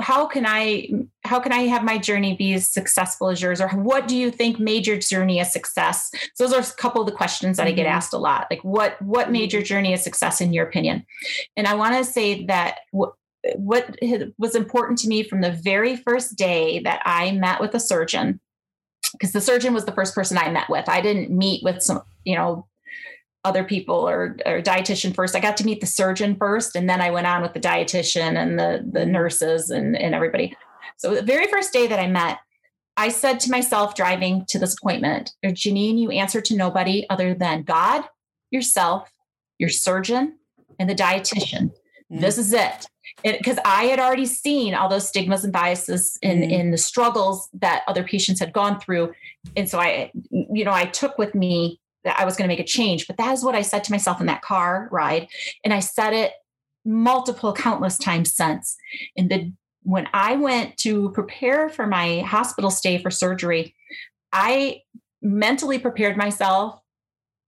how 0.00 0.26
can 0.26 0.46
I 0.46 0.88
how 1.24 1.40
can 1.40 1.52
I 1.52 1.62
have 1.62 1.82
my 1.84 1.98
journey 1.98 2.36
be 2.36 2.54
as 2.54 2.68
successful 2.68 3.28
as 3.28 3.42
yours, 3.42 3.60
or 3.60 3.68
what 3.70 4.08
do 4.08 4.16
you 4.16 4.30
think 4.30 4.58
made 4.58 4.86
your 4.86 4.98
journey 4.98 5.40
a 5.40 5.44
success? 5.44 6.10
So 6.34 6.46
those 6.46 6.54
are 6.54 6.60
a 6.60 6.76
couple 6.80 7.00
of 7.02 7.06
the 7.06 7.12
questions 7.12 7.56
that 7.56 7.66
I 7.66 7.72
get 7.72 7.86
Mhm. 7.86 7.90
asked 7.90 8.12
a 8.14 8.18
lot. 8.18 8.46
Like 8.50 8.62
what 8.62 9.00
what 9.02 9.30
made 9.32 9.52
your 9.52 9.62
journey 9.62 9.92
a 9.92 9.98
success 9.98 10.40
in 10.40 10.52
your 10.52 10.66
opinion? 10.66 11.04
And 11.56 11.66
I 11.66 11.74
want 11.74 11.96
to 11.96 12.04
say 12.04 12.44
that 12.46 12.78
what 12.92 13.14
what 13.56 13.96
was 14.38 14.54
important 14.54 14.98
to 15.00 15.08
me 15.08 15.22
from 15.22 15.40
the 15.40 15.52
very 15.52 15.96
first 15.96 16.36
day 16.36 16.80
that 16.80 17.02
I 17.04 17.32
met 17.32 17.60
with 17.60 17.74
a 17.74 17.80
surgeon, 17.80 18.40
because 19.12 19.32
the 19.32 19.40
surgeon 19.40 19.74
was 19.74 19.84
the 19.84 19.92
first 19.92 20.14
person 20.14 20.38
I 20.38 20.50
met 20.50 20.68
with. 20.68 20.88
I 20.88 21.00
didn't 21.00 21.30
meet 21.30 21.62
with 21.62 21.82
some, 21.82 22.02
you 22.24 22.36
know, 22.36 22.66
other 23.44 23.64
people 23.64 24.08
or, 24.08 24.36
or 24.44 24.60
dietitian 24.60 25.14
first. 25.14 25.34
I 25.34 25.40
got 25.40 25.56
to 25.58 25.64
meet 25.64 25.80
the 25.80 25.86
surgeon 25.86 26.36
first, 26.36 26.76
and 26.76 26.88
then 26.88 27.00
I 27.00 27.10
went 27.10 27.26
on 27.26 27.42
with 27.42 27.54
the 27.54 27.60
dietitian 27.60 28.36
and 28.36 28.58
the 28.58 28.86
the 28.90 29.06
nurses 29.06 29.70
and 29.70 29.96
and 29.96 30.14
everybody. 30.14 30.56
So 30.96 31.14
the 31.14 31.22
very 31.22 31.46
first 31.46 31.72
day 31.72 31.86
that 31.86 32.00
I 32.00 32.08
met, 32.08 32.38
I 32.96 33.08
said 33.08 33.38
to 33.40 33.50
myself 33.50 33.94
driving 33.94 34.44
to 34.48 34.58
this 34.58 34.74
appointment, 34.74 35.32
Jeanine, 35.44 35.98
you 35.98 36.10
answer 36.10 36.40
to 36.40 36.56
nobody 36.56 37.06
other 37.08 37.34
than 37.34 37.62
God, 37.62 38.04
yourself, 38.50 39.10
your 39.58 39.70
surgeon, 39.70 40.38
and 40.78 40.90
the 40.90 40.94
dietitian. 40.94 41.70
Mm-hmm. 42.10 42.20
This 42.20 42.38
is 42.38 42.52
it. 42.52 42.86
Because 43.22 43.58
I 43.64 43.84
had 43.84 43.98
already 43.98 44.26
seen 44.26 44.74
all 44.74 44.88
those 44.88 45.08
stigmas 45.08 45.44
and 45.44 45.52
biases 45.52 46.18
in, 46.22 46.40
mm-hmm. 46.40 46.50
in 46.50 46.70
the 46.70 46.78
struggles 46.78 47.48
that 47.54 47.82
other 47.88 48.04
patients 48.04 48.40
had 48.40 48.52
gone 48.52 48.78
through. 48.80 49.12
And 49.56 49.68
so 49.68 49.80
I, 49.80 50.12
you 50.30 50.64
know, 50.64 50.72
I 50.72 50.84
took 50.84 51.18
with 51.18 51.34
me 51.34 51.80
that 52.04 52.18
I 52.18 52.24
was 52.24 52.36
going 52.36 52.48
to 52.48 52.52
make 52.52 52.60
a 52.60 52.68
change. 52.68 53.06
But 53.06 53.16
that 53.16 53.32
is 53.32 53.44
what 53.44 53.54
I 53.54 53.62
said 53.62 53.84
to 53.84 53.92
myself 53.92 54.20
in 54.20 54.26
that 54.26 54.42
car 54.42 54.88
ride. 54.92 55.28
And 55.64 55.74
I 55.74 55.80
said 55.80 56.12
it 56.12 56.32
multiple, 56.84 57.52
countless 57.52 57.98
times 57.98 58.34
since. 58.34 58.76
And 59.16 59.30
the 59.30 59.52
when 59.82 60.08
I 60.12 60.36
went 60.36 60.76
to 60.78 61.10
prepare 61.12 61.70
for 61.70 61.86
my 61.86 62.20
hospital 62.20 62.70
stay 62.70 62.98
for 62.98 63.10
surgery, 63.10 63.74
I 64.32 64.82
mentally 65.22 65.78
prepared 65.78 66.16
myself 66.16 66.78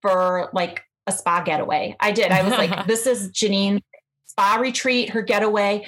for 0.00 0.48
like 0.52 0.82
a 1.06 1.12
spa 1.12 1.42
getaway. 1.42 1.96
I 2.00 2.12
did. 2.12 2.32
I 2.32 2.42
was 2.42 2.52
like, 2.52 2.86
this 2.86 3.06
is 3.06 3.30
Jeanine 3.30 3.82
spa 4.30 4.56
retreat, 4.60 5.10
her 5.10 5.22
getaway. 5.22 5.86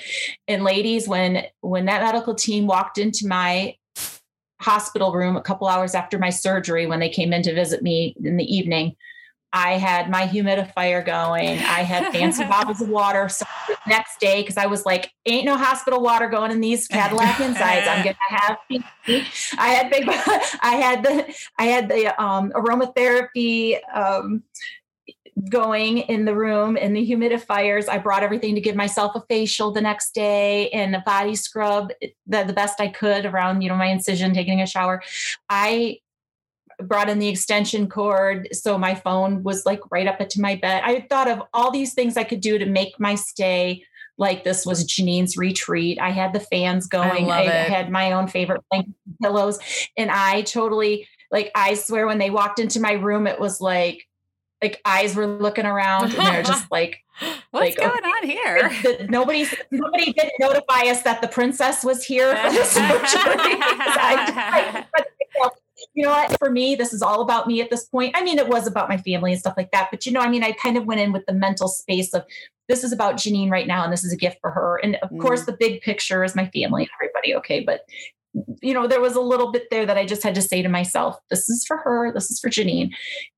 And 0.48 0.64
ladies, 0.64 1.08
when 1.08 1.44
when 1.60 1.84
that 1.86 2.02
medical 2.02 2.34
team 2.34 2.66
walked 2.66 2.98
into 2.98 3.26
my 3.26 3.76
hospital 4.60 5.12
room 5.12 5.36
a 5.36 5.42
couple 5.42 5.66
hours 5.66 5.94
after 5.94 6.18
my 6.18 6.30
surgery 6.30 6.86
when 6.86 7.00
they 7.00 7.08
came 7.08 7.32
in 7.32 7.42
to 7.42 7.54
visit 7.54 7.82
me 7.82 8.14
in 8.22 8.36
the 8.36 8.44
evening, 8.44 8.96
I 9.52 9.72
had 9.72 10.08
my 10.08 10.26
humidifier 10.26 11.04
going. 11.04 11.58
I 11.58 11.82
had 11.82 12.10
fancy 12.12 12.42
bottles 12.48 12.80
of 12.80 12.88
water. 12.88 13.28
So 13.28 13.44
next 13.86 14.18
day, 14.18 14.40
because 14.40 14.56
I 14.56 14.66
was 14.66 14.86
like, 14.86 15.12
ain't 15.26 15.44
no 15.44 15.56
hospital 15.56 16.00
water 16.00 16.28
going 16.28 16.50
in 16.50 16.60
these 16.60 16.88
Cadillac 16.88 17.38
insides. 17.38 17.86
I'm 17.86 18.02
gonna 18.02 18.16
have. 18.28 18.58
I 19.58 19.68
had 19.68 19.90
big. 19.90 20.04
I 20.08 20.76
had 20.80 21.02
the. 21.04 21.34
I 21.58 21.64
had 21.64 21.88
the 21.88 22.22
um, 22.22 22.50
aromatherapy. 22.52 23.78
Um, 23.94 24.42
going 25.48 25.98
in 25.98 26.24
the 26.24 26.34
room 26.34 26.76
in 26.76 26.92
the 26.92 27.08
humidifiers. 27.08 27.88
I 27.88 27.98
brought 27.98 28.22
everything 28.22 28.54
to 28.54 28.60
give 28.60 28.76
myself 28.76 29.12
a 29.14 29.22
facial 29.28 29.72
the 29.72 29.80
next 29.80 30.14
day 30.14 30.68
and 30.70 30.94
a 30.94 31.00
body 31.00 31.34
scrub 31.34 31.90
the, 32.26 32.44
the 32.44 32.52
best 32.52 32.80
I 32.80 32.88
could 32.88 33.26
around, 33.26 33.62
you 33.62 33.68
know, 33.68 33.76
my 33.76 33.86
incision, 33.86 34.34
taking 34.34 34.60
a 34.60 34.66
shower. 34.66 35.02
I 35.48 35.98
brought 36.82 37.08
in 37.08 37.18
the 37.18 37.28
extension 37.28 37.88
cord 37.88 38.48
so 38.52 38.76
my 38.76 38.94
phone 38.94 39.42
was 39.42 39.64
like 39.64 39.80
right 39.90 40.06
up 40.06 40.18
to 40.18 40.40
my 40.40 40.56
bed. 40.56 40.82
I 40.84 41.06
thought 41.08 41.28
of 41.28 41.42
all 41.52 41.70
these 41.70 41.94
things 41.94 42.16
I 42.16 42.24
could 42.24 42.40
do 42.40 42.58
to 42.58 42.66
make 42.66 42.98
my 42.98 43.14
stay 43.14 43.84
like 44.18 44.44
this 44.44 44.66
was 44.66 44.84
Jeanine's 44.84 45.36
retreat. 45.36 45.98
I 46.00 46.10
had 46.10 46.32
the 46.32 46.40
fans 46.40 46.86
going. 46.86 47.30
I, 47.30 47.42
I 47.42 47.44
had 47.44 47.90
my 47.90 48.12
own 48.12 48.28
favorite 48.28 48.62
pillows. 49.22 49.58
And 49.96 50.10
I 50.10 50.42
totally 50.42 51.08
like 51.30 51.50
I 51.54 51.74
swear 51.74 52.06
when 52.06 52.18
they 52.18 52.30
walked 52.30 52.58
into 52.58 52.80
my 52.80 52.92
room, 52.92 53.26
it 53.26 53.40
was 53.40 53.60
like 53.60 54.06
like 54.62 54.80
eyes 54.84 55.14
were 55.14 55.26
looking 55.26 55.66
around 55.66 56.14
and 56.14 56.26
they're 56.26 56.42
just 56.42 56.70
like 56.70 57.02
what's 57.50 57.76
like, 57.76 57.76
going 57.76 57.90
okay. 57.90 58.08
on 58.08 58.26
here? 58.28 59.06
Nobody 59.08 59.46
nobody 59.70 60.12
didn't 60.12 60.34
notify 60.38 60.82
us 60.90 61.02
that 61.02 61.20
the 61.20 61.28
princess 61.28 61.84
was 61.84 62.04
here 62.04 62.34
for 62.36 62.50
the 62.52 62.64
surgery 62.64 62.82
I, 63.60 64.86
I, 64.92 65.50
you 65.94 66.04
know 66.04 66.10
what? 66.10 66.38
For 66.38 66.50
me 66.50 66.74
this 66.74 66.92
is 66.92 67.02
all 67.02 67.22
about 67.22 67.46
me 67.46 67.60
at 67.60 67.70
this 67.70 67.84
point. 67.84 68.16
I 68.16 68.22
mean 68.22 68.38
it 68.38 68.48
was 68.48 68.66
about 68.66 68.88
my 68.88 68.96
family 68.96 69.32
and 69.32 69.40
stuff 69.40 69.54
like 69.56 69.72
that 69.72 69.88
but 69.90 70.06
you 70.06 70.12
know 70.12 70.20
i 70.20 70.28
mean 70.28 70.44
i 70.44 70.52
kind 70.52 70.76
of 70.76 70.86
went 70.86 71.00
in 71.00 71.12
with 71.12 71.26
the 71.26 71.34
mental 71.34 71.68
space 71.68 72.14
of 72.14 72.24
this 72.68 72.84
is 72.84 72.92
about 72.92 73.16
jeanine 73.16 73.50
right 73.50 73.66
now 73.66 73.84
and 73.84 73.92
this 73.92 74.04
is 74.04 74.12
a 74.12 74.16
gift 74.16 74.38
for 74.40 74.50
her. 74.50 74.80
And 74.82 74.96
of 75.02 75.10
mm. 75.10 75.20
course 75.20 75.44
the 75.44 75.52
big 75.52 75.82
picture 75.82 76.24
is 76.24 76.34
my 76.34 76.46
family 76.50 76.82
and 76.82 76.90
everybody 76.98 77.34
okay 77.36 77.60
but 77.60 77.84
you 78.62 78.72
know 78.72 78.86
there 78.86 79.00
was 79.00 79.14
a 79.14 79.20
little 79.20 79.52
bit 79.52 79.68
there 79.70 79.84
that 79.84 79.98
i 79.98 80.06
just 80.06 80.22
had 80.22 80.34
to 80.34 80.42
say 80.42 80.62
to 80.62 80.68
myself 80.68 81.16
this 81.30 81.48
is 81.48 81.64
for 81.66 81.76
her 81.76 82.12
this 82.12 82.30
is 82.30 82.40
for 82.40 82.48
jeanine 82.48 82.90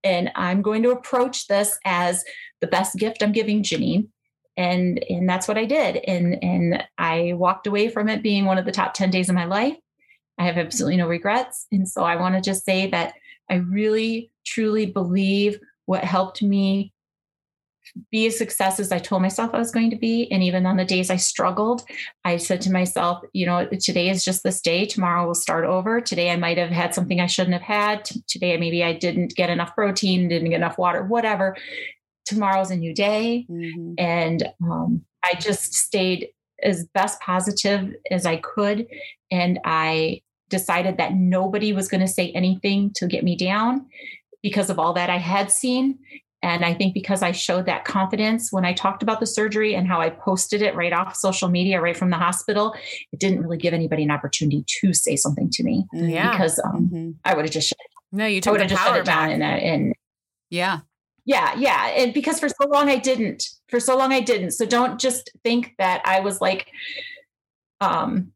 and 0.05 0.31
i'm 0.37 0.63
going 0.63 0.83
to 0.83 0.91
approach 0.91 1.49
this 1.49 1.79
as 1.85 2.25
the 2.61 2.67
best 2.67 2.97
gift 2.97 3.23
i'm 3.23 3.33
giving 3.33 3.63
jeanine 3.63 4.07
and 4.57 5.05
and 5.09 5.29
that's 5.29 5.49
what 5.49 5.59
i 5.59 5.65
did 5.65 5.97
and 6.07 6.43
and 6.45 6.85
i 6.97 7.33
walked 7.35 7.67
away 7.67 7.89
from 7.89 8.09
it 8.09 8.23
being 8.23 8.45
one 8.45 8.59
of 8.59 8.65
the 8.65 8.73
top 8.73 8.95
10 8.95 9.11
days 9.11 9.29
of 9.29 9.35
my 9.35 9.47
life 9.47 9.77
I 10.39 10.45
have 10.45 10.59
absolutely 10.59 10.97
no 10.97 11.07
regrets. 11.07 11.67
And 11.71 11.89
so 11.89 12.03
I 12.03 12.17
want 12.17 12.35
to 12.35 12.41
just 12.41 12.65
say 12.65 12.89
that 12.91 13.15
I 13.51 13.57
really, 13.57 14.31
truly 14.47 14.87
believe 14.87 15.59
what 15.87 16.05
helped 16.05 16.43
me 16.43 16.93
be 18.11 18.27
a 18.27 18.31
success 18.31 18.81
as 18.81 18.93
I 18.93 18.99
told 18.99 19.23
myself 19.23 19.51
I 19.53 19.59
was 19.59 19.71
going 19.71 19.91
to 19.91 19.97
be. 19.97 20.31
And 20.31 20.43
even 20.43 20.67
on 20.67 20.77
the 20.77 20.85
days 20.85 21.11
I 21.11 21.17
struggled, 21.17 21.85
I 22.25 22.37
said 22.37 22.61
to 22.63 22.73
myself, 22.73 23.23
you 23.33 23.47
know, 23.47 23.67
today 23.67 24.09
is 24.09 24.25
just 24.25 24.43
this 24.43 24.61
day. 24.61 24.85
Tomorrow 24.87 25.27
will 25.27 25.35
start 25.35 25.65
over. 25.65 26.01
Today 26.01 26.31
I 26.31 26.37
might 26.37 26.59
have 26.59 26.71
had 26.71 26.95
something 26.95 27.21
I 27.21 27.27
shouldn't 27.27 27.55
have 27.55 27.63
had. 27.63 28.05
Today 28.27 28.57
maybe 28.57 28.83
I 28.83 28.93
didn't 28.93 29.35
get 29.35 29.51
enough 29.51 29.75
protein, 29.75 30.29
didn't 30.29 30.51
get 30.51 30.57
enough 30.57 30.79
water, 30.79 31.05
whatever. 31.05 31.57
Tomorrow's 32.25 32.71
a 32.71 32.77
new 32.77 32.95
day. 32.95 33.47
Mm-hmm. 33.51 33.95
And 33.99 34.49
um, 34.63 35.05
I 35.23 35.35
just 35.39 35.75
stayed 35.75 36.29
as 36.63 36.87
best 36.95 37.21
positive 37.21 37.95
as 38.11 38.27
I 38.27 38.37
could. 38.37 38.87
And 39.31 39.61
I 39.65 40.23
decided 40.49 40.99
that 40.99 41.15
nobody 41.15 41.73
was 41.73 41.89
going 41.89 42.01
to 42.01 42.09
say 42.09 42.31
anything 42.31 42.93
to 42.97 43.07
get 43.07 43.25
me 43.25 43.37
down 43.37 43.87
because 44.43 44.71
of 44.71 44.79
all 44.79 44.93
that 44.93 45.11
I 45.11 45.19
had 45.19 45.51
seen. 45.51 45.99
And 46.45 46.63
I 46.63 46.75
think 46.75 46.93
because 46.93 47.23
I 47.23 47.33
showed 47.33 47.65
that 47.65 47.87
confidence 47.87 48.53
when 48.53 48.67
I 48.67 48.75
talked 48.75 49.03
about 49.03 49.19
the 49.19 49.27
surgery 49.27 49.75
and 49.75 49.89
how 49.89 50.03
I 50.03 50.11
posted 50.11 50.61
it 50.61 50.75
right 50.75 50.93
off 50.93 51.17
social 51.17 51.49
media, 51.49 51.81
right 51.81 51.97
from 51.97 52.11
the 52.11 52.19
hospital, 52.19 52.75
it 53.13 53.19
didn't 53.19 53.41
really 53.41 53.57
give 53.57 53.73
anybody 53.73 54.03
an 54.03 54.11
opportunity 54.11 54.63
to 54.81 54.93
say 54.93 55.17
something 55.17 55.49
to 55.49 55.65
me. 55.65 55.87
Yeah. 55.95 56.33
Because 56.33 56.61
um, 56.63 56.91
mm-hmm. 56.93 57.11
I 57.25 57.35
would 57.35 57.47
have 57.47 57.51
just 57.51 57.69
shut 57.69 57.79
No, 58.13 58.27
you 58.27 58.43
took 58.43 58.59
the 58.59 58.77
power 58.77 59.03
back. 59.03 59.31
And, 59.31 59.43
and 59.43 59.95
yeah. 60.51 60.81
Yeah. 61.25 61.57
Yeah. 61.57 61.87
And 61.97 62.13
because 62.13 62.39
for 62.39 62.51
so 62.51 62.69
long 62.69 62.91
I 62.91 62.97
didn't. 62.97 63.49
For 63.71 63.81
so 63.81 63.97
long 63.97 64.13
I 64.13 64.21
didn't. 64.21 64.51
So 64.51 64.67
don't 64.67 65.01
just 65.01 65.31
think 65.45 65.75
that 65.79 66.03
I 66.05 66.21
was 66.21 66.43
like, 66.43 66.67
um, 67.81 68.33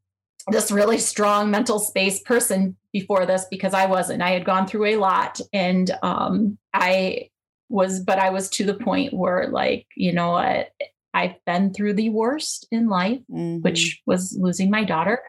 this 0.51 0.72
really 0.72 0.97
strong 0.97 1.51
mental 1.51 1.78
space 1.78 2.20
person 2.20 2.74
before 2.90 3.26
this 3.26 3.44
because 3.51 3.74
I 3.74 3.85
wasn't. 3.85 4.22
I 4.22 4.30
had 4.30 4.47
gone 4.47 4.66
through 4.66 4.86
a 4.86 4.97
lot 4.97 5.43
and 5.52 5.90
um, 6.02 6.56
I 6.72 7.28
was, 7.69 8.01
but 8.01 8.19
I 8.19 8.31
was 8.31 8.49
to 8.51 8.65
the 8.65 8.74
point 8.74 9.12
where, 9.12 9.49
like, 9.49 9.86
you 9.97 10.12
know 10.12 10.32
what? 10.32 10.70
I've 11.15 11.45
been 11.45 11.73
through 11.73 11.95
the 11.95 12.11
worst 12.11 12.66
in 12.70 12.89
life, 12.89 13.20
mm-hmm. 13.31 13.62
which 13.62 14.03
was 14.07 14.36
losing 14.39 14.70
my 14.70 14.85
daughter. 14.85 15.20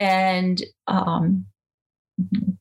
And 0.00 0.62
um, 0.86 1.46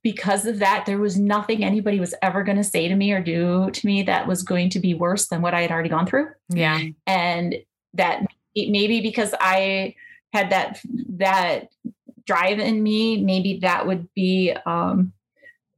because 0.04 0.46
of 0.46 0.60
that, 0.60 0.86
there 0.86 0.98
was 0.98 1.18
nothing 1.18 1.64
anybody 1.64 2.00
was 2.00 2.14
ever 2.22 2.44
going 2.44 2.58
to 2.58 2.64
say 2.64 2.88
to 2.88 2.96
me 2.96 3.12
or 3.12 3.22
do 3.22 3.70
to 3.72 3.86
me 3.86 4.04
that 4.04 4.28
was 4.28 4.44
going 4.44 4.70
to 4.72 4.80
be 4.80 4.94
worse 4.94 5.28
than 5.28 5.42
what 5.42 5.54
I 5.54 5.62
had 5.62 5.72
already 5.72 5.90
gone 5.90 6.08
through. 6.08 6.30
Yeah. 6.50 6.82
And 7.06 7.56
that 7.94 8.26
maybe 8.56 9.02
because 9.02 9.34
I 9.40 9.96
had 10.34 10.50
that 10.52 10.82
that 11.18 11.70
drive 12.26 12.60
in 12.60 12.84
me, 12.84 13.24
maybe 13.24 13.60
that 13.62 13.88
would 13.88 14.14
be 14.14 14.54
um, 14.66 15.14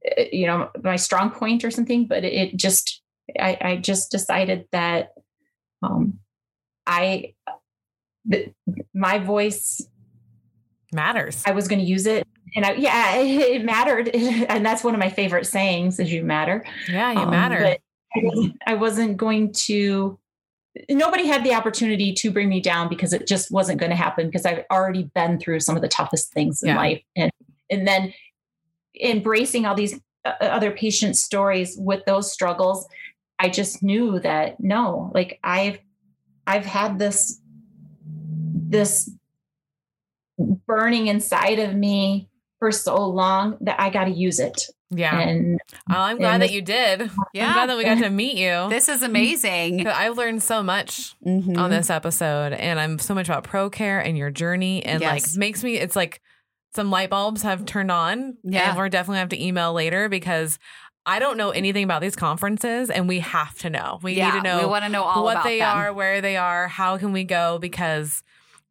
eh, 0.04 0.28
you 0.32 0.46
know 0.46 0.70
my 0.82 0.96
strong 0.96 1.30
point 1.30 1.64
or 1.64 1.70
something. 1.70 2.06
But 2.06 2.24
it 2.24 2.56
just 2.56 3.02
I, 3.38 3.58
I 3.60 3.76
just 3.76 4.10
decided 4.10 4.66
that 4.72 5.12
um, 5.82 6.18
I 6.86 7.34
the, 8.24 8.52
my 8.94 9.18
voice 9.18 9.86
matters. 10.92 11.42
I 11.46 11.52
was 11.52 11.68
going 11.68 11.80
to 11.80 11.84
use 11.84 12.06
it 12.06 12.26
and 12.56 12.64
I, 12.64 12.72
yeah, 12.72 13.16
it, 13.16 13.40
it, 13.56 13.64
mattered. 13.64 14.10
And 14.48 14.64
that's 14.64 14.82
one 14.82 14.94
of 14.94 15.00
my 15.00 15.10
favorite 15.10 15.46
sayings 15.46 16.00
is 16.00 16.12
you 16.12 16.24
matter. 16.24 16.64
Yeah, 16.88 17.12
you 17.12 17.20
um, 17.20 17.30
matter. 17.30 17.76
I 18.14 18.20
wasn't, 18.22 18.56
I 18.66 18.74
wasn't 18.74 19.16
going 19.16 19.52
to 19.52 20.18
nobody 20.88 21.26
had 21.26 21.44
the 21.44 21.52
opportunity 21.52 22.12
to 22.12 22.30
bring 22.30 22.48
me 22.48 22.60
down 22.60 22.88
because 22.88 23.12
it 23.12 23.26
just 23.26 23.50
wasn't 23.50 23.78
going 23.78 23.90
to 23.90 23.96
happen 23.96 24.26
because 24.26 24.46
I've 24.46 24.64
already 24.70 25.10
been 25.14 25.38
through 25.38 25.60
some 25.60 25.76
of 25.76 25.82
the 25.82 25.88
toughest 25.88 26.32
things 26.32 26.62
in 26.62 26.70
yeah. 26.70 26.76
life 26.76 27.02
and 27.16 27.30
and 27.70 27.86
then 27.86 28.12
embracing 29.00 29.66
all 29.66 29.74
these 29.74 29.98
uh, 30.24 30.32
other 30.40 30.70
patient 30.70 31.16
stories 31.16 31.76
with 31.78 32.04
those 32.04 32.32
struggles 32.32 32.86
I 33.40 33.48
just 33.48 33.82
knew 33.82 34.20
that 34.20 34.60
no 34.60 35.10
like 35.14 35.38
I've 35.42 35.78
I've 36.46 36.66
had 36.66 36.98
this 36.98 37.40
this 38.38 39.10
burning 40.66 41.06
inside 41.06 41.58
of 41.58 41.74
me 41.74 42.28
for 42.58 42.70
so 42.70 43.08
long 43.08 43.56
that 43.62 43.80
I 43.80 43.90
got 43.90 44.04
to 44.04 44.10
use 44.10 44.38
it 44.38 44.62
yeah. 44.90 45.20
And 45.20 45.60
oh, 45.88 45.94
I'm 45.94 46.18
glad 46.18 46.40
that 46.40 46.50
you 46.50 46.62
did. 46.62 47.10
Yeah. 47.32 47.46
I'm 47.46 47.52
glad 47.54 47.70
that 47.70 47.76
we 47.76 47.84
got 47.84 47.98
to 47.98 48.10
meet 48.10 48.36
you. 48.36 48.68
This 48.68 48.88
is 48.88 49.02
amazing. 49.02 49.86
I've 49.86 50.16
learned 50.16 50.42
so 50.42 50.62
much 50.62 51.14
mm-hmm. 51.24 51.56
on 51.56 51.70
this 51.70 51.90
episode 51.90 52.52
and 52.52 52.80
I'm 52.80 52.98
so 52.98 53.14
much 53.14 53.28
about 53.28 53.44
ProCare 53.44 54.04
and 54.04 54.18
your 54.18 54.30
journey 54.30 54.84
and 54.84 55.00
yes. 55.00 55.12
like 55.12 55.38
makes 55.38 55.62
me 55.62 55.76
it's 55.76 55.94
like 55.94 56.20
some 56.74 56.90
light 56.90 57.10
bulbs 57.10 57.42
have 57.42 57.66
turned 57.66 57.92
on. 57.92 58.36
Yeah. 58.42 58.70
And 58.70 58.78
we're 58.78 58.88
definitely 58.88 59.18
have 59.18 59.28
to 59.28 59.42
email 59.42 59.72
later 59.72 60.08
because 60.08 60.58
I 61.06 61.18
don't 61.18 61.36
know 61.36 61.50
anything 61.50 61.84
about 61.84 62.02
these 62.02 62.16
conferences, 62.16 62.90
and 62.90 63.08
we 63.08 63.20
have 63.20 63.56
to 63.58 63.70
know. 63.70 63.98
We 64.02 64.14
yeah, 64.14 64.26
need 64.26 64.38
to 64.38 64.44
know 64.44 64.58
we 64.60 64.66
want 64.66 64.84
to 64.84 64.90
know 64.90 65.02
all 65.02 65.24
what 65.24 65.32
about 65.32 65.44
they 65.44 65.58
them. 65.58 65.76
are, 65.76 65.92
where 65.92 66.20
they 66.20 66.36
are, 66.36 66.68
how 66.68 66.98
can 66.98 67.12
we 67.12 67.24
go, 67.24 67.58
because 67.58 68.22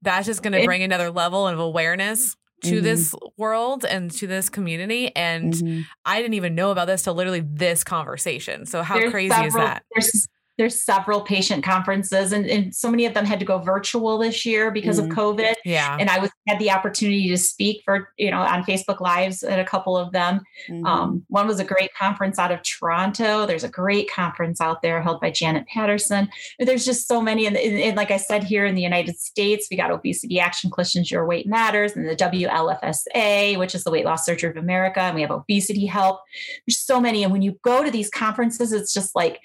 that's 0.02 0.26
just 0.28 0.44
going 0.44 0.54
to 0.54 0.64
bring 0.66 0.84
another 0.84 1.10
level 1.12 1.48
of 1.48 1.60
awareness 1.60 2.36
to 2.66 2.80
Mhm. 2.80 2.84
this 2.84 3.16
world 3.38 3.86
and 3.86 4.12
to 4.12 4.28
this 4.28 4.50
community. 4.50 5.14
And 5.16 5.54
Mhm. 5.54 5.86
I 6.06 6.22
didn't 6.22 6.36
even 6.36 6.56
know 6.56 6.72
about 6.72 6.88
this 6.88 7.02
till 7.04 7.14
literally 7.16 7.42
this 7.42 7.84
conversation. 7.84 8.66
So 8.66 8.84
how 8.84 9.00
There's 9.00 9.12
crazy 9.12 9.44
is 9.46 9.54
that? 9.54 9.84
There's 9.96 10.28
there's 10.60 10.80
several 10.84 11.22
patient 11.22 11.64
conferences, 11.64 12.34
and, 12.34 12.46
and 12.46 12.76
so 12.76 12.92
many 12.92 13.06
of 13.06 13.14
them 13.14 13.26
had 13.26 13.40
to 13.40 13.46
go 13.46 13.58
virtual 13.60 14.18
this 14.20 14.46
year 14.46 14.70
because 14.70 15.00
Mhm. 15.00 15.06
of 15.06 15.10
COVID. 15.18 15.54
Yeah. 15.64 15.96
And 16.00 16.10
I 16.10 16.20
was 16.20 16.30
had 16.48 16.60
the 16.60 16.70
opportunity 16.70 17.30
to 17.30 17.38
speak 17.38 17.82
for 17.86 18.10
you 18.18 18.30
know 18.30 18.42
on 18.42 18.64
Facebook 18.64 19.00
Lives 19.00 19.42
at 19.42 19.58
a 19.60 19.64
couple 19.64 19.96
of 19.98 20.12
them. 20.12 20.42
Mhm. 20.68 20.86
Um, 20.86 21.24
one 21.30 21.48
was 21.48 21.60
a 21.60 21.64
great 21.64 21.94
conference 21.94 22.38
out 22.38 22.52
of 22.52 22.62
Toronto. 22.62 23.46
There's 23.46 23.64
a 23.64 23.70
great 23.70 24.12
conference 24.12 24.60
out 24.60 24.82
there 24.82 25.02
held 25.02 25.22
by 25.22 25.32
Janet 25.32 25.66
Patterson. 25.68 26.30
There's 26.60 26.84
just 26.86 27.08
so 27.08 27.22
many. 27.22 27.46
And, 27.46 27.56
and, 27.56 27.80
and 27.80 27.96
like 27.96 28.12
I 28.12 28.18
said, 28.18 28.44
here 28.44 28.66
in 28.66 28.76
the 28.76 28.82
United 28.82 29.18
States, 29.18 29.68
we 29.72 29.78
got 29.78 29.92
Obesity 29.92 30.42
Action 30.42 30.70
Coalition's 30.70 31.10
Your 31.10 31.26
Weight 31.26 31.48
Matters 31.48 31.96
and 31.96 32.06
the 32.08 32.16
WLSFA, 32.16 33.58
which 33.58 33.76
is 33.76 33.84
the 33.86 33.92
Weight 33.92 34.04
Loss 34.06 34.26
Surgery 34.26 34.50
of 34.50 34.58
America. 34.58 35.00
And 35.00 35.16
we 35.16 35.22
have 35.22 35.32
Obesity 35.32 35.86
Help. 35.86 36.20
There's 36.68 36.78
so 36.80 37.00
many. 37.00 37.24
And 37.24 37.32
when 37.32 37.42
you 37.42 37.58
go 37.64 37.84
to 37.84 37.92
these 37.92 38.10
conferences, 38.10 38.74
it's 38.74 38.94
just 38.94 39.16
like, 39.16 39.40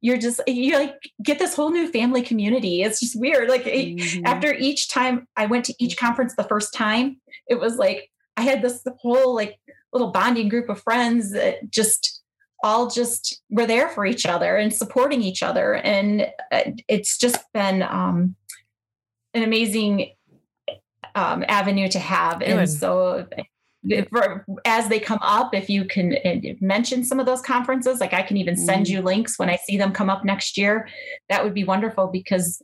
you're 0.00 0.16
just, 0.16 0.40
you 0.46 0.78
like 0.78 0.98
get 1.22 1.38
this 1.38 1.54
whole 1.54 1.70
new 1.70 1.90
family 1.90 2.22
community. 2.22 2.82
It's 2.82 3.00
just 3.00 3.18
weird. 3.18 3.48
Like 3.48 3.64
Mhm. 3.64 4.22
after 4.24 4.54
each 4.54 4.88
time 4.88 5.26
I 5.36 5.46
went 5.46 5.64
to 5.66 5.74
each 5.78 5.96
conference 5.96 6.34
the 6.34 6.44
first 6.44 6.72
time, 6.72 7.20
it 7.48 7.60
was 7.60 7.76
like 7.76 8.10
I 8.36 8.42
had 8.42 8.62
this 8.62 8.82
whole 9.00 9.34
like 9.34 9.58
little 9.92 10.10
bonding 10.10 10.48
group 10.48 10.68
of 10.68 10.82
friends 10.82 11.32
that 11.32 11.70
just 11.70 12.22
all 12.62 12.88
just 12.88 13.42
were 13.50 13.66
there 13.66 13.88
for 13.88 14.06
each 14.06 14.26
other 14.26 14.56
and 14.56 14.72
supporting 14.72 15.22
each 15.22 15.42
other. 15.42 15.74
And 15.74 16.26
uh, 16.52 16.72
it's 16.88 17.18
just 17.18 17.40
been 17.52 17.82
um, 17.82 18.36
an 19.34 19.42
amazing 19.42 20.12
um, 21.14 21.44
avenue 21.48 21.88
to 21.88 21.98
have. 21.98 22.40
Good. 22.40 22.48
And 22.48 22.70
so 22.70 23.26
if- 23.88 24.08
as 24.64 24.88
they 24.88 25.00
come 25.00 25.18
up, 25.22 25.54
if 25.54 25.70
you 25.70 25.84
can 25.84 26.16
uh, 26.24 26.36
mention 26.60 27.04
some 27.04 27.18
of 27.20 27.26
those 27.26 27.40
conferences, 27.40 28.00
like 28.00 28.12
I 28.12 28.22
can 28.22 28.36
even 28.36 28.56
send 28.56 28.86
Mhm. 28.86 28.90
you 28.90 29.02
links 29.02 29.38
when 29.38 29.48
I 29.48 29.56
see 29.56 29.76
them 29.76 29.92
come 29.92 30.10
up 30.10 30.24
next 30.24 30.58
year, 30.58 30.88
that 31.28 31.42
would 31.44 31.54
be 31.54 31.64
wonderful 31.64 32.08
because 32.08 32.62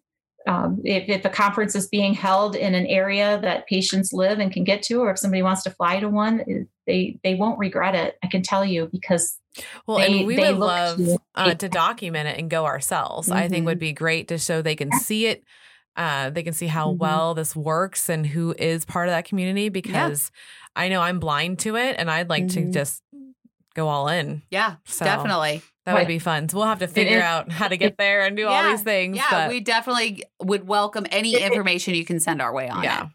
um, 0.49 0.81
if, 0.85 1.09
if 1.09 1.25
a 1.25 1.29
conference 1.29 1.75
is 1.75 1.89
being 1.89 2.15
held 2.15 2.55
in 2.55 2.77
an 2.77 2.87
area 2.87 3.41
that 3.43 3.67
patients 3.67 4.13
live 4.13 4.39
and 4.39 4.53
can 4.53 4.63
get 4.63 4.81
to, 4.85 5.01
or 5.01 5.11
if 5.11 5.19
somebody 5.19 5.43
wants 5.43 5.65
to 5.65 5.71
fly 5.71 5.99
to 5.99 6.09
one, 6.09 6.69
they 6.87 7.19
they 7.25 7.35
won't 7.35 7.59
regret 7.59 7.97
it. 7.97 8.17
I 8.23 8.29
can 8.29 8.43
tell 8.43 8.65
you 8.65 8.89
because 8.93 9.41
Well, 9.89 9.99
they- 9.99 10.19
and 10.19 10.27
we 10.27 10.37
would 10.39 10.57
love 10.59 10.99
to- 10.99 11.19
uh, 11.35 11.55
to 11.55 11.69
document 11.69 12.29
it 12.29 12.39
and 12.39 12.49
go 12.49 12.65
ourselves. 12.65 13.29
I 13.29 13.49
think 13.49 13.67
would 13.67 13.81
be 13.81 13.93
great 13.93 14.29
to 14.29 14.39
show 14.39 14.63
they 14.63 14.77
can 14.77 14.93
see 14.93 15.27
it. 15.27 15.43
Uh, 15.97 16.31
they 16.31 16.45
can 16.45 16.53
see 16.53 16.69
how 16.69 16.93
Mhm. 16.93 16.99
well 16.99 17.35
this 17.35 17.57
works 17.57 18.09
and 18.09 18.25
who 18.25 18.55
is 18.57 18.85
part 18.85 19.09
of 19.09 19.13
that 19.15 19.25
community 19.25 19.69
because 19.69 20.31
I 20.77 20.89
know 20.89 21.01
I'm 21.01 21.19
blind 21.19 21.59
to 21.61 21.77
it 21.77 21.97
and 21.99 22.11
I'd 22.11 22.29
like 22.29 22.49
to 22.49 22.61
Mhm. 22.61 22.73
just 22.73 23.03
go 23.75 23.89
all 23.89 24.09
in. 24.09 24.43
yeah, 24.51 24.77
So 24.85 25.05
definitely. 25.05 25.63
that 25.85 25.95
would 25.95 26.07
be 26.07 26.19
fun. 26.19 26.49
So 26.49 26.59
we'll 26.59 26.67
have 26.67 26.79
to 26.79 26.89
figure 26.89 27.19
is- 27.19 27.23
out 27.25 27.51
how 27.53 27.69
to 27.69 27.77
get 27.77 27.99
there 27.99 28.23
and 28.25 28.37
do 28.37 28.47
all 28.47 28.63
these 28.71 28.83
things. 28.83 29.17
Yeah, 29.17 29.27
but 29.31 29.49
we 29.51 29.61
definitely 29.61 30.23
would 30.43 30.67
welcome 30.69 31.07
any 31.11 31.35
It- 31.35 31.43
it- 31.43 31.53
information 31.53 31.95
you 31.95 32.05
can 32.05 32.21
send 32.21 32.41
our 32.41 32.53
way 32.53 32.69
on 32.69 32.83
yeah. 32.85 33.05
it. 33.05 33.09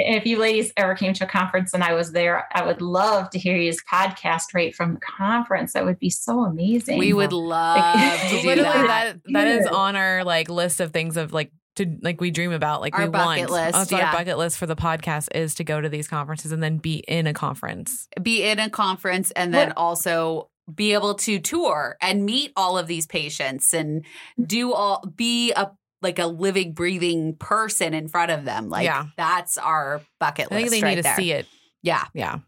if 0.00 0.26
you 0.26 0.38
ladies 0.38 0.72
ever 0.76 0.94
came 0.94 1.12
to 1.12 1.24
a 1.24 1.26
conference 1.26 1.74
and 1.74 1.82
I 1.82 1.92
was 1.94 2.12
there, 2.12 2.46
I 2.54 2.64
would 2.64 2.80
love 2.80 3.30
to 3.30 3.38
hear 3.38 3.56
you 3.56 3.72
podcast 3.92 4.54
right 4.54 4.72
from 4.72 4.94
the 4.94 5.00
conference. 5.00 5.72
That 5.72 5.84
would 5.84 5.98
be 5.98 6.08
so 6.10 6.44
amazing. 6.44 6.98
We 6.98 7.12
would 7.12 7.32
love 7.32 8.20
to 8.30 8.40
do 8.40 8.46
Literally 8.46 8.86
that. 8.86 9.16
that 9.24 9.32
that 9.32 9.46
is 9.48 9.66
on 9.66 9.96
our 9.96 10.22
like 10.22 10.48
list 10.48 10.78
of 10.80 10.92
things 10.92 11.16
of 11.16 11.32
like 11.32 11.50
to 11.76 11.96
like 12.02 12.20
we 12.20 12.30
dream 12.30 12.52
about 12.52 12.80
like 12.80 12.94
Our 12.98 13.04
we 13.06 13.10
bucket 13.10 13.26
want 13.48 13.50
list, 13.50 13.72
That's 13.72 13.92
yeah. 13.92 14.06
our 14.06 14.12
bucket 14.12 14.36
list 14.38 14.58
for 14.58 14.66
the 14.66 14.74
podcast 14.76 15.28
is 15.34 15.54
to 15.56 15.64
go 15.64 15.80
to 15.80 15.88
these 15.88 16.08
conferences 16.08 16.50
and 16.52 16.62
then 16.62 16.78
be 16.78 16.96
in 17.06 17.26
a 17.26 17.32
conference. 17.34 18.08
Be 18.20 18.42
in 18.42 18.58
a 18.58 18.68
conference 18.70 19.30
and 19.32 19.54
then 19.54 19.68
What- 19.68 19.76
also 19.76 20.50
be 20.74 20.92
able 20.92 21.14
to 21.14 21.38
tour 21.38 21.96
and 22.02 22.26
meet 22.26 22.52
all 22.54 22.76
of 22.76 22.86
these 22.86 23.06
patients 23.06 23.72
and 23.72 24.04
do 24.44 24.72
all 24.74 25.02
be 25.16 25.52
a 25.52 25.70
like 26.02 26.18
a 26.18 26.26
living, 26.26 26.74
breathing 26.74 27.34
person 27.36 27.94
in 27.94 28.06
front 28.06 28.30
of 28.30 28.44
them. 28.44 28.68
Like 28.68 28.84
Yeah. 28.84 29.06
that's 29.16 29.56
our 29.58 30.02
bucket 30.20 30.46
I 30.50 30.56
think 30.56 30.70
list. 30.70 30.80
they 30.80 30.82
right 30.82 30.96
need 30.96 31.02
to 31.04 31.14
see 31.14 31.32
it. 31.32 31.46
Yeah. 31.82 32.04
Yeah. 32.12 32.38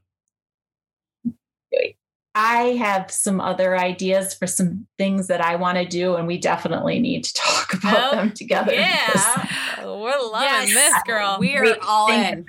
I 2.43 2.77
have 2.77 3.11
some 3.11 3.39
other 3.39 3.77
ideas 3.77 4.33
for 4.33 4.47
some 4.47 4.87
things 4.97 5.27
that 5.27 5.43
I 5.43 5.57
want 5.57 5.77
to 5.77 5.85
do, 5.85 6.15
and 6.17 6.27
we 6.27 6.39
definitely 6.39 6.99
need 6.99 7.25
to 7.25 7.35
talk 7.37 7.75
about 7.75 8.13
Oh, 8.15 8.17
them 8.17 8.33
together. 8.33 8.73
Yeah. 8.73 9.47
We're 9.85 10.19
loving 10.19 10.69
Yes. 10.69 10.75
this 10.75 10.95
girl. 11.07 11.37
We 11.39 11.55
are 11.57 11.77
all 11.87 12.11
in. 12.11 12.47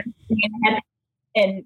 and, 0.63 0.81
and 1.35 1.63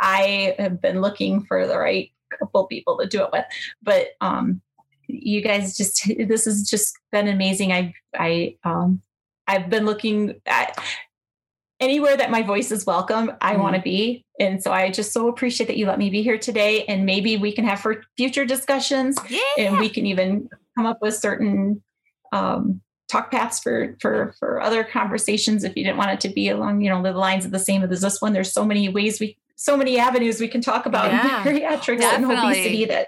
I 0.00 0.54
have 0.58 0.80
been 0.80 1.02
looking 1.02 1.44
for 1.44 1.66
the 1.66 1.76
right 1.78 2.10
couple 2.38 2.66
people 2.66 2.96
to 2.98 3.06
do 3.06 3.22
it 3.22 3.28
with. 3.32 3.44
But 3.82 4.08
um, 4.22 4.62
you 5.06 5.42
guys 5.42 5.76
just 5.76 6.10
this 6.16 6.46
has 6.46 6.68
just 6.68 6.94
been 7.12 7.28
amazing. 7.28 7.72
I 7.72 7.92
I 8.14 8.56
um, 8.64 9.02
I've 9.46 9.68
been 9.68 9.84
looking 9.84 10.40
at 10.46 10.78
anywhere 11.80 12.16
that 12.16 12.30
my 12.30 12.42
voice 12.42 12.70
is 12.72 12.86
welcome. 12.86 13.32
I 13.40 13.54
Mhm. 13.54 13.58
want 13.60 13.76
to 13.76 13.82
be, 13.82 14.24
and 14.40 14.62
so 14.62 14.72
I 14.72 14.90
just 14.90 15.12
so 15.12 15.28
appreciate 15.28 15.66
that 15.66 15.76
you 15.76 15.86
let 15.86 15.98
me 15.98 16.10
be 16.10 16.22
here 16.22 16.38
today. 16.38 16.84
And 16.86 17.04
maybe 17.06 17.36
we 17.36 17.52
can 17.52 17.64
have 17.66 17.80
for 17.80 18.02
future 18.16 18.44
discussions 18.44 19.16
Yeah. 19.28 19.40
and 19.58 19.78
we 19.78 19.88
can 19.88 20.06
even 20.06 20.48
come 20.76 20.86
up 20.86 20.98
with 21.02 21.14
certain 21.16 21.82
um, 22.32 22.80
talk 23.08 23.30
paths 23.30 23.60
for 23.60 23.96
for 24.00 24.34
for 24.40 24.60
other 24.60 24.82
conversations 24.82 25.62
if 25.62 25.76
you 25.76 25.84
didn't 25.84 25.96
want 25.96 26.10
it 26.10 26.20
to 26.20 26.28
be 26.28 26.48
along 26.48 26.80
you 26.80 26.90
know 26.90 27.00
the 27.02 27.12
lines 27.12 27.44
of 27.44 27.52
the 27.52 27.58
same 27.58 27.84
as 27.84 28.00
this 28.00 28.20
one 28.20 28.32
there's 28.32 28.52
so 28.52 28.64
many 28.64 28.88
ways 28.88 29.20
we 29.20 29.36
so 29.54 29.76
many 29.76 29.96
avenues 29.96 30.40
we 30.40 30.48
can 30.48 30.60
talk 30.60 30.86
about 30.86 31.12
Yeah. 31.12 31.44
bariatrics 31.44 32.02
and 32.02 32.24
obesity 32.24 32.84
that 32.86 33.06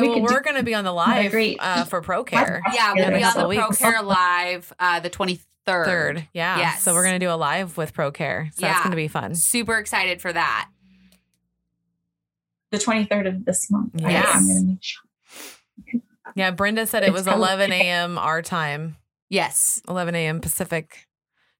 we 0.00 0.08
well, 0.08 0.22
we're 0.22 0.40
going 0.40 0.56
to 0.56 0.62
be 0.62 0.74
on 0.74 0.82
the 0.82 0.92
live 0.92 1.32
uh, 1.60 1.84
for 1.84 2.00
ProCare. 2.02 2.60
Yeah, 2.72 2.94
Yeah, 2.96 3.10
we'll 3.10 3.18
be 3.18 3.22
on 3.22 3.34
the. 3.34 3.44
ProCare 3.60 4.02
Live 4.42 4.72
uh, 4.80 4.98
the 5.00 5.10
23rd. 5.10 5.44
Third. 5.66 5.86
3rd. 6.18 6.28
Yeah. 6.34 6.58
Yes. 6.58 6.82
So 6.82 6.92
we're 6.92 7.04
going 7.04 7.18
to 7.18 7.24
do 7.24 7.30
a 7.30 7.36
live 7.36 7.76
with 7.76 7.94
ProCare. 7.94 8.52
So 8.54 8.60
that's 8.62 8.80
going 8.80 8.90
to 8.90 8.96
be 8.96 9.08
fun. 9.08 9.34
Super 9.34 9.78
excited 9.78 10.20
for 10.20 10.32
that. 10.32 10.68
the 12.70 12.78
23rd 12.78 13.28
of 13.28 13.44
this 13.44 13.70
month 13.70 13.92
I- 14.04 14.10
Yes. 14.10 14.34
I'm 14.34 14.46
gonna 14.48 14.62
make 14.64 14.82
sure. 14.82 15.02
Yeah. 16.34 16.50
Brenda 16.50 16.86
said 16.86 17.02
it 17.04 17.06
It's 17.06 17.12
was 17.14 17.26
11 17.28 17.72
a.m. 17.72 18.18
our 18.18 18.42
time, 18.42 18.96
Yes. 19.30 19.80
11 19.88 20.14
a.m. 20.16 20.40
Pacific. 20.40 21.06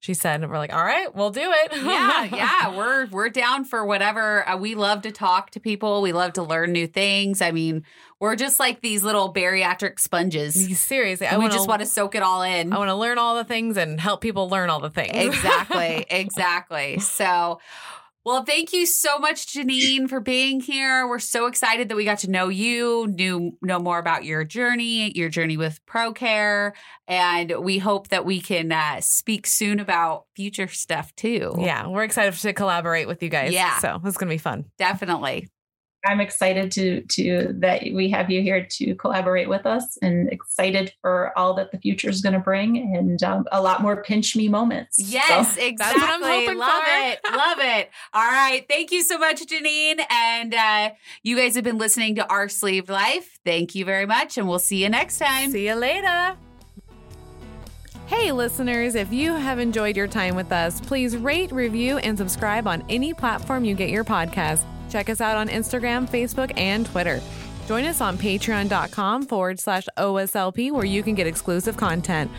She 0.05 0.13
said, 0.13 0.43
and 0.43 0.51
we're 0.51 0.59
like, 0.59 0.75
all 0.75 0.85
right, 0.85 1.15
we'll 1.15 1.31
do 1.31 1.41
it. 1.51 1.73
yeah, 1.83 2.25
yeah, 2.33 2.77
we're 2.77 3.07
we're 3.07 3.31
down 3.31 3.65
for 3.65 3.87
whatever. 3.87 4.47
Uh, 4.47 4.59
we 4.59 4.75
love 4.75 5.01
to 5.01 5.11
talk 5.11 5.49
to 5.53 5.61
people. 5.61 6.03
We 6.03 6.13
love 6.13 6.35
to 6.35 6.43
learn 6.43 6.73
new 6.73 6.87
things. 6.87 7.41
I 7.41 7.53
mean, 7.53 7.85
we're 8.21 8.37
just 8.37 8.61
like 8.61 8.83
these 8.83 9.03
little 9.03 9.33
bariatric 9.33 9.99
sponges. 9.99 10.79
Seriously, 10.79 11.27
I 11.27 11.39
we 11.39 11.45
want 11.45 11.55
just 11.55 11.67
want 11.67 11.81
to 11.81 11.87
soak 11.87 12.15
it 12.15 12.23
all 12.23 12.43
in. 12.43 12.75
I 12.75 12.77
want 12.77 12.91
to 12.91 12.95
learn 12.95 13.17
all 13.17 13.37
the 13.37 13.45
things 13.45 13.79
and 13.79 13.99
help 13.99 14.21
people 14.21 14.51
learn 14.51 14.69
all 14.69 14.81
the 14.81 14.91
things. 14.91 15.17
exactly, 15.17 16.05
exactly. 16.11 16.99
So, 16.99 17.61
well, 18.25 18.45
thank 18.45 18.73
you 18.73 18.87
so 18.87 19.19
much, 19.19 19.47
Jeanine, 19.47 20.09
for 20.09 20.21
being 20.21 20.61
here. 20.61 21.07
We're 21.07 21.19
so 21.19 21.47
excited 21.47 21.89
that 21.89 21.97
we 21.97 22.05
got 22.05 22.19
to 22.21 22.31
know 22.31 22.49
you, 22.49 23.07
knew 23.09 23.57
know 23.61 23.79
more 23.79 23.99
about 23.99 24.25
your 24.25 24.45
journey, 24.45 25.13
your 25.17 25.29
journey 25.29 25.57
with 25.57 25.85
ProCare, 25.87 26.73
and 27.07 27.53
we 27.61 27.79
hope 27.79 28.09
that 28.09 28.25
we 28.25 28.41
can 28.41 28.73
uh, 28.73 29.01
speak 29.01 29.47
soon 29.47 29.79
about 29.79 30.25
future 30.35 30.69
stuff 30.69 31.15
too. 31.17 31.55
yeah, 31.59 31.87
we're 31.87 32.05
excited 32.05 32.33
to 32.35 32.53
collaborate 32.53 33.07
with 33.07 33.23
you 33.23 33.29
guys. 33.29 33.53
Yeah. 33.53 33.79
So 33.79 34.01
it's 34.05 34.17
going 34.17 34.29
to 34.29 34.35
be 34.35 34.39
fun. 34.39 34.65
definitely. 34.79 35.49
I'm 36.05 36.21
excited 36.21 36.71
to 36.73 37.01
to 37.03 37.49
that 37.61 37.83
we 37.95 38.09
have 38.11 38.31
you 38.31 38.43
here 38.43 38.65
to 38.65 38.95
collaborate 38.97 39.49
with 39.49 39.67
us, 39.67 39.97
and 40.03 40.31
excited 40.33 40.93
for 41.01 41.33
all 41.39 41.55
that 41.55 41.71
the 41.73 41.79
future 41.79 42.09
is 42.09 42.21
going 42.21 42.33
to 42.35 42.39
bring, 42.39 42.77
and 42.97 43.23
um, 43.23 43.47
a 43.53 43.63
lot 43.63 43.83
more 43.83 44.03
pinch 44.03 44.37
me 44.37 44.49
moments. 44.49 44.99
Yes, 44.99 45.55
So, 45.55 45.63
exactly. 45.67 45.75
That's 45.77 45.99
what 45.99 46.11
I'm 46.11 46.23
hoping 46.23 46.59
Love 46.59 46.83
for. 46.85 46.91
it. 46.91 47.19
Love 47.37 47.59
it. 47.61 47.91
All 48.13 48.27
right. 48.29 48.65
Thank 48.69 48.93
you 48.93 49.03
so 49.03 49.19
much, 49.19 49.43
Jeanine. 49.47 50.01
And 50.11 50.55
uh, 50.55 50.91
you 51.23 51.37
guys 51.37 51.55
have 51.55 51.65
been 51.65 51.79
listening 51.79 52.15
to 52.17 52.29
Our 52.29 52.49
Sleeved 52.49 52.89
Life. 52.89 53.39
Thank 53.45 53.75
you 53.75 53.85
very 53.85 54.07
much. 54.07 54.37
And 54.39 54.49
we'll 54.49 54.59
see 54.59 54.83
you 54.83 54.89
next 54.89 55.19
time. 55.19 55.51
See 55.51 55.67
you 55.67 55.75
later. 55.75 56.37
Hey, 58.07 58.33
listeners, 58.33 58.95
if 58.95 59.11
you 59.13 59.33
have 59.33 59.59
enjoyed 59.59 59.97
your 59.97 60.07
time 60.07 60.37
with 60.37 60.53
us, 60.53 60.81
please 60.81 61.17
rate, 61.17 61.51
review, 61.51 61.97
and 61.99 62.19
subscribe 62.19 62.67
on 62.69 62.85
any 62.91 63.15
platform 63.15 63.65
you 63.65 63.75
get 63.75 63.89
your 63.89 64.05
podcast. 64.05 64.63
Check 64.91 65.09
us 65.09 65.21
out 65.21 65.37
on 65.37 65.49
Instagram, 65.49 66.09
Facebook, 66.09 66.53
and 66.57 66.87
Twitter. 66.87 67.21
Join 67.67 67.85
us 67.85 68.01
on 68.01 68.19
patreon.com 68.19 69.27
forward 69.27 69.59
slash 69.59 69.89
OSLP 69.97 70.71
where 70.71 70.85
you 70.85 71.03
can 71.03 71.15
get 71.15 71.27
exclusive 71.27 71.77
content. 71.77 72.31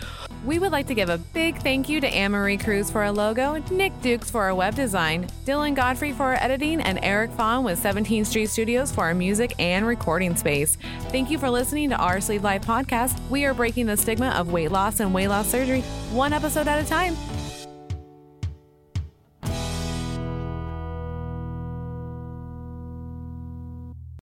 We 0.46 0.60
would 0.60 0.72
like 0.72 0.86
to 0.88 0.94
give 0.94 1.10
a 1.10 1.18
big 1.18 1.58
thank 1.64 1.90
you 1.90 2.00
to 2.00 2.08
Anne 2.08 2.34
Marie 2.34 2.58
Cruz 2.58 2.92
for 2.92 3.02
our 3.02 3.12
logo, 3.12 3.56
Nick 3.72 4.00
Dukes 4.02 4.30
for 4.30 4.44
our 4.44 4.54
web 4.54 4.76
design, 4.76 5.28
Dylan 5.44 5.74
Godfrey 5.74 6.12
for 6.12 6.24
our 6.24 6.36
editing, 6.36 6.80
and 6.82 7.00
Eric 7.02 7.32
Fawn 7.32 7.64
with 7.64 7.82
17th 7.82 8.28
Street 8.28 8.50
Studios 8.50 8.92
for 8.92 9.06
our 9.06 9.16
music 9.16 9.56
and 9.58 9.88
recording 9.88 10.36
space. 10.36 10.78
Thank 11.10 11.32
you 11.32 11.40
for 11.40 11.50
listening 11.50 11.90
to 11.90 11.96
our 11.96 12.22
Sleeved 12.22 12.44
Life 12.44 12.64
podcast. 12.64 13.20
We 13.32 13.46
are 13.46 13.56
breaking 13.56 13.88
the 13.88 13.98
stigma 13.98 14.30
of 14.30 14.52
weight 14.52 14.72
loss 14.72 15.00
and 15.00 15.12
weight 15.12 15.30
loss 15.30 15.48
surgery 15.48 15.82
one 16.12 16.34
episode 16.34 16.68
at 16.68 16.84
a 16.84 16.88
time. 16.88 17.16